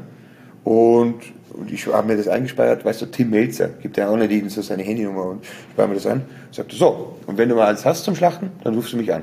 Und 0.64 1.16
und 1.53 1.72
ich 1.72 1.86
habe 1.86 2.07
mir 2.07 2.16
das 2.16 2.28
eingespeichert, 2.28 2.84
weißt 2.84 3.03
du, 3.03 3.07
Tim 3.07 3.30
Melzer, 3.30 3.68
gibt 3.68 3.96
ja 3.96 4.09
auch 4.09 4.16
nicht 4.16 4.51
so 4.51 4.62
seine 4.62 4.82
Handynummer 4.82 5.24
und 5.24 5.42
ich 5.42 5.49
speichere 5.72 5.88
mir 5.88 5.94
das 5.94 6.07
ein. 6.07 6.22
Sagt 6.51 6.72
so, 6.72 7.18
und 7.26 7.38
wenn 7.38 7.49
du 7.49 7.55
mal 7.55 7.68
eins 7.68 7.84
hast 7.84 8.05
zum 8.05 8.14
Schlachten, 8.14 8.51
dann 8.64 8.74
rufst 8.74 8.92
du 8.92 8.96
mich 8.96 9.12
an. 9.12 9.22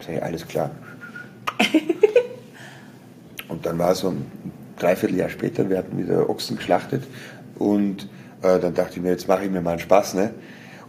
Ich 0.00 0.06
sage, 0.06 0.22
alles 0.22 0.46
klar. 0.46 0.70
und 3.48 3.66
dann 3.66 3.78
war 3.78 3.92
es 3.92 3.98
so 3.98 4.08
ein 4.08 4.24
Dreivierteljahr 4.78 5.28
später, 5.28 5.68
wir 5.68 5.78
hatten 5.78 5.98
wieder 5.98 6.28
Ochsen 6.30 6.56
geschlachtet 6.56 7.04
und 7.58 8.08
äh, 8.42 8.58
dann 8.58 8.74
dachte 8.74 8.96
ich 8.96 9.02
mir, 9.02 9.10
jetzt 9.10 9.28
mache 9.28 9.44
ich 9.44 9.50
mir 9.50 9.60
mal 9.60 9.72
einen 9.72 9.80
Spaß, 9.80 10.14
ne? 10.14 10.30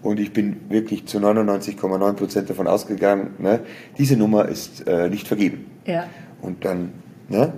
Und 0.02 0.20
ich 0.20 0.34
bin 0.34 0.62
wirklich 0.70 1.06
zu 1.06 1.20
99,9 1.20 2.14
Prozent 2.14 2.50
davon 2.50 2.68
ausgegangen, 2.68 3.36
ne? 3.38 3.60
diese 4.00 4.18
Nummer 4.18 4.48
ist 4.48 4.88
äh, 4.88 5.10
nicht 5.10 5.28
vergeben. 5.28 5.70
Ja. 5.86 6.06
Und 6.42 6.66
dann, 6.66 6.94
ne? 7.30 7.54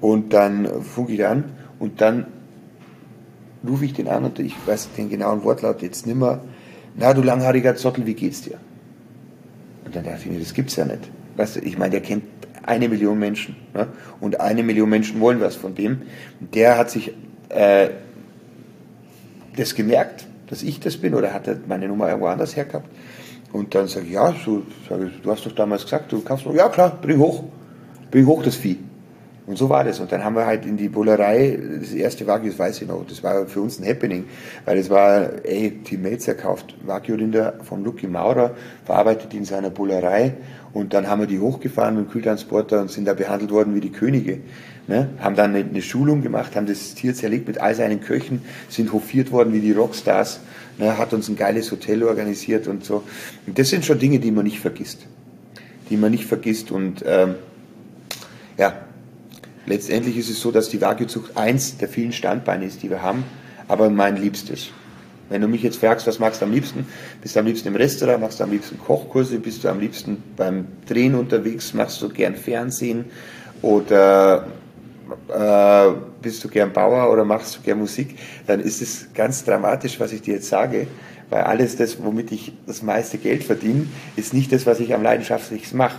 Und 0.00 0.32
dann 0.32 0.82
funke 0.82 1.12
ich 1.12 1.26
an 1.26 1.44
und 1.80 2.00
dann 2.00 2.26
rufe 3.66 3.84
ich 3.84 3.92
den 3.92 4.08
an 4.08 4.24
und 4.24 4.38
ich 4.38 4.54
weiß 4.66 4.90
den 4.96 5.10
genauen 5.10 5.44
Wortlaut 5.44 5.82
jetzt 5.82 6.06
nimmer. 6.06 6.40
Na, 6.96 7.14
du 7.14 7.22
langhaariger 7.22 7.76
Zottel, 7.76 8.06
wie 8.06 8.14
geht's 8.14 8.42
dir? 8.42 8.58
Und 9.84 9.94
dann 9.94 10.04
dachte 10.04 10.20
ich 10.24 10.30
mir, 10.30 10.38
das 10.38 10.54
gibt's 10.54 10.76
ja 10.76 10.84
nicht. 10.84 11.10
Weißt 11.36 11.56
du, 11.56 11.60
ich 11.60 11.78
meine, 11.78 11.92
der 11.92 12.00
kennt 12.00 12.24
eine 12.62 12.88
Million 12.88 13.18
Menschen. 13.18 13.56
Ne? 13.74 13.88
Und 14.20 14.40
eine 14.40 14.62
Million 14.62 14.88
Menschen 14.88 15.20
wollen 15.20 15.40
was 15.40 15.56
von 15.56 15.74
dem. 15.74 16.02
Und 16.40 16.54
der 16.54 16.78
hat 16.78 16.90
sich 16.90 17.12
äh, 17.48 17.90
das 19.56 19.74
gemerkt, 19.74 20.26
dass 20.48 20.62
ich 20.62 20.80
das 20.80 20.96
bin, 20.96 21.14
oder 21.14 21.32
hat 21.32 21.46
er 21.46 21.58
meine 21.66 21.88
Nummer 21.88 22.08
irgendwo 22.08 22.26
anders 22.26 22.56
hergehabt. 22.56 22.88
Und 23.52 23.74
dann 23.74 23.88
sage 23.88 24.06
ich, 24.06 24.12
ja, 24.12 24.34
so, 24.44 24.62
sag 24.88 25.00
ich, 25.02 25.20
du 25.22 25.30
hast 25.30 25.44
doch 25.46 25.52
damals 25.52 25.84
gesagt, 25.84 26.12
du 26.12 26.18
noch, 26.18 26.54
ja 26.54 26.68
klar, 26.68 26.98
bring 27.00 27.18
hoch, 27.18 27.44
bring 28.10 28.26
hoch 28.26 28.42
das 28.42 28.56
Vieh. 28.56 28.78
Und 29.50 29.56
so 29.56 29.68
war 29.68 29.82
das. 29.82 29.98
Und 29.98 30.12
dann 30.12 30.22
haben 30.22 30.36
wir 30.36 30.46
halt 30.46 30.64
in 30.64 30.76
die 30.76 30.88
Bullerei, 30.88 31.58
das 31.80 31.92
erste 31.92 32.24
Wagyu, 32.28 32.50
das 32.50 32.58
weiß 32.60 32.82
ich 32.82 32.86
noch, 32.86 33.04
das 33.04 33.24
war 33.24 33.48
für 33.48 33.60
uns 33.60 33.80
ein 33.80 33.84
Happening, 33.84 34.26
weil 34.64 34.78
es 34.78 34.88
war, 34.88 35.44
ey, 35.44 35.80
Tim 35.82 36.02
Melzer 36.02 36.34
kauft 36.34 36.76
Wagyu-Rinder 36.86 37.54
von 37.64 37.82
Lucky 37.82 38.06
Maurer, 38.06 38.54
verarbeitet 38.84 39.34
in 39.34 39.44
seiner 39.44 39.70
Bullerei 39.70 40.34
und 40.72 40.94
dann 40.94 41.08
haben 41.08 41.22
wir 41.22 41.26
die 41.26 41.40
hochgefahren 41.40 41.96
mit 41.96 42.04
dem 42.04 42.10
Kühltransporter 42.12 42.80
und 42.80 42.92
sind 42.92 43.06
da 43.06 43.14
behandelt 43.14 43.50
worden 43.50 43.74
wie 43.74 43.80
die 43.80 43.90
Könige. 43.90 44.38
Ne? 44.86 45.08
Haben 45.18 45.34
dann 45.34 45.52
eine, 45.52 45.68
eine, 45.68 45.82
Schulung 45.82 46.22
gemacht, 46.22 46.54
haben 46.54 46.66
das 46.66 46.94
Tier 46.94 47.12
zerlegt 47.12 47.48
mit 47.48 47.58
all 47.58 47.74
seinen 47.74 48.00
Köchen, 48.00 48.42
sind 48.68 48.92
hofiert 48.92 49.32
worden 49.32 49.52
wie 49.52 49.60
die 49.60 49.72
Rockstars, 49.72 50.38
ne? 50.78 50.96
hat 50.96 51.12
uns 51.12 51.28
ein 51.28 51.34
geiles 51.34 51.72
Hotel 51.72 52.04
organisiert 52.04 52.68
und 52.68 52.84
so. 52.84 53.02
Und 53.48 53.58
das 53.58 53.68
sind 53.68 53.84
schon 53.84 53.98
Dinge, 53.98 54.20
die 54.20 54.30
man 54.30 54.44
nicht 54.44 54.60
vergisst. 54.60 55.08
Die 55.90 55.96
man 55.96 56.12
nicht 56.12 56.26
vergisst 56.26 56.70
und 56.70 57.02
ähm, 57.04 57.34
ja, 58.56 58.74
letztendlich 59.70 60.16
ist 60.16 60.28
es 60.28 60.40
so, 60.40 60.50
dass 60.50 60.68
die 60.68 60.80
Wagyu-Zucht 60.80 61.36
eins 61.36 61.78
der 61.78 61.88
vielen 61.88 62.12
Standbeine 62.12 62.66
ist, 62.66 62.82
die 62.82 62.90
wir 62.90 63.02
haben, 63.02 63.24
aber 63.68 63.88
mein 63.88 64.16
liebstes. 64.16 64.70
Wenn 65.30 65.42
du 65.42 65.48
mich 65.48 65.62
jetzt 65.62 65.78
fragst, 65.78 66.08
was 66.08 66.18
magst 66.18 66.40
du 66.40 66.46
am 66.46 66.52
liebsten? 66.52 66.86
Bist 67.22 67.36
du 67.36 67.40
am 67.40 67.46
liebsten 67.46 67.68
im 67.68 67.76
Restaurant, 67.76 68.20
machst 68.20 68.40
du 68.40 68.44
am 68.44 68.50
liebsten 68.50 68.78
Kochkurse, 68.78 69.38
bist 69.38 69.62
du 69.62 69.68
am 69.68 69.78
liebsten 69.78 70.22
beim 70.36 70.66
Drehen 70.88 71.14
unterwegs, 71.14 71.72
machst 71.72 72.02
du 72.02 72.08
gern 72.08 72.34
Fernsehen 72.34 73.04
oder 73.62 74.48
äh, 75.28 75.90
bist 76.20 76.42
du 76.42 76.48
gern 76.48 76.72
Bauer 76.72 77.12
oder 77.12 77.24
machst 77.24 77.56
du 77.58 77.60
gern 77.62 77.78
Musik, 77.78 78.16
dann 78.48 78.58
ist 78.58 78.82
es 78.82 79.08
ganz 79.14 79.44
dramatisch, 79.44 80.00
was 80.00 80.12
ich 80.12 80.22
dir 80.22 80.34
jetzt 80.34 80.48
sage, 80.48 80.88
weil 81.30 81.42
alles 81.42 81.76
das, 81.76 82.02
womit 82.02 82.32
ich 82.32 82.52
das 82.66 82.82
meiste 82.82 83.18
Geld 83.18 83.44
verdiene, 83.44 83.86
ist 84.16 84.34
nicht 84.34 84.52
das, 84.52 84.66
was 84.66 84.80
ich 84.80 84.92
am 84.94 85.04
leidenschaftlichsten 85.04 85.78
mache. 85.78 85.96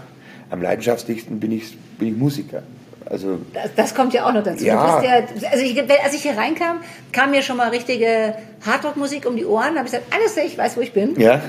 Am 0.49 0.61
leidenschaftlichsten 0.61 1.39
bin 1.39 1.53
ich, 1.53 1.77
bin 1.97 2.09
ich 2.09 2.17
Musiker. 2.17 2.63
Also, 3.11 3.39
das, 3.53 3.69
das, 3.75 3.95
kommt 3.95 4.13
ja 4.13 4.25
auch 4.25 4.33
noch 4.33 4.43
dazu. 4.43 4.63
Ja. 4.63 5.03
Ja, 5.03 5.11
also 5.51 5.63
ich, 5.63 5.77
als 5.81 6.13
ich 6.13 6.21
hier 6.21 6.37
reinkam, 6.37 6.77
kam 7.11 7.31
mir 7.31 7.41
schon 7.41 7.57
mal 7.57 7.67
richtige 7.67 8.35
Hardrock-Musik 8.65 9.27
um 9.27 9.35
die 9.35 9.45
Ohren. 9.45 9.73
Da 9.73 9.79
habe 9.79 9.87
ich 9.87 9.91
gesagt, 9.91 10.05
alles, 10.13 10.37
ich 10.37 10.57
weiß, 10.57 10.77
wo 10.77 10.81
ich 10.81 10.93
bin. 10.93 11.19
Ja. 11.19 11.41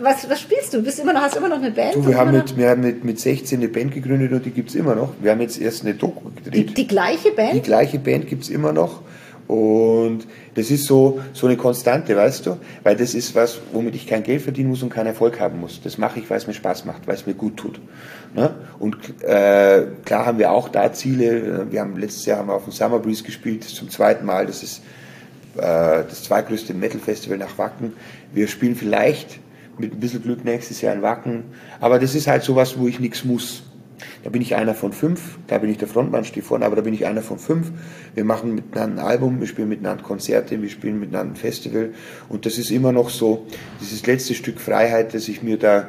Was, 0.00 0.28
was 0.28 0.40
spielst 0.40 0.74
du? 0.74 0.82
Bist 0.82 0.98
immer 0.98 1.12
noch, 1.12 1.20
hast 1.20 1.36
immer 1.36 1.48
noch 1.48 1.58
eine 1.58 1.70
Band? 1.70 1.94
Du, 1.94 2.06
wir, 2.08 2.18
haben 2.18 2.32
mit, 2.32 2.56
wir 2.56 2.70
haben 2.70 2.80
mit, 2.80 3.04
mit 3.04 3.20
16 3.20 3.60
eine 3.60 3.68
Band 3.68 3.94
gegründet 3.94 4.32
und 4.32 4.44
die 4.44 4.50
gibt 4.50 4.70
es 4.70 4.74
immer 4.74 4.96
noch. 4.96 5.14
Wir 5.20 5.30
haben 5.30 5.40
jetzt 5.40 5.60
erst 5.60 5.84
eine 5.84 5.94
Doku 5.94 6.30
gedreht. 6.30 6.70
Die, 6.70 6.74
die, 6.74 6.86
gleiche 6.88 7.30
Band? 7.30 7.54
Die 7.54 7.62
gleiche 7.62 8.00
Band 8.00 8.26
gibt 8.26 8.42
es 8.42 8.50
immer 8.50 8.72
noch. 8.72 9.02
Und 9.48 10.26
das 10.54 10.70
ist 10.70 10.84
so, 10.84 11.20
so 11.32 11.46
eine 11.46 11.56
Konstante, 11.56 12.14
weißt 12.14 12.46
du? 12.46 12.58
Weil 12.82 12.96
das 12.96 13.14
ist 13.14 13.34
was, 13.34 13.58
womit 13.72 13.94
ich 13.94 14.06
kein 14.06 14.22
Geld 14.22 14.42
verdienen 14.42 14.68
muss 14.68 14.82
und 14.82 14.90
keinen 14.90 15.06
Erfolg 15.06 15.40
haben 15.40 15.58
muss. 15.58 15.80
Das 15.82 15.96
mache 15.96 16.20
ich, 16.20 16.28
weil 16.28 16.36
es 16.36 16.46
mir 16.46 16.52
Spaß 16.52 16.84
macht, 16.84 17.06
weil 17.08 17.14
es 17.14 17.26
mir 17.26 17.32
gut 17.32 17.56
tut. 17.56 17.80
Ne? 18.34 18.54
Und 18.78 18.96
äh, 19.24 19.86
klar 20.04 20.26
haben 20.26 20.38
wir 20.38 20.52
auch 20.52 20.68
da 20.68 20.92
Ziele. 20.92 21.66
Wir 21.70 21.80
haben 21.80 21.96
letztes 21.96 22.26
Jahr 22.26 22.40
haben 22.40 22.48
wir 22.48 22.54
auf 22.54 22.64
dem 22.64 22.74
Summer 22.74 22.98
Breeze 22.98 23.22
gespielt, 23.22 23.64
zum 23.64 23.88
zweiten 23.88 24.26
Mal. 24.26 24.44
Das 24.44 24.62
ist 24.62 24.82
äh, 25.56 25.60
das 26.04 26.24
zweitgrößte 26.24 26.74
Metal 26.74 27.00
Festival 27.00 27.38
nach 27.38 27.56
Wacken. 27.56 27.94
Wir 28.34 28.48
spielen 28.48 28.76
vielleicht 28.76 29.38
mit 29.78 29.94
ein 29.94 30.00
bisschen 30.00 30.22
Glück 30.22 30.44
nächstes 30.44 30.82
Jahr 30.82 30.94
in 30.94 31.00
Wacken. 31.00 31.44
Aber 31.80 31.98
das 31.98 32.14
ist 32.14 32.26
halt 32.26 32.42
sowas, 32.42 32.78
wo 32.78 32.86
ich 32.86 33.00
nichts 33.00 33.24
muss. 33.24 33.62
Da 34.28 34.32
bin 34.32 34.42
ich 34.42 34.56
einer 34.56 34.74
von 34.74 34.92
fünf, 34.92 35.38
da 35.46 35.56
bin 35.56 35.70
ich 35.70 35.78
der 35.78 35.88
Frontmann, 35.88 36.22
stehe 36.26 36.44
vorne, 36.44 36.66
aber 36.66 36.76
da 36.76 36.82
bin 36.82 36.92
ich 36.92 37.06
einer 37.06 37.22
von 37.22 37.38
fünf. 37.38 37.72
Wir 38.14 38.26
machen 38.26 38.54
miteinander 38.54 39.02
ein 39.02 39.08
Album, 39.08 39.40
wir 39.40 39.46
spielen 39.46 39.70
miteinander 39.70 40.04
Konzerte, 40.04 40.60
wir 40.60 40.68
spielen 40.68 41.00
miteinander 41.00 41.32
ein 41.32 41.36
Festival 41.36 41.94
und 42.28 42.44
das 42.44 42.58
ist 42.58 42.70
immer 42.70 42.92
noch 42.92 43.08
so 43.08 43.46
dieses 43.80 44.04
letzte 44.06 44.34
Stück 44.34 44.60
Freiheit, 44.60 45.14
das 45.14 45.28
ich 45.28 45.42
mir 45.42 45.58
da 45.58 45.88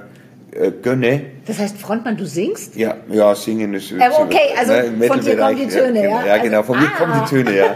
äh, 0.52 0.72
gönne. 0.72 1.24
Das 1.48 1.60
heißt, 1.60 1.80
Frontmann, 1.80 2.16
du 2.16 2.26
singst? 2.26 2.78
Ja, 2.78 2.96
ja, 3.12 3.36
singen 3.36 3.74
ist. 3.74 3.92
Ähm, 3.92 4.00
okay, 4.18 4.56
also 4.58 4.72
ne, 4.72 5.08
von 5.08 5.20
dir 5.20 5.36
kommen 5.36 5.58
die 5.58 5.68
Töne, 5.68 6.04
ja? 6.06 6.26
Ja, 6.26 6.38
genau, 6.38 6.64
von 6.64 6.78
ah. 6.78 6.80
mir 6.80 6.90
kommen 6.92 7.22
die 7.22 7.30
Töne, 7.30 7.58
ja. 7.58 7.76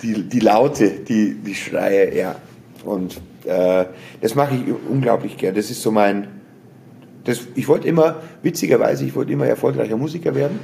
Die, 0.00 0.22
die 0.22 0.40
Laute, 0.40 0.92
die, 0.92 1.34
die 1.34 1.54
Schreie, 1.54 2.16
ja. 2.16 2.36
Und 2.86 3.20
äh, 3.44 3.84
das 4.22 4.34
mache 4.34 4.54
ich 4.54 4.62
unglaublich 4.88 5.36
gern. 5.36 5.54
Das 5.54 5.70
ist 5.70 5.82
so 5.82 5.90
mein, 5.90 6.39
das, 7.24 7.40
ich 7.54 7.68
wollte 7.68 7.88
immer, 7.88 8.16
witzigerweise, 8.42 9.04
ich 9.04 9.14
wollte 9.14 9.32
immer 9.32 9.46
erfolgreicher 9.46 9.96
Musiker 9.96 10.34
werden 10.34 10.58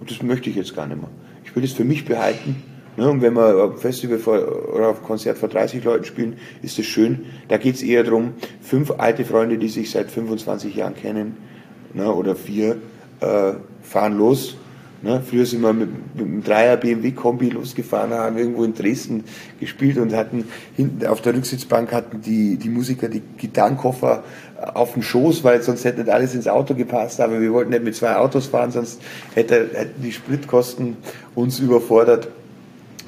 und 0.00 0.10
das 0.10 0.22
möchte 0.22 0.50
ich 0.50 0.56
jetzt 0.56 0.74
gar 0.74 0.86
nicht 0.86 1.00
mehr. 1.00 1.10
Ich 1.44 1.54
will 1.54 1.62
das 1.62 1.72
für 1.72 1.84
mich 1.84 2.04
behalten. 2.04 2.62
Ne? 2.96 3.08
Und 3.08 3.22
wenn 3.22 3.34
wir 3.34 3.64
auf 3.64 3.80
Festival 3.80 4.18
vor, 4.18 4.74
oder 4.74 4.88
auf 4.88 5.02
Konzert 5.02 5.38
vor 5.38 5.48
30 5.48 5.84
Leuten 5.84 6.04
spielen, 6.04 6.36
ist 6.62 6.78
das 6.78 6.86
schön. 6.86 7.26
Da 7.48 7.56
geht 7.56 7.76
es 7.76 7.82
eher 7.82 8.04
darum, 8.04 8.32
fünf 8.60 8.92
alte 8.98 9.24
Freunde, 9.24 9.58
die 9.58 9.68
sich 9.68 9.90
seit 9.90 10.10
25 10.10 10.74
Jahren 10.74 10.94
kennen, 10.94 11.36
ne? 11.94 12.12
oder 12.12 12.34
vier, 12.34 12.76
äh, 13.20 13.52
fahren 13.82 14.16
los 14.16 14.56
Ne, 15.00 15.22
früher 15.24 15.46
sind 15.46 15.60
wir 15.60 15.72
mit, 15.72 16.16
mit 16.16 16.26
einem 16.26 16.42
Dreier 16.42 16.76
BMW-Kombi 16.76 17.50
losgefahren, 17.50 18.12
haben 18.12 18.36
irgendwo 18.36 18.64
in 18.64 18.74
Dresden 18.74 19.22
gespielt 19.60 19.96
und 19.96 20.12
hatten 20.12 20.48
hinten 20.74 21.06
auf 21.06 21.20
der 21.20 21.34
Rücksitzbank 21.34 21.92
hatten 21.92 22.20
die, 22.20 22.56
die 22.56 22.68
Musiker 22.68 23.08
die 23.08 23.22
Gitarrenkoffer 23.36 24.24
auf 24.74 24.94
dem 24.94 25.02
Schoß, 25.02 25.44
weil 25.44 25.62
sonst 25.62 25.84
hätte 25.84 26.00
nicht 26.00 26.10
alles 26.10 26.34
ins 26.34 26.48
Auto 26.48 26.74
gepasst. 26.74 27.20
Aber 27.20 27.40
wir 27.40 27.52
wollten 27.52 27.70
nicht 27.70 27.84
mit 27.84 27.94
zwei 27.94 28.16
Autos 28.16 28.46
fahren, 28.46 28.72
sonst 28.72 29.00
hätte, 29.34 29.70
hätten 29.72 30.02
die 30.02 30.10
Spritkosten 30.10 30.96
uns 31.36 31.60
überfordert. 31.60 32.26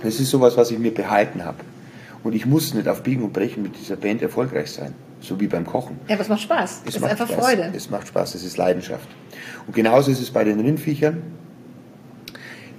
Das 0.05 0.20
ist 0.20 0.30
sowas, 0.30 0.57
was 0.57 0.70
ich 0.70 0.78
mir 0.78 0.95
behalten 0.95 1.45
habe. 1.45 1.59
Und 2.22 2.36
ich 2.36 2.47
muss 2.47 2.72
nicht 2.72 2.86
auf 2.86 3.03
Biegen 3.03 3.24
und 3.24 3.32
Brechen 3.32 3.64
mit 3.64 3.76
dieser 3.76 3.97
Band 3.97 4.22
erfolgreich 4.22 4.70
sein. 4.70 4.95
So 5.20 5.41
wie 5.41 5.49
beim 5.49 5.66
Kochen. 5.66 5.99
Ja, 6.07 6.14
aber 6.14 6.22
es 6.22 6.28
macht 6.28 6.43
Spaß. 6.43 6.82
Es, 6.84 6.91
es 6.91 6.97
ist 6.97 7.03
einfach 7.03 7.28
Spaß. 7.28 7.45
Freude. 7.45 7.72
Es 7.74 7.91
macht 7.91 8.07
Spaß, 8.07 8.36
es 8.36 8.45
ist 8.45 8.57
Leidenschaft. 8.57 9.09
Und 9.66 9.74
genauso 9.74 10.12
ist 10.12 10.20
es 10.20 10.30
bei 10.30 10.45
den 10.45 10.61
Rindviechern 10.61 11.20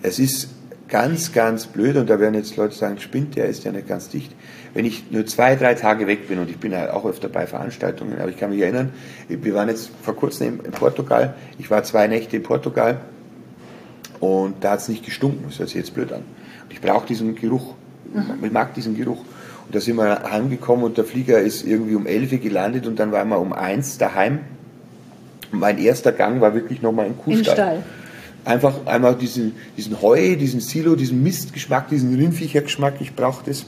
es 0.02 0.20
ist 0.20 0.50
ganz, 0.92 1.32
ganz 1.32 1.68
blöd 1.68 1.96
und 1.96 2.10
da 2.10 2.20
werden 2.20 2.36
jetzt 2.36 2.58
Leute 2.58 2.76
sagen, 2.76 3.00
spinnt, 3.00 3.36
der 3.36 3.46
ist 3.46 3.64
ja 3.64 3.72
nicht 3.72 3.88
ganz 3.88 4.10
dicht. 4.10 4.32
Wenn 4.74 4.86
ich 4.86 5.10
nur 5.10 5.26
zwei, 5.26 5.56
drei 5.56 5.74
Tage 5.74 6.06
weg 6.06 6.28
bin 6.28 6.38
und 6.38 6.50
ich 6.50 6.58
bin 6.58 6.74
ja 6.74 6.94
auch 6.94 7.06
öfter 7.06 7.30
bei 7.30 7.48
Veranstaltungen, 7.48 8.20
aber 8.20 8.30
ich 8.30 8.38
kann 8.38 8.50
mich 8.50 8.62
erinnern, 8.62 8.92
wir 9.30 9.54
waren 9.54 9.70
jetzt 9.70 9.90
vor 10.02 10.16
kurzem 10.16 10.60
in 10.64 10.72
Portugal, 10.72 11.34
ich 11.58 11.72
war 11.72 11.84
zwei 11.84 12.08
Nächte 12.08 12.38
in 12.38 12.44
Portugal 12.44 13.00
und 14.20 14.64
da 14.64 14.72
hat 14.72 14.80
es 14.80 14.90
nicht 14.90 15.06
gestunken, 15.06 15.46
das 15.48 15.60
hört 15.60 15.70
sich 15.70 15.78
jetzt 15.78 15.94
blöd 15.94 16.12
an. 16.12 16.24
Und 16.64 16.74
ich 16.74 16.82
brauche 16.82 17.08
diesen 17.08 17.36
Geruch, 17.36 17.76
mhm. 18.14 18.44
ich 18.44 18.52
mag 18.52 18.74
diesen 18.74 18.96
Geruch. 18.96 19.24
Und 19.66 19.76
da 19.76 19.80
sind 19.80 19.96
wir 19.96 20.30
angekommen 20.30 20.84
und 20.84 20.98
der 20.98 21.06
Flieger 21.06 21.40
ist 21.40 21.66
irgendwie 21.66 21.96
um 21.96 22.06
11 22.06 22.34
Uhr 22.34 22.38
gelandet 22.40 22.86
und 22.86 23.00
dann 23.00 23.14
waren 23.14 23.30
wir 23.30 23.40
um 23.40 23.54
eins 23.54 23.98
daheim. 23.98 24.40
Und 25.54 25.60
mein 25.60 25.78
erster 25.78 26.12
Gang 26.12 26.42
war 26.42 26.54
wirklich 26.54 26.82
nochmal 26.82 27.06
ein 27.06 27.18
Kuhstall. 27.18 27.38
Im 27.38 27.44
Stall 27.54 27.84
einfach 28.46 28.86
einmal 28.86 29.16
diesen, 29.16 29.54
diesen 29.78 30.02
Heu, 30.02 30.36
diesen 30.36 30.60
Silo, 30.60 30.96
diesen 30.96 31.22
Mistgeschmack, 31.24 31.90
diesen 31.90 32.16
Rindviechergeschmack, 32.16 32.96
ich 33.00 33.16
brauche 33.16 33.44
das. 33.46 33.66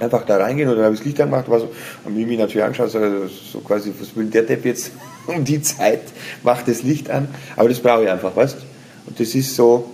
Einfach 0.00 0.24
da 0.26 0.38
reingehen 0.38 0.68
und 0.68 0.74
dann 0.74 0.86
habe 0.86 0.94
ich 0.94 1.00
das 1.00 1.06
Licht 1.06 1.20
angemacht, 1.20 1.46
so, 1.46 1.68
haben 2.04 2.14
mich 2.14 2.38
natürlich 2.38 2.64
angeschaut, 2.64 2.90
so, 2.90 2.98
so 3.28 3.60
quasi, 3.60 3.92
was 3.98 4.16
will 4.16 4.26
der 4.26 4.42
Depp 4.42 4.64
jetzt 4.64 4.90
um 5.26 5.44
die 5.44 5.62
Zeit, 5.62 6.02
macht 6.42 6.66
das 6.66 6.82
Licht 6.82 7.10
an. 7.10 7.28
Aber 7.56 7.68
das 7.68 7.80
brauche 7.80 8.02
ich 8.04 8.10
einfach, 8.10 8.34
weißt 8.34 8.56
Und 9.06 9.20
das 9.20 9.34
ist 9.34 9.54
so 9.54 9.90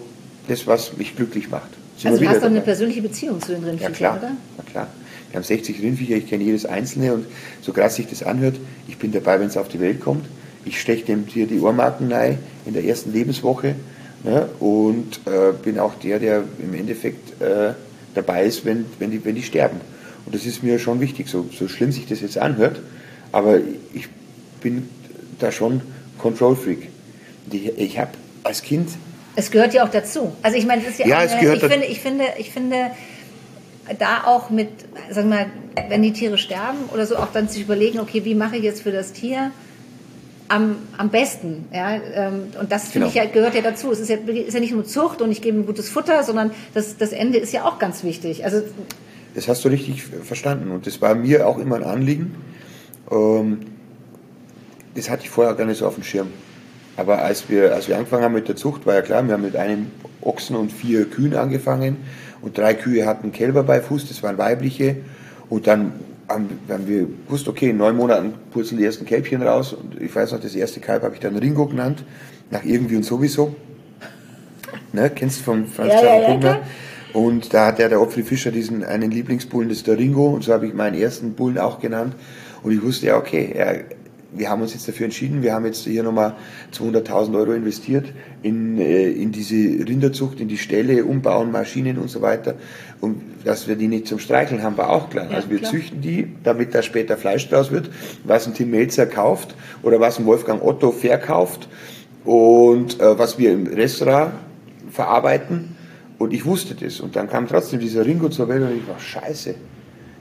das, 0.48 0.66
was 0.66 0.96
mich 0.96 1.14
glücklich 1.16 1.50
macht. 1.50 1.70
Sind 1.98 2.12
also 2.12 2.24
du 2.24 2.30
hast 2.30 2.40
doch 2.40 2.46
eine 2.46 2.62
persönliche 2.62 3.02
Beziehung 3.02 3.40
zu 3.42 3.52
den 3.52 3.62
Rindviechern, 3.62 3.92
ja, 3.92 3.96
klar, 3.96 4.16
oder? 4.16 4.32
Ja 4.56 4.64
klar. 4.70 4.86
Wir 5.30 5.36
haben 5.36 5.44
60 5.44 5.80
Rindviecher, 5.80 6.16
ich 6.16 6.28
kenne 6.28 6.44
jedes 6.44 6.64
einzelne 6.64 7.12
und 7.12 7.26
so 7.60 7.72
krass 7.72 7.96
sich 7.96 8.06
das 8.06 8.22
anhört, 8.22 8.56
ich 8.88 8.96
bin 8.96 9.12
dabei, 9.12 9.38
wenn 9.38 9.48
es 9.48 9.56
auf 9.56 9.68
die 9.68 9.80
Welt 9.80 10.00
kommt. 10.00 10.24
Ich 10.64 10.80
steche 10.80 11.04
dem 11.06 11.26
Tier 11.28 11.46
die 11.46 11.60
Ohrmarken 11.60 12.12
rein 12.12 12.38
in 12.66 12.74
der 12.74 12.84
ersten 12.84 13.12
Lebenswoche 13.12 13.74
ne, 14.24 14.48
und 14.58 15.20
äh, 15.26 15.52
bin 15.62 15.78
auch 15.78 15.94
der, 15.94 16.18
der 16.18 16.44
im 16.62 16.74
Endeffekt 16.74 17.40
äh, 17.40 17.72
dabei 18.14 18.44
ist, 18.44 18.64
wenn, 18.64 18.86
wenn, 18.98 19.10
die, 19.10 19.24
wenn 19.24 19.34
die 19.34 19.42
sterben. 19.42 19.80
Und 20.26 20.34
das 20.34 20.46
ist 20.46 20.62
mir 20.62 20.78
schon 20.78 21.00
wichtig, 21.00 21.28
so, 21.28 21.48
so 21.56 21.68
schlimm 21.68 21.92
sich 21.92 22.06
das 22.06 22.20
jetzt 22.20 22.38
anhört, 22.38 22.80
aber 23.32 23.58
ich 23.94 24.08
bin 24.60 24.88
da 25.38 25.50
schon 25.50 25.80
Control 26.18 26.56
Freak. 26.56 26.88
Ich, 27.50 27.78
ich 27.78 27.98
habe 27.98 28.10
als 28.44 28.62
Kind. 28.62 28.90
Es 29.36 29.50
gehört 29.50 29.74
ja 29.74 29.84
auch 29.84 29.90
dazu. 29.90 30.32
Also 30.42 30.58
ich 30.58 30.66
meine, 30.66 30.82
das 30.82 30.92
ist 30.92 30.98
ja, 31.00 31.06
ja 31.06 31.18
eine, 31.18 31.32
es 31.32 31.40
gehört 31.40 31.62
ich 31.62 31.68
finde, 31.68 31.86
ich 31.86 32.00
finde, 32.00 32.24
ich 32.38 32.50
finde 32.50 32.76
da 33.98 34.24
auch 34.24 34.50
mit, 34.50 34.68
sagen 35.10 35.30
wir 35.30 35.36
mal, 35.36 35.46
wenn 35.88 36.02
die 36.02 36.12
Tiere 36.12 36.38
sterben 36.38 36.78
oder 36.92 37.06
so, 37.06 37.16
auch 37.16 37.32
dann 37.32 37.48
sich 37.48 37.62
überlegen, 37.62 38.00
okay, 38.00 38.24
wie 38.24 38.34
mache 38.34 38.56
ich 38.56 38.62
jetzt 38.62 38.82
für 38.82 38.92
das 38.92 39.12
Tier 39.12 39.52
am, 40.50 40.76
am 40.96 41.08
besten. 41.08 41.66
Ja? 41.72 41.94
Ähm, 41.94 42.48
und 42.60 42.70
das 42.70 42.92
genau. 42.92 43.06
ich 43.06 43.14
ja, 43.14 43.24
gehört 43.24 43.54
ja 43.54 43.62
dazu. 43.62 43.90
Es 43.90 44.00
ist 44.00 44.10
ja, 44.10 44.16
ist 44.16 44.54
ja 44.54 44.60
nicht 44.60 44.72
nur 44.72 44.84
Zucht 44.84 45.22
und 45.22 45.30
ich 45.30 45.40
gebe 45.40 45.56
ihm 45.56 45.66
gutes 45.66 45.88
Futter, 45.88 46.22
sondern 46.24 46.50
das, 46.74 46.96
das 46.96 47.12
Ende 47.12 47.38
ist 47.38 47.52
ja 47.52 47.64
auch 47.64 47.78
ganz 47.78 48.04
wichtig. 48.04 48.44
Also, 48.44 48.62
das 49.34 49.46
hast 49.48 49.64
du 49.64 49.68
richtig 49.68 50.02
verstanden 50.02 50.72
und 50.72 50.86
das 50.86 51.00
war 51.00 51.14
mir 51.14 51.46
auch 51.46 51.58
immer 51.58 51.76
ein 51.76 51.84
Anliegen. 51.84 52.34
Ähm, 53.10 53.60
das 54.94 55.08
hatte 55.08 55.22
ich 55.22 55.30
vorher 55.30 55.54
gar 55.54 55.66
nicht 55.66 55.78
so 55.78 55.86
auf 55.86 55.94
dem 55.94 56.02
Schirm. 56.02 56.28
Aber 56.96 57.22
als 57.22 57.48
wir, 57.48 57.72
als 57.72 57.86
wir 57.86 57.96
angefangen 57.96 58.24
haben 58.24 58.34
mit 58.34 58.48
der 58.48 58.56
Zucht, 58.56 58.84
war 58.86 58.94
ja 58.94 59.02
klar, 59.02 59.24
wir 59.24 59.34
haben 59.34 59.42
mit 59.42 59.56
einem 59.56 59.86
Ochsen 60.20 60.56
und 60.56 60.72
vier 60.72 61.04
Kühen 61.08 61.34
angefangen 61.34 61.98
und 62.42 62.58
drei 62.58 62.74
Kühe 62.74 63.06
hatten 63.06 63.30
Kälber 63.30 63.62
bei 63.62 63.80
Fuß, 63.80 64.08
das 64.08 64.22
waren 64.24 64.36
weibliche. 64.36 64.96
Und 65.48 65.68
dann 65.68 65.92
haben, 66.30 66.48
wir 66.86 67.06
gewusst, 67.26 67.48
okay, 67.48 67.70
in 67.70 67.76
neun 67.76 67.96
Monaten 67.96 68.34
purzeln 68.52 68.78
die 68.78 68.84
ersten 68.84 69.04
Kälbchen 69.04 69.42
raus. 69.42 69.72
Und 69.72 70.00
ich 70.00 70.14
weiß 70.14 70.32
noch, 70.32 70.40
das 70.40 70.54
erste 70.54 70.80
Kalb 70.80 71.02
habe 71.02 71.14
ich 71.14 71.20
dann 71.20 71.36
Ringo 71.36 71.66
genannt, 71.66 72.04
nach 72.50 72.64
irgendwie 72.64 72.96
und 72.96 73.04
sowieso. 73.04 73.54
Ne, 74.92 75.10
kennst 75.10 75.40
du 75.40 75.44
von 75.44 75.66
Franz 75.66 75.92
ja, 75.92 76.04
ja, 76.04 76.38
ja, 76.38 76.60
Und 77.12 77.52
da 77.54 77.66
hat 77.66 77.78
ja 77.78 77.88
der 77.88 78.00
Opfri 78.00 78.22
Fischer 78.22 78.50
diesen 78.50 78.84
einen 78.84 79.10
Lieblingsbullen, 79.10 79.68
das 79.68 79.78
ist 79.78 79.86
der 79.86 79.98
Ringo. 79.98 80.28
Und 80.30 80.42
so 80.44 80.52
habe 80.52 80.66
ich 80.66 80.74
meinen 80.74 81.00
ersten 81.00 81.34
Bullen 81.34 81.58
auch 81.58 81.80
genannt. 81.80 82.14
Und 82.62 82.72
ich 82.72 82.82
wusste 82.82 83.06
ja, 83.06 83.16
okay, 83.16 83.52
er, 83.54 83.84
wir 84.32 84.48
haben 84.48 84.62
uns 84.62 84.74
jetzt 84.74 84.86
dafür 84.86 85.04
entschieden, 85.04 85.42
wir 85.42 85.54
haben 85.54 85.64
jetzt 85.64 85.84
hier 85.84 86.02
nochmal 86.02 86.34
200.000 86.72 87.36
Euro 87.36 87.52
investiert 87.52 88.12
in, 88.42 88.78
äh, 88.78 89.10
in 89.10 89.32
diese 89.32 89.54
Rinderzucht, 89.54 90.40
in 90.40 90.48
die 90.48 90.58
Ställe, 90.58 91.04
umbauen, 91.04 91.50
Maschinen 91.50 91.98
und 91.98 92.08
so 92.08 92.22
weiter. 92.22 92.54
Und 93.00 93.22
dass 93.44 93.66
wir 93.66 93.76
die 93.76 93.88
nicht 93.88 94.06
zum 94.06 94.18
Streicheln 94.18 94.62
haben, 94.62 94.76
war 94.76 94.90
auch 94.90 95.08
klar. 95.08 95.26
Ja, 95.30 95.36
also 95.36 95.50
wir 95.50 95.58
klar. 95.58 95.70
züchten 95.70 96.00
die, 96.00 96.28
damit 96.44 96.74
da 96.74 96.82
später 96.82 97.16
Fleisch 97.16 97.48
draus 97.48 97.70
wird, 97.70 97.90
was 98.24 98.46
ein 98.46 98.54
Tim 98.54 98.70
Melzer 98.70 99.06
kauft 99.06 99.54
oder 99.82 100.00
was 100.00 100.18
ein 100.18 100.26
Wolfgang 100.26 100.62
Otto 100.62 100.92
verkauft 100.92 101.68
und 102.24 103.00
äh, 103.00 103.18
was 103.18 103.38
wir 103.38 103.52
im 103.52 103.66
Restaurant 103.66 104.32
verarbeiten. 104.90 105.76
Und 106.18 106.34
ich 106.34 106.44
wusste 106.44 106.74
das. 106.74 107.00
Und 107.00 107.16
dann 107.16 107.30
kam 107.30 107.48
trotzdem 107.48 107.80
dieser 107.80 108.04
Ringo 108.04 108.28
zur 108.28 108.48
Welt 108.48 108.62
und 108.62 108.76
ich 108.76 108.86
war, 108.86 108.98
scheiße, 108.98 109.54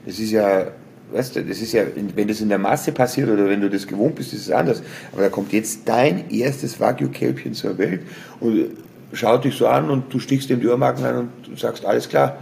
das 0.06 0.18
ist 0.18 0.30
ja 0.30 0.68
weißt 1.12 1.36
du, 1.36 1.44
das 1.44 1.60
ist 1.60 1.72
ja, 1.72 1.82
wenn 2.14 2.28
das 2.28 2.40
in 2.40 2.48
der 2.48 2.58
Masse 2.58 2.92
passiert 2.92 3.28
oder 3.28 3.48
wenn 3.48 3.60
du 3.60 3.68
das 3.68 3.86
gewohnt 3.86 4.16
bist, 4.16 4.32
ist 4.32 4.42
es 4.42 4.50
anders. 4.50 4.82
Aber 5.12 5.22
da 5.22 5.28
kommt 5.28 5.52
jetzt 5.52 5.80
dein 5.86 6.30
erstes 6.30 6.78
Wagyu-Kälbchen 6.80 7.54
zur 7.54 7.78
Welt 7.78 8.02
und 8.38 8.70
schaut 9.12 9.44
dich 9.44 9.56
so 9.56 9.66
an 9.66 9.90
und 9.90 10.12
du 10.12 10.18
stichst 10.18 10.50
dem 10.50 10.60
die 10.60 10.68
Ohrmarken 10.68 11.04
an 11.04 11.28
und 11.48 11.58
sagst, 11.58 11.84
alles 11.84 12.08
klar, 12.08 12.38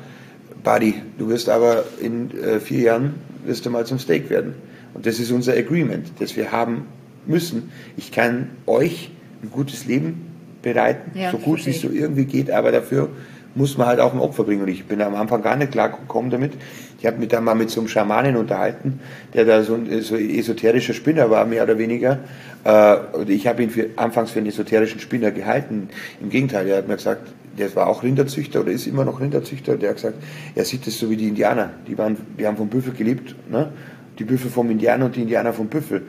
Buddy, 0.62 0.94
du 1.18 1.28
wirst 1.28 1.48
aber 1.48 1.84
in 2.00 2.30
äh, 2.38 2.60
vier 2.60 2.80
Jahren 2.80 3.14
wirst 3.44 3.66
du 3.66 3.70
mal 3.70 3.86
zum 3.86 3.98
Steak 3.98 4.30
werden. 4.30 4.54
Und 4.94 5.06
das 5.06 5.18
ist 5.18 5.30
unser 5.30 5.52
Agreement, 5.54 6.12
das 6.18 6.36
wir 6.36 6.52
haben 6.52 6.86
müssen. 7.26 7.70
Ich 7.96 8.10
kann 8.12 8.50
euch 8.66 9.10
ein 9.42 9.50
gutes 9.50 9.86
Leben 9.86 10.26
bereiten, 10.62 11.16
ja, 11.16 11.30
so 11.30 11.38
gut 11.38 11.64
wie 11.66 11.70
es 11.70 11.80
so 11.80 11.88
irgendwie 11.88 12.24
geht, 12.24 12.50
aber 12.50 12.72
dafür 12.72 13.10
muss 13.54 13.76
man 13.76 13.86
halt 13.86 14.00
auch 14.00 14.12
ein 14.12 14.20
Opfer 14.20 14.44
bringen. 14.44 14.62
Und 14.62 14.68
ich 14.68 14.84
bin 14.86 15.00
am 15.02 15.14
Anfang 15.14 15.42
gar 15.42 15.56
nicht 15.56 15.72
klar 15.72 15.90
gekommen 15.90 16.30
damit. 16.30 16.52
Ich 16.98 17.06
habe 17.06 17.18
mich 17.18 17.28
da 17.28 17.40
mal 17.40 17.54
mit 17.54 17.70
so 17.70 17.80
einem 17.80 17.88
Schamanen 17.88 18.36
unterhalten, 18.36 19.00
der 19.34 19.44
da 19.44 19.62
so 19.62 19.74
ein 19.74 20.02
so 20.02 20.16
esoterischer 20.16 20.94
Spinner 20.94 21.30
war, 21.30 21.44
mehr 21.44 21.64
oder 21.64 21.78
weniger. 21.78 22.20
Äh, 22.64 22.96
und 23.12 23.30
ich 23.30 23.46
habe 23.46 23.62
ihn 23.62 23.70
für, 23.70 23.86
anfangs 23.96 24.32
für 24.32 24.38
einen 24.38 24.48
esoterischen 24.48 25.00
Spinner 25.00 25.30
gehalten. 25.30 25.88
Im 26.20 26.30
Gegenteil, 26.30 26.66
er 26.68 26.78
hat 26.78 26.88
mir 26.88 26.96
gesagt, 26.96 27.28
der 27.58 27.74
war 27.76 27.88
auch 27.88 28.02
Rinderzüchter 28.02 28.60
oder 28.60 28.72
ist 28.72 28.86
immer 28.86 29.04
noch 29.04 29.20
Rinderzüchter. 29.20 29.76
Der 29.76 29.90
hat 29.90 29.96
gesagt, 29.96 30.16
er 30.54 30.64
sieht 30.64 30.86
das 30.86 30.98
so 30.98 31.10
wie 31.10 31.16
die 31.16 31.28
Indianer. 31.28 31.70
Die, 31.86 31.98
waren, 31.98 32.16
die 32.38 32.46
haben 32.46 32.56
vom 32.56 32.68
Büffel 32.68 32.92
gelebt. 32.92 33.34
Ne? 33.50 33.72
Die 34.18 34.24
Büffel 34.24 34.50
vom 34.50 34.70
Indianer 34.70 35.06
und 35.06 35.16
die 35.16 35.22
Indianer 35.22 35.52
vom 35.52 35.68
Büffel. 35.68 36.02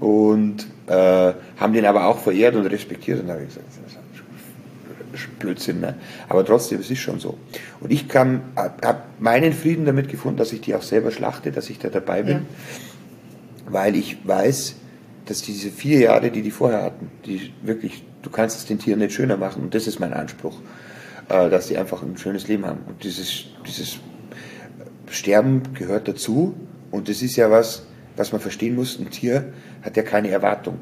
Und 0.00 0.66
äh, 0.86 1.32
haben 1.56 1.72
den 1.72 1.84
aber 1.84 2.06
auch 2.06 2.18
verehrt 2.18 2.56
und 2.56 2.66
respektiert. 2.66 3.20
Und 3.20 3.28
da 3.28 3.34
habe 3.34 3.42
ich 3.42 3.48
gesagt, 3.48 3.66
das 5.12 5.20
ist 5.20 5.38
Blödsinn. 5.38 5.80
Ne? 5.80 5.94
Aber 6.28 6.44
trotzdem, 6.44 6.80
es 6.80 6.90
ist 6.90 7.00
schon 7.00 7.20
so. 7.20 7.38
Und 7.80 7.92
ich 7.92 8.06
habe 8.14 8.40
meinen 9.18 9.52
Frieden 9.52 9.84
damit 9.84 10.08
gefunden, 10.08 10.38
dass 10.38 10.52
ich 10.52 10.60
die 10.60 10.74
auch 10.74 10.82
selber 10.82 11.10
schlachte, 11.10 11.52
dass 11.52 11.70
ich 11.70 11.78
da 11.78 11.88
dabei 11.88 12.22
bin. 12.22 12.36
Ja. 12.36 12.42
Weil 13.68 13.96
ich 13.96 14.18
weiß, 14.26 14.76
dass 15.26 15.42
diese 15.42 15.70
vier 15.70 16.00
Jahre, 16.00 16.30
die 16.30 16.42
die 16.42 16.50
vorher 16.50 16.82
hatten, 16.82 17.10
die 17.26 17.52
wirklich, 17.62 18.04
du 18.22 18.30
kannst 18.30 18.58
es 18.58 18.66
den 18.66 18.78
Tieren 18.78 18.98
nicht 18.98 19.14
schöner 19.14 19.36
machen. 19.36 19.62
Und 19.62 19.74
das 19.74 19.86
ist 19.86 20.00
mein 20.00 20.12
Anspruch, 20.12 20.58
äh, 21.28 21.50
dass 21.50 21.68
sie 21.68 21.76
einfach 21.76 22.02
ein 22.02 22.16
schönes 22.16 22.48
Leben 22.48 22.66
haben. 22.66 22.80
Und 22.86 23.02
dieses, 23.04 23.46
dieses 23.66 23.98
Sterben 25.10 25.74
gehört 25.74 26.08
dazu. 26.08 26.54
Und 26.90 27.08
das 27.08 27.22
ist 27.22 27.36
ja 27.36 27.50
was, 27.50 27.86
was 28.16 28.32
man 28.32 28.40
verstehen 28.40 28.74
muss. 28.74 28.98
Ein 28.98 29.10
Tier 29.10 29.52
hat 29.82 29.96
ja 29.96 30.02
keine 30.02 30.30
Erwartung. 30.30 30.78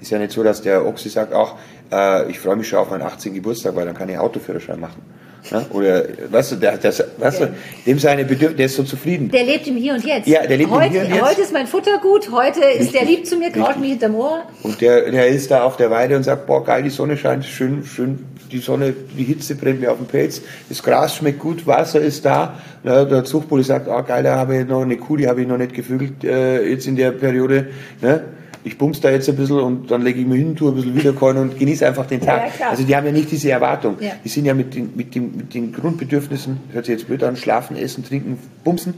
Ist 0.00 0.10
ja 0.10 0.18
nicht 0.18 0.32
so, 0.32 0.42
dass 0.42 0.62
der 0.62 0.86
Ochse 0.86 1.08
sagt, 1.08 1.32
auch, 1.32 1.56
äh, 1.90 2.30
ich 2.30 2.38
freue 2.38 2.56
mich 2.56 2.68
schon 2.68 2.78
auf 2.78 2.90
meinen 2.90 3.02
18. 3.02 3.32
Geburtstag, 3.32 3.74
weil 3.76 3.86
dann 3.86 3.94
kann 3.94 4.08
ich 4.08 4.18
Autoführerschein 4.18 4.78
machen. 4.78 5.02
Ja? 5.50 5.64
Oder, 5.70 6.04
weißt 6.30 6.52
du, 6.52 6.56
der, 6.56 6.76
der, 6.76 6.92
weißt 7.18 7.40
du, 7.40 7.54
dem 7.86 7.98
seine 7.98 8.24
Bedürfnisse, 8.24 8.56
der 8.56 8.66
ist 8.66 8.76
so 8.76 8.82
zufrieden. 8.82 9.30
Der 9.30 9.44
lebt 9.44 9.66
im 9.66 9.76
Hier 9.76 9.94
und 9.94 10.04
Jetzt. 10.04 10.26
Ja, 10.26 10.46
der 10.46 10.56
lebt 10.56 10.70
heute, 10.70 10.86
im 10.86 10.92
Hier 10.92 11.02
und 11.02 11.10
Jetzt. 11.10 11.22
Heute 11.22 11.40
ist 11.42 11.52
mein 11.52 11.66
Futter 11.66 11.98
gut, 12.02 12.30
heute 12.30 12.60
ist 12.60 12.94
der 12.94 13.04
lieb 13.04 13.26
zu 13.26 13.36
mir, 13.36 13.50
kraut 13.50 13.78
mich 13.78 13.90
hinterm 13.90 14.14
Ohr. 14.14 14.42
Und 14.62 14.80
der, 14.80 15.10
der 15.10 15.28
ist 15.28 15.50
da 15.50 15.64
auf 15.64 15.76
der 15.76 15.90
Weide 15.90 16.16
und 16.16 16.22
sagt, 16.22 16.46
boah, 16.46 16.64
geil, 16.64 16.82
die 16.82 16.90
Sonne 16.90 17.16
scheint, 17.16 17.44
schön, 17.44 17.84
schön, 17.84 18.24
die 18.50 18.58
Sonne, 18.58 18.94
die 19.16 19.24
Hitze 19.24 19.54
brennt 19.54 19.80
mir 19.80 19.90
auf 19.90 19.98
dem 19.98 20.06
Pelz, 20.06 20.40
das 20.68 20.82
Gras 20.82 21.16
schmeckt 21.16 21.38
gut, 21.38 21.66
Wasser 21.66 22.00
ist 22.00 22.24
da. 22.24 22.58
Na, 22.82 23.04
der 23.04 23.24
Zuchtbulle 23.24 23.64
sagt, 23.64 23.88
ah, 23.88 24.02
geil, 24.02 24.22
da 24.22 24.36
habe 24.36 24.58
ich 24.58 24.66
noch 24.66 24.82
eine 24.82 24.96
Kuh, 24.96 25.16
die 25.16 25.26
habe 25.26 25.42
ich 25.42 25.48
noch 25.48 25.58
nicht 25.58 25.74
gevögelt, 25.74 26.22
äh, 26.24 26.62
jetzt 26.68 26.86
in 26.86 26.96
der 26.96 27.10
Periode, 27.10 27.68
ne? 28.00 28.22
Ich 28.66 28.78
bumse 28.78 29.00
da 29.00 29.10
jetzt 29.10 29.28
ein 29.28 29.36
bisschen 29.36 29.60
und 29.60 29.92
dann 29.92 30.02
lege 30.02 30.20
ich 30.20 30.26
mich 30.26 30.38
hin, 30.38 30.56
tue 30.56 30.72
ein 30.72 30.74
bisschen 30.74 30.96
Wiederkäuen 30.96 31.36
und 31.36 31.56
genieße 31.56 31.86
einfach 31.86 32.04
den 32.04 32.20
Tag. 32.20 32.50
Ja, 32.58 32.70
also 32.70 32.82
die 32.82 32.96
haben 32.96 33.06
ja 33.06 33.12
nicht 33.12 33.30
diese 33.30 33.48
Erwartung. 33.48 33.96
Ja. 34.00 34.10
Die 34.24 34.28
sind 34.28 34.44
ja 34.44 34.54
mit 34.54 34.74
den, 34.74 34.90
mit, 34.96 35.14
den, 35.14 35.36
mit 35.36 35.54
den 35.54 35.72
Grundbedürfnissen, 35.72 36.58
hört 36.72 36.86
sich 36.86 36.94
jetzt 36.94 37.06
blöd 37.06 37.22
an, 37.22 37.36
schlafen, 37.36 37.76
essen, 37.76 38.04
trinken, 38.04 38.38
bumsen, 38.64 38.94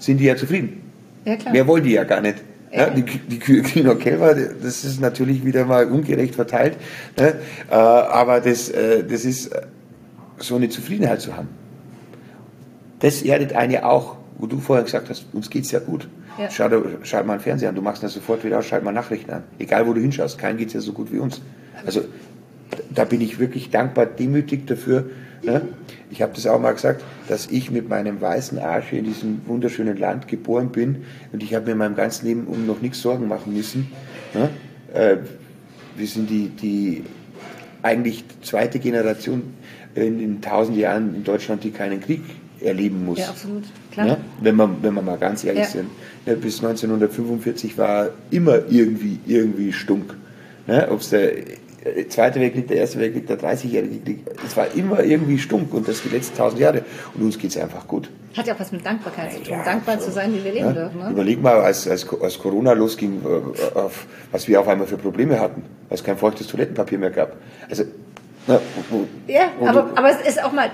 sind 0.00 0.18
die 0.18 0.24
ja 0.24 0.34
zufrieden. 0.34 0.82
Ja, 1.24 1.36
klar. 1.36 1.52
Mehr 1.52 1.68
wollen 1.68 1.84
die 1.84 1.92
ja 1.92 2.02
gar 2.02 2.20
nicht. 2.20 2.38
Ja, 2.72 2.90
die, 2.90 3.04
die 3.04 3.38
Kühe 3.38 3.62
kriegen 3.62 3.86
noch 3.86 3.98
Kälber, 3.98 4.34
das 4.34 4.84
ist 4.84 5.00
natürlich 5.00 5.44
wieder 5.44 5.66
mal 5.66 5.86
ungerecht 5.86 6.34
verteilt. 6.34 6.76
Ne? 7.16 7.34
Äh, 7.70 7.74
aber 7.74 8.40
das, 8.40 8.70
äh, 8.70 9.04
das 9.04 9.24
ist 9.24 9.52
so 10.38 10.56
eine 10.56 10.68
Zufriedenheit 10.68 11.20
zu 11.20 11.36
haben. 11.36 11.48
Das 12.98 13.22
erdet 13.22 13.52
eine 13.52 13.86
auch, 13.86 14.16
wo 14.38 14.46
du 14.46 14.58
vorher 14.58 14.84
gesagt 14.84 15.10
hast, 15.10 15.26
uns 15.32 15.48
geht 15.48 15.64
es 15.64 15.70
ja 15.70 15.78
gut. 15.78 16.08
Ja. 16.38 16.50
Schau, 16.50 16.68
schau 17.02 17.24
mal 17.24 17.34
einen 17.34 17.42
Fernseher 17.42 17.68
an, 17.68 17.74
du 17.74 17.82
machst 17.82 18.02
das 18.02 18.14
sofort 18.14 18.44
wieder 18.44 18.58
aus, 18.58 18.66
schalt 18.66 18.84
mal 18.84 18.92
Nachrichten 18.92 19.30
an. 19.30 19.44
Egal 19.58 19.86
wo 19.86 19.92
du 19.92 20.00
hinschaust, 20.00 20.38
keinen 20.38 20.58
geht 20.58 20.68
es 20.68 20.74
ja 20.74 20.80
so 20.80 20.92
gut 20.92 21.12
wie 21.12 21.18
uns. 21.18 21.40
Also 21.84 22.02
da 22.90 23.04
bin 23.04 23.20
ich 23.20 23.38
wirklich 23.38 23.70
dankbar, 23.70 24.06
demütig 24.06 24.66
dafür. 24.66 25.10
Ne? 25.42 25.62
Ich 26.10 26.22
habe 26.22 26.32
das 26.34 26.46
auch 26.46 26.60
mal 26.60 26.72
gesagt, 26.72 27.02
dass 27.28 27.48
ich 27.48 27.70
mit 27.70 27.88
meinem 27.88 28.20
weißen 28.20 28.58
Arsch 28.58 28.92
in 28.92 29.04
diesem 29.04 29.42
wunderschönen 29.46 29.96
Land 29.96 30.28
geboren 30.28 30.70
bin 30.70 31.04
und 31.32 31.42
ich 31.42 31.54
habe 31.54 31.66
mir 31.66 31.72
in 31.72 31.78
meinem 31.78 31.96
ganzen 31.96 32.26
Leben 32.26 32.46
um 32.46 32.66
noch 32.66 32.80
nichts 32.80 33.02
Sorgen 33.02 33.28
machen 33.28 33.52
müssen. 33.52 33.90
Ne? 34.34 34.50
Äh, 34.94 35.16
wir 35.96 36.06
sind 36.06 36.30
die, 36.30 36.48
die 36.48 37.04
eigentlich 37.82 38.24
zweite 38.42 38.78
Generation 38.78 39.54
in, 39.94 40.20
in 40.20 40.40
tausend 40.40 40.78
Jahren 40.78 41.14
in 41.14 41.24
Deutschland, 41.24 41.64
die 41.64 41.70
keinen 41.70 42.00
Krieg 42.00 42.22
erleben 42.60 43.04
muss. 43.04 43.18
Ja, 43.18 43.28
absolut. 43.28 43.64
Klar. 43.92 44.06
Ja, 44.06 44.16
wenn, 44.40 44.56
man, 44.56 44.76
wenn 44.82 44.94
wir 44.94 45.02
mal 45.02 45.18
ganz 45.18 45.44
ehrlich 45.44 45.64
ja. 45.64 45.68
sind. 45.68 45.90
Ja, 46.26 46.34
bis 46.34 46.58
1945 46.58 47.76
war 47.78 48.08
immer 48.30 48.60
irgendwie, 48.68 49.20
irgendwie 49.26 49.72
stunk. 49.72 50.14
Ne? 50.66 50.88
Ob 50.90 51.00
es 51.00 51.10
der 51.10 51.32
Zweite 52.08 52.38
Weltkrieg, 52.38 52.68
der 52.68 52.76
Erste 52.76 53.00
Weltkrieg, 53.00 53.26
der 53.26 53.40
30-jährige 53.40 53.98
Krieg, 53.98 54.24
es 54.46 54.56
war 54.56 54.72
immer 54.72 55.02
irgendwie 55.02 55.36
stunk 55.36 55.74
und 55.74 55.88
das 55.88 56.00
die 56.02 56.10
letzten 56.10 56.36
tausend 56.36 56.60
Jahre. 56.60 56.84
Und 57.14 57.24
uns 57.24 57.36
geht 57.36 57.50
es 57.50 57.56
einfach 57.56 57.88
gut. 57.88 58.08
Hat 58.36 58.46
ja 58.46 58.54
auch 58.54 58.60
was 58.60 58.70
mit 58.70 58.86
Dankbarkeit 58.86 59.32
zu 59.32 59.42
tun, 59.42 59.58
dankbar 59.64 59.98
so. 59.98 60.06
zu 60.06 60.12
sein, 60.12 60.32
wie 60.32 60.44
wir 60.44 60.52
leben 60.52 60.74
dürfen. 60.74 61.00
Ne? 61.00 61.10
Überleg 61.10 61.42
mal, 61.42 61.60
als, 61.60 61.88
als, 61.88 62.06
als 62.20 62.38
Corona 62.38 62.72
losging, 62.72 63.20
äh, 63.24 63.78
auf, 63.78 64.06
was 64.30 64.46
wir 64.46 64.60
auf 64.60 64.68
einmal 64.68 64.86
für 64.86 64.96
Probleme 64.96 65.40
hatten, 65.40 65.64
weil 65.88 65.98
es 65.98 66.04
kein 66.04 66.16
feuchtes 66.16 66.46
Toilettenpapier 66.46 66.98
mehr 66.98 67.10
gab. 67.10 67.36
Also 67.68 67.84
na, 68.46 68.60
wo, 68.88 69.06
ja, 69.26 69.50
aber, 69.60 69.90
aber 69.94 70.10
es 70.10 70.28
ist 70.28 70.42
auch 70.42 70.52
mal, 70.52 70.70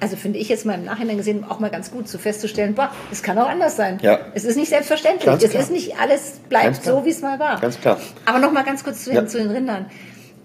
also 0.00 0.16
finde 0.16 0.38
ich 0.38 0.48
jetzt 0.48 0.66
mal 0.66 0.74
im 0.74 0.84
Nachhinein 0.84 1.16
gesehen, 1.18 1.44
auch 1.44 1.60
mal 1.60 1.70
ganz 1.70 1.90
gut, 1.90 2.08
so 2.08 2.18
festzustellen, 2.18 2.74
boah, 2.74 2.90
es 3.12 3.22
kann 3.22 3.38
auch 3.38 3.48
anders 3.48 3.76
sein. 3.76 3.98
Ja. 4.02 4.18
Es 4.34 4.44
ist 4.44 4.56
nicht 4.56 4.70
selbstverständlich. 4.70 5.26
Ganz 5.26 5.44
es 5.44 5.50
klar. 5.50 5.62
ist 5.62 5.70
nicht 5.70 5.98
alles 5.98 6.40
bleibt 6.48 6.82
so, 6.82 7.04
wie 7.04 7.10
es 7.10 7.20
mal 7.20 7.38
war. 7.38 7.60
Ganz 7.60 7.80
klar. 7.80 8.00
Aber 8.24 8.38
noch 8.38 8.52
mal 8.52 8.64
ganz 8.64 8.82
kurz 8.82 9.04
zu, 9.04 9.12
ja. 9.12 9.26
zu 9.26 9.38
den 9.38 9.50
Rindern. 9.50 9.86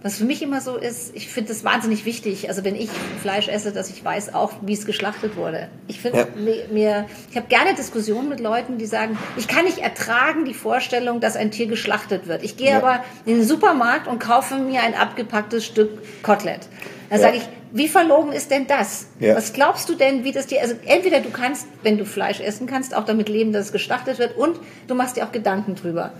Was 0.06 0.18
für 0.18 0.26
mich 0.26 0.43
immer 0.43 0.62
so 0.62 0.78
ist, 0.78 1.16
ich 1.16 1.30
finde 1.30 1.49
das 1.49 1.64
wahnsinnig 1.64 2.06
wichtig. 2.06 2.47
Also 2.47 2.64
wenn 2.64 2.76
ich 2.76 2.91
Fleisch 3.24 3.47
esse, 3.47 3.72
dass 3.72 3.89
ich 3.89 4.06
weiß 4.06 4.36
auch, 4.36 4.51
wie 4.62 4.74
es 4.74 4.86
geschlachtet 4.86 5.36
wurde. 5.36 5.68
Ich 5.88 5.99
finde 5.99 6.20
ja. 6.20 6.28
mir, 6.72 7.06
ich 7.32 7.36
habe 7.36 7.47
gerne 7.47 7.74
Diskussionen 7.74 8.30
mit 8.30 8.39
Leuten, 8.39 8.78
die 8.78 8.86
sagen, 8.86 9.18
ich 9.36 9.47
kann 9.47 9.66
nicht 9.66 9.80
ertragen 9.80 10.45
die 10.45 10.53
Vorstellung, 10.53 11.22
dass 11.22 11.36
ein 11.36 11.49
Tier 11.49 11.66
geschlachtet 11.66 12.28
wird. 12.28 12.43
Ich 12.43 12.56
gehe 12.56 12.70
ja. 12.70 12.78
aber 12.78 13.03
in 13.26 13.38
den 13.38 13.47
Supermarkt 13.47 14.08
und 14.08 14.20
kaufe 14.20 14.60
mir 14.60 14.84
ein 14.84 14.93
abgepacktes 14.93 15.66
Stück 15.66 15.89
Kotelett. 16.22 16.68
Da 17.10 17.18
ja. 17.18 17.22
sage 17.22 17.38
ich, 17.38 17.43
wie 17.72 17.88
verlogen 17.88 18.32
ist 18.32 18.51
denn 18.51 18.68
das? 18.68 19.08
Ja. 19.20 19.36
Was 19.36 19.53
glaubst 19.53 19.89
du 19.89 19.95
denn, 19.95 20.24
wie 20.24 20.32
das 20.32 20.47
dir, 20.47 20.62
also 20.62 20.76
entweder 20.86 21.20
du 21.20 21.30
kannst, 21.30 21.68
wenn 21.84 21.97
du 21.97 22.06
Fleisch 22.06 22.39
essen 22.39 22.68
kannst, 22.68 22.95
auch 22.95 23.06
damit 23.06 23.30
leben, 23.30 23.51
dass 23.51 23.68
es 23.68 23.72
geschlachtet 23.72 24.20
wird 24.20 24.38
und 24.38 24.60
du 24.88 24.95
machst 24.95 25.18
dir 25.18 25.26
auch 25.26 25.32
Gedanken 25.32 25.76
drüber. 25.76 26.14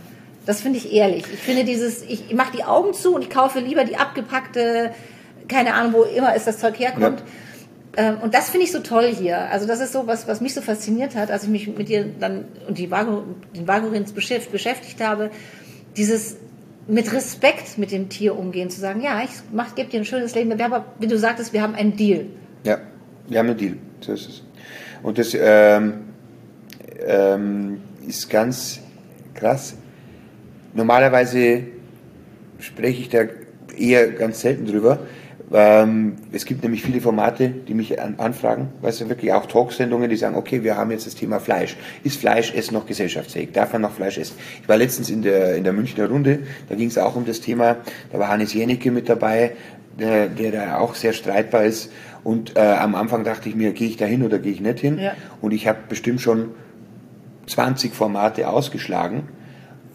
Das 0.46 0.62
finde 0.62 0.78
ich 0.78 0.94
ehrlich. 0.94 1.24
Ich 1.34 1.40
finde 1.40 1.64
dieses, 1.64 2.04
ich 2.04 2.34
mache 2.34 2.56
die 2.56 2.64
Augen 2.64 2.94
zu 2.94 3.16
und 3.16 3.24
ich 3.24 3.30
kaufe 3.30 3.60
lieber 3.60 3.84
die 3.84 3.98
abgepackte, 3.98 4.94
keine 5.48 5.74
Ahnung, 5.74 5.94
wo 5.94 6.04
immer 6.04 6.36
es 6.36 6.46
das 6.46 6.60
Zeug 6.60 6.78
herkommt. 6.78 7.22
Ja. 7.22 7.26
Ähm, 7.98 8.18
und 8.22 8.34
das 8.34 8.50
finde 8.50 8.66
ich 8.66 8.72
so 8.72 8.80
toll 8.80 9.08
hier. 9.08 9.50
Also 9.50 9.66
das 9.66 9.80
ist 9.80 9.94
so 9.94 10.08
was, 10.08 10.28
was 10.28 10.42
mich 10.42 10.54
so 10.54 10.62
fasziniert 10.62 11.16
hat, 11.16 11.32
als 11.32 11.44
ich 11.44 11.50
mich 11.50 11.68
mit 11.68 11.90
dir 11.90 12.06
dann 12.20 12.46
und 12.68 12.78
die 12.78 12.92
Vago, 12.92 13.24
den 13.56 13.68
Vagorins 13.68 14.12
beschäftigt 14.12 15.02
habe. 15.02 15.32
Dieses 15.98 16.38
mit 16.88 17.12
Respekt 17.14 17.78
mit 17.78 17.92
dem 17.92 18.10
Tier 18.10 18.38
umgehen, 18.38 18.70
zu 18.70 18.80
sagen, 18.80 19.02
ja, 19.02 19.22
ich 19.24 19.76
gebe 19.76 19.90
dir 19.90 20.00
ein 20.00 20.06
schönes 20.06 20.36
Leben. 20.36 20.52
Aber 20.62 20.86
wie 21.00 21.08
du 21.08 21.18
sagtest, 21.18 21.54
wir 21.54 21.62
haben 21.62 21.76
einen 21.76 21.96
Deal. 21.96 22.28
Ja, 22.64 22.80
wir 23.28 23.40
haben 23.40 23.50
einen 23.50 23.58
Deal. 23.58 23.78
So 24.02 24.14
ist 24.14 24.30
es. 24.30 24.44
Und 25.02 25.18
das 25.18 25.36
ähm, 25.40 25.94
ähm, 27.06 27.82
ist 28.08 28.30
ganz 28.30 28.80
krass 29.34 29.76
Normalerweise 30.76 31.64
spreche 32.60 33.02
ich 33.02 33.10
da 33.10 33.24
eher 33.78 34.12
ganz 34.12 34.42
selten 34.42 34.66
drüber. 34.66 35.00
Ähm, 35.54 36.16
es 36.32 36.46
gibt 36.46 36.64
nämlich 36.64 36.82
viele 36.82 37.02
Formate, 37.02 37.50
die 37.50 37.74
mich 37.74 38.02
anfragen, 38.02 38.70
weißt 38.82 39.02
du, 39.02 39.10
wirklich 39.10 39.32
auch 39.32 39.46
Talksendungen, 39.46 40.10
die 40.10 40.16
sagen, 40.16 40.36
okay, 40.36 40.64
wir 40.64 40.76
haben 40.76 40.92
jetzt 40.92 41.06
das 41.06 41.16
Thema 41.16 41.40
Fleisch. 41.40 41.78
Ist 42.04 42.18
Fleisch 42.18 42.54
essen 42.54 42.74
noch 42.74 42.86
gesellschaftsfähig? 42.86 43.52
Darf 43.52 43.74
man 43.74 43.84
noch 43.84 43.92
Fleisch 43.92 44.18
essen? 44.18 44.38
Ich 44.62 44.68
war 44.68 44.78
letztens 44.78 45.10
in 45.10 45.22
der, 45.22 45.56
in 45.56 45.64
der 45.64 45.74
Münchner 45.74 46.10
Runde, 46.10 46.40
da 46.68 46.76
ging 46.76 46.88
es 46.88 46.98
auch 46.98 47.16
um 47.16 47.26
das 47.26 47.42
Thema, 47.42 47.78
da 48.12 48.20
war 48.20 48.30
Hannes 48.30 48.54
Jenicke 48.54 48.92
mit 48.92 49.08
dabei, 49.08 49.52
der, 50.00 50.28
der 50.28 50.52
da 50.52 50.78
auch 50.80 50.96
sehr 50.96 51.14
streitbar 51.14 51.64
ist. 51.64 51.92
Und 52.24 52.58
äh, 52.58 52.60
am 52.60 52.96
Anfang 52.96 53.24
dachte 53.24 53.48
ich 53.48 53.56
mir, 53.56 53.72
gehe 53.72 53.88
ich 53.88 53.98
da 53.98 54.06
hin 54.06 54.24
oder 54.24 54.40
gehe 54.40 54.52
ich 54.52 54.62
nicht 54.62 54.80
hin? 54.80 54.98
Ja. 54.98 55.14
Und 55.42 55.54
ich 55.54 55.68
habe 55.68 55.78
bestimmt 55.88 56.22
schon 56.22 56.50
20 57.46 57.94
Formate 57.94 58.50
ausgeschlagen 58.50 59.30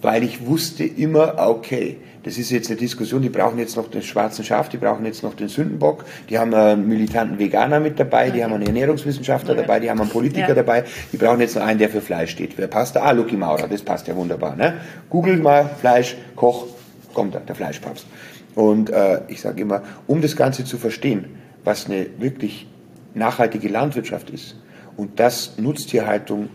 weil 0.03 0.23
ich 0.23 0.47
wusste 0.47 0.85
immer, 0.85 1.35
okay, 1.39 1.99
das 2.23 2.37
ist 2.37 2.51
jetzt 2.51 2.69
eine 2.69 2.79
Diskussion, 2.79 3.23
die 3.23 3.31
brauchen 3.31 3.59
jetzt 3.59 3.77
noch 3.77 3.89
den 3.91 4.03
schwarzen 4.03 4.45
Schaf, 4.45 4.69
die 4.69 4.77
brauchen 4.77 5.07
jetzt 5.07 5.23
noch 5.23 5.35
den 5.35 5.49
Sündenbock, 5.49 6.05
die 6.29 6.39
haben 6.39 6.53
einen 6.53 6.87
militanten 6.87 7.39
Veganer 7.39 7.81
mit 7.81 7.99
dabei, 7.99 8.31
die 8.31 8.45
haben 8.45 8.53
einen 8.53 8.67
Ernährungswissenschaftler 8.67 9.55
dabei, 9.55 9.81
die 9.81 9.91
haben 9.91 10.01
einen 10.01 10.11
Politiker 10.11 10.49
ja. 10.49 10.55
dabei, 10.55 10.85
die 11.13 11.17
brauchen 11.17 11.41
jetzt 11.41 11.57
noch 11.57 11.63
einen, 11.63 11.79
der 11.79 11.89
für 11.89 12.03
Fleisch 12.03 12.33
steht. 12.33 12.59
Wer 12.59 12.67
passt 12.67 12.97
da? 12.97 13.03
Ah, 13.03 13.13
Lucky 13.13 13.37
Maurer, 13.37 13.69
das 13.69 13.83
passt 13.83 14.07
ja 14.07 14.15
wunderbar. 14.15 14.55
Ne? 14.55 14.75
Google 15.09 15.39
mal 15.39 15.71
Fleisch, 15.81 16.17
Koch, 16.37 16.67
kommt 17.15 17.35
da, 17.35 17.41
der 17.41 17.55
Fleischpapst. 17.55 18.07
Und 18.55 18.91
äh, 18.91 19.23
ich 19.29 19.41
sage 19.41 19.63
immer, 19.63 19.83
um 20.07 20.21
das 20.21 20.37
Ganze 20.37 20.65
zu 20.65 20.77
verstehen, 20.77 21.25
was 21.65 21.87
eine 21.87 22.07
wirklich 22.19 22.67
nachhaltige 23.15 23.69
Landwirtschaft 23.69 24.31
ist 24.31 24.57
und 24.97 25.19
dass 25.21 25.59
Nutztierhaltung 25.59 26.49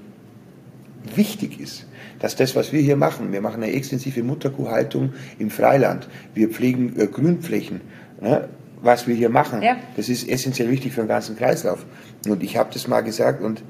wichtig 1.16 1.60
ist, 1.60 1.88
dass 2.26 2.36
das, 2.36 2.56
was 2.56 2.74
wir 2.74 2.82
hier 2.82 2.96
machen, 2.96 3.32
wir 3.32 3.42
machen 3.42 3.62
eine 3.62 3.72
extensive 3.72 4.24
Mutterkuhhaltung 4.24 5.14
im 5.38 5.52
Freiland, 5.52 6.08
wir 6.34 6.50
pflegen 6.50 7.00
äh, 7.00 7.06
Grünflächen, 7.06 7.82
ne? 8.20 8.50
was 8.82 9.06
wir 9.06 9.14
hier 9.14 9.30
machen. 9.30 9.62
Ja. 9.62 9.76
Das 9.96 10.10
ist 10.10 10.28
essentiell 10.28 10.72
wichtig 10.72 10.94
für 10.94 11.02
den 11.02 11.08
ganzen 11.08 11.38
Kreislauf. 11.38 11.86
Und 12.28 12.42
ich 12.42 12.58
habe 12.58 12.72
das 12.74 12.88
mal 12.88 13.02
gesagt 13.02 13.44
und 13.44 13.62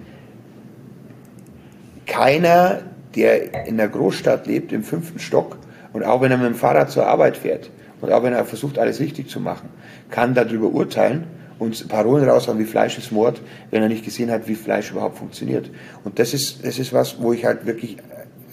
keiner, 2.06 2.84
der 3.16 3.68
in 3.68 3.78
einer 3.78 3.90
Großstadt 3.90 4.48
lebt, 4.48 4.72
im 4.72 4.86
fünften 4.86 5.20
Stock, 5.20 5.58
und 5.92 6.06
auch 6.06 6.22
wenn 6.22 6.32
er 6.32 6.38
mit 6.38 6.48
dem 6.48 6.56
Fahrrad 6.56 6.90
zur 6.90 7.08
Arbeit 7.08 7.36
fährt 7.36 7.70
und 8.00 8.10
auch 8.14 8.24
wenn 8.24 8.32
er 8.32 8.46
versucht, 8.46 8.80
alles 8.80 9.02
richtig 9.02 9.28
zu 9.28 9.42
machen, 9.42 9.68
kann 10.12 10.34
darüber 10.34 10.68
urteilen 10.68 11.26
und 11.60 11.90
Parolen 11.90 12.28
raushauen 12.30 12.58
wie 12.60 12.64
Fleisch 12.64 12.98
ist 12.98 13.12
Mord, 13.12 13.42
wenn 13.72 13.82
er 13.82 13.90
nicht 13.90 14.06
gesehen 14.06 14.32
hat, 14.32 14.48
wie 14.48 14.56
Fleisch 14.56 14.92
überhaupt 14.92 15.18
funktioniert. 15.18 15.70
Und 16.06 16.20
das 16.20 16.34
ist, 16.34 16.66
das 16.66 16.80
ist 16.80 16.94
was, 16.94 17.22
wo 17.22 17.34
ich 17.34 17.44
halt 17.44 17.66
wirklich 17.66 17.98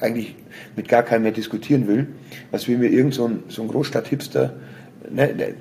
eigentlich 0.03 0.37
mit 0.77 0.89
gar 0.89 1.03
keinem 1.03 1.23
mehr 1.23 1.33
diskutieren 1.33 1.87
will. 1.87 2.07
Was 2.51 2.69
will 2.69 2.79
mir 2.79 2.91
irgend 2.91 3.15
so 3.15 3.27
ein, 3.27 3.43
so 3.49 3.63
ein 3.63 3.69
Großstadt-Hipster, 3.69 4.55
ne, 5.11 5.35
ne 5.35 5.55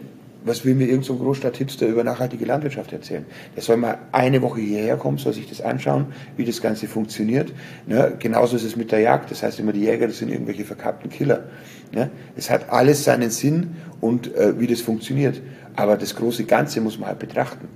was 0.44 0.66
will 0.66 0.74
mir 0.74 0.86
irgendein 0.86 1.04
so 1.04 1.18
Großstadt-Hipster 1.18 1.88
über 1.88 2.04
nachhaltige 2.04 2.46
Landwirtschaft 2.46 2.92
erzählen? 2.94 3.26
Der 3.56 3.62
soll 3.62 3.78
mal 3.78 4.00
eine 4.12 4.42
Woche 4.42 4.62
hierher 4.62 4.98
kommen, 4.98 5.18
soll 5.18 5.34
sich 5.34 5.48
das 5.48 5.62
anschauen, 5.62 6.08
wie 6.36 6.46
das 6.46 6.62
Ganze 6.62 6.88
funktioniert. 6.88 7.54
Ne? 7.86 8.16
Genauso 8.18 8.56
ist 8.56 8.64
es 8.64 8.76
mit 8.76 8.92
der 8.92 9.00
Jagd. 9.00 9.30
Das 9.30 9.44
heißt 9.44 9.60
immer, 9.60 9.72
die 9.72 9.82
Jäger, 9.82 10.08
das 10.08 10.18
sind 10.18 10.30
irgendwelche 10.30 10.66
verkappten 10.66 11.12
Killer. 11.12 11.44
Ne? 11.92 12.10
Es 12.36 12.50
hat 12.50 12.70
alles 12.70 13.04
seinen 13.04 13.30
Sinn 13.30 13.76
und 14.00 14.34
äh, 14.36 14.60
wie 14.60 14.68
das 14.68 14.82
funktioniert. 14.82 15.42
Aber 15.76 15.96
das 15.96 16.16
große 16.16 16.46
Ganze 16.46 16.82
muss 16.82 16.98
man 16.98 17.10
halt 17.10 17.20
betrachten. 17.20 17.68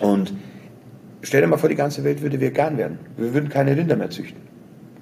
Und 0.00 0.34
stell 1.22 1.40
dir 1.40 1.46
mal 1.46 1.56
vor, 1.56 1.68
die 1.68 1.76
ganze 1.76 2.04
Welt 2.04 2.20
würde 2.22 2.40
vegan 2.40 2.76
werden. 2.76 2.98
Wir 3.16 3.32
würden 3.32 3.48
keine 3.48 3.76
Rinder 3.76 3.96
mehr 3.96 4.10
züchten. 4.10 4.49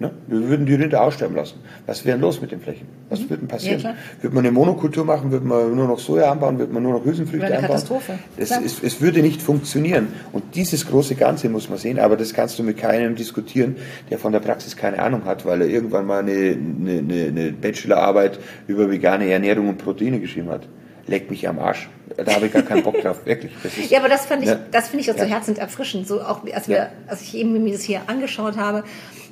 Ne? 0.00 0.12
Wir 0.28 0.48
würden 0.48 0.64
die 0.64 0.74
Rinder 0.74 1.02
aussterben 1.02 1.36
lassen. 1.36 1.58
Was 1.86 2.04
wäre 2.04 2.18
los 2.18 2.40
mit 2.40 2.52
den 2.52 2.60
Flächen? 2.60 2.86
Was 3.08 3.20
mhm. 3.20 3.30
würde 3.30 3.46
passieren? 3.46 3.80
Ja, 3.80 3.94
würde 4.20 4.34
man 4.34 4.44
eine 4.44 4.52
Monokultur 4.52 5.04
machen? 5.04 5.32
Würde 5.32 5.44
man 5.44 5.74
nur 5.74 5.88
noch 5.88 5.98
Soja 5.98 6.30
anbauen? 6.30 6.56
Würde 6.58 6.72
man 6.72 6.84
nur 6.84 6.92
noch 6.92 7.04
Hülsenfrüchte 7.04 7.46
eine 7.46 7.56
anbauen? 7.56 7.70
Katastrophe. 7.72 8.18
Es, 8.36 8.52
es, 8.52 8.80
es, 8.80 9.00
würde 9.00 9.22
nicht 9.22 9.42
funktionieren. 9.42 10.08
Und 10.32 10.54
dieses 10.54 10.86
große 10.86 11.16
Ganze 11.16 11.48
muss 11.48 11.68
man 11.68 11.78
sehen. 11.78 11.98
Aber 11.98 12.16
das 12.16 12.32
kannst 12.32 12.58
du 12.60 12.62
mit 12.62 12.76
keinem 12.76 13.16
diskutieren, 13.16 13.74
der 14.08 14.18
von 14.18 14.32
der 14.32 14.40
Praxis 14.40 14.76
keine 14.76 15.02
Ahnung 15.02 15.24
hat, 15.24 15.44
weil 15.44 15.62
er 15.62 15.68
irgendwann 15.68 16.06
mal 16.06 16.20
eine, 16.20 16.32
eine, 16.32 17.26
eine 17.28 17.52
Bachelorarbeit 17.52 18.38
über 18.68 18.88
vegane 18.88 19.28
Ernährung 19.28 19.68
und 19.68 19.78
Proteine 19.78 20.20
geschrieben 20.20 20.50
hat 20.50 20.68
leck 21.08 21.30
mich 21.30 21.48
am 21.48 21.58
Arsch. 21.58 21.88
Da 22.16 22.34
habe 22.34 22.46
ich 22.46 22.52
gar 22.52 22.62
keinen 22.62 22.82
Bock 22.82 23.00
drauf, 23.02 23.24
wirklich. 23.24 23.52
Ist, 23.64 23.90
ja, 23.90 23.98
aber 23.98 24.08
das 24.08 24.26
fand 24.26 24.42
ich, 24.42 24.48
ne? 24.48 24.60
das 24.70 24.88
finde 24.88 25.02
ich 25.02 25.10
auch 25.10 25.18
so 25.18 25.24
herzend 25.24 25.58
erfrischend. 25.58 26.06
So 26.06 26.20
auch, 26.20 26.42
als 26.52 26.68
wir, 26.68 26.76
ja. 26.76 26.90
als 27.06 27.22
ich 27.22 27.34
eben 27.34 27.52
mir 27.64 27.72
das 27.72 27.82
hier 27.82 28.02
angeschaut 28.06 28.56
habe, 28.56 28.84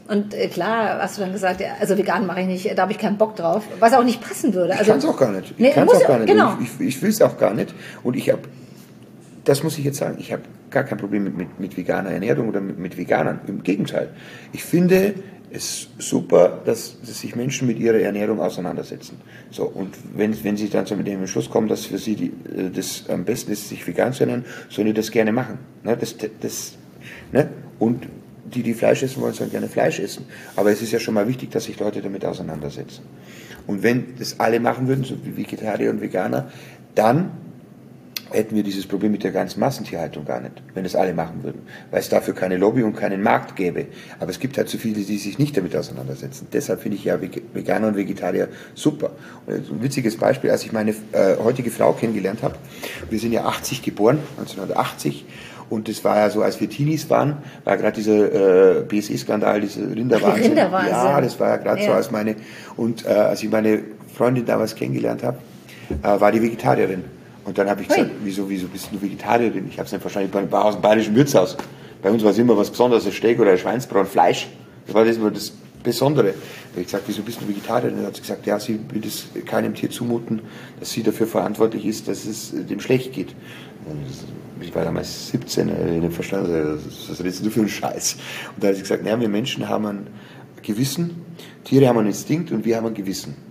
und 0.09 0.35
äh, 0.35 0.49
klar, 0.49 0.99
hast 1.01 1.19
du 1.19 1.23
dann 1.23 1.33
gesagt, 1.33 1.63
also 1.81 1.99
vegan 1.99 2.27
mache 2.27 2.41
ich 2.41 2.47
nicht, 2.47 2.79
da 2.79 2.83
habe 2.83 2.93
ich 2.93 2.99
keinen 2.99 3.19
Bock 3.19 3.37
drauf, 3.37 3.65
was 3.81 3.93
auch 3.93 4.05
nicht 4.05 4.21
passen 4.21 4.55
würde. 4.55 4.73
Also, 4.73 4.83
ich 4.83 4.89
kann 4.89 4.99
es 4.99 5.05
auch 5.05 5.17
gar 5.17 5.33
nicht. 5.33 5.51
Ich 5.53 5.59
nee, 5.59 5.71
kann 5.71 5.89
es 5.89 5.95
auch 5.95 6.07
gar 6.07 6.19
nicht. 6.19 6.29
Genau. 6.29 6.57
Ich, 6.61 6.81
ich, 6.81 6.97
ich 6.97 7.03
will 7.03 7.11
es 7.11 7.21
auch 7.23 7.37
gar 7.37 7.55
nicht. 7.55 7.75
Und 8.03 8.17
ich 8.17 8.31
habe, 8.31 8.43
das 9.45 9.63
muss 9.63 9.79
ich 9.79 9.85
jetzt 9.85 9.99
sagen, 9.99 10.17
ich 10.19 10.33
habe 10.33 10.43
gar 10.71 10.85
kein 10.85 10.99
Problem 10.99 11.25
mit, 11.25 11.37
mit, 11.37 11.61
mit 11.61 11.77
veganer 11.77 12.11
Ernährung 12.11 12.49
oder 12.49 12.61
mit, 12.61 12.79
mit 12.79 12.97
Veganern. 12.97 13.41
Im 13.47 13.63
Gegenteil. 13.63 14.11
Ich 14.53 14.65
finde 14.65 15.15
es 15.51 15.89
super, 15.99 16.61
dass, 16.65 17.01
dass 17.01 17.21
sich 17.21 17.35
Menschen 17.35 17.67
mit 17.67 17.79
ihrer 17.79 17.99
Ernährung 17.99 18.41
auseinandersetzen. 18.41 19.21
So, 19.51 19.65
und 19.65 19.97
wenn, 20.15 20.43
wenn 20.45 20.57
sie 20.57 20.69
dann 20.69 20.87
zu 20.87 20.97
dem 20.97 21.21
Entschluss 21.21 21.49
kommen, 21.51 21.69
dass 21.69 21.87
für 21.87 21.99
sie 21.99 22.17
die, 22.17 22.27
äh, 22.27 22.71
das 22.73 23.05
am 23.09 23.25
besten 23.25 23.53
ist, 23.53 23.69
sich 23.69 23.87
vegan 23.87 24.13
zu 24.13 24.25
ernähren, 24.25 24.45
sollen 24.69 24.89
die 24.89 24.95
das 24.95 25.11
gerne 25.11 25.33
machen. 25.33 25.59
Ne? 25.83 25.97
Das, 25.97 26.17
das, 26.41 26.73
ne? 27.33 27.49
Und 27.79 28.07
die, 28.55 28.63
die 28.63 28.75
Fleisch 28.75 29.03
essen 29.03 29.23
wollen, 29.23 29.35
sollen 29.35 29.51
gerne 29.51 29.69
Fleisch 29.69 30.01
essen. 30.01 30.27
Aber 30.57 30.71
es 30.71 30.83
ist 30.83 30.93
ja 30.93 31.01
schon 31.01 31.15
mal 31.15 31.29
wichtig, 31.29 31.51
dass 31.51 31.65
sich 31.65 31.79
Leute 31.79 32.01
damit 32.01 32.25
auseinandersetzen. 32.25 33.03
Und 33.67 33.83
wenn 33.83 34.17
das 34.19 34.39
alle 34.39 34.61
machen 34.61 34.89
würden, 34.89 35.05
so 35.05 35.17
wie 35.25 35.37
Vegetarier 35.37 35.91
und 35.91 36.01
Veganer, 36.01 36.51
dann 36.95 37.31
hätten 38.31 38.57
wir 38.57 38.63
dieses 38.63 38.87
Problem 38.87 39.13
mit 39.13 39.23
der 39.23 39.31
ganzen 39.31 39.61
Massentierhaltung 39.61 40.25
gar 40.25 40.41
nicht, 40.41 40.63
wenn 40.75 40.85
es 40.85 40.97
alle 40.97 41.15
machen 41.15 41.43
würden, 41.43 41.63
weil 41.91 42.01
es 42.01 42.09
dafür 42.09 42.35
keine 42.35 42.57
Lobby 42.57 42.83
und 42.83 42.97
keinen 42.97 43.23
Markt 43.23 43.57
gäbe. 43.57 43.87
Aber 44.19 44.31
es 44.31 44.41
gibt 44.41 44.59
halt 44.59 44.69
so 44.69 44.79
viele, 44.79 45.01
die 45.01 45.19
sich 45.19 45.39
nicht 45.39 45.57
damit 45.57 45.77
auseinandersetzen. 45.77 46.49
Deshalb 46.53 46.83
finde 46.83 46.97
ich 46.97 47.05
ja 47.05 47.19
Veganer 47.21 47.89
und 47.89 47.97
Vegetarier 47.97 48.49
super. 48.75 49.13
Und 49.47 49.71
ein 49.71 49.83
witziges 49.83 50.17
Beispiel, 50.17 50.51
als 50.51 50.65
ich 50.65 50.73
meine 50.73 50.91
äh, 51.13 51.37
heutige 51.43 51.71
Frau 51.71 51.93
kennengelernt 51.93 52.43
habe, 52.43 52.57
wir 53.09 53.19
sind 53.19 53.33
ja 53.33 53.45
80 53.45 53.83
geboren, 53.83 54.19
1980, 54.39 55.25
und 55.69 55.89
das 55.89 56.05
war 56.05 56.17
ja 56.17 56.31
so, 56.31 56.43
als 56.43 56.61
wir 56.61 56.71
Teenies 56.71 57.11
waren, 57.11 57.39
war 57.65 57.77
gerade 57.77 57.97
dieser 57.97 58.79
äh, 58.79 58.83
BSE-Skandal, 58.83 59.61
diese 59.61 59.81
Rinderwahnsinn. 59.81 60.45
Rinderwahnsinn. 60.47 60.93
Ja, 60.93 61.21
das 61.21 61.41
war 61.41 61.49
ja 61.49 61.57
gerade 61.57 61.81
ja. 61.81 61.87
so 61.87 61.93
als 61.93 62.11
meine, 62.11 62.37
und 62.77 63.05
äh, 63.05 63.09
als 63.09 63.43
ich 63.43 63.51
meine 63.51 63.81
Freundin 64.15 64.47
damals 64.47 64.75
kennengelernt 64.75 65.23
habe, 65.23 65.39
äh, 66.03 66.21
war 66.21 66.31
die 66.33 66.43
Vegetarierin. 66.43 67.05
Und 67.45 67.59
dann 67.59 67.69
habe 67.69 67.83
ich 67.83 67.89
gesagt, 67.89 68.11
wieso, 68.23 68.49
wieso 68.49 68.67
bist 68.67 68.89
du 68.93 69.01
Vegetarierin? 69.01 69.69
Ich 69.69 69.79
habe 69.79 69.85
es 69.85 69.91
dann 69.91 70.03
wahrscheinlich 70.03 70.33
bei, 70.33 70.59
aus 70.59 70.75
dem 70.75 70.83
bayerischen 70.83 71.15
Wirtshaus. 71.15 71.57
Bei 72.03 72.11
uns 72.11 72.23
war 72.23 72.31
es 72.31 72.39
immer 72.39 72.57
was 72.57 72.71
Besonderes, 72.71 73.07
ein 73.07 73.13
Steak 73.13 73.39
oder 73.39 73.53
ein 73.53 73.59
Schweinsbraten, 73.59 74.09
Fleisch. 74.09 74.49
Das 74.87 74.95
war 74.95 75.05
das 75.05 75.19
das 75.19 75.53
Besondere. 75.87 76.35
Da 76.75 76.81
ich 76.81 76.87
gesagt, 76.87 77.05
wieso 77.07 77.23
bist 77.23 77.41
du 77.41 77.49
Vegetarierin? 77.49 77.97
Dann 77.97 78.07
hat 78.07 78.17
sie 78.17 78.23
gesagt, 78.23 78.45
ja, 78.45 78.59
sie 78.59 78.81
will 78.91 79.07
es 79.07 79.29
keinem 79.47 79.73
Tier 79.73 79.89
zumuten, 79.89 80.43
dass 80.81 80.91
sie 80.91 81.05
dafür 81.05 81.29
verantwortlich 81.29 81.87
ist, 81.87 82.09
dass 82.09 82.27
es 82.27 82.51
dem 82.53 82.81
schlecht 82.81 83.13
geht. 83.13 83.35
ich 84.61 84.75
war 84.75 84.85
damals 84.85 85.29
17, 85.29 85.69
ich 85.69 85.75
habe 86.03 86.11
verstanden, 86.11 86.79
was 87.09 87.19
das 87.19 87.41
denn 87.41 87.51
für 87.53 87.61
ein 87.61 87.69
Scheiß? 87.69 88.17
Und 88.55 88.65
da 88.65 88.69
hat 88.69 88.75
sie 88.75 88.83
gesagt, 88.83 89.05
naja, 89.05 89.21
wir 89.21 89.29
Menschen 89.29 89.69
haben 89.69 89.87
ein 89.87 90.07
Gewissen, 90.63 91.23
Tiere 91.63 91.87
haben 91.87 91.99
ein 91.99 92.07
Instinkt 92.07 92.51
und 92.51 92.65
wir 92.65 92.77
haben 92.77 92.87
ein 92.87 92.95
Gewissen. 92.95 93.46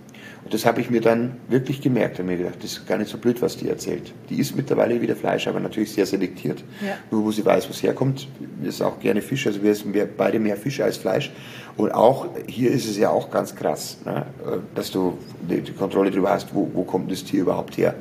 Und 0.45 0.53
das 0.53 0.63
habe 0.67 0.79
ich 0.79 0.91
mir 0.91 1.01
dann 1.01 1.37
wirklich 1.49 1.81
gemerkt. 1.81 2.19
habe 2.19 2.27
mir 2.27 2.37
gedacht, 2.37 2.57
das 2.59 2.73
ist 2.73 2.87
gar 2.87 2.99
nicht 2.99 3.09
so 3.09 3.17
blöd, 3.17 3.41
was 3.41 3.57
die 3.57 3.67
erzählt. 3.67 4.13
Die 4.29 4.39
isst 4.39 4.55
mittlerweile 4.55 5.01
wieder 5.01 5.15
Fleisch, 5.15 5.47
aber 5.47 5.59
natürlich 5.59 5.91
sehr 5.91 6.05
selektiert. 6.05 6.63
Ja. 6.85 6.97
Nur 7.09 7.25
wo 7.25 7.31
sie 7.31 7.43
weiß, 7.43 7.67
wo 7.67 7.71
es 7.71 7.81
herkommt. 7.81 8.27
Essen 8.63 8.85
auch 8.85 8.99
gerne 8.99 9.23
Fisch, 9.23 9.47
also 9.47 9.63
wir 9.63 9.71
essen 9.71 9.91
beide 10.15 10.39
mehr 10.39 10.55
Fisch 10.55 10.81
als 10.81 10.97
Fleisch. 10.97 11.31
Und 11.77 11.91
auch 11.91 12.27
hier 12.47 12.69
ist 12.69 12.87
es 12.87 12.95
ja 12.95 13.09
auch 13.09 13.31
ganz 13.31 13.55
krass, 13.55 13.97
ne? 14.05 14.27
dass 14.75 14.91
du 14.91 15.17
die 15.49 15.71
Kontrolle 15.71 16.11
darüber 16.11 16.29
hast, 16.29 16.53
wo, 16.53 16.69
wo 16.73 16.83
kommt 16.83 17.11
das 17.11 17.23
Tier 17.23 17.41
überhaupt 17.41 17.75
her 17.77 17.95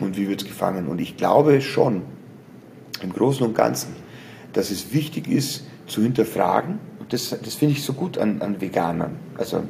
und 0.00 0.16
wie 0.16 0.28
wird 0.28 0.42
es 0.42 0.48
gefangen. 0.48 0.88
Und 0.88 1.00
ich 1.00 1.16
glaube 1.16 1.60
schon, 1.60 2.02
im 3.02 3.12
Großen 3.12 3.46
und 3.46 3.54
Ganzen, 3.54 3.94
dass 4.52 4.72
es 4.72 4.92
wichtig 4.92 5.28
ist, 5.28 5.64
zu 5.86 6.02
hinterfragen. 6.02 6.80
Und 6.98 7.12
das, 7.12 7.30
das 7.30 7.54
finde 7.54 7.74
ich 7.74 7.84
so 7.84 7.92
gut 7.92 8.18
an, 8.18 8.42
an 8.42 8.60
Veganern. 8.60 9.16
Also 9.36 9.62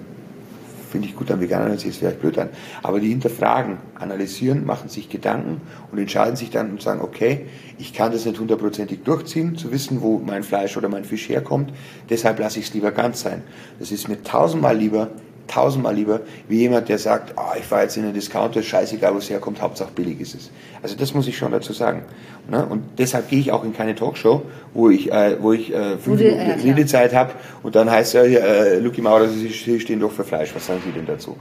finde 0.89 1.09
ich 1.09 1.16
gut 1.16 1.30
an 1.30 1.41
Veganern, 1.41 1.68
hört 1.68 1.80
sich 1.80 1.91
jetzt 1.91 1.99
vielleicht 1.99 2.20
blöd 2.20 2.39
an. 2.39 2.49
Aber 2.82 3.01
die 3.01 3.09
hinterfragen, 3.09 3.78
analysieren, 3.95 4.66
machen 4.66 4.89
sich 4.89 5.09
Gedanken 5.09 5.61
und 5.93 5.99
entscheiden 5.99 6.36
sich 6.36 6.51
dann 6.51 6.70
und 6.70 6.82
sagen, 6.82 7.01
okay, 7.01 7.47
ich 7.78 7.93
kann 7.93 8.12
das 8.12 8.24
nicht 8.24 8.41
hundertprozentig 8.41 9.03
durchziehen, 9.05 9.57
zu 9.57 9.70
wissen, 9.70 10.03
wo 10.03 10.18
mein 10.18 10.43
Fleisch 10.43 10.76
oder 10.76 10.89
mein 10.89 11.05
Fisch 11.05 11.28
herkommt, 11.28 11.72
deshalb 12.11 12.39
lasse 12.39 12.59
ich 12.59 12.66
es 12.66 12.74
lieber 12.74 12.91
ganz 12.91 13.20
sein. 13.20 13.43
Das 13.78 13.93
ist 13.93 14.09
mir 14.09 14.22
tausendmal 14.22 14.76
lieber, 14.76 15.11
tausendmal 15.49 15.94
lieber, 15.94 16.20
wie 16.49 16.59
jemand, 16.59 16.88
der 16.88 16.99
sagt, 16.99 17.34
oh, 17.36 17.57
ich 17.59 17.68
war 17.70 17.82
jetzt 17.82 17.96
in 17.96 18.05
einen 18.05 18.14
Discounter, 18.14 18.62
scheißegal, 18.62 19.14
wo 19.14 19.18
es 19.18 19.28
herkommt, 19.28 19.61
Hauptsache 19.61 19.90
billig 19.94 20.20
ist 20.20 20.34
es. 20.34 20.51
Also 20.82 20.94
das 20.96 21.14
muss 21.14 21.26
ich 21.26 21.36
schon 21.36 21.53
dazu 21.53 21.72
sagen. 21.72 22.05
Ne? 22.49 22.64
Und 22.64 22.84
deshalb 22.99 23.28
gehe 23.28 23.40
ich 23.40 23.51
auch 23.51 23.64
in 23.64 23.74
keine 23.74 23.94
Talkshow, 23.94 24.42
wo 24.74 24.90
ich, 24.90 25.11
äh, 25.11 25.36
wo 25.40 25.53
ich 25.53 25.72
äh, 25.72 25.99
fünf 25.99 26.20
Minuten 26.20 26.38
äh, 26.38 26.53
Redezeit 26.62 27.14
habe 27.14 27.32
und 27.62 27.74
dann 27.74 27.90
heißt 27.90 28.14
ja, 28.14 28.22
äh, 28.22 28.78
Lucky 28.78 29.03
Maurer, 29.03 29.28
Sie 29.28 29.51
stehen 29.80 30.01
doch 30.01 30.12
für 30.12 30.24
Fleisch, 30.24 30.55
was 30.55 30.66
sagen 30.66 30.80
Sie 30.84 30.92
denn 30.92 31.07
dazu? 31.07 31.36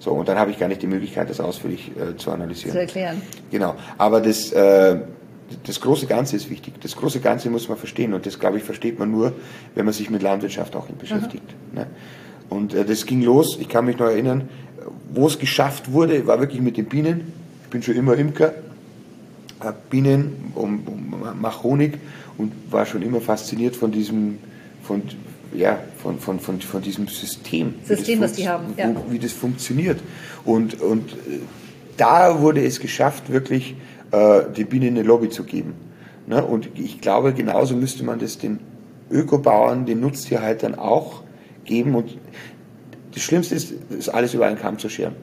So, 0.00 0.12
und 0.12 0.28
dann 0.28 0.38
habe 0.38 0.50
ich 0.50 0.58
gar 0.58 0.68
nicht 0.68 0.80
die 0.80 0.86
Möglichkeit, 0.86 1.28
das 1.28 1.40
ausführlich 1.40 1.90
äh, 1.96 2.16
zu 2.16 2.30
analysieren. 2.30 2.72
Zu 2.72 2.80
erklären. 2.80 3.20
Genau. 3.50 3.74
Aber 3.98 4.20
das, 4.20 4.52
äh, 4.52 4.96
das 5.66 5.80
große 5.80 6.06
Ganze 6.06 6.36
ist 6.36 6.50
wichtig. 6.50 6.74
Das 6.80 6.94
große 6.94 7.20
Ganze 7.20 7.50
muss 7.50 7.68
man 7.68 7.78
verstehen 7.78 8.14
und 8.14 8.24
das, 8.24 8.38
glaube 8.38 8.58
ich, 8.58 8.62
versteht 8.62 8.98
man 8.98 9.10
nur, 9.10 9.32
wenn 9.74 9.84
man 9.84 9.94
sich 9.94 10.10
mit 10.10 10.22
Landwirtschaft 10.22 10.76
auch 10.76 10.86
beschäftigt. 10.86 11.44
Mhm. 11.72 11.78
Ne? 11.78 11.86
Und 12.48 12.74
äh, 12.74 12.84
das 12.84 13.06
ging 13.06 13.22
los, 13.22 13.58
ich 13.60 13.68
kann 13.68 13.84
mich 13.84 13.98
noch 13.98 14.06
erinnern, 14.06 14.48
wo 15.12 15.26
es 15.26 15.38
geschafft 15.38 15.92
wurde, 15.92 16.26
war 16.26 16.40
wirklich 16.40 16.60
mit 16.60 16.76
den 16.76 16.86
Bienen. 16.86 17.32
Ich 17.64 17.70
bin 17.70 17.82
schon 17.82 17.96
immer 17.96 18.16
Imker, 18.16 18.54
habe 19.60 19.76
Bienen, 19.90 20.52
um, 20.54 20.80
um, 20.86 21.14
mach 21.40 21.62
Honig 21.62 21.98
und 22.36 22.52
war 22.70 22.86
schon 22.86 23.02
immer 23.02 23.20
fasziniert 23.20 23.76
von 23.76 23.90
diesem, 23.92 24.38
von, 24.82 25.02
ja, 25.54 25.78
von, 26.02 26.18
von, 26.18 26.40
von, 26.40 26.60
von 26.60 26.82
diesem 26.82 27.08
System. 27.08 27.74
System, 27.84 28.20
was 28.20 28.32
die 28.32 28.48
haben, 28.48 28.66
ja. 28.76 28.94
Wie 29.10 29.18
das 29.18 29.32
funktioniert. 29.32 30.00
Und, 30.44 30.80
und 30.80 31.12
äh, 31.12 31.40
da 31.96 32.40
wurde 32.40 32.64
es 32.64 32.80
geschafft, 32.80 33.30
wirklich 33.30 33.74
äh, 34.12 34.42
den 34.56 34.66
Bienen 34.66 34.96
eine 34.96 35.02
Lobby 35.02 35.28
zu 35.28 35.44
geben. 35.44 35.74
Ne? 36.26 36.44
Und 36.44 36.68
ich 36.74 37.00
glaube, 37.00 37.32
genauso 37.32 37.74
müsste 37.74 38.04
man 38.04 38.18
das 38.18 38.38
den 38.38 38.60
Ökobauern, 39.10 39.86
den 39.86 40.00
Nutztierhaltern 40.00 40.74
auch 40.74 41.22
geben. 41.64 41.94
Und 41.94 42.16
das 43.18 43.24
Schlimmste 43.24 43.56
ist, 43.56 43.72
ist 43.90 44.08
alles 44.08 44.34
über 44.34 44.46
einen 44.46 44.58
Kamm 44.58 44.78
zu 44.78 44.88
scheren. 44.88 45.16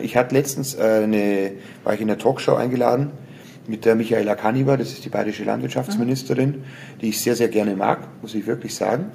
Ich 0.00 0.16
hatte 0.16 0.34
letztens 0.34 0.74
äh, 0.74 1.00
eine, 1.02 1.52
war 1.82 1.92
ich 1.92 2.00
in 2.00 2.08
einer 2.08 2.18
Talkshow 2.18 2.54
eingeladen 2.54 3.10
mit 3.66 3.84
der 3.84 3.96
Michaela 3.96 4.36
Kaniber, 4.36 4.76
das 4.76 4.92
ist 4.92 5.04
die 5.04 5.08
bayerische 5.08 5.42
Landwirtschaftsministerin, 5.44 6.62
die 7.00 7.08
ich 7.08 7.20
sehr, 7.20 7.34
sehr 7.34 7.48
gerne 7.48 7.74
mag, 7.74 8.08
muss 8.20 8.34
ich 8.34 8.46
wirklich 8.46 8.74
sagen. 8.74 9.06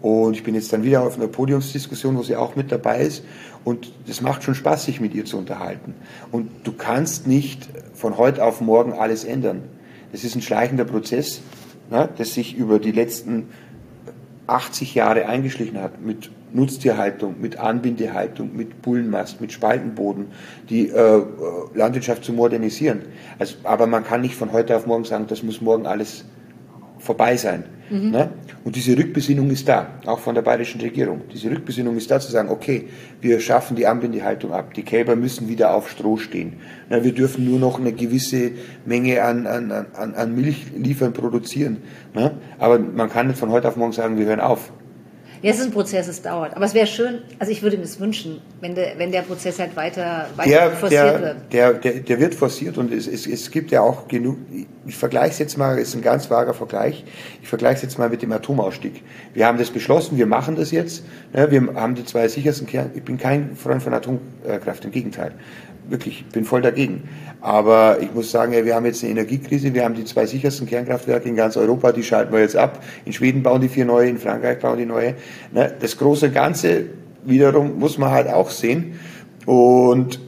Und 0.00 0.34
ich 0.34 0.42
bin 0.42 0.54
jetzt 0.54 0.72
dann 0.72 0.82
wieder 0.82 1.02
auf 1.02 1.16
einer 1.16 1.28
Podiumsdiskussion, 1.28 2.16
wo 2.16 2.22
sie 2.22 2.36
auch 2.36 2.56
mit 2.56 2.70
dabei 2.70 3.00
ist. 3.00 3.24
Und 3.64 3.92
es 4.08 4.20
macht 4.20 4.42
schon 4.42 4.54
Spaß, 4.54 4.84
sich 4.84 5.00
mit 5.00 5.14
ihr 5.14 5.24
zu 5.24 5.38
unterhalten. 5.38 5.94
Und 6.30 6.50
du 6.64 6.72
kannst 6.72 7.26
nicht 7.26 7.68
von 7.94 8.18
heute 8.18 8.44
auf 8.44 8.60
morgen 8.60 8.92
alles 8.92 9.24
ändern. 9.24 9.62
Das 10.12 10.24
ist 10.24 10.34
ein 10.34 10.42
schleichender 10.42 10.84
Prozess, 10.84 11.42
ne, 11.90 12.08
das 12.18 12.34
sich 12.34 12.56
über 12.56 12.78
die 12.78 12.92
letzten 12.92 13.48
80 14.48 14.94
Jahre 14.94 15.26
eingeschlichen 15.26 15.80
hat 15.80 16.00
mit 16.00 16.30
Nutztierhaltung, 16.52 17.36
mit 17.40 17.58
Anbindehaltung, 17.58 18.56
mit 18.56 18.82
Bullenmast, 18.82 19.40
mit 19.40 19.52
Spaltenboden, 19.52 20.26
die 20.68 20.88
äh, 20.88 21.22
Landwirtschaft 21.74 22.24
zu 22.24 22.32
modernisieren. 22.32 23.02
Also, 23.38 23.56
aber 23.64 23.86
man 23.86 24.04
kann 24.04 24.20
nicht 24.20 24.34
von 24.34 24.52
heute 24.52 24.76
auf 24.76 24.86
morgen 24.86 25.04
sagen, 25.04 25.26
das 25.28 25.42
muss 25.42 25.60
morgen 25.60 25.86
alles 25.86 26.24
vorbei 26.98 27.36
sein. 27.36 27.64
Mhm. 27.90 28.10
Ne? 28.10 28.30
Und 28.64 28.76
diese 28.76 28.96
Rückbesinnung 28.96 29.50
ist 29.50 29.68
da, 29.68 29.86
auch 30.04 30.18
von 30.18 30.34
der 30.34 30.42
bayerischen 30.42 30.80
Regierung. 30.80 31.22
Diese 31.32 31.50
Rückbesinnung 31.50 31.96
ist 31.96 32.10
da 32.10 32.20
zu 32.20 32.30
sagen, 32.30 32.50
okay, 32.50 32.88
wir 33.20 33.40
schaffen 33.40 33.76
die 33.76 33.86
Anbindehaltung 33.86 34.52
ab, 34.52 34.74
die 34.74 34.82
Kälber 34.82 35.16
müssen 35.16 35.48
wieder 35.48 35.74
auf 35.74 35.90
Stroh 35.90 36.16
stehen. 36.16 36.54
Ne? 36.90 37.02
Wir 37.04 37.12
dürfen 37.12 37.48
nur 37.48 37.58
noch 37.58 37.80
eine 37.80 37.92
gewisse 37.92 38.52
Menge 38.84 39.22
an, 39.22 39.46
an, 39.46 39.70
an, 39.70 40.14
an 40.14 40.34
Milch 40.34 40.66
liefern, 40.76 41.12
produzieren. 41.12 41.78
Ne? 42.14 42.32
Aber 42.58 42.78
man 42.78 43.08
kann 43.08 43.28
nicht 43.28 43.38
von 43.38 43.50
heute 43.50 43.68
auf 43.68 43.76
morgen 43.76 43.92
sagen, 43.92 44.18
wir 44.18 44.26
hören 44.26 44.40
auf. 44.40 44.72
Ja, 45.42 45.50
es 45.50 45.58
ist 45.58 45.66
ein 45.66 45.72
Prozess, 45.72 46.08
es 46.08 46.22
dauert. 46.22 46.54
Aber 46.56 46.64
es 46.64 46.74
wäre 46.74 46.86
schön, 46.86 47.20
also 47.38 47.52
ich 47.52 47.62
würde 47.62 47.76
mir 47.76 47.82
das 47.82 48.00
wünschen, 48.00 48.40
wenn 48.60 48.74
der, 48.74 48.98
wenn 48.98 49.12
der 49.12 49.22
Prozess 49.22 49.58
halt 49.58 49.76
weiter, 49.76 50.26
weiter 50.36 50.50
der, 50.50 50.70
forciert 50.72 51.04
der, 51.04 51.20
wird. 51.20 51.36
Der, 51.52 51.72
der, 51.74 51.92
der 52.00 52.20
wird 52.20 52.34
forciert 52.34 52.78
und 52.78 52.92
es, 52.92 53.06
es, 53.06 53.26
es 53.26 53.50
gibt 53.50 53.70
ja 53.70 53.80
auch 53.80 54.08
genug, 54.08 54.36
ich 54.86 54.96
vergleiche 54.96 55.30
es 55.30 55.38
jetzt 55.38 55.58
mal, 55.58 55.78
es 55.78 55.88
ist 55.88 55.94
ein 55.94 56.02
ganz 56.02 56.30
vager 56.30 56.54
Vergleich, 56.54 57.04
ich 57.42 57.48
vergleiche 57.48 57.76
es 57.76 57.82
jetzt 57.82 57.98
mal 57.98 58.08
mit 58.08 58.22
dem 58.22 58.32
Atomausstieg. 58.32 59.02
Wir 59.34 59.46
haben 59.46 59.58
das 59.58 59.70
beschlossen, 59.70 60.18
wir 60.18 60.26
machen 60.26 60.56
das 60.56 60.70
jetzt, 60.70 61.04
ne, 61.32 61.50
wir 61.50 61.74
haben 61.74 61.94
die 61.94 62.04
zwei 62.04 62.26
sichersten 62.28 62.66
Kern, 62.66 62.90
ich 62.94 63.02
bin 63.02 63.18
kein 63.18 63.54
Freund 63.56 63.82
von 63.82 63.94
Atomkraft, 63.94 64.84
im 64.84 64.90
Gegenteil 64.90 65.32
wirklich, 65.88 66.24
ich 66.26 66.32
bin 66.32 66.44
voll 66.44 66.62
dagegen. 66.62 67.08
Aber 67.40 67.98
ich 68.00 68.12
muss 68.12 68.30
sagen, 68.30 68.52
ja, 68.52 68.64
wir 68.64 68.74
haben 68.74 68.86
jetzt 68.86 69.02
eine 69.02 69.12
Energiekrise, 69.12 69.72
wir 69.74 69.84
haben 69.84 69.94
die 69.94 70.04
zwei 70.04 70.26
sichersten 70.26 70.66
Kernkraftwerke 70.66 71.28
in 71.28 71.36
ganz 71.36 71.56
Europa, 71.56 71.92
die 71.92 72.02
schalten 72.02 72.32
wir 72.32 72.40
jetzt 72.40 72.56
ab. 72.56 72.82
In 73.04 73.12
Schweden 73.12 73.42
bauen 73.42 73.60
die 73.60 73.68
vier 73.68 73.84
neue, 73.84 74.08
in 74.08 74.18
Frankreich 74.18 74.58
bauen 74.58 74.78
die 74.78 74.86
neue. 74.86 75.14
Ne, 75.52 75.72
das 75.80 75.96
große 75.96 76.30
Ganze 76.30 76.86
wiederum 77.24 77.78
muss 77.78 77.98
man 77.98 78.10
halt 78.10 78.28
auch 78.28 78.50
sehen. 78.50 78.98
Und 79.46 80.20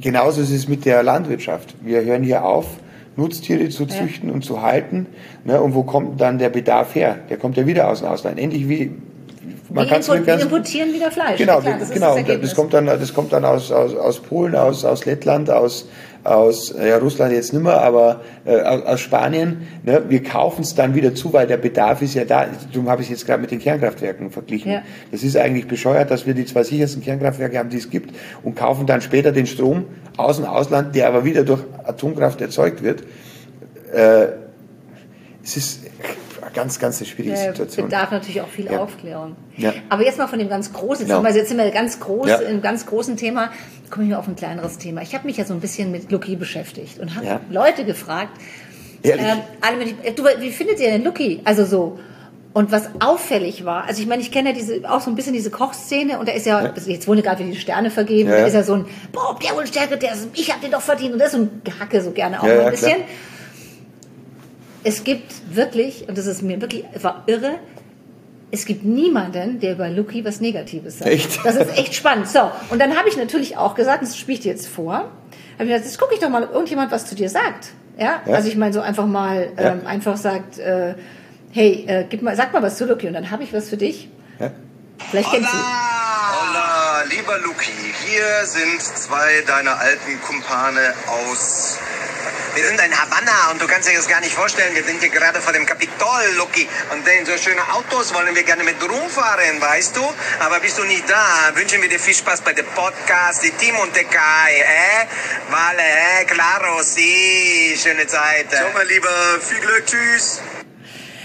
genauso 0.00 0.42
ist 0.42 0.50
es 0.50 0.68
mit 0.68 0.84
der 0.84 1.02
Landwirtschaft. 1.02 1.74
Wir 1.82 2.04
hören 2.04 2.22
hier 2.22 2.44
auf, 2.44 2.66
Nutztiere 3.16 3.70
zu 3.70 3.86
züchten 3.86 4.28
ja. 4.28 4.34
und 4.34 4.44
zu 4.44 4.60
halten. 4.60 5.06
Ne, 5.44 5.60
und 5.60 5.74
wo 5.74 5.84
kommt 5.84 6.20
dann 6.20 6.38
der 6.38 6.50
Bedarf 6.50 6.94
her? 6.94 7.18
Der 7.30 7.38
kommt 7.38 7.56
ja 7.56 7.66
wieder 7.66 7.88
aus 7.88 8.00
dem 8.00 8.08
Ausland. 8.08 8.38
Endlich 8.38 8.68
wie 8.68 8.92
man 9.70 9.88
kann 9.88 10.00
import, 10.00 10.26
wir 10.26 10.40
importieren 10.40 10.92
wieder 10.92 11.10
Fleisch. 11.10 11.38
Genau, 11.38 11.60
Klar, 11.60 11.78
das, 11.78 11.90
genau. 11.90 12.16
Das, 12.16 12.40
das, 12.40 12.54
kommt 12.54 12.74
dann, 12.74 12.86
das 12.86 13.14
kommt 13.14 13.32
dann 13.32 13.44
aus, 13.44 13.72
aus, 13.72 13.94
aus 13.94 14.20
Polen, 14.20 14.54
aus, 14.54 14.84
aus 14.84 15.04
Lettland, 15.04 15.50
aus, 15.50 15.88
aus 16.24 16.74
ja, 16.78 16.98
Russland 16.98 17.32
jetzt 17.32 17.52
nicht 17.52 17.62
mehr, 17.62 17.80
aber 17.80 18.20
äh, 18.44 18.60
aus 18.60 19.00
Spanien. 19.00 19.66
Ne? 19.84 20.02
Wir 20.08 20.22
kaufen 20.22 20.62
es 20.62 20.74
dann 20.74 20.94
wieder 20.94 21.14
zu, 21.14 21.32
weil 21.32 21.46
der 21.46 21.56
Bedarf 21.56 22.02
ist 22.02 22.14
ja 22.14 22.24
da. 22.24 22.46
Darum 22.72 22.88
habe 22.88 23.02
ich 23.02 23.08
es 23.08 23.18
jetzt 23.18 23.26
gerade 23.26 23.40
mit 23.40 23.50
den 23.50 23.58
Kernkraftwerken 23.58 24.30
verglichen. 24.30 24.72
Ja. 24.72 24.82
Das 25.10 25.22
ist 25.22 25.36
eigentlich 25.36 25.66
bescheuert, 25.66 26.10
dass 26.10 26.26
wir 26.26 26.34
die 26.34 26.44
zwei 26.44 26.62
sichersten 26.62 27.02
Kernkraftwerke 27.02 27.58
haben, 27.58 27.70
die 27.70 27.78
es 27.78 27.90
gibt, 27.90 28.14
und 28.42 28.56
kaufen 28.56 28.86
dann 28.86 29.00
später 29.00 29.32
den 29.32 29.46
Strom 29.46 29.84
aus 30.16 30.36
dem 30.36 30.46
Ausland, 30.46 30.94
der 30.94 31.08
aber 31.08 31.24
wieder 31.24 31.42
durch 31.44 31.62
Atomkraft 31.84 32.40
erzeugt 32.40 32.82
wird. 32.82 33.02
Äh, 33.92 34.28
es 35.42 35.56
ist 35.56 35.85
ganz, 36.56 36.78
ganz 36.78 36.98
eine 36.98 37.06
schwierige 37.06 37.34
ja, 37.34 37.52
Situation. 37.52 37.86
bedarf 37.86 38.10
natürlich 38.10 38.40
auch 38.40 38.48
viel 38.48 38.64
ja. 38.64 38.80
Aufklärung. 38.80 39.36
Ja. 39.56 39.74
Aber 39.90 40.04
jetzt 40.04 40.18
mal 40.18 40.26
von 40.26 40.38
dem 40.38 40.48
ganz 40.48 40.72
großen 40.72 41.06
Thema. 41.06 41.20
Genau. 41.20 41.36
Jetzt 41.36 41.48
sind 41.48 41.58
wir 41.58 41.70
ganz 41.70 42.00
groß, 42.00 42.28
ja. 42.28 42.38
im 42.38 42.62
ganz 42.62 42.86
großen 42.86 43.16
Thema. 43.16 43.50
Komme 43.90 44.06
ich 44.06 44.10
mal 44.10 44.18
auf 44.18 44.26
ein 44.26 44.36
kleineres 44.36 44.78
Thema. 44.78 45.02
Ich 45.02 45.14
habe 45.14 45.26
mich 45.26 45.36
ja 45.36 45.44
so 45.44 45.52
ein 45.52 45.60
bisschen 45.60 45.92
mit 45.92 46.10
Lucky 46.10 46.34
beschäftigt 46.34 46.98
und 46.98 47.14
habe 47.14 47.40
Leute 47.50 47.84
gefragt. 47.84 48.32
Ehrlich? 49.02 49.24
Ähm, 49.24 49.38
alle, 49.60 50.12
du, 50.12 50.24
wie 50.40 50.50
findet 50.50 50.80
ihr 50.80 50.90
denn 50.90 51.04
Lucky? 51.04 51.42
Also 51.44 51.64
so. 51.66 51.98
Und 52.54 52.72
was 52.72 52.88
auffällig 53.00 53.66
war, 53.66 53.84
also 53.84 54.00
ich 54.00 54.08
meine, 54.08 54.22
ich 54.22 54.32
kenne 54.32 54.48
ja 54.48 54.54
diese, 54.54 54.90
auch 54.90 55.02
so 55.02 55.10
ein 55.10 55.14
bisschen 55.14 55.34
diese 55.34 55.50
Kochszene 55.50 56.18
und 56.18 56.26
da 56.26 56.32
ist 56.32 56.46
ja, 56.46 56.64
ja. 56.64 56.72
jetzt 56.86 57.06
wurde 57.06 57.20
gerade 57.20 57.40
wieder 57.40 57.50
die 57.50 57.60
Sterne 57.60 57.90
vergeben, 57.90 58.30
ja, 58.30 58.36
ja. 58.36 58.40
da 58.40 58.46
ist 58.46 58.54
ja 58.54 58.62
so 58.62 58.72
ein, 58.76 58.86
boah, 59.12 59.38
der 59.44 59.54
wohl 59.54 59.66
Stärke, 59.66 59.98
der 59.98 60.14
ist, 60.14 60.28
ich 60.32 60.50
habe 60.50 60.62
den 60.62 60.70
doch 60.70 60.80
verdient 60.80 61.12
und 61.12 61.18
das 61.18 61.34
ist 61.34 61.34
so 61.34 61.42
ein 61.42 61.60
Gehacke 61.64 62.00
so 62.00 62.12
gerne 62.12 62.40
auch 62.40 62.46
ja, 62.46 62.64
ein 62.64 62.70
bisschen. 62.70 62.94
Klar 62.94 63.06
es 64.86 65.02
gibt 65.02 65.32
wirklich, 65.56 66.08
und 66.08 66.16
das 66.16 66.26
ist 66.26 66.42
mir 66.42 66.60
wirklich, 66.60 66.84
war 67.02 67.24
irre, 67.26 67.58
es 68.52 68.64
gibt 68.64 68.84
niemanden, 68.84 69.58
der 69.58 69.72
über 69.72 69.88
Lucky 69.88 70.24
was 70.24 70.40
Negatives 70.40 71.00
sagt. 71.00 71.10
Echt? 71.10 71.44
Das 71.44 71.56
ist 71.56 71.76
echt 71.76 71.92
spannend. 71.92 72.28
So, 72.28 72.52
und 72.70 72.78
dann 72.78 72.96
habe 72.96 73.08
ich 73.08 73.16
natürlich 73.16 73.56
auch 73.56 73.74
gesagt, 73.74 74.02
das 74.02 74.16
spiele 74.16 74.34
ich 74.34 74.42
dir 74.44 74.52
jetzt 74.52 74.68
vor, 74.68 74.94
habe 74.94 75.10
ich 75.58 75.66
gesagt, 75.66 75.86
jetzt 75.86 75.98
gucke 75.98 76.14
ich 76.14 76.20
doch 76.20 76.28
mal, 76.28 76.44
ob 76.44 76.52
irgendjemand 76.52 76.92
was 76.92 77.04
zu 77.04 77.16
dir 77.16 77.28
sagt. 77.28 77.70
Ja, 77.98 78.22
ja. 78.26 78.34
also 78.34 78.48
ich 78.48 78.56
meine 78.56 78.72
so 78.72 78.80
einfach 78.80 79.06
mal, 79.06 79.48
ja. 79.58 79.72
ähm, 79.72 79.86
einfach 79.88 80.16
sagt, 80.16 80.60
äh, 80.60 80.94
hey, 81.50 81.84
äh, 81.88 82.04
gib 82.08 82.22
mal, 82.22 82.36
sag 82.36 82.52
mal 82.52 82.62
was 82.62 82.76
zu 82.76 82.84
Lucky 82.84 83.08
und 83.08 83.14
dann 83.14 83.32
habe 83.32 83.42
ich 83.42 83.52
was 83.52 83.68
für 83.68 83.76
dich. 83.76 84.08
Ja. 84.38 84.52
Vielleicht 85.10 85.30
kennst 85.32 85.52
du. 85.52 85.56
Hola, 85.58 87.02
lieber 87.10 87.38
Luki, 87.40 87.72
hier 88.06 88.46
sind 88.46 88.80
zwei 88.80 89.42
deiner 89.48 89.80
alten 89.80 90.20
Kumpane 90.22 90.94
aus 91.08 91.80
wir 92.54 92.64
sind 92.64 92.80
in 92.80 92.92
Havanna 92.92 93.50
und 93.52 93.60
du 93.60 93.66
kannst 93.66 93.88
dir 93.88 93.96
das 93.96 94.08
gar 94.08 94.20
nicht 94.20 94.34
vorstellen. 94.34 94.74
Wir 94.74 94.84
sind 94.84 95.00
hier 95.00 95.10
gerade 95.10 95.40
vor 95.40 95.52
dem 95.52 95.66
Kapitol, 95.66 96.22
Lucky. 96.36 96.68
Und 96.92 97.06
in 97.06 97.26
so 97.26 97.36
schöne 97.36 97.62
Autos 97.72 98.14
wollen 98.14 98.34
wir 98.34 98.42
gerne 98.42 98.64
mit 98.64 98.76
rumfahren, 98.82 99.60
weißt 99.60 99.96
du? 99.96 100.02
Aber 100.40 100.60
bist 100.60 100.78
du 100.78 100.84
nicht 100.84 101.08
da? 101.08 101.54
Wünschen 101.54 101.82
wir 101.82 101.88
dir 101.88 102.00
viel 102.00 102.14
Spaß 102.14 102.40
bei 102.42 102.52
dem 102.52 102.66
Podcast, 102.66 103.42
die 103.44 103.50
Team 103.50 103.76
und 103.78 103.94
der 103.94 104.04
Kai, 104.04 104.52
eh? 104.60 105.06
Vale, 105.50 105.82
eh? 105.82 106.24
Claro, 106.24 106.82
si. 106.82 107.76
Schöne 107.76 108.06
Zeit. 108.06 108.50
So, 108.50 108.64
mein 108.74 108.86
Lieber, 108.88 109.08
viel 109.40 109.60
Glück, 109.60 109.84
tschüss. 109.86 110.40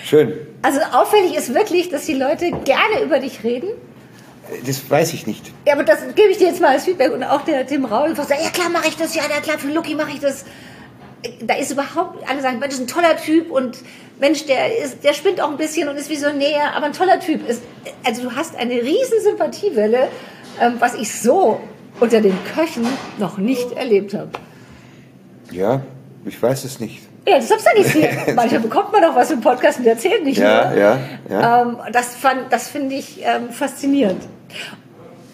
Schön. 0.05 0.47
Also 0.61 0.81
auffällig 0.81 1.35
ist 1.35 1.53
wirklich, 1.53 1.89
dass 1.89 2.05
die 2.05 2.15
Leute 2.15 2.51
gerne 2.65 3.01
über 3.03 3.19
dich 3.19 3.43
reden. 3.43 3.69
Das 4.65 4.89
weiß 4.89 5.13
ich 5.13 5.27
nicht. 5.27 5.51
Ja, 5.65 5.73
aber 5.73 5.83
das 5.83 5.99
gebe 6.15 6.29
ich 6.29 6.37
dir 6.37 6.47
jetzt 6.47 6.59
mal 6.59 6.71
als 6.71 6.83
Feedback 6.83 7.11
und 7.13 7.23
auch 7.23 7.43
der 7.43 7.65
Tim 7.65 7.85
Raul 7.85 8.15
sagt, 8.15 8.31
ja 8.31 8.49
klar 8.49 8.69
mache 8.69 8.89
ich 8.89 8.97
das, 8.97 9.15
ja, 9.15 9.23
klar, 9.41 9.57
für 9.57 9.69
Lucky 9.69 9.95
mache 9.95 10.11
ich 10.11 10.19
das 10.19 10.43
da 11.41 11.55
ist 11.55 11.71
überhaupt, 11.71 12.27
alle 12.27 12.41
sagen, 12.41 12.59
Mensch, 12.59 12.73
ist 12.73 12.81
ein 12.81 12.87
toller 12.87 13.17
Typ 13.17 13.51
und 13.51 13.77
Mensch, 14.19 14.45
der 14.45 14.77
ist, 14.77 15.03
der 15.03 15.13
spinnt 15.13 15.41
auch 15.41 15.49
ein 15.49 15.57
bisschen 15.57 15.89
und 15.89 15.97
ist 15.97 16.09
visionär, 16.09 16.75
aber 16.75 16.87
ein 16.87 16.93
toller 16.93 17.19
Typ 17.19 17.47
ist. 17.47 17.61
Also 18.05 18.23
du 18.23 18.35
hast 18.35 18.55
eine 18.55 18.73
riesen 18.73 19.21
Sympathiewelle, 19.23 20.07
ähm, 20.59 20.75
was 20.79 20.95
ich 20.95 21.11
so 21.19 21.59
unter 21.99 22.21
den 22.21 22.37
Köchen 22.55 22.85
noch 23.17 23.37
nicht 23.37 23.71
erlebt 23.71 24.13
habe. 24.13 24.29
Ja, 25.51 25.81
ich 26.25 26.41
weiß 26.41 26.63
es 26.63 26.79
nicht. 26.79 27.01
Ja, 27.27 27.37
das 27.37 27.51
hab's 27.51 27.65
ja 27.65 27.79
nicht. 27.79 28.35
Manchmal 28.35 28.61
bekommt 28.61 28.91
man 28.91 29.01
doch 29.01 29.15
was 29.15 29.29
im 29.31 29.41
Podcast 29.41 29.79
und 29.79 29.85
erzählt 29.85 30.23
nicht 30.23 30.39
ja, 30.39 30.69
nur. 30.69 30.79
Ja, 30.79 30.99
ja. 31.29 31.61
Ähm, 31.61 31.77
das 31.91 32.15
das 32.49 32.69
finde 32.69 32.95
ich 32.95 33.21
ähm, 33.23 33.49
faszinierend. 33.49 34.23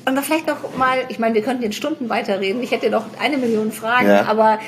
Und 0.05 0.15
dann 0.15 0.23
vielleicht 0.23 0.47
noch 0.47 0.77
mal, 0.77 0.99
ich 1.09 1.19
meine, 1.19 1.35
wir 1.35 1.41
könnten 1.41 1.63
in 1.63 1.73
Stunden 1.73 2.07
weiterreden. 2.09 2.63
Ich 2.63 2.71
hätte 2.71 2.89
noch 2.89 3.05
eine 3.21 3.37
Million 3.37 3.71
Fragen, 3.73 4.07
ja. 4.07 4.25
aber 4.25 4.59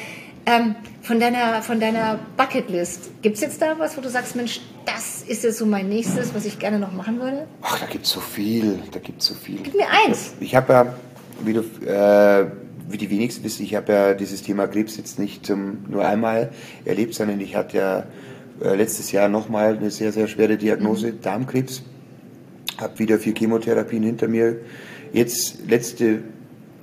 ähm, 0.50 0.76
von 1.02 1.20
deiner, 1.20 1.62
von 1.62 1.80
deiner 1.80 2.20
Bucketlist, 2.36 3.22
gibt 3.22 3.36
es 3.36 3.42
jetzt 3.42 3.62
da 3.62 3.78
was, 3.78 3.96
wo 3.98 4.02
du 4.02 4.10
sagst, 4.10 4.36
Mensch, 4.36 4.62
das 4.86 5.22
ist 5.22 5.44
jetzt 5.44 5.60
so 5.60 5.66
mein 5.66 5.90
nächstes, 5.90 6.34
was 6.34 6.46
ich 6.46 6.58
gerne 6.58 6.80
noch 6.80 6.92
machen 6.92 7.20
würde? 7.20 7.48
Ach, 7.62 7.80
da 7.80 7.86
gibt 7.86 8.06
es 8.06 8.12
so 8.12 8.20
viel, 8.20 8.80
da 8.92 9.00
gibt 9.00 9.22
es 9.22 9.28
so 9.28 9.36
viel. 9.36 9.60
Gib 9.62 9.76
mir 9.76 9.88
eins. 10.06 10.34
Ich 10.40 10.56
habe 10.56 10.74
ja, 10.74 10.94
wie 11.44 11.54
du, 11.54 11.60
äh, 11.86 12.48
wie 12.90 12.98
die 12.98 13.10
wenigsten 13.10 13.44
wissen, 13.44 13.64
ich 13.64 13.76
habe 13.76 13.94
ja 13.94 14.14
dieses 14.16 14.42
Thema 14.42 14.68
Krebs 14.68 14.98
jetzt 14.98 15.20
nicht 15.20 15.50
ähm, 15.50 15.86
nur 15.88 16.06
einmal 16.06 16.52
erlebt, 16.84 17.14
sondern 17.14 17.40
ich 17.40 17.56
hatte 17.56 17.78
ja 17.78 18.04
äh, 18.62 18.76
letztes 18.76 19.12
Jahr 19.12 19.30
nochmal 19.30 19.78
eine 19.78 19.92
sehr, 19.92 20.12
sehr 20.12 20.28
schwere 20.28 20.58
Diagnose, 20.58 21.12
mhm. 21.12 21.22
Darmkrebs. 21.22 21.84
Habe 22.78 22.98
wieder 22.98 23.20
vier 23.20 23.36
Chemotherapien 23.36 24.04
hinter 24.04 24.28
mir. 24.28 24.56
Jetzt 25.14 25.68
letzte 25.68 26.24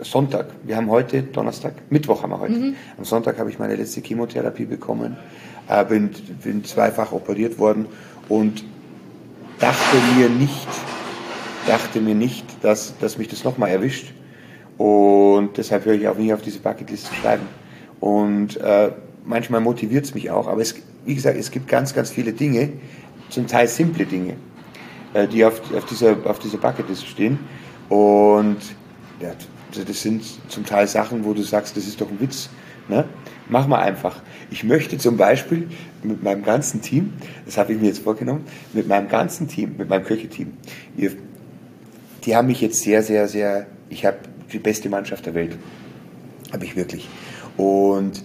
Sonntag, 0.01 0.47
wir 0.65 0.77
haben 0.77 0.91
heute 0.91 1.23
Donnerstag, 1.23 1.75
Mittwoch 1.91 2.23
haben 2.23 2.31
wir 2.31 2.41
heute. 2.41 2.55
Mhm. 2.55 2.77
Am 2.99 3.05
Sonntag 3.05 3.39
habe 3.39 3.51
ich 3.51 3.59
meine 3.59 3.77
letzte 3.77 4.01
Chemotherapie 4.01 4.67
bekommen, 4.67 5.17
äh, 5.69 5.85
bin, 5.85 6.11
bin 6.43 6.65
zweifach 6.65 7.13
operiert 7.13 7.59
worden 7.59 7.87
und 8.29 8.65
dachte 9.59 9.97
mir 10.17 10.29
nicht, 10.29 10.69
dachte 11.67 12.01
mir 12.01 12.15
nicht, 12.15 12.45
dass, 12.63 12.97
dass 12.99 13.19
mich 13.19 13.29
das 13.29 13.45
nochmal 13.45 13.71
erwischt. 13.71 14.13
Und 14.79 15.57
deshalb 15.57 15.87
höre 15.87 15.95
ich 15.95 16.07
auch 16.09 16.19
nicht 16.19 16.33
auf 16.35 16.43
diese 16.43 16.59
Bucketlist 16.59 17.07
zu 17.07 17.15
schreiben. 17.15 17.47
Und 18.01 18.59
äh, 18.59 18.91
manchmal 19.25 19.61
motiviert 19.61 20.05
es 20.05 20.15
mich 20.15 20.31
auch, 20.31 20.47
aber 20.47 20.61
es, 20.61 20.75
wie 21.07 21.15
gesagt, 21.15 21.39
es 21.39 21.51
gibt 21.51 21.69
ganz, 21.69 21.95
ganz 21.95 22.11
viele 22.11 22.33
Dinge, 22.33 22.73
zum 23.31 23.47
Teil 23.47 23.67
simple 23.69 24.05
Dinge, 24.05 24.35
äh, 25.15 25.27
die 25.27 25.45
auf, 25.45 25.61
auf, 25.75 25.87
dieser, 25.87 26.17
auf 26.25 26.39
dieser 26.39 26.59
Bucketlist 26.59 27.07
stehen. 27.07 27.39
Und 27.89 28.59
ja, 29.21 29.31
das 29.73 30.03
sind 30.03 30.23
zum 30.49 30.65
Teil 30.65 30.87
Sachen, 30.87 31.25
wo 31.25 31.35
du 31.35 31.43
sagst, 31.43 31.77
das 31.77 31.87
ist 31.87 32.01
doch 32.01 32.11
ein 32.11 32.21
Witz. 32.21 32.51
Ne? 32.89 33.05
Mach 33.49 33.67
mal 33.67 33.81
einfach. 33.81 34.23
Ich 34.51 34.65
möchte 34.65 34.99
zum 34.99 35.17
Beispiel 35.17 35.69
mit 36.03 36.23
meinem 36.23 36.45
ganzen 36.45 36.83
Team, 36.83 37.15
das 37.45 37.59
habe 37.59 37.73
ich 37.73 37.81
mir 37.81 37.89
jetzt 37.89 38.01
vorgenommen, 38.01 38.45
mit 38.73 38.89
meinem 38.89 39.09
ganzen 39.09 39.49
Team, 39.49 39.75
mit 39.77 39.89
meinem 39.89 40.05
Köcheteam, 40.05 40.53
die 42.25 42.37
haben 42.37 42.49
mich 42.49 42.61
jetzt 42.61 42.83
sehr, 42.83 43.03
sehr, 43.03 43.29
sehr, 43.29 43.67
ich 43.89 44.05
habe 44.05 44.19
die 44.53 44.59
beste 44.59 44.89
Mannschaft 44.89 45.27
der 45.27 45.35
Welt. 45.35 45.57
Habe 46.53 46.65
ich 46.65 46.77
wirklich. 46.77 47.09
Und 47.57 48.23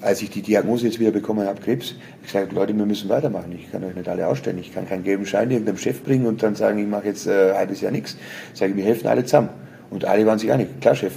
als 0.00 0.20
ich 0.20 0.30
die 0.30 0.42
Diagnose 0.42 0.86
jetzt 0.86 1.00
wieder 1.00 1.10
bekommen 1.10 1.46
habe, 1.46 1.60
Krebs, 1.60 1.94
ich 2.22 2.32
gesagt, 2.32 2.52
Leute, 2.52 2.76
wir 2.76 2.84
müssen 2.84 3.08
weitermachen. 3.08 3.52
Ich 3.52 3.70
kann 3.72 3.82
euch 3.84 3.94
nicht 3.94 4.08
alle 4.08 4.28
ausstellen. 4.28 4.58
Ich 4.58 4.74
kann 4.74 4.86
keinen 4.86 5.02
gelben 5.02 5.24
Schein 5.24 5.50
irgendeinem 5.50 5.78
Chef 5.78 6.02
bringen 6.02 6.26
und 6.26 6.42
dann 6.42 6.54
sagen, 6.54 6.78
ich 6.78 6.86
mache 6.86 7.06
jetzt 7.06 7.26
äh, 7.26 7.50
ein 7.50 7.56
halbes 7.56 7.80
Jahr 7.80 7.92
nichts. 7.92 8.16
Ich 8.52 8.58
sage, 8.58 8.76
wir 8.76 8.84
helfen 8.84 9.06
alle 9.06 9.24
zusammen. 9.24 9.48
Und 9.94 10.04
alle 10.04 10.26
waren 10.26 10.40
sich 10.40 10.50
einig. 10.50 10.80
Klar, 10.80 10.96
Chef, 10.96 11.12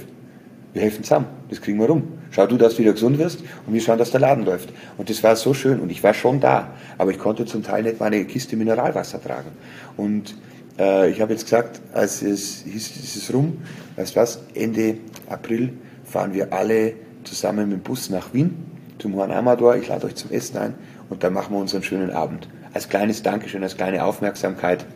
wir 0.72 0.82
helfen 0.82 1.02
zusammen. 1.02 1.26
Das 1.50 1.60
kriegen 1.60 1.80
wir 1.80 1.86
rum. 1.86 2.04
Schau 2.30 2.46
du, 2.46 2.56
dass 2.56 2.74
du 2.74 2.78
wieder 2.78 2.92
gesund 2.92 3.18
wirst 3.18 3.40
und 3.66 3.74
wir 3.74 3.80
schauen, 3.80 3.98
dass 3.98 4.12
der 4.12 4.20
Laden 4.20 4.44
läuft. 4.44 4.72
Und 4.96 5.10
das 5.10 5.20
war 5.24 5.34
so 5.34 5.52
schön 5.52 5.80
und 5.80 5.90
ich 5.90 6.04
war 6.04 6.14
schon 6.14 6.38
da. 6.38 6.70
Aber 6.96 7.10
ich 7.10 7.18
konnte 7.18 7.44
zum 7.44 7.64
Teil 7.64 7.82
nicht 7.82 7.98
meine 7.98 8.24
Kiste 8.24 8.54
Mineralwasser 8.56 9.20
tragen. 9.20 9.50
Und 9.96 10.36
äh, 10.78 11.10
ich 11.10 11.20
habe 11.20 11.32
jetzt 11.32 11.44
gesagt, 11.44 11.80
als 11.92 12.22
es 12.22 12.62
hieß, 12.70 12.92
es 13.02 13.16
ist 13.16 13.34
rum, 13.34 13.58
weißt 13.96 14.14
du 14.14 14.20
was, 14.20 14.42
Ende 14.54 14.98
April 15.28 15.72
fahren 16.04 16.32
wir 16.32 16.52
alle 16.52 16.92
zusammen 17.24 17.68
mit 17.68 17.78
dem 17.78 17.82
Bus 17.82 18.10
nach 18.10 18.32
Wien 18.32 18.54
zum 19.00 19.14
Juan 19.14 19.32
Amador. 19.32 19.74
Ich 19.74 19.88
lade 19.88 20.06
euch 20.06 20.14
zum 20.14 20.30
Essen 20.30 20.56
ein 20.56 20.74
und 21.08 21.24
dann 21.24 21.32
machen 21.32 21.52
wir 21.52 21.58
unseren 21.58 21.82
schönen 21.82 22.10
Abend. 22.10 22.48
Als 22.74 22.88
kleines 22.88 23.24
Dankeschön, 23.24 23.64
als 23.64 23.76
kleine 23.76 24.04
Aufmerksamkeit, 24.04 24.86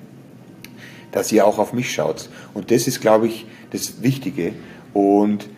dass 1.12 1.30
ihr 1.30 1.46
auch 1.46 1.58
auf 1.58 1.72
mich 1.72 1.92
schaut. 1.92 2.28
Und 2.54 2.70
das 2.70 2.86
ist, 2.88 3.00
glaube 3.00 3.28
ich, 3.28 3.46
das 3.70 4.02
Wichtige. 4.02 4.52
Und 4.92 5.48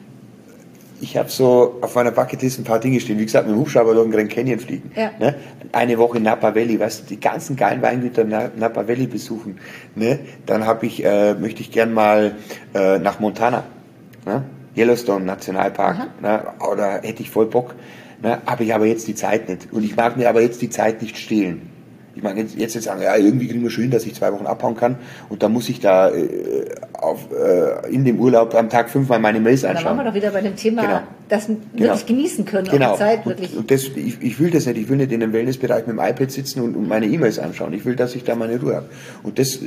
ich 1.01 1.17
habe 1.17 1.29
so 1.29 1.79
auf 1.81 1.95
meiner 1.95 2.11
Bucketlist 2.11 2.59
ein 2.59 2.65
paar 2.65 2.79
Dinge 2.79 3.01
stehen. 3.01 3.19
Wie 3.19 3.25
gesagt, 3.25 3.47
mit 3.47 3.57
dem 3.57 3.61
Hubschrauber 3.61 3.95
durch 3.95 4.07
den 4.07 4.13
Grand 4.13 4.31
Canyon 4.31 4.59
fliegen. 4.59 4.91
Ja. 4.95 5.11
Ne? 5.19 5.35
Eine 5.73 5.99
Woche 5.99 6.21
Napa 6.21 6.55
Valley, 6.55 6.79
weißt 6.79 7.03
du, 7.03 7.07
die 7.07 7.21
ganzen 7.21 7.57
geilen 7.57 7.83
Weingüter 7.83 8.25
Napa 8.25 8.89
Valley 8.89 9.07
besuchen. 9.07 9.59
Ne? 9.95 10.21
Dann 10.47 10.67
habe 10.67 10.87
ich, 10.87 11.05
äh, 11.05 11.35
möchte 11.35 11.61
ich 11.61 11.71
gern 11.71 11.93
mal 11.93 12.37
äh, 12.75 12.99
nach 12.99 13.21
Montana. 13.21 13.65
Ne? 14.25 14.45
Yellowstone 14.77 15.25
Nationalpark. 15.25 16.21
Ne? 16.21 16.43
Oder 16.73 17.03
hätte 17.03 17.23
ich 17.23 17.31
voll 17.31 17.47
Bock. 17.47 17.75
Ne? 18.23 18.41
Habe 18.47 18.65
ich 18.65 18.75
aber 18.75 18.87
jetzt 18.87 19.07
die 19.07 19.15
Zeit 19.15 19.49
nicht. 19.49 19.73
Und 19.73 19.85
ich 19.85 19.97
mag 19.97 20.17
mir 20.17 20.29
aber 20.29 20.41
jetzt 20.41 20.63
die 20.63 20.71
Zeit 20.71 21.03
nicht 21.03 21.19
stehlen. 21.19 21.74
Ich 22.15 22.23
meine, 22.23 22.41
jetzt, 22.41 22.57
jetzt 22.57 22.81
sagen, 22.83 23.03
ja, 23.03 23.17
irgendwie 23.17 23.49
kriegen 23.49 23.63
wir 23.63 23.71
schön, 23.71 23.91
dass 23.91 24.07
ich 24.07 24.15
zwei 24.15 24.33
Wochen 24.33 24.47
abhauen 24.47 24.77
kann 24.77 24.97
und 25.29 25.43
dann 25.43 25.53
muss 25.53 25.69
ich 25.69 25.81
da 25.81 26.11
äh, 26.11 26.67
auf, 26.93 27.29
äh, 27.33 27.93
in 27.93 28.05
dem 28.05 28.21
Urlaub 28.21 28.55
am 28.55 28.69
Tag 28.69 28.89
fünfmal 28.89 29.19
meine 29.19 29.41
Mails 29.41 29.65
anschauen. 29.65 29.85
Da 29.85 29.91
waren 29.91 29.99
wir 29.99 30.05
doch 30.05 30.15
wieder 30.15 30.31
bei 30.31 30.41
dem 30.41 30.55
Thema, 30.55 30.83
genau. 30.83 31.01
das 31.29 31.49
wirklich 31.49 31.67
genau. 31.77 31.97
genießen 32.07 32.45
können, 32.45 32.69
genau. 32.69 32.93
die 32.93 32.99
Zeit 32.99 33.27
wirklich. 33.27 33.53
Und, 33.53 33.59
und 33.59 33.71
das, 33.71 33.85
ich, 33.85 34.23
ich, 34.23 34.39
will 34.39 34.51
das 34.51 34.67
nicht, 34.67 34.79
ich 34.79 34.89
will 34.89 34.97
nicht 34.97 35.11
in 35.13 35.21
dem 35.21 35.33
Wellnessbereich 35.33 35.87
mit 35.87 35.97
dem 35.97 35.99
iPad 35.99 36.31
sitzen 36.31 36.63
und, 36.63 36.77
und 36.77 36.89
meine 36.89 37.07
E-Mails 37.07 37.39
anschauen. 37.39 37.73
Ich 37.73 37.85
will, 37.85 37.97
dass 37.97 38.15
ich 38.15 38.25
da 38.25 38.35
meine 38.37 38.61
Ruhe 38.61 38.77
habe. 38.77 38.87
Und 39.23 39.39
das, 39.39 39.59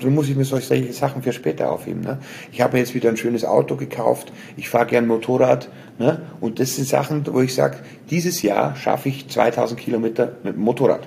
so 0.00 0.10
muss 0.10 0.28
ich 0.28 0.36
mir 0.36 0.44
solche 0.44 0.92
Sachen 0.92 1.22
für 1.22 1.32
später 1.32 1.70
aufheben. 1.70 2.02
Ne? 2.02 2.18
Ich 2.52 2.60
habe 2.60 2.78
jetzt 2.78 2.94
wieder 2.94 3.08
ein 3.08 3.16
schönes 3.16 3.44
Auto 3.44 3.76
gekauft, 3.76 4.32
ich 4.56 4.68
fahre 4.68 4.86
gern 4.86 5.06
Motorrad 5.06 5.68
ne? 5.98 6.20
und 6.40 6.60
das 6.60 6.76
sind 6.76 6.86
Sachen, 6.86 7.24
wo 7.26 7.40
ich 7.40 7.54
sage, 7.54 7.78
dieses 8.10 8.42
Jahr 8.42 8.76
schaffe 8.76 9.08
ich 9.08 9.28
2000 9.28 9.78
Kilometer 9.78 10.32
mit 10.44 10.54
dem 10.54 10.62
Motorrad. 10.62 11.00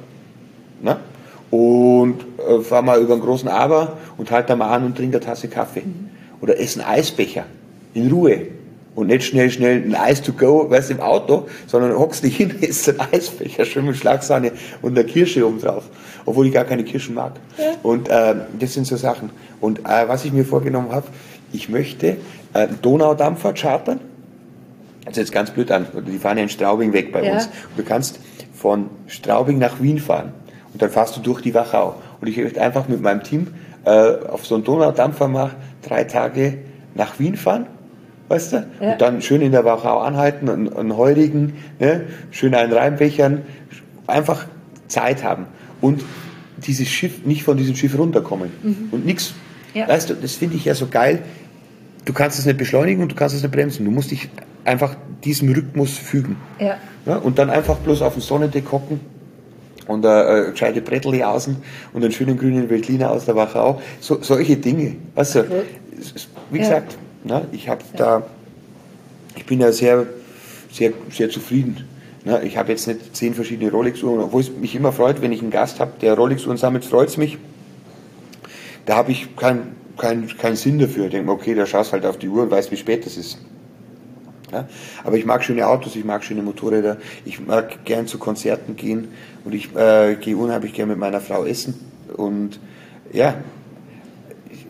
Ne? 0.81 0.97
Und 1.51 2.19
äh, 2.47 2.61
fahr 2.61 2.81
mal 2.81 3.01
über 3.01 3.14
einen 3.14 3.23
großen 3.23 3.49
Aber 3.49 3.97
und 4.18 4.31
halt 4.31 4.49
da 4.49 4.56
mal 4.56 4.69
an 4.69 4.85
und 4.85 4.97
trink 4.97 5.14
eine 5.14 5.23
Tasse 5.23 5.47
Kaffee. 5.47 5.81
Mhm. 5.81 6.10
Oder 6.41 6.60
essen 6.60 6.81
Eisbecher 6.81 7.45
in 7.93 8.11
Ruhe. 8.11 8.47
Und 8.95 9.07
nicht 9.07 9.23
schnell, 9.23 9.49
schnell 9.49 9.84
ein 9.84 9.95
Eis 9.95 10.22
to 10.22 10.34
go, 10.34 10.69
weißt 10.69 10.91
im 10.91 10.99
Auto, 10.99 11.47
sondern 11.68 11.97
hockst 11.97 12.23
dich 12.23 12.38
hin, 12.38 12.49
isst 12.61 12.89
einen 12.89 12.99
Eisbecher, 13.14 13.65
schön 13.65 13.85
mit 13.85 13.95
Schlagsahne 13.95 14.51
und 14.81 14.97
einer 14.97 15.07
Kirsche 15.07 15.47
oben 15.47 15.61
drauf. 15.61 15.85
Obwohl 16.26 16.47
ich 16.47 16.53
gar 16.53 16.65
keine 16.65 16.84
Kirschen 16.84 17.15
mag. 17.15 17.34
Ja. 17.57 17.72
Und 17.81 18.10
äh, 18.10 18.35
das 18.60 18.73
sind 18.73 18.85
so 18.85 18.97
Sachen. 18.97 19.30
Und 19.61 19.80
äh, 19.80 20.07
was 20.07 20.26
ich 20.26 20.34
mir 20.34 20.43
vorgenommen 20.43 20.91
habe, 20.91 21.07
ich 21.53 21.69
möchte 21.69 22.18
äh, 22.53 22.68
Donaudampfer 22.81 23.53
chartern. 23.53 23.99
Also 25.06 25.22
jetzt 25.22 25.31
ganz 25.31 25.51
blöd 25.51 25.72
an, 25.72 25.88
die 26.07 26.18
fahren 26.18 26.38
ja 26.38 26.43
in 26.43 26.49
Straubing 26.49 26.93
weg 26.93 27.11
bei 27.11 27.23
ja. 27.23 27.34
uns. 27.34 27.45
Und 27.45 27.77
du 27.77 27.84
kannst 27.84 28.19
von 28.53 28.89
Straubing 29.07 29.57
nach 29.57 29.81
Wien 29.81 29.99
fahren. 29.99 30.34
Und 30.74 30.82
dann 30.82 30.90
fährst 30.90 31.16
du 31.18 31.22
durch 31.22 31.41
die 31.41 31.54
Wachau. 31.54 31.96
Und 32.22 32.28
ich 32.28 32.38
möchte 32.38 32.62
einfach 32.62 32.88
mit 32.88 33.02
meinem 33.02 33.24
Team 33.24 33.48
äh, 33.86 33.90
auf 34.28 34.46
so 34.46 34.56
einen 34.56 34.64
Donaudampfer 34.64 35.28
mal 35.28 35.52
drei 35.82 36.04
Tage 36.04 36.60
nach 36.96 37.20
Wien 37.20 37.36
fahren, 37.36 37.68
weißt 38.28 38.54
du? 38.54 38.68
Ja. 38.82 38.91
Und 38.91 39.02
dann 39.02 39.22
schön 39.22 39.41
in 39.41 39.52
der 39.52 39.66
Wachau 39.66 40.00
anhalten, 40.00 40.50
einen, 40.50 40.74
einen 40.74 40.98
heurigen, 40.98 41.54
ne? 41.80 42.06
schön 42.32 42.54
einen 42.56 42.74
reinbechern, 42.74 43.44
einfach 44.08 44.46
Zeit 44.88 45.24
haben. 45.24 45.48
Und 45.82 46.04
dieses 46.58 46.90
Schiff, 46.90 47.26
nicht 47.26 47.44
von 47.44 47.58
diesem 47.58 47.76
Schiff 47.76 47.98
runterkommen. 47.98 48.52
Mhm. 48.62 48.90
Und 48.91 49.06
nichts. 49.06 49.34
Ja. 49.74 49.88
Weißt 49.88 50.10
du, 50.10 50.16
das 50.16 50.36
finde 50.36 50.58
ich 50.58 50.66
ja 50.66 50.76
so 50.76 50.88
geil. 50.88 51.22
Du 52.06 52.14
kannst 52.14 52.40
es 52.40 52.46
nicht 52.46 52.58
beschleunigen 52.58 53.02
und 53.02 53.12
du 53.12 53.16
kannst 53.16 53.36
es 53.36 53.44
nicht 53.44 53.52
bremsen. 53.52 53.86
Du 53.86 53.91
musst 53.91 54.12
dich 54.12 54.30
einfach 54.66 54.96
diesem 55.24 55.52
Rhythmus 55.52 55.98
fügen. 55.98 56.38
Ja. 56.60 56.78
ja 57.06 57.18
und 57.18 57.40
dann 57.40 57.50
einfach 57.50 57.78
bloß 57.78 58.02
auf 58.02 58.14
dem 58.14 58.22
Sonnendeck 58.22 58.72
hocken 58.72 59.00
und 59.90 60.06
eine, 60.06 60.26
eine 60.26 60.52
gescheite 60.52 60.82
Brettel 60.82 61.22
außen 61.24 61.57
und 61.94 62.03
einen 62.03 62.11
schönen 62.11 62.38
grünen 62.38 62.70
Veltliner 62.70 63.10
aus 63.10 63.26
der 63.26 63.36
Wachau. 63.36 63.82
So, 63.99 64.20
solche 64.22 64.56
Dinge. 64.57 64.95
Weißt 65.16 65.36
du, 65.36 65.66
wie 66.52 66.60
gesagt, 66.60 66.95
ja. 67.26 67.40
ne, 67.40 67.48
ich 67.52 67.68
habe 67.68 67.82
ja. 67.94 67.98
da, 67.98 68.24
ich 69.36 69.45
bin 69.45 69.60
ja 69.60 69.72
sehr, 69.72 70.06
sehr, 70.72 70.94
sehr 71.10 71.30
zufrieden. 71.30 71.88
Ne, 72.24 72.41
ich 72.44 72.56
habe 72.56 72.72
jetzt 72.72 72.88
nicht 72.88 73.16
zehn 73.16 73.34
verschiedene 73.34 73.72
Rolex-Uhren, 73.72 74.20
obwohl 74.20 74.41
es 74.41 74.52
mich 74.52 74.76
immer 74.76 74.91
freut, 74.91 75.22
wenn 75.22 75.32
ich 75.32 75.41
einen 75.41 75.52
Gast 75.52 75.80
habe, 75.80 75.94
der 76.02 76.14
Rolex-Uhren 76.14 76.57
sammelt, 76.57 76.86
freut 76.86 77.10
es 77.10 77.18
mich. 77.18 77.40
Da 78.86 78.95
habe 78.95 79.11
ich 79.11 79.36
keinen 79.36 79.76
kein, 79.98 80.28
kein 80.38 80.56
Sinn 80.56 80.80
dafür. 80.80 81.06
Ich 81.06 81.11
denke, 81.11 81.32
okay, 81.32 81.53
da 81.56 81.66
schaust 81.66 81.94
halt 81.94 82.06
auf 82.06 82.18
die 82.18 82.30
Uhr 82.30 82.44
und 82.44 82.52
weißt, 82.52 82.72
wie 82.72 82.78
spät 82.78 83.06
es 83.06 83.18
ist. 83.18 83.40
Ja? 84.51 84.67
Aber 85.03 85.17
ich 85.17 85.26
mag 85.26 85.43
schöne 85.43 85.67
Autos, 85.67 85.95
ich 85.95 86.05
mag 86.05 86.23
schöne 86.23 86.41
Motorräder, 86.41 86.97
ich 87.26 87.39
mag 87.45 87.85
gern 87.85 88.07
zu 88.07 88.17
Konzerten 88.17 88.76
gehen 88.76 89.09
und 89.45 89.53
ich 89.53 89.76
äh, 89.76 90.15
gehe 90.15 90.35
unheimlich 90.35 90.73
gern 90.73 90.89
mit 90.89 90.97
meiner 90.97 91.21
Frau 91.21 91.45
essen. 91.45 91.73
Und 92.15 92.59
ja, 93.11 93.35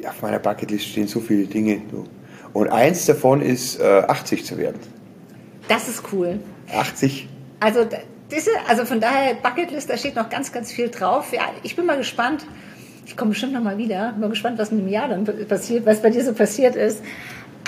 auf 0.08 0.22
meiner 0.22 0.40
Bucketlist 0.40 0.88
stehen 0.88 1.08
so 1.08 1.20
viele 1.20 1.46
Dinge. 1.46 1.82
Und 2.54 2.70
eins 2.70 3.06
davon 3.06 3.42
ist, 3.42 3.80
äh, 3.80 4.04
80 4.08 4.46
zu 4.46 4.58
werden. 4.58 4.80
Das 5.68 5.88
ist 5.88 6.04
cool. 6.12 6.40
80. 6.74 7.28
Also, 7.60 7.86
diese, 8.32 8.52
also 8.68 8.86
von 8.86 9.00
daher, 9.00 9.36
Bucketlist, 9.36 9.90
da 9.90 9.98
steht 9.98 10.16
noch 10.16 10.30
ganz, 10.30 10.52
ganz 10.52 10.72
viel 10.72 10.90
drauf. 10.90 11.32
Ja, 11.34 11.42
ich 11.64 11.76
bin 11.76 11.86
mal 11.86 11.98
gespannt. 11.98 12.46
Ich 13.06 13.18
komme 13.18 13.32
bestimmt 13.32 13.54
noch 13.54 13.64
mal 13.64 13.78
wieder. 13.78 14.12
Bin 14.12 14.22
mal 14.22 14.30
gespannt, 14.30 14.60
was 14.60 14.72
in 14.72 14.80
einem 14.80 14.88
Jahr 14.88 15.10
dann 15.10 15.26
passiert, 15.48 15.86
was 15.86 16.02
bei 16.02 16.10
dir 16.10 16.24
so 16.24 16.34
passiert 16.34 16.76
ist. 16.76 17.04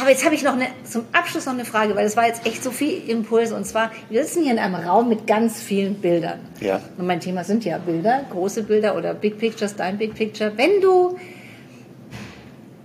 Aber 0.01 0.09
jetzt 0.09 0.25
habe 0.25 0.33
ich 0.33 0.41
noch 0.41 0.53
eine, 0.53 0.65
zum 0.83 1.03
Abschluss 1.11 1.45
noch 1.45 1.53
eine 1.53 1.63
Frage, 1.63 1.95
weil 1.95 2.05
das 2.05 2.17
war 2.17 2.25
jetzt 2.25 2.47
echt 2.47 2.63
so 2.63 2.71
viel 2.71 3.07
Impuls. 3.07 3.51
Und 3.51 3.65
zwar, 3.67 3.91
wir 4.09 4.23
sitzen 4.23 4.41
hier 4.41 4.51
in 4.51 4.57
einem 4.57 4.73
Raum 4.73 5.09
mit 5.09 5.27
ganz 5.27 5.61
vielen 5.61 5.93
Bildern. 5.95 6.39
Ja. 6.59 6.81
Und 6.97 7.05
mein 7.05 7.19
Thema 7.19 7.43
sind 7.43 7.63
ja 7.65 7.77
Bilder, 7.77 8.25
große 8.31 8.63
Bilder 8.63 8.97
oder 8.97 9.13
Big 9.13 9.37
Pictures, 9.37 9.75
dein 9.75 9.99
Big 9.99 10.15
Picture. 10.15 10.53
Wenn 10.55 10.81
du 10.81 11.19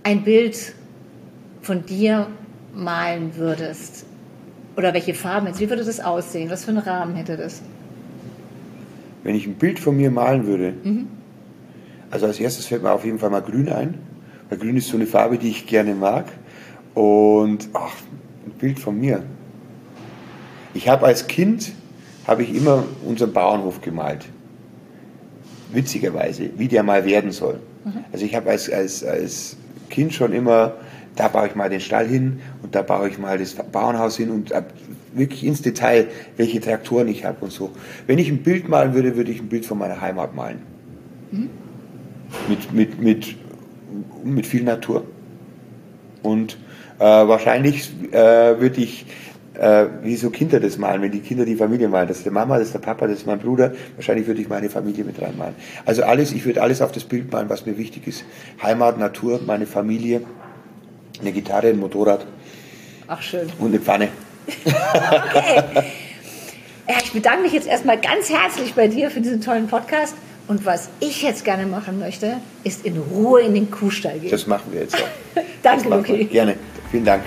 ein 0.03 0.23
Bild 0.23 0.73
von 1.63 1.87
dir 1.87 2.27
malen 2.75 3.35
würdest, 3.35 4.05
oder 4.75 4.93
welche 4.93 5.15
Farben 5.15 5.47
jetzt, 5.47 5.59
wie 5.59 5.69
würde 5.71 5.83
das 5.83 5.99
aussehen? 5.99 6.51
Was 6.51 6.65
für 6.65 6.71
einen 6.71 6.77
Rahmen 6.77 7.15
hätte 7.15 7.35
das? 7.35 7.63
Wenn 9.23 9.33
ich 9.33 9.47
ein 9.47 9.55
Bild 9.55 9.79
von 9.79 9.97
mir 9.97 10.11
malen 10.11 10.45
würde, 10.45 10.75
mhm. 10.83 11.07
also 12.11 12.27
als 12.27 12.39
erstes 12.39 12.67
fällt 12.67 12.83
mir 12.83 12.91
auf 12.91 13.03
jeden 13.03 13.17
Fall 13.17 13.31
mal 13.31 13.41
grün 13.41 13.69
ein, 13.69 13.95
weil 14.49 14.59
grün 14.59 14.77
ist 14.77 14.89
so 14.89 14.97
eine 14.97 15.07
Farbe, 15.07 15.39
die 15.39 15.49
ich 15.49 15.65
gerne 15.65 15.95
mag. 15.95 16.25
Und 16.97 17.69
ach, 17.73 17.93
ein 18.43 18.53
Bild 18.57 18.79
von 18.79 18.99
mir. 18.99 19.21
Ich 20.73 20.89
habe 20.89 21.05
als 21.05 21.27
Kind 21.27 21.71
habe 22.25 22.41
ich 22.41 22.55
immer 22.55 22.85
unseren 23.05 23.33
Bauernhof 23.33 23.81
gemalt. 23.81 24.25
Witzigerweise, 25.71 26.49
wie 26.57 26.67
der 26.67 26.81
mal 26.81 27.05
werden 27.05 27.31
soll. 27.31 27.59
Mhm. 27.85 28.03
Also 28.11 28.25
ich 28.25 28.33
habe 28.33 28.49
als, 28.49 28.71
als, 28.71 29.03
als 29.03 29.57
Kind 29.91 30.11
schon 30.11 30.33
immer, 30.33 30.73
da 31.15 31.27
baue 31.27 31.45
ich 31.45 31.53
mal 31.53 31.69
den 31.69 31.81
Stall 31.81 32.07
hin 32.07 32.39
und 32.63 32.73
da 32.73 32.81
baue 32.81 33.09
ich 33.09 33.19
mal 33.19 33.37
das 33.37 33.53
Bauernhaus 33.53 34.17
hin 34.17 34.31
und 34.31 34.51
wirklich 35.13 35.43
ins 35.43 35.61
Detail, 35.61 36.07
welche 36.35 36.59
Traktoren 36.61 37.09
ich 37.09 37.25
habe 37.25 37.37
und 37.41 37.51
so. 37.51 37.69
Wenn 38.07 38.17
ich 38.17 38.29
ein 38.29 38.41
Bild 38.41 38.67
malen 38.69 38.95
würde, 38.95 39.15
würde 39.15 39.29
ich 39.29 39.39
ein 39.39 39.49
Bild 39.49 39.67
von 39.67 39.77
meiner 39.77 40.01
Heimat 40.01 40.33
malen. 40.33 40.63
Mhm. 41.29 41.49
Mit, 42.49 42.73
mit, 42.73 42.99
mit, 42.99 43.35
mit 44.23 44.47
viel 44.47 44.63
Natur. 44.63 45.05
Und 46.23 46.57
äh, 46.99 47.03
wahrscheinlich 47.03 47.91
äh, 48.11 48.59
würde 48.59 48.81
ich 48.81 49.05
äh, 49.53 49.85
wie 50.03 50.15
so 50.15 50.29
Kinder 50.29 50.59
das 50.59 50.77
malen, 50.77 51.01
wenn 51.01 51.11
die 51.11 51.19
Kinder 51.19 51.45
die 51.45 51.55
Familie 51.55 51.87
malen. 51.87 52.07
Das 52.07 52.17
ist 52.17 52.25
der 52.25 52.33
Mama, 52.33 52.57
das 52.57 52.67
ist 52.67 52.73
der 52.73 52.79
Papa, 52.79 53.07
das 53.07 53.19
ist 53.19 53.27
mein 53.27 53.39
Bruder. 53.39 53.73
Wahrscheinlich 53.95 54.27
würde 54.27 54.41
ich 54.41 54.49
meine 54.49 54.69
Familie 54.69 55.03
mit 55.03 55.21
reinmalen. 55.21 55.55
Also 55.85 56.03
alles, 56.03 56.31
ich 56.31 56.45
würde 56.45 56.61
alles 56.61 56.81
auf 56.81 56.91
das 56.91 57.03
Bild 57.03 57.31
malen, 57.31 57.49
was 57.49 57.65
mir 57.65 57.77
wichtig 57.77 58.07
ist. 58.07 58.23
Heimat, 58.61 58.97
Natur, 58.97 59.39
meine 59.45 59.65
Familie, 59.65 60.21
eine 61.19 61.31
Gitarre, 61.31 61.69
ein 61.69 61.79
Motorrad. 61.79 62.25
Ach 63.07 63.21
schön. 63.21 63.47
Und 63.59 63.69
eine 63.69 63.79
Pfanne. 63.79 64.09
okay. 64.65 65.83
Ja, 66.89 66.95
ich 67.03 67.11
bedanke 67.11 67.41
mich 67.41 67.51
jetzt 67.51 67.67
erstmal 67.67 67.99
ganz 67.99 68.29
herzlich 68.29 68.73
bei 68.73 68.87
dir 68.87 69.11
für 69.11 69.19
diesen 69.19 69.41
tollen 69.41 69.67
Podcast. 69.67 70.15
Und 70.47 70.65
was 70.65 70.89
ich 71.01 71.21
jetzt 71.21 71.43
gerne 71.43 71.65
machen 71.65 71.99
möchte, 71.99 72.37
ist 72.63 72.85
in 72.85 72.97
Ruhe 72.97 73.41
in 73.41 73.53
den 73.53 73.69
Kuhstall 73.69 74.19
gehen. 74.19 74.31
Das 74.31 74.47
machen 74.47 74.71
wir 74.71 74.81
jetzt 74.81 74.95
auch. 74.95 75.41
Danke. 75.63 75.89
Luki. 75.89 76.25
Gerne. 76.25 76.55
Vielen 76.91 77.05
Dank. 77.05 77.23